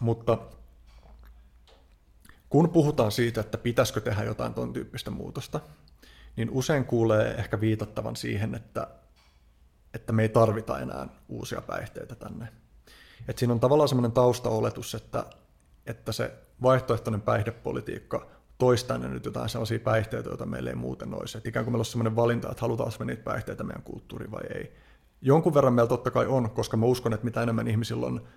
Mutta 0.00 0.38
kun 2.48 2.70
puhutaan 2.70 3.12
siitä, 3.12 3.40
että 3.40 3.58
pitäisikö 3.58 4.00
tehdä 4.00 4.24
jotain 4.24 4.54
tuon 4.54 4.72
tyyppistä 4.72 5.10
muutosta, 5.10 5.60
niin 6.36 6.50
usein 6.50 6.84
kuulee 6.84 7.34
ehkä 7.34 7.60
viitattavan 7.60 8.16
siihen, 8.16 8.54
että, 8.54 8.88
että 9.94 10.12
me 10.12 10.22
ei 10.22 10.28
tarvita 10.28 10.78
enää 10.78 11.08
uusia 11.28 11.60
päihteitä 11.60 12.14
tänne. 12.14 12.48
Et 13.28 13.38
siinä 13.38 13.52
on 13.52 13.60
tavallaan 13.60 13.88
semmoinen 13.88 14.12
taustaoletus, 14.12 14.94
että, 14.94 15.24
että 15.86 16.12
se 16.12 16.34
vaihtoehtoinen 16.62 17.20
päihdepolitiikka 17.20 18.26
toisi 18.58 18.86
tänne 18.86 19.08
nyt 19.08 19.24
jotain 19.24 19.48
sellaisia 19.48 19.78
päihteitä, 19.78 20.28
joita 20.28 20.46
meillä 20.46 20.70
ei 20.70 20.76
muuten 20.76 21.14
olisi. 21.14 21.38
Et 21.38 21.46
ikään 21.46 21.64
kuin 21.64 21.72
meillä 21.72 21.80
on 21.80 21.84
semmoinen 21.84 22.16
valinta, 22.16 22.50
että 22.50 22.60
halutaan 22.60 22.92
me 22.98 23.04
niitä 23.04 23.22
päihteitä 23.22 23.64
meidän 23.64 23.82
kulttuuriin 23.82 24.30
vai 24.30 24.44
ei. 24.54 24.76
Jonkun 25.20 25.54
verran 25.54 25.72
meillä 25.74 25.88
totta 25.88 26.10
kai 26.10 26.26
on, 26.26 26.50
koska 26.50 26.76
mä 26.76 26.86
uskon, 26.86 27.12
että 27.12 27.24
mitä 27.24 27.42
enemmän 27.42 27.68
ihmisillä 27.68 28.06
on 28.06 28.28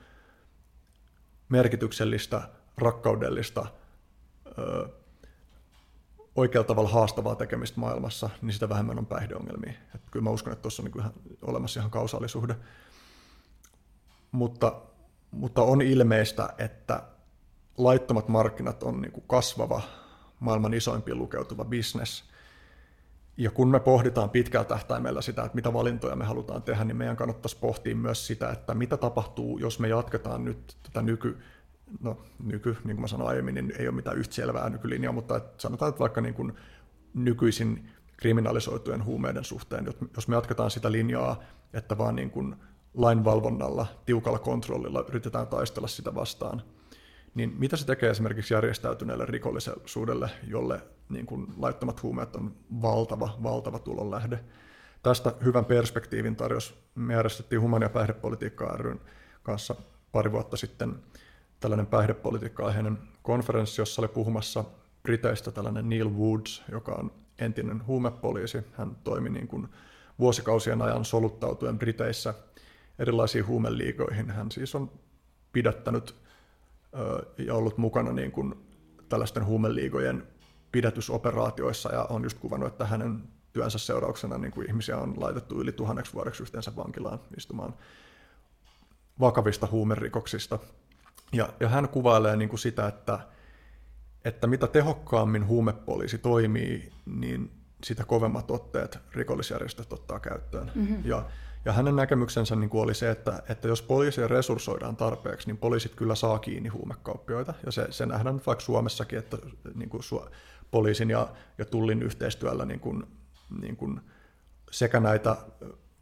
merkityksellistä, 1.49 2.41
rakkaudellista, 2.77 3.65
oikealla 6.35 6.67
tavalla 6.67 6.89
haastavaa 6.89 7.35
tekemistä 7.35 7.79
maailmassa, 7.79 8.29
niin 8.41 8.53
sitä 8.53 8.69
vähemmän 8.69 8.99
on 8.99 9.05
päihdeongelmia. 9.05 9.73
Et 9.95 10.01
kyllä 10.11 10.23
mä 10.23 10.29
uskon, 10.29 10.53
että 10.53 10.61
tuossa 10.61 10.83
on 10.83 10.85
niin 10.85 10.99
ihan, 10.99 11.13
olemassa 11.41 11.79
ihan 11.79 11.91
kausaalisuhde. 11.91 12.55
Mutta, 14.31 14.81
mutta 15.31 15.61
on 15.61 15.81
ilmeistä, 15.81 16.49
että 16.57 17.03
laittomat 17.77 18.27
markkinat 18.27 18.83
on 18.83 19.01
niin 19.01 19.11
kuin 19.11 19.23
kasvava, 19.27 19.81
maailman 20.39 20.73
isoimpiin 20.73 21.17
lukeutuva 21.17 21.65
bisnes. 21.65 22.23
Ja 23.39 23.51
kun 23.51 23.67
me 23.67 23.79
pohditaan 23.79 24.29
pitkällä 24.29 24.65
tähtäimellä 24.65 25.21
sitä, 25.21 25.43
että 25.43 25.55
mitä 25.55 25.73
valintoja 25.73 26.15
me 26.15 26.25
halutaan 26.25 26.63
tehdä, 26.63 26.83
niin 26.83 26.97
meidän 26.97 27.15
kannattaisi 27.15 27.57
pohtia 27.57 27.95
myös 27.95 28.27
sitä, 28.27 28.49
että 28.49 28.73
mitä 28.73 28.97
tapahtuu, 28.97 29.57
jos 29.57 29.79
me 29.79 29.87
jatketaan 29.87 30.45
nyt 30.45 30.77
tätä 30.83 31.01
nyky, 31.01 31.37
no 32.01 32.17
nyky, 32.43 32.69
niin 32.69 32.95
kuin 32.95 33.01
mä 33.01 33.07
sanoin 33.07 33.29
aiemmin, 33.29 33.55
niin 33.55 33.73
ei 33.79 33.87
ole 33.87 33.95
mitään 33.95 34.17
yhtä 34.17 34.35
selvää 34.35 34.69
nykylinjaa, 34.69 35.13
mutta 35.13 35.37
että 35.37 35.61
sanotaan, 35.61 35.89
että 35.89 35.99
vaikka 35.99 36.21
niin 36.21 36.33
kuin 36.33 36.53
nykyisin 37.13 37.89
kriminalisoitujen 38.17 39.05
huumeiden 39.05 39.43
suhteen, 39.43 39.85
jos 40.15 40.27
me 40.27 40.35
jatketaan 40.35 40.71
sitä 40.71 40.91
linjaa, 40.91 41.43
että 41.73 41.97
vaan 41.97 42.15
niin 42.15 42.31
kuin 42.31 42.55
lainvalvonnalla, 42.93 43.85
tiukalla 44.05 44.39
kontrollilla 44.39 45.05
yritetään 45.09 45.47
taistella 45.47 45.87
sitä 45.87 46.15
vastaan, 46.15 46.61
niin 47.35 47.55
mitä 47.57 47.77
se 47.77 47.85
tekee 47.85 48.09
esimerkiksi 48.09 48.53
järjestäytyneelle 48.53 49.25
rikollisuudelle, 49.25 50.29
jolle 50.47 50.81
niin 51.09 51.25
kuin 51.25 51.47
laittomat 51.57 52.03
huumeet 52.03 52.35
on 52.35 52.55
valtava, 52.81 53.37
valtava 53.43 53.79
tulonlähde. 53.79 54.39
Tästä 55.03 55.33
hyvän 55.43 55.65
perspektiivin 55.65 56.35
tarjosi, 56.35 56.73
me 56.95 57.13
järjestettiin 57.13 57.61
Human- 57.61 57.81
ja 57.81 57.89
päihdepolitiikka 57.89 58.77
ryn 58.77 59.01
kanssa 59.43 59.75
pari 60.11 60.31
vuotta 60.31 60.57
sitten 60.57 60.95
tällainen 61.59 61.87
päihdepolitiikka-aiheinen 61.87 62.97
konferenssi, 63.21 63.81
jossa 63.81 64.01
oli 64.01 64.07
puhumassa 64.07 64.63
Briteistä 65.03 65.51
tällainen 65.51 65.89
Neil 65.89 66.09
Woods, 66.09 66.63
joka 66.71 66.91
on 66.91 67.11
entinen 67.39 67.87
huumepoliisi. 67.87 68.57
Hän 68.71 68.95
toimi 69.03 69.29
niin 69.29 69.47
kuin 69.47 69.67
vuosikausien 70.19 70.81
ajan 70.81 71.05
soluttautuen 71.05 71.79
Briteissä 71.79 72.33
erilaisiin 72.99 73.47
huumeliigoihin. 73.47 74.31
Hän 74.31 74.51
siis 74.51 74.75
on 74.75 74.91
pidättänyt 75.51 76.15
ja 77.37 77.55
ollut 77.55 77.77
mukana 77.77 78.11
niin 78.11 78.31
kuin 78.31 78.55
tällaisten 79.09 79.45
huumeliigojen 79.45 80.27
pidätysoperaatioissa 80.71 81.93
ja 81.93 82.03
on 82.03 82.23
just 82.23 82.39
kuvannut, 82.39 82.71
että 82.71 82.85
hänen 82.85 83.23
työnsä 83.53 83.77
seurauksena 83.77 84.37
niin 84.37 84.51
kuin 84.51 84.67
ihmisiä 84.67 84.97
on 84.97 85.13
laitettu 85.17 85.61
yli 85.61 85.71
tuhanneksi 85.71 86.13
vuodeksi 86.13 86.43
yhteensä 86.43 86.75
vankilaan 86.75 87.19
istumaan 87.37 87.73
vakavista 89.19 89.67
huumerikoksista. 89.71 90.59
Ja, 91.33 91.49
ja 91.59 91.69
hän 91.69 91.89
kuvailee 91.89 92.35
niin 92.35 92.49
kuin 92.49 92.59
sitä, 92.59 92.87
että, 92.87 93.19
että 94.25 94.47
mitä 94.47 94.67
tehokkaammin 94.67 95.47
huumepoliisi 95.47 96.17
toimii, 96.17 96.91
niin 97.05 97.51
sitä 97.83 98.05
kovemmat 98.05 98.51
otteet 98.51 98.99
rikollisjärjestöt 99.11 99.93
ottaa 99.93 100.19
käyttöön. 100.19 100.71
Mm-hmm. 100.75 101.01
Ja 101.05 101.25
ja 101.65 101.73
hänen 101.73 101.95
näkemyksensä 101.95 102.55
niin 102.55 102.69
kuin 102.69 102.81
oli 102.81 102.95
se, 102.95 103.11
että, 103.11 103.43
että 103.49 103.67
jos 103.67 103.81
poliisia 103.81 104.27
resurssoidaan 104.27 104.95
tarpeeksi, 104.95 105.47
niin 105.47 105.57
poliisit 105.57 105.95
kyllä 105.95 106.15
saa 106.15 106.39
kiinni 106.39 106.69
huumekauppioita. 106.69 107.53
Ja 107.65 107.71
se, 107.71 107.87
se 107.89 108.05
nähdään 108.05 108.41
vaikka 108.45 108.65
Suomessakin, 108.65 109.19
että 109.19 109.37
niin 109.75 109.89
kuin 109.89 110.03
poliisin 110.71 111.09
ja, 111.09 111.27
ja 111.57 111.65
tullin 111.65 112.03
yhteistyöllä 112.03 112.65
niin 112.65 112.79
kuin, 112.79 113.03
niin 113.61 113.75
kuin 113.75 114.01
sekä 114.71 114.99
näitä 114.99 115.37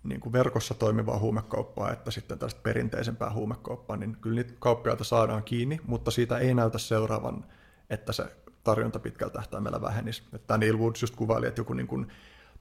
niin 0.04 0.22
kuin 0.22 0.34
verkossa 0.34 0.74
toimivaa 0.74 1.20
huumekauppaa 1.20 1.92
että 1.92 2.12
sitten 2.12 2.40
tällaista 2.40 2.62
perinteisempää 2.64 3.34
huumekauppaa, 3.34 3.98
niin 3.98 4.18
kyllä 4.22 4.36
niitä 4.36 4.54
kauppiaita 4.60 5.04
saadaan 5.04 5.44
kiinni, 5.44 5.80
mutta 5.86 6.12
siitä 6.12 6.38
ei 6.38 6.54
näytä 6.54 6.78
seuraavan, 6.78 7.46
että 7.90 8.14
se 8.14 8.26
tarjonta 8.64 9.00
pitkällä 9.00 9.34
tähtäimellä 9.34 9.82
vähenisi. 9.82 10.24
Että 10.34 10.58
Neil 10.58 10.78
Woods 10.78 11.02
just 11.02 11.16
kuvaili, 11.16 11.48
että 11.48 11.62
joku 11.62 11.74
niin 11.74 11.88
kuin 11.88 12.08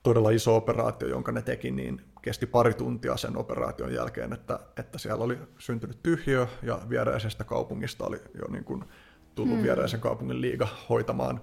todella 0.02 0.30
iso 0.30 0.56
operaatio, 0.56 1.08
jonka 1.08 1.32
ne 1.32 1.42
teki, 1.42 1.70
niin 1.70 2.00
kesti 2.22 2.46
pari 2.46 2.74
tuntia 2.74 3.16
sen 3.16 3.36
operaation 3.36 3.94
jälkeen, 3.94 4.32
että, 4.32 4.60
että 4.76 4.98
siellä 4.98 5.24
oli 5.24 5.38
syntynyt 5.58 6.02
tyhjö 6.02 6.46
ja 6.62 6.80
viereisestä 6.88 7.44
kaupungista 7.44 8.06
oli 8.06 8.20
jo 8.34 8.44
niin 8.50 8.64
kuin 8.64 8.84
tullut 9.34 9.54
hmm. 9.54 9.62
viereisen 9.62 10.00
kaupungin 10.00 10.40
liiga 10.40 10.68
hoitamaan, 10.88 11.40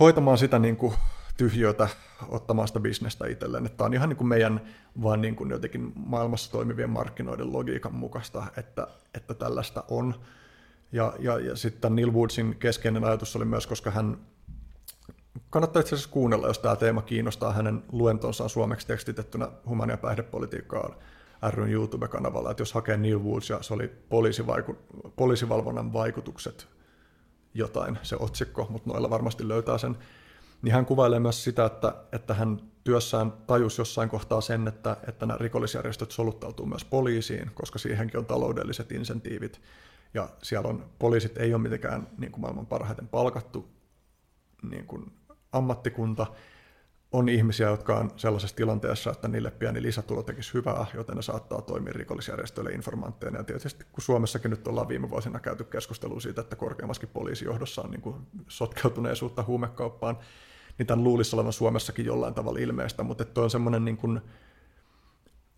hoitamaan 0.00 0.38
sitä 0.38 0.58
niin 0.58 0.76
kuin 0.76 0.94
tyhjötä, 1.36 1.88
ottamaan 2.28 2.68
sitä 2.68 2.80
bisnestä 2.80 3.26
itselleen. 3.26 3.70
Tämä 3.76 3.86
on 3.86 3.94
ihan 3.94 4.08
niin 4.08 4.16
kuin 4.16 4.28
meidän 4.28 4.60
vaan 5.02 5.20
niin 5.20 5.36
kuin 5.36 5.50
jotenkin 5.50 5.92
maailmassa 5.96 6.52
toimivien 6.52 6.90
markkinoiden 6.90 7.52
logiikan 7.52 7.94
mukaista, 7.94 8.46
että, 8.56 8.86
että 9.14 9.34
tällaista 9.34 9.84
on. 9.88 10.14
Ja, 10.92 11.14
ja, 11.18 11.38
ja 11.38 11.56
sitten 11.56 11.96
Neil 11.96 12.12
Woodsin 12.12 12.56
keskeinen 12.58 13.04
ajatus 13.04 13.36
oli 13.36 13.44
myös, 13.44 13.66
koska 13.66 13.90
hän 13.90 14.16
kannattaa 15.50 15.80
itse 15.80 15.94
asiassa 15.94 16.10
kuunnella, 16.10 16.46
jos 16.46 16.58
tämä 16.58 16.76
teema 16.76 17.02
kiinnostaa 17.02 17.52
hänen 17.52 17.84
luentonsa 17.92 18.48
suomeksi 18.48 18.86
tekstitettynä 18.86 19.48
humania 19.66 19.96
päihdepolitiikkaa 19.96 20.94
ryn 21.50 21.72
YouTube-kanavalla, 21.72 22.50
että 22.50 22.60
jos 22.60 22.72
hakee 22.72 22.96
Neil 22.96 23.18
Woods 23.22 23.50
ja 23.50 23.62
se 23.62 23.74
oli 23.74 23.86
poliisivaiku- 24.08 24.76
poliisivalvonnan 25.16 25.92
vaikutukset 25.92 26.68
jotain, 27.54 27.98
se 28.02 28.16
otsikko, 28.20 28.66
mutta 28.70 28.90
noilla 28.90 29.10
varmasti 29.10 29.48
löytää 29.48 29.78
sen, 29.78 29.96
niin 30.62 30.74
hän 30.74 30.86
kuvailee 30.86 31.20
myös 31.20 31.44
sitä, 31.44 31.64
että, 31.64 31.94
että 32.12 32.34
hän 32.34 32.60
työssään 32.84 33.32
tajus 33.46 33.78
jossain 33.78 34.08
kohtaa 34.08 34.40
sen, 34.40 34.68
että, 34.68 34.96
että 35.08 35.26
nämä 35.26 35.38
rikollisjärjestöt 35.38 36.10
soluttautuu 36.10 36.66
myös 36.66 36.84
poliisiin, 36.84 37.50
koska 37.54 37.78
siihenkin 37.78 38.18
on 38.18 38.26
taloudelliset 38.26 38.92
insentiivit. 38.92 39.60
Ja 40.14 40.28
siellä 40.42 40.68
on, 40.68 40.86
poliisit 40.98 41.38
ei 41.38 41.54
ole 41.54 41.62
mitenkään 41.62 42.06
niin 42.18 42.32
kuin 42.32 42.40
maailman 42.40 42.66
parhaiten 42.66 43.08
palkattu 43.08 43.68
niin 44.70 44.86
kuin 44.86 45.12
ammattikunta, 45.52 46.26
on 47.12 47.28
ihmisiä, 47.28 47.68
jotka 47.68 47.96
on 47.96 48.10
sellaisessa 48.16 48.56
tilanteessa, 48.56 49.10
että 49.10 49.28
niille 49.28 49.50
pieni 49.50 49.82
lisätulo 49.82 50.22
tekisi 50.22 50.54
hyvää, 50.54 50.86
joten 50.94 51.16
ne 51.16 51.22
saattaa 51.22 51.62
toimia 51.62 51.92
rikollisjärjestöille 51.92 52.70
informantteina. 52.70 53.38
Ja 53.38 53.44
tietysti 53.44 53.84
kun 53.92 54.02
Suomessakin 54.02 54.50
nyt 54.50 54.68
ollaan 54.68 54.88
viime 54.88 55.10
vuosina 55.10 55.40
käyty 55.40 55.64
keskustelua 55.64 56.20
siitä, 56.20 56.40
että 56.40 56.56
korkeammaskin 56.56 57.08
poliisijohdossa 57.08 57.82
on 57.82 57.90
niin 57.90 58.00
kuin 58.00 58.16
sotkeutuneisuutta 58.48 59.44
huumekauppaan, 59.46 60.18
niin 60.78 60.86
tämän 60.86 61.04
luulisi 61.04 61.36
olevan 61.36 61.52
Suomessakin 61.52 62.06
jollain 62.06 62.34
tavalla 62.34 62.58
ilmeistä, 62.58 63.02
mutta 63.02 63.24
tuo 63.24 63.44
on 63.44 63.50
semmoinen 63.50 63.84
niin 63.84 63.96
kuin, 63.96 64.20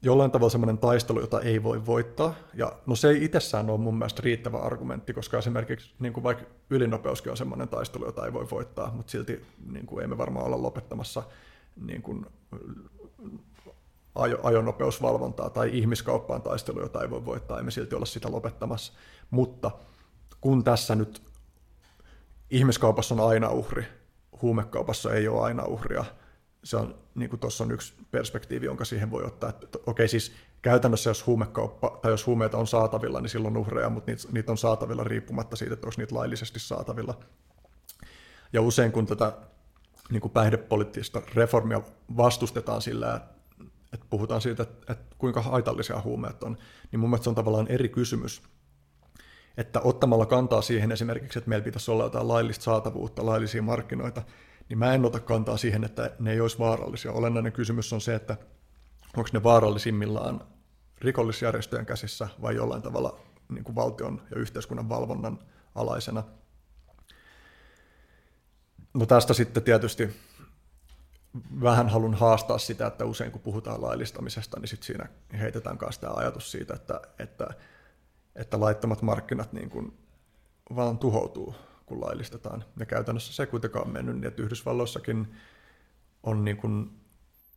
jollain 0.02 0.30
tavalla 0.30 0.50
semmoinen 0.50 0.78
taistelu, 0.78 1.20
jota 1.20 1.40
ei 1.40 1.62
voi 1.62 1.86
voittaa. 1.86 2.34
Ja 2.54 2.72
no 2.86 2.96
se 2.96 3.08
ei 3.08 3.24
itsessään 3.24 3.70
ole 3.70 3.78
mun 3.78 3.98
mielestä 3.98 4.22
riittävä 4.22 4.58
argumentti, 4.58 5.12
koska 5.12 5.38
esimerkiksi 5.38 5.94
niin 5.98 6.12
kuin 6.12 6.24
vaikka 6.24 6.44
ylinopeuskin 6.70 7.30
on 7.30 7.36
semmoinen 7.36 7.68
taistelu, 7.68 8.04
jota 8.04 8.26
ei 8.26 8.32
voi 8.32 8.46
voittaa, 8.50 8.92
mutta 8.96 9.10
silti 9.10 9.44
niin 9.72 9.86
kuin 9.86 10.02
ei 10.02 10.08
me 10.08 10.18
varmaan 10.18 10.46
olla 10.46 10.62
lopettamassa 10.62 11.22
niin 11.76 12.02
kuin, 12.02 12.26
ajo, 14.14 14.38
ajonopeusvalvontaa 14.42 15.50
tai 15.50 15.70
ihmiskauppaan 15.72 16.42
taistelu, 16.42 16.80
jota 16.80 17.02
ei 17.02 17.10
voi 17.10 17.24
voittaa, 17.24 17.58
emme 17.58 17.70
silti 17.70 17.94
olla 17.94 18.06
sitä 18.06 18.32
lopettamassa. 18.32 18.92
Mutta 19.30 19.70
kun 20.40 20.64
tässä 20.64 20.94
nyt 20.94 21.22
ihmiskaupassa 22.50 23.14
on 23.14 23.28
aina 23.28 23.50
uhri, 23.50 23.84
huumekaupassa 24.42 25.12
ei 25.12 25.28
ole 25.28 25.40
aina 25.40 25.64
uhria, 25.64 26.04
se 26.64 26.76
on, 26.76 26.94
niin 27.14 27.30
kuin 27.30 27.40
tuossa 27.40 27.64
on 27.64 27.70
yksi 27.70 27.94
perspektiivi, 28.10 28.66
jonka 28.66 28.84
siihen 28.84 29.10
voi 29.10 29.24
ottaa, 29.24 29.50
että 29.50 29.78
okei 29.86 30.08
siis 30.08 30.32
käytännössä 30.62 31.10
jos 31.10 31.26
huumekauppa 31.26 31.98
tai 32.02 32.10
jos 32.10 32.26
huumeita 32.26 32.58
on 32.58 32.66
saatavilla, 32.66 33.20
niin 33.20 33.30
silloin 33.30 33.56
uhreja, 33.56 33.90
mutta 33.90 34.10
niitä, 34.10 34.28
niitä 34.32 34.52
on 34.52 34.58
saatavilla 34.58 35.04
riippumatta 35.04 35.56
siitä, 35.56 35.74
että 35.74 35.86
onko 35.86 35.94
niitä 35.98 36.14
laillisesti 36.14 36.60
saatavilla. 36.60 37.18
Ja 38.52 38.62
usein 38.62 38.92
kun 38.92 39.06
tätä 39.06 39.32
niin 40.10 40.20
kuin 40.20 40.32
päihdepoliittista 40.32 41.22
reformia 41.34 41.82
vastustetaan 42.16 42.82
sillä, 42.82 43.20
että 43.92 44.06
puhutaan 44.10 44.40
siitä, 44.40 44.62
että, 44.62 44.92
että 44.92 45.16
kuinka 45.18 45.42
haitallisia 45.42 46.00
huumeet 46.00 46.42
on, 46.42 46.56
niin 46.92 47.00
mun 47.00 47.10
mielestä 47.10 47.24
se 47.24 47.30
on 47.30 47.34
tavallaan 47.34 47.68
eri 47.68 47.88
kysymys. 47.88 48.42
Että 49.56 49.80
ottamalla 49.80 50.26
kantaa 50.26 50.62
siihen 50.62 50.92
esimerkiksi, 50.92 51.38
että 51.38 51.48
meillä 51.48 51.64
pitäisi 51.64 51.90
olla 51.90 52.04
jotain 52.04 52.28
laillista 52.28 52.64
saatavuutta, 52.64 53.26
laillisia 53.26 53.62
markkinoita, 53.62 54.22
niin 54.70 54.78
mä 54.78 54.94
en 54.94 55.04
ota 55.04 55.20
kantaa 55.20 55.56
siihen, 55.56 55.84
että 55.84 56.10
ne 56.18 56.32
ei 56.32 56.40
olisi 56.40 56.58
vaarallisia. 56.58 57.12
Olennainen 57.12 57.52
kysymys 57.52 57.92
on 57.92 58.00
se, 58.00 58.14
että 58.14 58.36
onko 59.16 59.30
ne 59.32 59.42
vaarallisimmillaan 59.42 60.44
rikollisjärjestöjen 61.00 61.86
käsissä 61.86 62.28
vai 62.42 62.56
jollain 62.56 62.82
tavalla 62.82 63.20
niin 63.48 63.64
kuin 63.64 63.74
valtion 63.74 64.22
ja 64.30 64.36
yhteiskunnan 64.36 64.88
valvonnan 64.88 65.38
alaisena. 65.74 66.22
No 68.94 69.06
tästä 69.06 69.34
sitten 69.34 69.62
tietysti 69.62 70.16
vähän 71.62 71.88
halun 71.88 72.14
haastaa 72.14 72.58
sitä, 72.58 72.86
että 72.86 73.04
usein 73.04 73.32
kun 73.32 73.40
puhutaan 73.40 73.82
laillistamisesta, 73.82 74.60
niin 74.60 74.68
sitten 74.68 74.86
siinä 74.86 75.08
heitetään 75.38 75.78
kanssa 75.78 76.00
tämä 76.00 76.12
ajatus 76.14 76.52
siitä, 76.52 76.74
että, 76.74 77.00
että, 77.18 77.46
että 78.34 78.60
laittomat 78.60 79.02
markkinat 79.02 79.52
niin 79.52 79.70
kuin 79.70 79.98
vaan 80.76 80.98
tuhoutuu 80.98 81.54
kun 81.90 82.00
laillistetaan. 82.00 82.64
Ja 82.78 82.86
käytännössä 82.86 83.32
se 83.32 83.46
kuitenkaan 83.46 83.86
on 83.86 83.92
mennyt, 83.92 84.14
niin 84.14 84.26
että 84.26 84.42
Yhdysvalloissakin 84.42 85.34
on 86.22 86.44
niin 86.44 86.56
kuin 86.56 86.90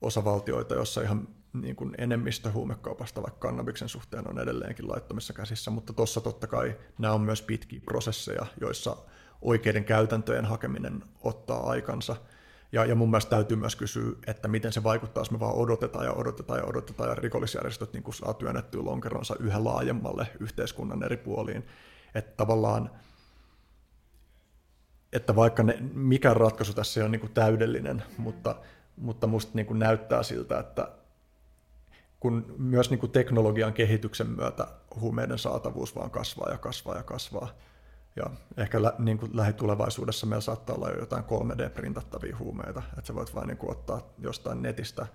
osavaltioita, 0.02 0.76
jossa 0.76 1.02
ihan 1.02 1.28
niin 1.54 1.76
kuin 1.76 1.96
enemmistö 1.98 2.52
huumekaupasta 2.52 3.22
vaikka 3.22 3.40
kannabiksen 3.48 3.90
suhteen 3.90 4.30
on 4.30 4.40
edelleenkin 4.40 4.88
laittomissa 4.88 5.34
käsissä, 5.34 5.72
mutta 5.72 5.94
tuossa 5.94 6.22
totta 6.22 6.48
kai 6.48 6.76
nämä 6.98 7.14
on 7.14 7.22
myös 7.22 7.42
pitkiä 7.42 7.82
prosesseja, 7.86 8.46
joissa 8.62 8.98
oikeiden 9.42 9.86
käytäntöjen 9.86 10.46
hakeminen 10.46 11.04
ottaa 11.22 11.70
aikansa. 11.70 12.16
Ja, 12.72 12.86
ja 12.86 12.96
mun 12.96 13.10
mielestä 13.10 13.30
täytyy 13.30 13.58
myös 13.58 13.76
kysyä, 13.76 14.12
että 14.28 14.48
miten 14.48 14.74
se 14.74 14.84
vaikuttaa, 14.84 15.22
jos 15.22 15.32
me 15.32 15.40
vaan 15.40 15.56
odotetaan 15.56 16.06
ja 16.06 16.14
odotetaan 16.14 16.60
ja 16.60 16.66
odotetaan, 16.66 17.10
ja 17.10 17.16
rikollisjärjestöt 17.16 17.94
niin 17.94 18.14
saa 18.14 18.34
työnnettyä 18.34 18.84
lonkeronsa 18.84 19.36
yhä 19.40 19.64
laajemmalle 19.64 20.28
yhteiskunnan 20.40 21.04
eri 21.04 21.18
puoliin. 21.18 21.68
Että 22.16 22.34
tavallaan 22.38 22.90
että 25.14 25.36
vaikka 25.36 25.64
ne, 25.64 25.78
mikä 25.94 26.34
ratkaisu 26.34 26.74
tässä 26.74 27.02
ole 27.02 27.10
niin 27.10 27.20
kuin 27.20 27.34
täydellinen, 27.34 28.04
mutta, 28.18 28.56
mutta 28.98 29.28
musta 29.28 29.52
niin 29.54 29.66
kuin 29.66 29.80
näyttää 29.80 30.24
siltä, 30.24 30.60
että 30.60 30.92
kun 32.20 32.56
myös 32.58 32.90
niin 32.90 33.00
kuin 33.00 33.12
teknologian 33.12 33.74
kehityksen 33.74 34.28
myötä 34.28 34.68
huumeiden 35.00 35.38
saatavuus 35.38 35.96
vaan 35.96 36.12
kasvaa 36.12 36.52
ja 36.52 36.58
kasvaa 36.58 36.98
ja 36.98 37.04
kasvaa. 37.04 37.48
Ja 38.16 38.26
ehkä 38.58 38.82
lä, 38.82 38.94
niin 39.00 39.18
kuin 39.18 39.38
lähitulevaisuudessa 39.38 40.26
meillä 40.26 40.42
saattaa 40.42 40.76
olla 40.76 40.90
jo 40.90 41.00
jotain 41.00 41.24
3D-printattavia 41.24 42.38
huumeita, 42.38 42.82
että 42.98 43.08
sä 43.08 43.16
voit 43.16 43.36
vain 43.36 43.48
niin 43.48 43.58
kuin 43.58 43.72
ottaa 43.72 44.02
jostain 44.20 44.62
netistä 44.62 45.08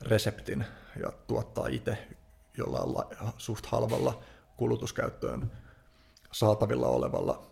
reseptin 0.00 0.64
ja 1.00 1.12
tuottaa 1.26 1.66
itse 1.66 2.08
jollain 2.58 2.94
la, 2.94 3.08
suht 3.38 3.66
halvalla 3.66 4.22
kulutuskäyttöön 4.56 5.52
saatavilla 6.32 6.86
olevalla 6.86 7.51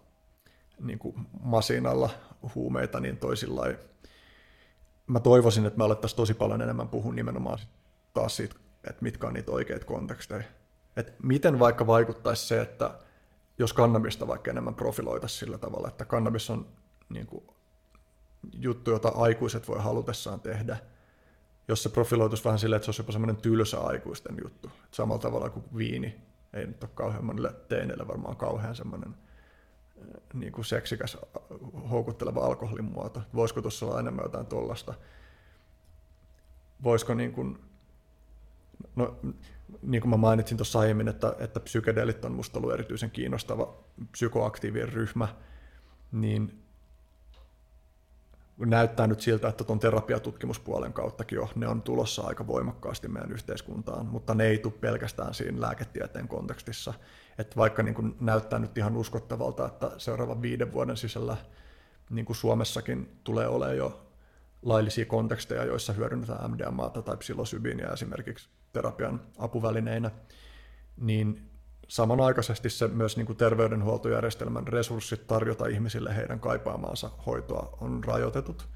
niin 0.80 0.98
kuin 0.98 1.14
masinalla 1.40 2.10
huumeita, 2.54 3.00
niin 3.00 3.16
toisilla 3.16 3.64
Mä 5.06 5.20
toivoisin, 5.20 5.66
että 5.66 5.78
me 5.78 5.84
alettaisiin 5.84 6.16
tosi 6.16 6.34
paljon 6.34 6.62
enemmän 6.62 6.88
puhua 6.88 7.12
nimenomaan 7.12 7.58
taas 8.14 8.36
siitä, 8.36 8.54
että 8.84 9.02
mitkä 9.02 9.26
on 9.26 9.34
niitä 9.34 9.52
oikeita 9.52 9.86
konteksteja. 9.86 10.42
Että 10.96 11.12
miten 11.22 11.58
vaikka 11.58 11.86
vaikuttaisi 11.86 12.46
se, 12.46 12.60
että 12.60 12.98
jos 13.58 13.72
kannabista 13.72 14.26
vaikka 14.26 14.50
enemmän 14.50 14.74
profiloitaisiin 14.74 15.38
sillä 15.38 15.58
tavalla, 15.58 15.88
että 15.88 16.04
kannabis 16.04 16.50
on 16.50 16.66
niin 17.08 17.26
kuin, 17.26 17.44
juttu, 18.52 18.90
jota 18.90 19.08
aikuiset 19.08 19.68
voi 19.68 19.78
halutessaan 19.78 20.40
tehdä, 20.40 20.76
jos 21.68 21.82
se 21.82 21.88
profiloituisi 21.88 22.44
vähän 22.44 22.58
silleen, 22.58 22.76
että 22.76 22.84
se 22.84 22.90
olisi 22.90 23.02
jopa 23.02 23.12
semmoinen 23.12 23.36
tylsä 23.36 23.80
aikuisten 23.80 24.36
juttu. 24.42 24.70
Et 24.84 24.94
samalla 24.94 25.22
tavalla 25.22 25.50
kuin 25.50 25.64
viini, 25.76 26.20
ei 26.52 26.66
nyt 26.66 26.84
ole 26.84 26.90
kauhean 26.94 27.24
monille 27.24 27.54
teineille 27.68 28.08
varmaan 28.08 28.36
kauhean 28.36 28.74
semmoinen 28.74 29.14
niin 30.34 30.52
kuin 30.52 30.64
seksikäs, 30.64 31.16
houkutteleva 31.90 32.40
alkoholin 32.40 32.84
muoto. 32.84 33.22
Voisiko 33.34 33.62
tuossa 33.62 33.86
olla 33.86 34.00
enemmän 34.00 34.24
jotain 34.24 34.46
tuollaista? 34.46 34.94
Voisiko 36.82 37.14
niin 37.14 37.32
kuin, 37.32 37.58
no, 38.96 39.16
niin 39.82 40.00
kuin 40.00 40.10
mä 40.10 40.16
mainitsin 40.16 40.56
tuossa 40.56 40.78
aiemmin, 40.78 41.08
että, 41.08 41.36
että 41.38 41.60
psykedeelit 41.60 42.24
on 42.24 42.32
musta 42.32 42.58
ollut 42.58 42.72
erityisen 42.72 43.10
kiinnostava 43.10 43.74
psykoaktiivien 44.12 44.92
ryhmä, 44.92 45.28
niin 46.12 46.62
näyttää 48.66 49.06
nyt 49.06 49.20
siltä, 49.20 49.48
että 49.48 49.64
tuon 49.64 49.78
terapiatutkimuspuolen 49.78 50.92
kauttakin 50.92 51.36
jo 51.36 51.50
ne 51.54 51.68
on 51.68 51.82
tulossa 51.82 52.22
aika 52.22 52.46
voimakkaasti 52.46 53.08
meidän 53.08 53.32
yhteiskuntaan, 53.32 54.06
mutta 54.06 54.34
ne 54.34 54.46
ei 54.46 54.58
tule 54.58 54.72
pelkästään 54.80 55.34
siinä 55.34 55.60
lääketieteen 55.60 56.28
kontekstissa. 56.28 56.94
Että 57.38 57.56
vaikka 57.56 57.82
niin 57.82 57.94
kuin 57.94 58.16
näyttää 58.20 58.58
nyt 58.58 58.78
ihan 58.78 58.96
uskottavalta, 58.96 59.66
että 59.66 59.90
seuraavan 59.98 60.42
viiden 60.42 60.72
vuoden 60.72 60.96
sisällä 60.96 61.36
niin 62.10 62.24
kuin 62.24 62.36
Suomessakin 62.36 63.18
tulee 63.24 63.48
olemaan 63.48 63.76
jo 63.76 64.06
laillisia 64.62 65.06
konteksteja, 65.06 65.64
joissa 65.64 65.92
hyödynnetään 65.92 66.50
MDMAta 66.50 67.02
tai 67.02 67.16
psilosybiiniä 67.16 67.88
esimerkiksi 67.88 68.48
terapian 68.72 69.20
apuvälineinä, 69.38 70.10
niin 70.96 71.49
samanaikaisesti 71.90 72.70
se 72.70 72.88
myös 72.88 73.16
niin 73.16 73.26
kuin 73.26 73.36
terveydenhuoltojärjestelmän 73.36 74.68
resurssit 74.68 75.26
tarjota 75.26 75.66
ihmisille 75.66 76.16
heidän 76.16 76.40
kaipaamaansa 76.40 77.10
hoitoa 77.26 77.78
on 77.80 78.04
rajoitetut. 78.04 78.68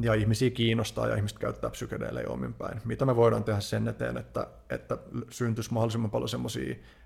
Ja 0.00 0.14
ihmisiä 0.14 0.50
kiinnostaa 0.50 1.08
ja 1.08 1.16
ihmiset 1.16 1.38
käyttää 1.38 1.70
psykedeelejä 1.70 2.28
omin 2.28 2.54
päin. 2.54 2.80
Mitä 2.84 3.04
me 3.04 3.16
voidaan 3.16 3.44
tehdä 3.44 3.60
sen 3.60 3.88
eteen, 3.88 4.16
että, 4.16 4.46
että 4.70 4.98
syntyisi 5.30 5.72
mahdollisimman 5.72 6.10
paljon 6.10 6.28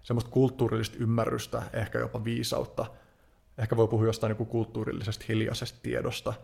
semmoista 0.03 0.31
kulttuurillista 0.31 0.97
ymmärrystä, 1.01 1.63
ehkä 1.73 1.99
jopa 1.99 2.25
viisautta. 2.25 2.87
Ehkä 3.59 3.77
voi 3.77 3.89
puhua 3.89 4.07
jostain 4.07 4.37
niin 4.39 4.47
kulttuurillisesta 4.47 5.25
hiljaisesta 5.29 5.79
tiedosta, 5.83 6.35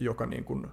joka 0.00 0.26
niin 0.26 0.44
kuin, 0.44 0.66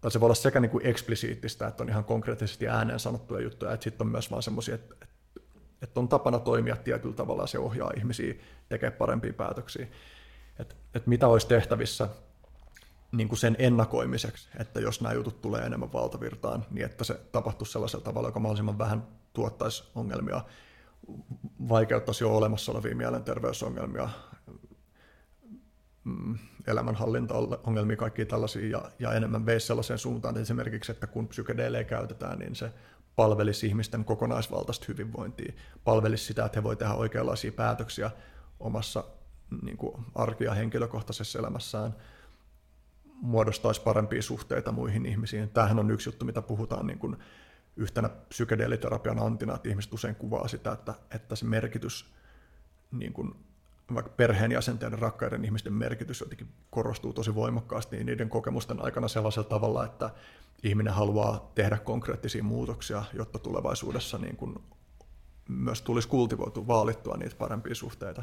tai 0.00 0.10
se 0.10 0.20
voi 0.20 0.26
olla 0.26 0.34
sekä 0.34 0.60
niin 0.60 0.70
kuin 0.70 0.86
eksplisiittistä, 0.86 1.66
että 1.66 1.82
on 1.82 1.88
ihan 1.88 2.04
konkreettisesti 2.04 2.68
ääneen 2.68 3.00
sanottuja 3.00 3.42
juttuja, 3.42 3.72
että 3.72 3.84
sitten 3.84 4.06
on 4.06 4.10
myös 4.10 4.30
vaan 4.30 4.42
semmoisia, 4.42 4.74
että 4.74 5.06
on 5.94 6.08
tapana 6.08 6.38
toimia 6.38 6.76
tietyllä 6.76 7.14
tavalla 7.14 7.42
ja 7.42 7.46
se 7.46 7.58
ohjaa 7.58 7.90
ihmisiä 7.96 8.34
tekemään 8.68 8.98
parempia 8.98 9.32
päätöksiä. 9.32 9.86
Että, 10.58 10.74
että 10.94 11.08
mitä 11.08 11.28
olisi 11.28 11.48
tehtävissä 11.48 12.08
niin 13.12 13.28
kuin 13.28 13.38
sen 13.38 13.56
ennakoimiseksi, 13.58 14.48
että 14.58 14.80
jos 14.80 15.00
nämä 15.00 15.14
jutut 15.14 15.40
tulee 15.40 15.62
enemmän 15.62 15.92
valtavirtaan, 15.92 16.66
niin 16.70 16.86
että 16.86 17.04
se 17.04 17.14
tapahtuisi 17.32 17.72
sellaisella 17.72 18.04
tavalla, 18.04 18.28
joka 18.28 18.40
mahdollisimman 18.40 18.78
vähän 18.78 19.06
tuottaisi 19.32 19.84
ongelmia, 19.94 20.44
vaikeuttaisi 21.68 22.24
jo 22.24 22.36
olemassa 22.36 22.72
olevia 22.72 22.96
mielenterveysongelmia, 22.96 24.08
mm, 26.04 26.38
elämänhallintaongelmia, 26.66 27.96
kaikki 27.96 28.24
tällaisia, 28.24 28.68
ja, 28.68 28.90
ja 28.98 29.12
enemmän 29.12 29.46
veisi 29.46 29.66
sellaiseen 29.66 29.98
suuntaan, 29.98 30.32
että 30.32 30.42
esimerkiksi, 30.42 30.92
että 30.92 31.06
kun 31.06 31.28
psykedeelejä 31.28 31.84
käytetään, 31.84 32.38
niin 32.38 32.54
se 32.54 32.72
palvelisi 33.16 33.66
ihmisten 33.66 34.04
kokonaisvaltaista 34.04 34.84
hyvinvointia, 34.88 35.52
palvelisi 35.84 36.24
sitä, 36.24 36.44
että 36.44 36.58
he 36.58 36.64
voi 36.64 36.76
tehdä 36.76 36.94
oikeanlaisia 36.94 37.52
päätöksiä 37.52 38.10
omassa 38.60 39.04
niin 39.62 39.76
kuin 39.76 40.04
arki- 40.14 40.44
ja 40.44 40.54
henkilökohtaisessa 40.54 41.38
elämässään, 41.38 41.94
muodostaisi 43.22 43.80
parempia 43.80 44.22
suhteita 44.22 44.72
muihin 44.72 45.06
ihmisiin. 45.06 45.48
Tämähän 45.48 45.78
on 45.78 45.90
yksi 45.90 46.08
juttu, 46.08 46.24
mitä 46.24 46.42
puhutaan 46.42 46.86
niin 46.86 46.98
kuin 46.98 47.16
yhtenä 47.76 48.08
psykedeeliterapian 48.08 49.18
antina, 49.18 49.54
että 49.54 49.68
ihmiset 49.68 49.92
usein 49.92 50.14
kuvaa 50.14 50.48
sitä, 50.48 50.72
että, 50.72 50.94
että 51.10 51.36
se 51.36 51.44
merkitys, 51.44 52.14
niin 52.90 53.12
kuin 53.12 53.34
vaikka 53.94 54.12
perheenjäsenten 54.16 54.92
ja 54.92 54.96
rakkaiden 54.96 55.44
ihmisten 55.44 55.72
merkitys 55.72 56.20
jotenkin 56.20 56.48
korostuu 56.70 57.12
tosi 57.12 57.34
voimakkaasti 57.34 58.04
niiden 58.04 58.28
kokemusten 58.28 58.84
aikana 58.84 59.08
sellaisella 59.08 59.48
tavalla, 59.48 59.84
että 59.84 60.10
ihminen 60.62 60.92
haluaa 60.92 61.52
tehdä 61.54 61.78
konkreettisia 61.78 62.42
muutoksia, 62.42 63.04
jotta 63.12 63.38
tulevaisuudessa 63.38 64.18
niin 64.18 64.36
kuin 64.36 64.58
myös 65.48 65.82
tulisi 65.82 66.08
kultivoitua, 66.08 66.66
vaalittua 66.66 67.16
niitä 67.16 67.36
parempia 67.36 67.74
suhteita. 67.74 68.22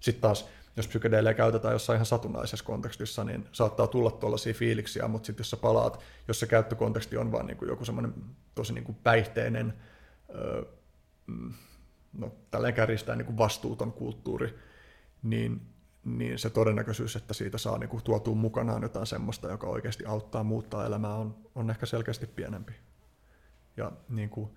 Sitten 0.00 0.20
taas, 0.20 0.48
jos 0.76 0.88
psykedeelejä 0.88 1.34
käytetään 1.34 1.72
jossain 1.72 1.96
ihan 1.96 2.06
satunnaisessa 2.06 2.64
kontekstissa, 2.64 3.24
niin 3.24 3.48
saattaa 3.52 3.86
tulla 3.86 4.10
tuollaisia 4.10 4.54
fiiliksiä, 4.54 5.08
mutta 5.08 5.26
sitten 5.26 5.40
jos 5.40 5.50
sä 5.50 5.56
palaat, 5.56 6.00
jos 6.28 6.40
se 6.40 6.46
käyttökonteksti 6.46 7.16
on 7.16 7.32
vaan 7.32 7.46
niin 7.46 7.56
kuin 7.56 7.68
joku 7.68 7.84
semmoinen 7.84 8.14
tosi 8.54 8.72
niin 8.72 8.84
kuin 8.84 8.96
päihteinen, 9.02 9.74
öö, 10.34 10.62
no 12.12 12.32
tälleen 12.50 12.74
kärjistää 12.74 13.16
niin 13.16 13.26
kuin 13.26 13.38
vastuuton 13.38 13.92
kulttuuri, 13.92 14.58
niin, 15.22 15.60
niin 16.06 16.38
se 16.38 16.50
todennäköisyys, 16.50 17.16
että 17.16 17.34
siitä 17.34 17.58
saa 17.58 17.78
niin 17.78 17.88
kuin 17.88 18.02
tuotua 18.02 18.34
mukanaan 18.34 18.82
jotain 18.82 19.06
semmoista, 19.06 19.50
joka 19.50 19.66
oikeasti 19.66 20.04
auttaa 20.04 20.44
muuttaa 20.44 20.86
elämää, 20.86 21.14
on, 21.14 21.36
on 21.54 21.70
ehkä 21.70 21.86
selkeästi 21.86 22.26
pienempi. 22.26 22.72
Ja 23.76 23.92
niin 24.08 24.30
kuin, 24.30 24.50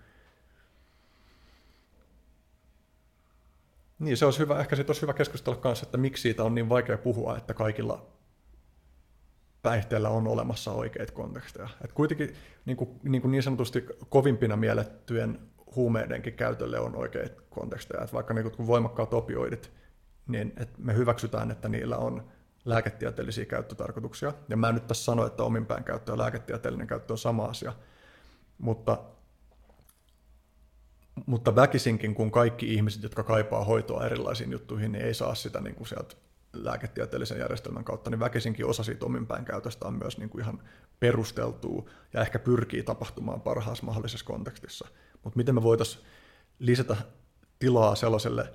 Niin, 3.99 4.17
se 4.17 4.25
olisi 4.25 4.39
hyvä, 4.39 4.59
ehkä 4.59 4.75
siitä 4.75 4.89
olisi 4.89 5.01
hyvä 5.01 5.13
keskustella 5.13 5.59
kanssa, 5.59 5.85
että 5.85 5.97
miksi 5.97 6.21
siitä 6.21 6.43
on 6.43 6.55
niin 6.55 6.69
vaikea 6.69 6.97
puhua, 6.97 7.37
että 7.37 7.53
kaikilla 7.53 8.05
päihteillä 9.61 10.09
on 10.09 10.27
olemassa 10.27 10.71
oikeita 10.71 11.13
konteksteja. 11.13 11.69
Et 11.83 11.91
kuitenkin 11.91 12.35
niin, 12.65 12.77
kuin, 12.77 12.89
niin, 13.03 13.21
kuin 13.21 13.31
niin 13.31 13.43
sanotusti 13.43 13.85
kovimpina 14.09 14.55
miellettyjen 14.55 15.39
huumeidenkin 15.75 16.33
käytölle 16.33 16.79
on 16.79 16.95
oikeita 16.95 17.41
konteksteja. 17.49 18.03
Et 18.03 18.13
vaikka 18.13 18.33
niin 18.33 18.51
kuin 18.51 18.67
voimakkaat 18.67 19.13
opioidit, 19.13 19.71
niin 20.29 20.53
et 20.57 20.77
me 20.77 20.95
hyväksytään, 20.95 21.51
että 21.51 21.69
niillä 21.69 21.97
on 21.97 22.23
lääketieteellisiä 22.65 23.45
käyttötarkoituksia. 23.45 24.33
Ja 24.49 24.57
mä 24.57 24.69
en 24.69 24.75
nyt 24.75 24.87
tässä 24.87 25.03
sano, 25.03 25.25
että 25.25 25.43
ominpäin 25.43 25.83
käyttö 25.83 26.11
ja 26.11 26.17
lääketieteellinen 26.17 26.87
käyttö 26.87 27.13
on 27.13 27.17
sama 27.17 27.45
asia. 27.45 27.73
Mutta 28.57 29.03
mutta 31.25 31.55
väkisinkin, 31.55 32.15
kun 32.15 32.31
kaikki 32.31 32.73
ihmiset, 32.73 33.03
jotka 33.03 33.23
kaipaa 33.23 33.63
hoitoa 33.63 34.05
erilaisiin 34.05 34.51
juttuihin, 34.51 34.91
niin 34.91 35.05
ei 35.05 35.13
saa 35.13 35.35
sitä 35.35 35.61
niin 35.61 35.75
kuin 35.75 35.87
sieltä 35.87 36.15
lääketieteellisen 36.53 37.39
järjestelmän 37.39 37.83
kautta, 37.83 38.09
niin 38.09 38.19
väkisinkin 38.19 38.65
osa 38.65 38.83
siitä 38.83 39.05
ominpäin 39.05 39.45
käytöstä 39.45 39.87
on 39.87 39.93
myös 39.93 40.17
niin 40.17 40.29
kuin 40.29 40.41
ihan 40.41 40.59
perusteltua 40.99 41.89
ja 42.13 42.21
ehkä 42.21 42.39
pyrkii 42.39 42.83
tapahtumaan 42.83 43.41
parhaassa 43.41 43.85
mahdollisessa 43.85 44.25
kontekstissa. 44.25 44.87
Mutta 45.23 45.37
miten 45.37 45.55
me 45.55 45.63
voitaisiin 45.63 46.05
lisätä 46.59 46.95
tilaa 47.59 47.95
sellaiselle, 47.95 48.53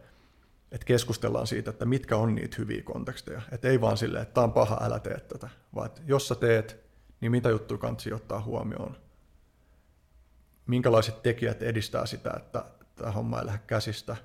että 0.75 0.87
keskustellaan 0.87 1.47
siitä, 1.47 1.71
että 1.71 1.85
mitkä 1.85 2.17
on 2.17 2.35
niitä 2.35 2.57
hyviä 2.59 2.83
konteksteja. 2.83 3.43
Että 3.53 3.69
ei 3.69 3.81
vaan 3.81 3.97
silleen, 3.97 4.23
että 4.23 4.35
tämä 4.35 4.45
on 4.45 4.53
paha, 4.53 4.81
älä 4.83 4.99
tee 4.99 5.21
tätä, 5.21 5.49
vaan 5.75 5.87
että 5.87 6.01
jos 6.07 6.29
sä 6.29 6.35
teet, 6.35 6.85
niin 7.21 7.31
mitä 7.31 7.49
juttuja 7.51 7.79
kansi 7.79 8.13
ottaa 8.13 8.41
huomioon 8.41 8.97
minkälaiset 10.67 11.23
tekijät 11.23 11.63
edistää 11.63 12.07
sitä, 12.07 12.35
että 12.37 12.65
tämä 12.95 13.11
homma 13.11 13.39
ei 13.39 13.47
lähde 13.47 13.61
käsistä 13.67 14.17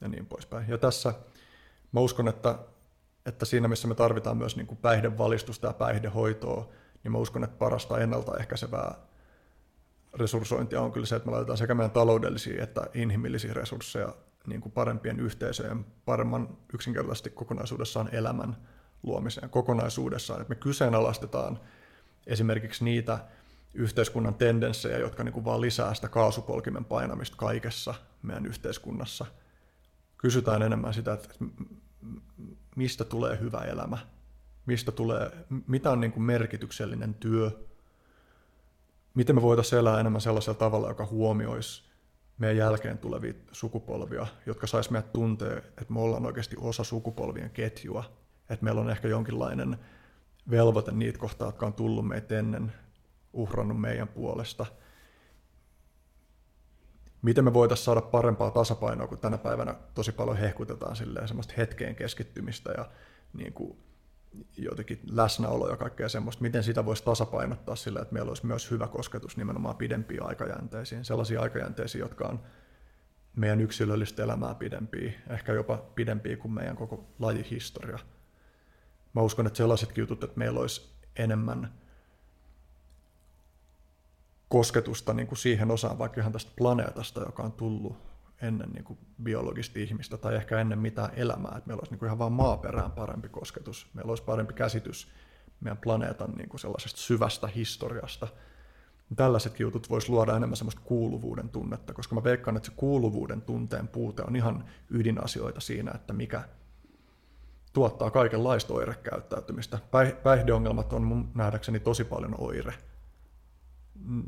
ja 0.00 0.08
niin 0.08 0.26
poispäin. 0.26 0.68
Ja 0.68 0.78
tässä 0.78 1.14
mä 1.92 2.00
uskon, 2.00 2.28
että, 2.28 2.58
että 3.26 3.44
siinä 3.44 3.68
missä 3.68 3.88
me 3.88 3.94
tarvitaan 3.94 4.36
myös 4.36 4.56
niin 4.56 4.66
kuin 4.66 4.78
päihdevalistusta 4.78 5.66
ja 5.66 5.72
päihdehoitoa, 5.72 6.68
niin 7.04 7.12
mä 7.12 7.18
uskon, 7.18 7.44
että 7.44 7.56
parasta 7.56 7.98
ennaltaehkäisevää 7.98 8.94
resurssointia 10.14 10.80
on 10.80 10.92
kyllä 10.92 11.06
se, 11.06 11.16
että 11.16 11.26
me 11.26 11.32
laitetaan 11.32 11.58
sekä 11.58 11.74
meidän 11.74 11.90
taloudellisia 11.90 12.62
että 12.62 12.86
inhimillisiä 12.94 13.54
resursseja 13.54 14.14
niin 14.46 14.60
kuin 14.60 14.72
parempien 14.72 15.20
yhteisöjen, 15.20 15.86
paremman 16.04 16.56
yksinkertaisesti 16.74 17.30
kokonaisuudessaan 17.30 18.08
elämän 18.14 18.56
luomiseen 19.02 19.50
kokonaisuudessaan. 19.50 20.40
Että 20.40 20.54
me 20.54 20.60
kyseenalaistetaan 20.60 21.60
esimerkiksi 22.26 22.84
niitä 22.84 23.18
yhteiskunnan 23.74 24.34
tendenssejä, 24.34 24.98
jotka 24.98 25.24
niin 25.24 25.32
kuin 25.32 25.44
vaan 25.44 25.60
lisää 25.60 25.94
sitä 25.94 26.08
kaasupolkimen 26.08 26.84
painamista 26.84 27.36
kaikessa 27.36 27.94
meidän 28.22 28.46
yhteiskunnassa. 28.46 29.26
Kysytään 30.18 30.62
enemmän 30.62 30.94
sitä, 30.94 31.12
että 31.12 31.28
mistä 32.76 33.04
tulee 33.04 33.40
hyvä 33.40 33.58
elämä, 33.58 33.98
mistä 34.66 34.92
tulee, 34.92 35.30
mitä 35.66 35.90
on 35.90 36.00
niin 36.00 36.12
kuin 36.12 36.22
merkityksellinen 36.22 37.14
työ, 37.14 37.50
miten 39.14 39.34
me 39.34 39.42
voitaisiin 39.42 39.78
elää 39.78 40.00
enemmän 40.00 40.20
sellaisella 40.20 40.58
tavalla, 40.58 40.88
joka 40.88 41.06
huomioisi 41.06 41.93
meidän 42.38 42.56
jälkeen 42.56 42.98
tulevia 42.98 43.34
sukupolvia, 43.52 44.26
jotka 44.46 44.66
sais 44.66 44.90
meidät 44.90 45.12
tuntea, 45.12 45.56
että 45.56 45.92
me 45.92 46.00
ollaan 46.00 46.26
oikeasti 46.26 46.56
osa 46.58 46.84
sukupolvien 46.84 47.50
ketjua, 47.50 48.04
että 48.50 48.64
meillä 48.64 48.80
on 48.80 48.90
ehkä 48.90 49.08
jonkinlainen 49.08 49.78
velvoite 50.50 50.92
niitä 50.92 51.18
kohtaa, 51.18 51.48
jotka 51.48 51.66
on 51.66 51.72
tullut 51.72 52.08
meitä 52.08 52.38
ennen, 52.38 52.72
uhrannut 53.32 53.80
meidän 53.80 54.08
puolesta. 54.08 54.66
Miten 57.22 57.44
me 57.44 57.54
voitaisiin 57.54 57.84
saada 57.84 58.00
parempaa 58.00 58.50
tasapainoa, 58.50 59.06
kun 59.06 59.18
tänä 59.18 59.38
päivänä 59.38 59.74
tosi 59.94 60.12
paljon 60.12 60.36
hehkutetaan 60.36 60.96
silleen 60.96 61.28
semmoista 61.28 61.54
hetkeen 61.56 61.96
keskittymistä 61.96 62.72
ja 62.72 62.90
niin 63.32 63.52
kuin 63.52 63.78
jotenkin 64.56 65.00
läsnäolo 65.10 65.70
ja 65.70 65.76
kaikkea 65.76 66.08
semmoista, 66.08 66.42
miten 66.42 66.64
sitä 66.64 66.84
voisi 66.84 67.04
tasapainottaa 67.04 67.76
sillä, 67.76 68.00
että 68.00 68.14
meillä 68.14 68.28
olisi 68.28 68.46
myös 68.46 68.70
hyvä 68.70 68.88
kosketus 68.88 69.36
nimenomaan 69.36 69.76
pidempiin 69.76 70.22
aikajänteisiin, 70.22 71.04
sellaisia 71.04 71.40
aikajänteisiä, 71.40 72.00
jotka 72.00 72.28
on 72.28 72.40
meidän 73.36 73.60
yksilöllistä 73.60 74.22
elämää 74.22 74.54
pidempiä, 74.54 75.12
ehkä 75.30 75.52
jopa 75.52 75.76
pidempiä 75.76 76.36
kuin 76.36 76.52
meidän 76.52 76.76
koko 76.76 77.06
lajihistoria. 77.18 77.98
Mä 79.14 79.22
uskon, 79.22 79.46
että 79.46 79.56
sellaisetkin 79.56 80.02
jutut, 80.02 80.24
että 80.24 80.38
meillä 80.38 80.60
olisi 80.60 80.90
enemmän 81.16 81.74
kosketusta 84.48 85.14
niin 85.14 85.26
kuin 85.26 85.38
siihen 85.38 85.70
osaan 85.70 85.98
vaikka 85.98 86.20
ihan 86.20 86.32
tästä 86.32 86.52
planeetasta, 86.56 87.20
joka 87.20 87.42
on 87.42 87.52
tullut 87.52 88.13
ennen 88.44 88.70
niin 88.70 88.84
kuin 88.84 88.98
biologista 89.22 89.78
ihmistä 89.78 90.16
tai 90.16 90.34
ehkä 90.34 90.60
ennen 90.60 90.78
mitään 90.78 91.10
elämää, 91.16 91.54
että 91.56 91.68
meillä 91.68 91.80
olisi 91.80 91.92
niin 91.92 91.98
kuin 91.98 92.06
ihan 92.06 92.18
vaan 92.18 92.32
maaperään 92.32 92.92
parempi 92.92 93.28
kosketus, 93.28 93.90
meillä 93.94 94.10
olisi 94.10 94.22
parempi 94.22 94.52
käsitys 94.52 95.08
meidän 95.60 95.78
planeetan 95.78 96.30
niin 96.30 96.48
kuin 96.48 96.60
sellaisesta 96.60 97.00
syvästä 97.00 97.46
historiasta. 97.46 98.28
Tällaiset 99.16 99.60
jutut 99.60 99.90
voisi 99.90 100.10
luoda 100.10 100.36
enemmän 100.36 100.56
semmoista 100.56 100.80
kuuluvuuden 100.84 101.48
tunnetta, 101.48 101.92
koska 101.92 102.14
mä 102.14 102.24
veikkaan, 102.24 102.56
että 102.56 102.68
se 102.68 102.72
kuuluvuuden 102.76 103.42
tunteen 103.42 103.88
puute 103.88 104.22
on 104.22 104.36
ihan 104.36 104.64
ydinasioita 104.90 105.60
siinä, 105.60 105.92
että 105.94 106.12
mikä 106.12 106.42
tuottaa 107.72 108.10
kaikenlaista 108.10 108.74
oirekäyttäytymistä. 108.74 109.78
Päihdeongelmat 110.22 110.92
on 110.92 111.02
mun 111.02 111.30
nähdäkseni 111.34 111.80
tosi 111.80 112.04
paljon 112.04 112.34
oire. 112.38 112.74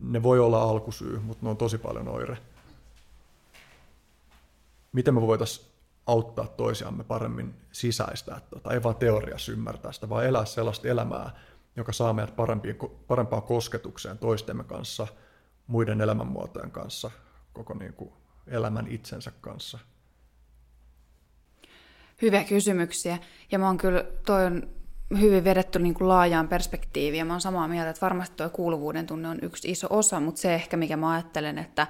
Ne 0.02 0.22
voi 0.22 0.38
olla 0.38 0.62
alkusyy, 0.62 1.18
mutta 1.18 1.46
ne 1.46 1.50
on 1.50 1.56
tosi 1.56 1.78
paljon 1.78 2.08
oire 2.08 2.38
miten 4.96 5.14
me 5.14 5.20
voitaisiin 5.20 5.66
auttaa 6.06 6.46
toisiamme 6.46 7.04
paremmin 7.04 7.54
sisäistä, 7.72 8.40
tota, 8.50 8.74
ei 8.74 8.82
vaan 8.82 8.96
teoriassa 8.96 9.52
ymmärtää 9.52 9.92
sitä, 9.92 10.08
vaan 10.08 10.26
elää 10.26 10.44
sellaista 10.44 10.88
elämää, 10.88 11.30
joka 11.76 11.92
saa 11.92 12.12
meidät 12.12 12.36
parempiin, 12.36 12.76
parempaan 13.06 13.42
kosketukseen 13.42 14.18
toistemme 14.18 14.64
kanssa, 14.64 15.06
muiden 15.66 16.00
elämänmuotojen 16.00 16.70
kanssa, 16.70 17.10
koko 17.52 17.74
niin 17.74 17.92
kuin 17.92 18.12
elämän 18.46 18.86
itsensä 18.88 19.32
kanssa. 19.40 19.78
Hyviä 22.22 22.44
kysymyksiä. 22.44 23.18
Ja 23.52 23.58
mä 23.58 23.66
oon 23.66 23.78
kyllä, 23.78 24.04
toi 24.26 24.44
on 24.46 24.68
hyvin 25.20 25.44
vedetty 25.44 25.78
niin 25.78 25.94
kuin 25.94 26.08
laajaan 26.08 26.48
perspektiiviin, 26.48 27.18
ja 27.18 27.24
mä 27.24 27.32
oon 27.32 27.40
samaa 27.40 27.68
mieltä, 27.68 27.90
että 27.90 28.06
varmasti 28.06 28.36
tuo 28.36 28.48
kuuluvuuden 28.48 29.06
tunne 29.06 29.28
on 29.28 29.38
yksi 29.42 29.70
iso 29.70 29.86
osa, 29.90 30.20
mutta 30.20 30.40
se 30.40 30.54
ehkä, 30.54 30.76
mikä 30.76 30.96
mä 30.96 31.10
ajattelen, 31.10 31.58
että, 31.58 31.86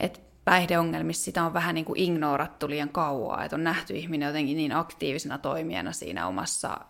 että 0.00 0.29
päihdeongelmissa 0.50 1.24
sitä 1.24 1.44
on 1.44 1.54
vähän 1.54 1.74
niin 1.74 1.84
kuin 1.84 2.00
ignorattu 2.00 2.68
liian 2.68 2.88
kauaa, 2.88 3.44
että 3.44 3.56
on 3.56 3.64
nähty 3.64 3.94
ihminen 3.94 4.26
jotenkin 4.26 4.56
niin 4.56 4.76
aktiivisena 4.76 5.38
toimijana 5.38 5.92
siinä 5.92 6.26
omassa 6.26 6.80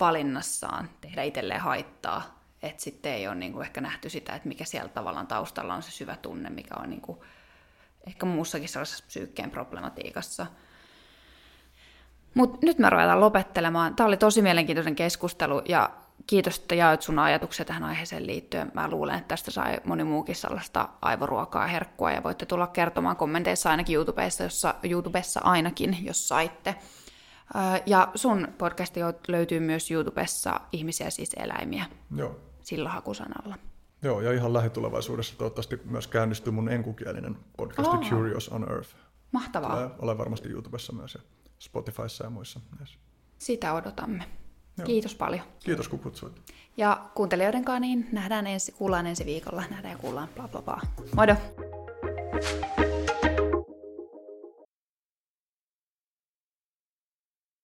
valinnassaan 0.00 0.90
tehdä 1.00 1.22
itselleen 1.22 1.60
haittaa, 1.60 2.40
että 2.62 2.82
sitten 2.82 3.12
ei 3.12 3.28
ole 3.28 3.34
niin 3.34 3.52
kuin 3.52 3.66
ehkä 3.66 3.80
nähty 3.80 4.08
sitä, 4.08 4.34
että 4.34 4.48
mikä 4.48 4.64
siellä 4.64 4.88
tavallaan 4.88 5.26
taustalla 5.26 5.74
on 5.74 5.82
se 5.82 5.90
syvä 5.90 6.16
tunne, 6.16 6.50
mikä 6.50 6.74
on 6.74 6.90
niin 6.90 7.00
kuin 7.00 7.18
ehkä 8.06 8.26
muussakin 8.26 8.68
sellaisessa 8.68 9.04
psyykkeen 9.06 9.50
problematiikassa. 9.50 10.46
Mutta 12.34 12.58
nyt 12.62 12.78
me 12.78 12.90
ruvetaan 12.90 13.20
lopettelemaan. 13.20 13.96
Tämä 13.96 14.06
oli 14.06 14.16
tosi 14.16 14.42
mielenkiintoinen 14.42 14.96
keskustelu 14.96 15.62
ja 15.68 15.90
kiitos, 16.26 16.58
että 16.58 16.74
jaoit 16.74 17.02
sun 17.02 17.18
ajatuksia 17.18 17.64
tähän 17.64 17.84
aiheeseen 17.84 18.26
liittyen. 18.26 18.70
Mä 18.74 18.90
luulen, 18.90 19.18
että 19.18 19.28
tästä 19.28 19.50
sai 19.50 19.76
moni 19.84 20.04
muukin 20.04 20.36
sellaista 20.36 20.88
aivoruokaa, 21.02 21.66
herkkua, 21.66 22.10
ja 22.10 22.22
voitte 22.22 22.46
tulla 22.46 22.66
kertomaan 22.66 23.16
kommenteissa 23.16 23.70
ainakin 23.70 23.96
YouTubessa, 23.96 24.44
jossa, 24.44 24.74
YouTubessa 24.82 25.40
ainakin, 25.44 26.04
jos 26.04 26.28
saitte. 26.28 26.74
Ja 27.86 28.08
sun 28.14 28.48
podcasti 28.58 29.00
löytyy 29.28 29.60
myös 29.60 29.90
YouTubessa 29.90 30.60
Ihmisiä 30.72 31.10
siis 31.10 31.34
eläimiä. 31.34 31.86
Joo. 32.16 32.40
Sillä 32.62 32.88
hakusanalla. 32.88 33.58
Joo, 34.02 34.20
ja 34.20 34.32
ihan 34.32 34.52
lähitulevaisuudessa 34.52 35.38
toivottavasti 35.38 35.80
myös 35.84 36.06
käynnistyy 36.06 36.52
mun 36.52 36.68
enkukielinen 36.68 37.36
podcast 37.56 37.88
oh. 37.88 38.10
Curious 38.10 38.48
on 38.48 38.72
Earth. 38.72 38.96
Mahtavaa. 39.32 39.88
Tulee 39.88 40.18
varmasti 40.18 40.48
YouTubessa 40.48 40.92
myös 40.92 41.14
ja 41.14 41.20
Spotifyssa 41.58 42.24
ja 42.24 42.30
muissa. 42.30 42.60
Yes. 42.80 42.98
Sitä 43.38 43.72
odotamme. 43.72 44.24
Joo. 44.78 44.86
Kiitos 44.86 45.14
paljon. 45.14 45.42
Kiitos 45.64 45.88
kun 45.88 45.98
kutsuit. 45.98 46.32
Ja 46.76 47.00
kuuntelijoidenkaan 47.14 47.82
niin 47.82 48.08
nähdään 48.12 48.46
ensi, 48.46 48.72
kuullaan 48.72 49.06
ensi 49.06 49.24
viikolla, 49.26 49.64
nähdään 49.70 49.92
ja 49.92 49.98
kuullaan, 49.98 50.28
bla 50.34 50.48
bla 50.48 50.62
bla. 50.62 50.80
Moido! 51.16 51.34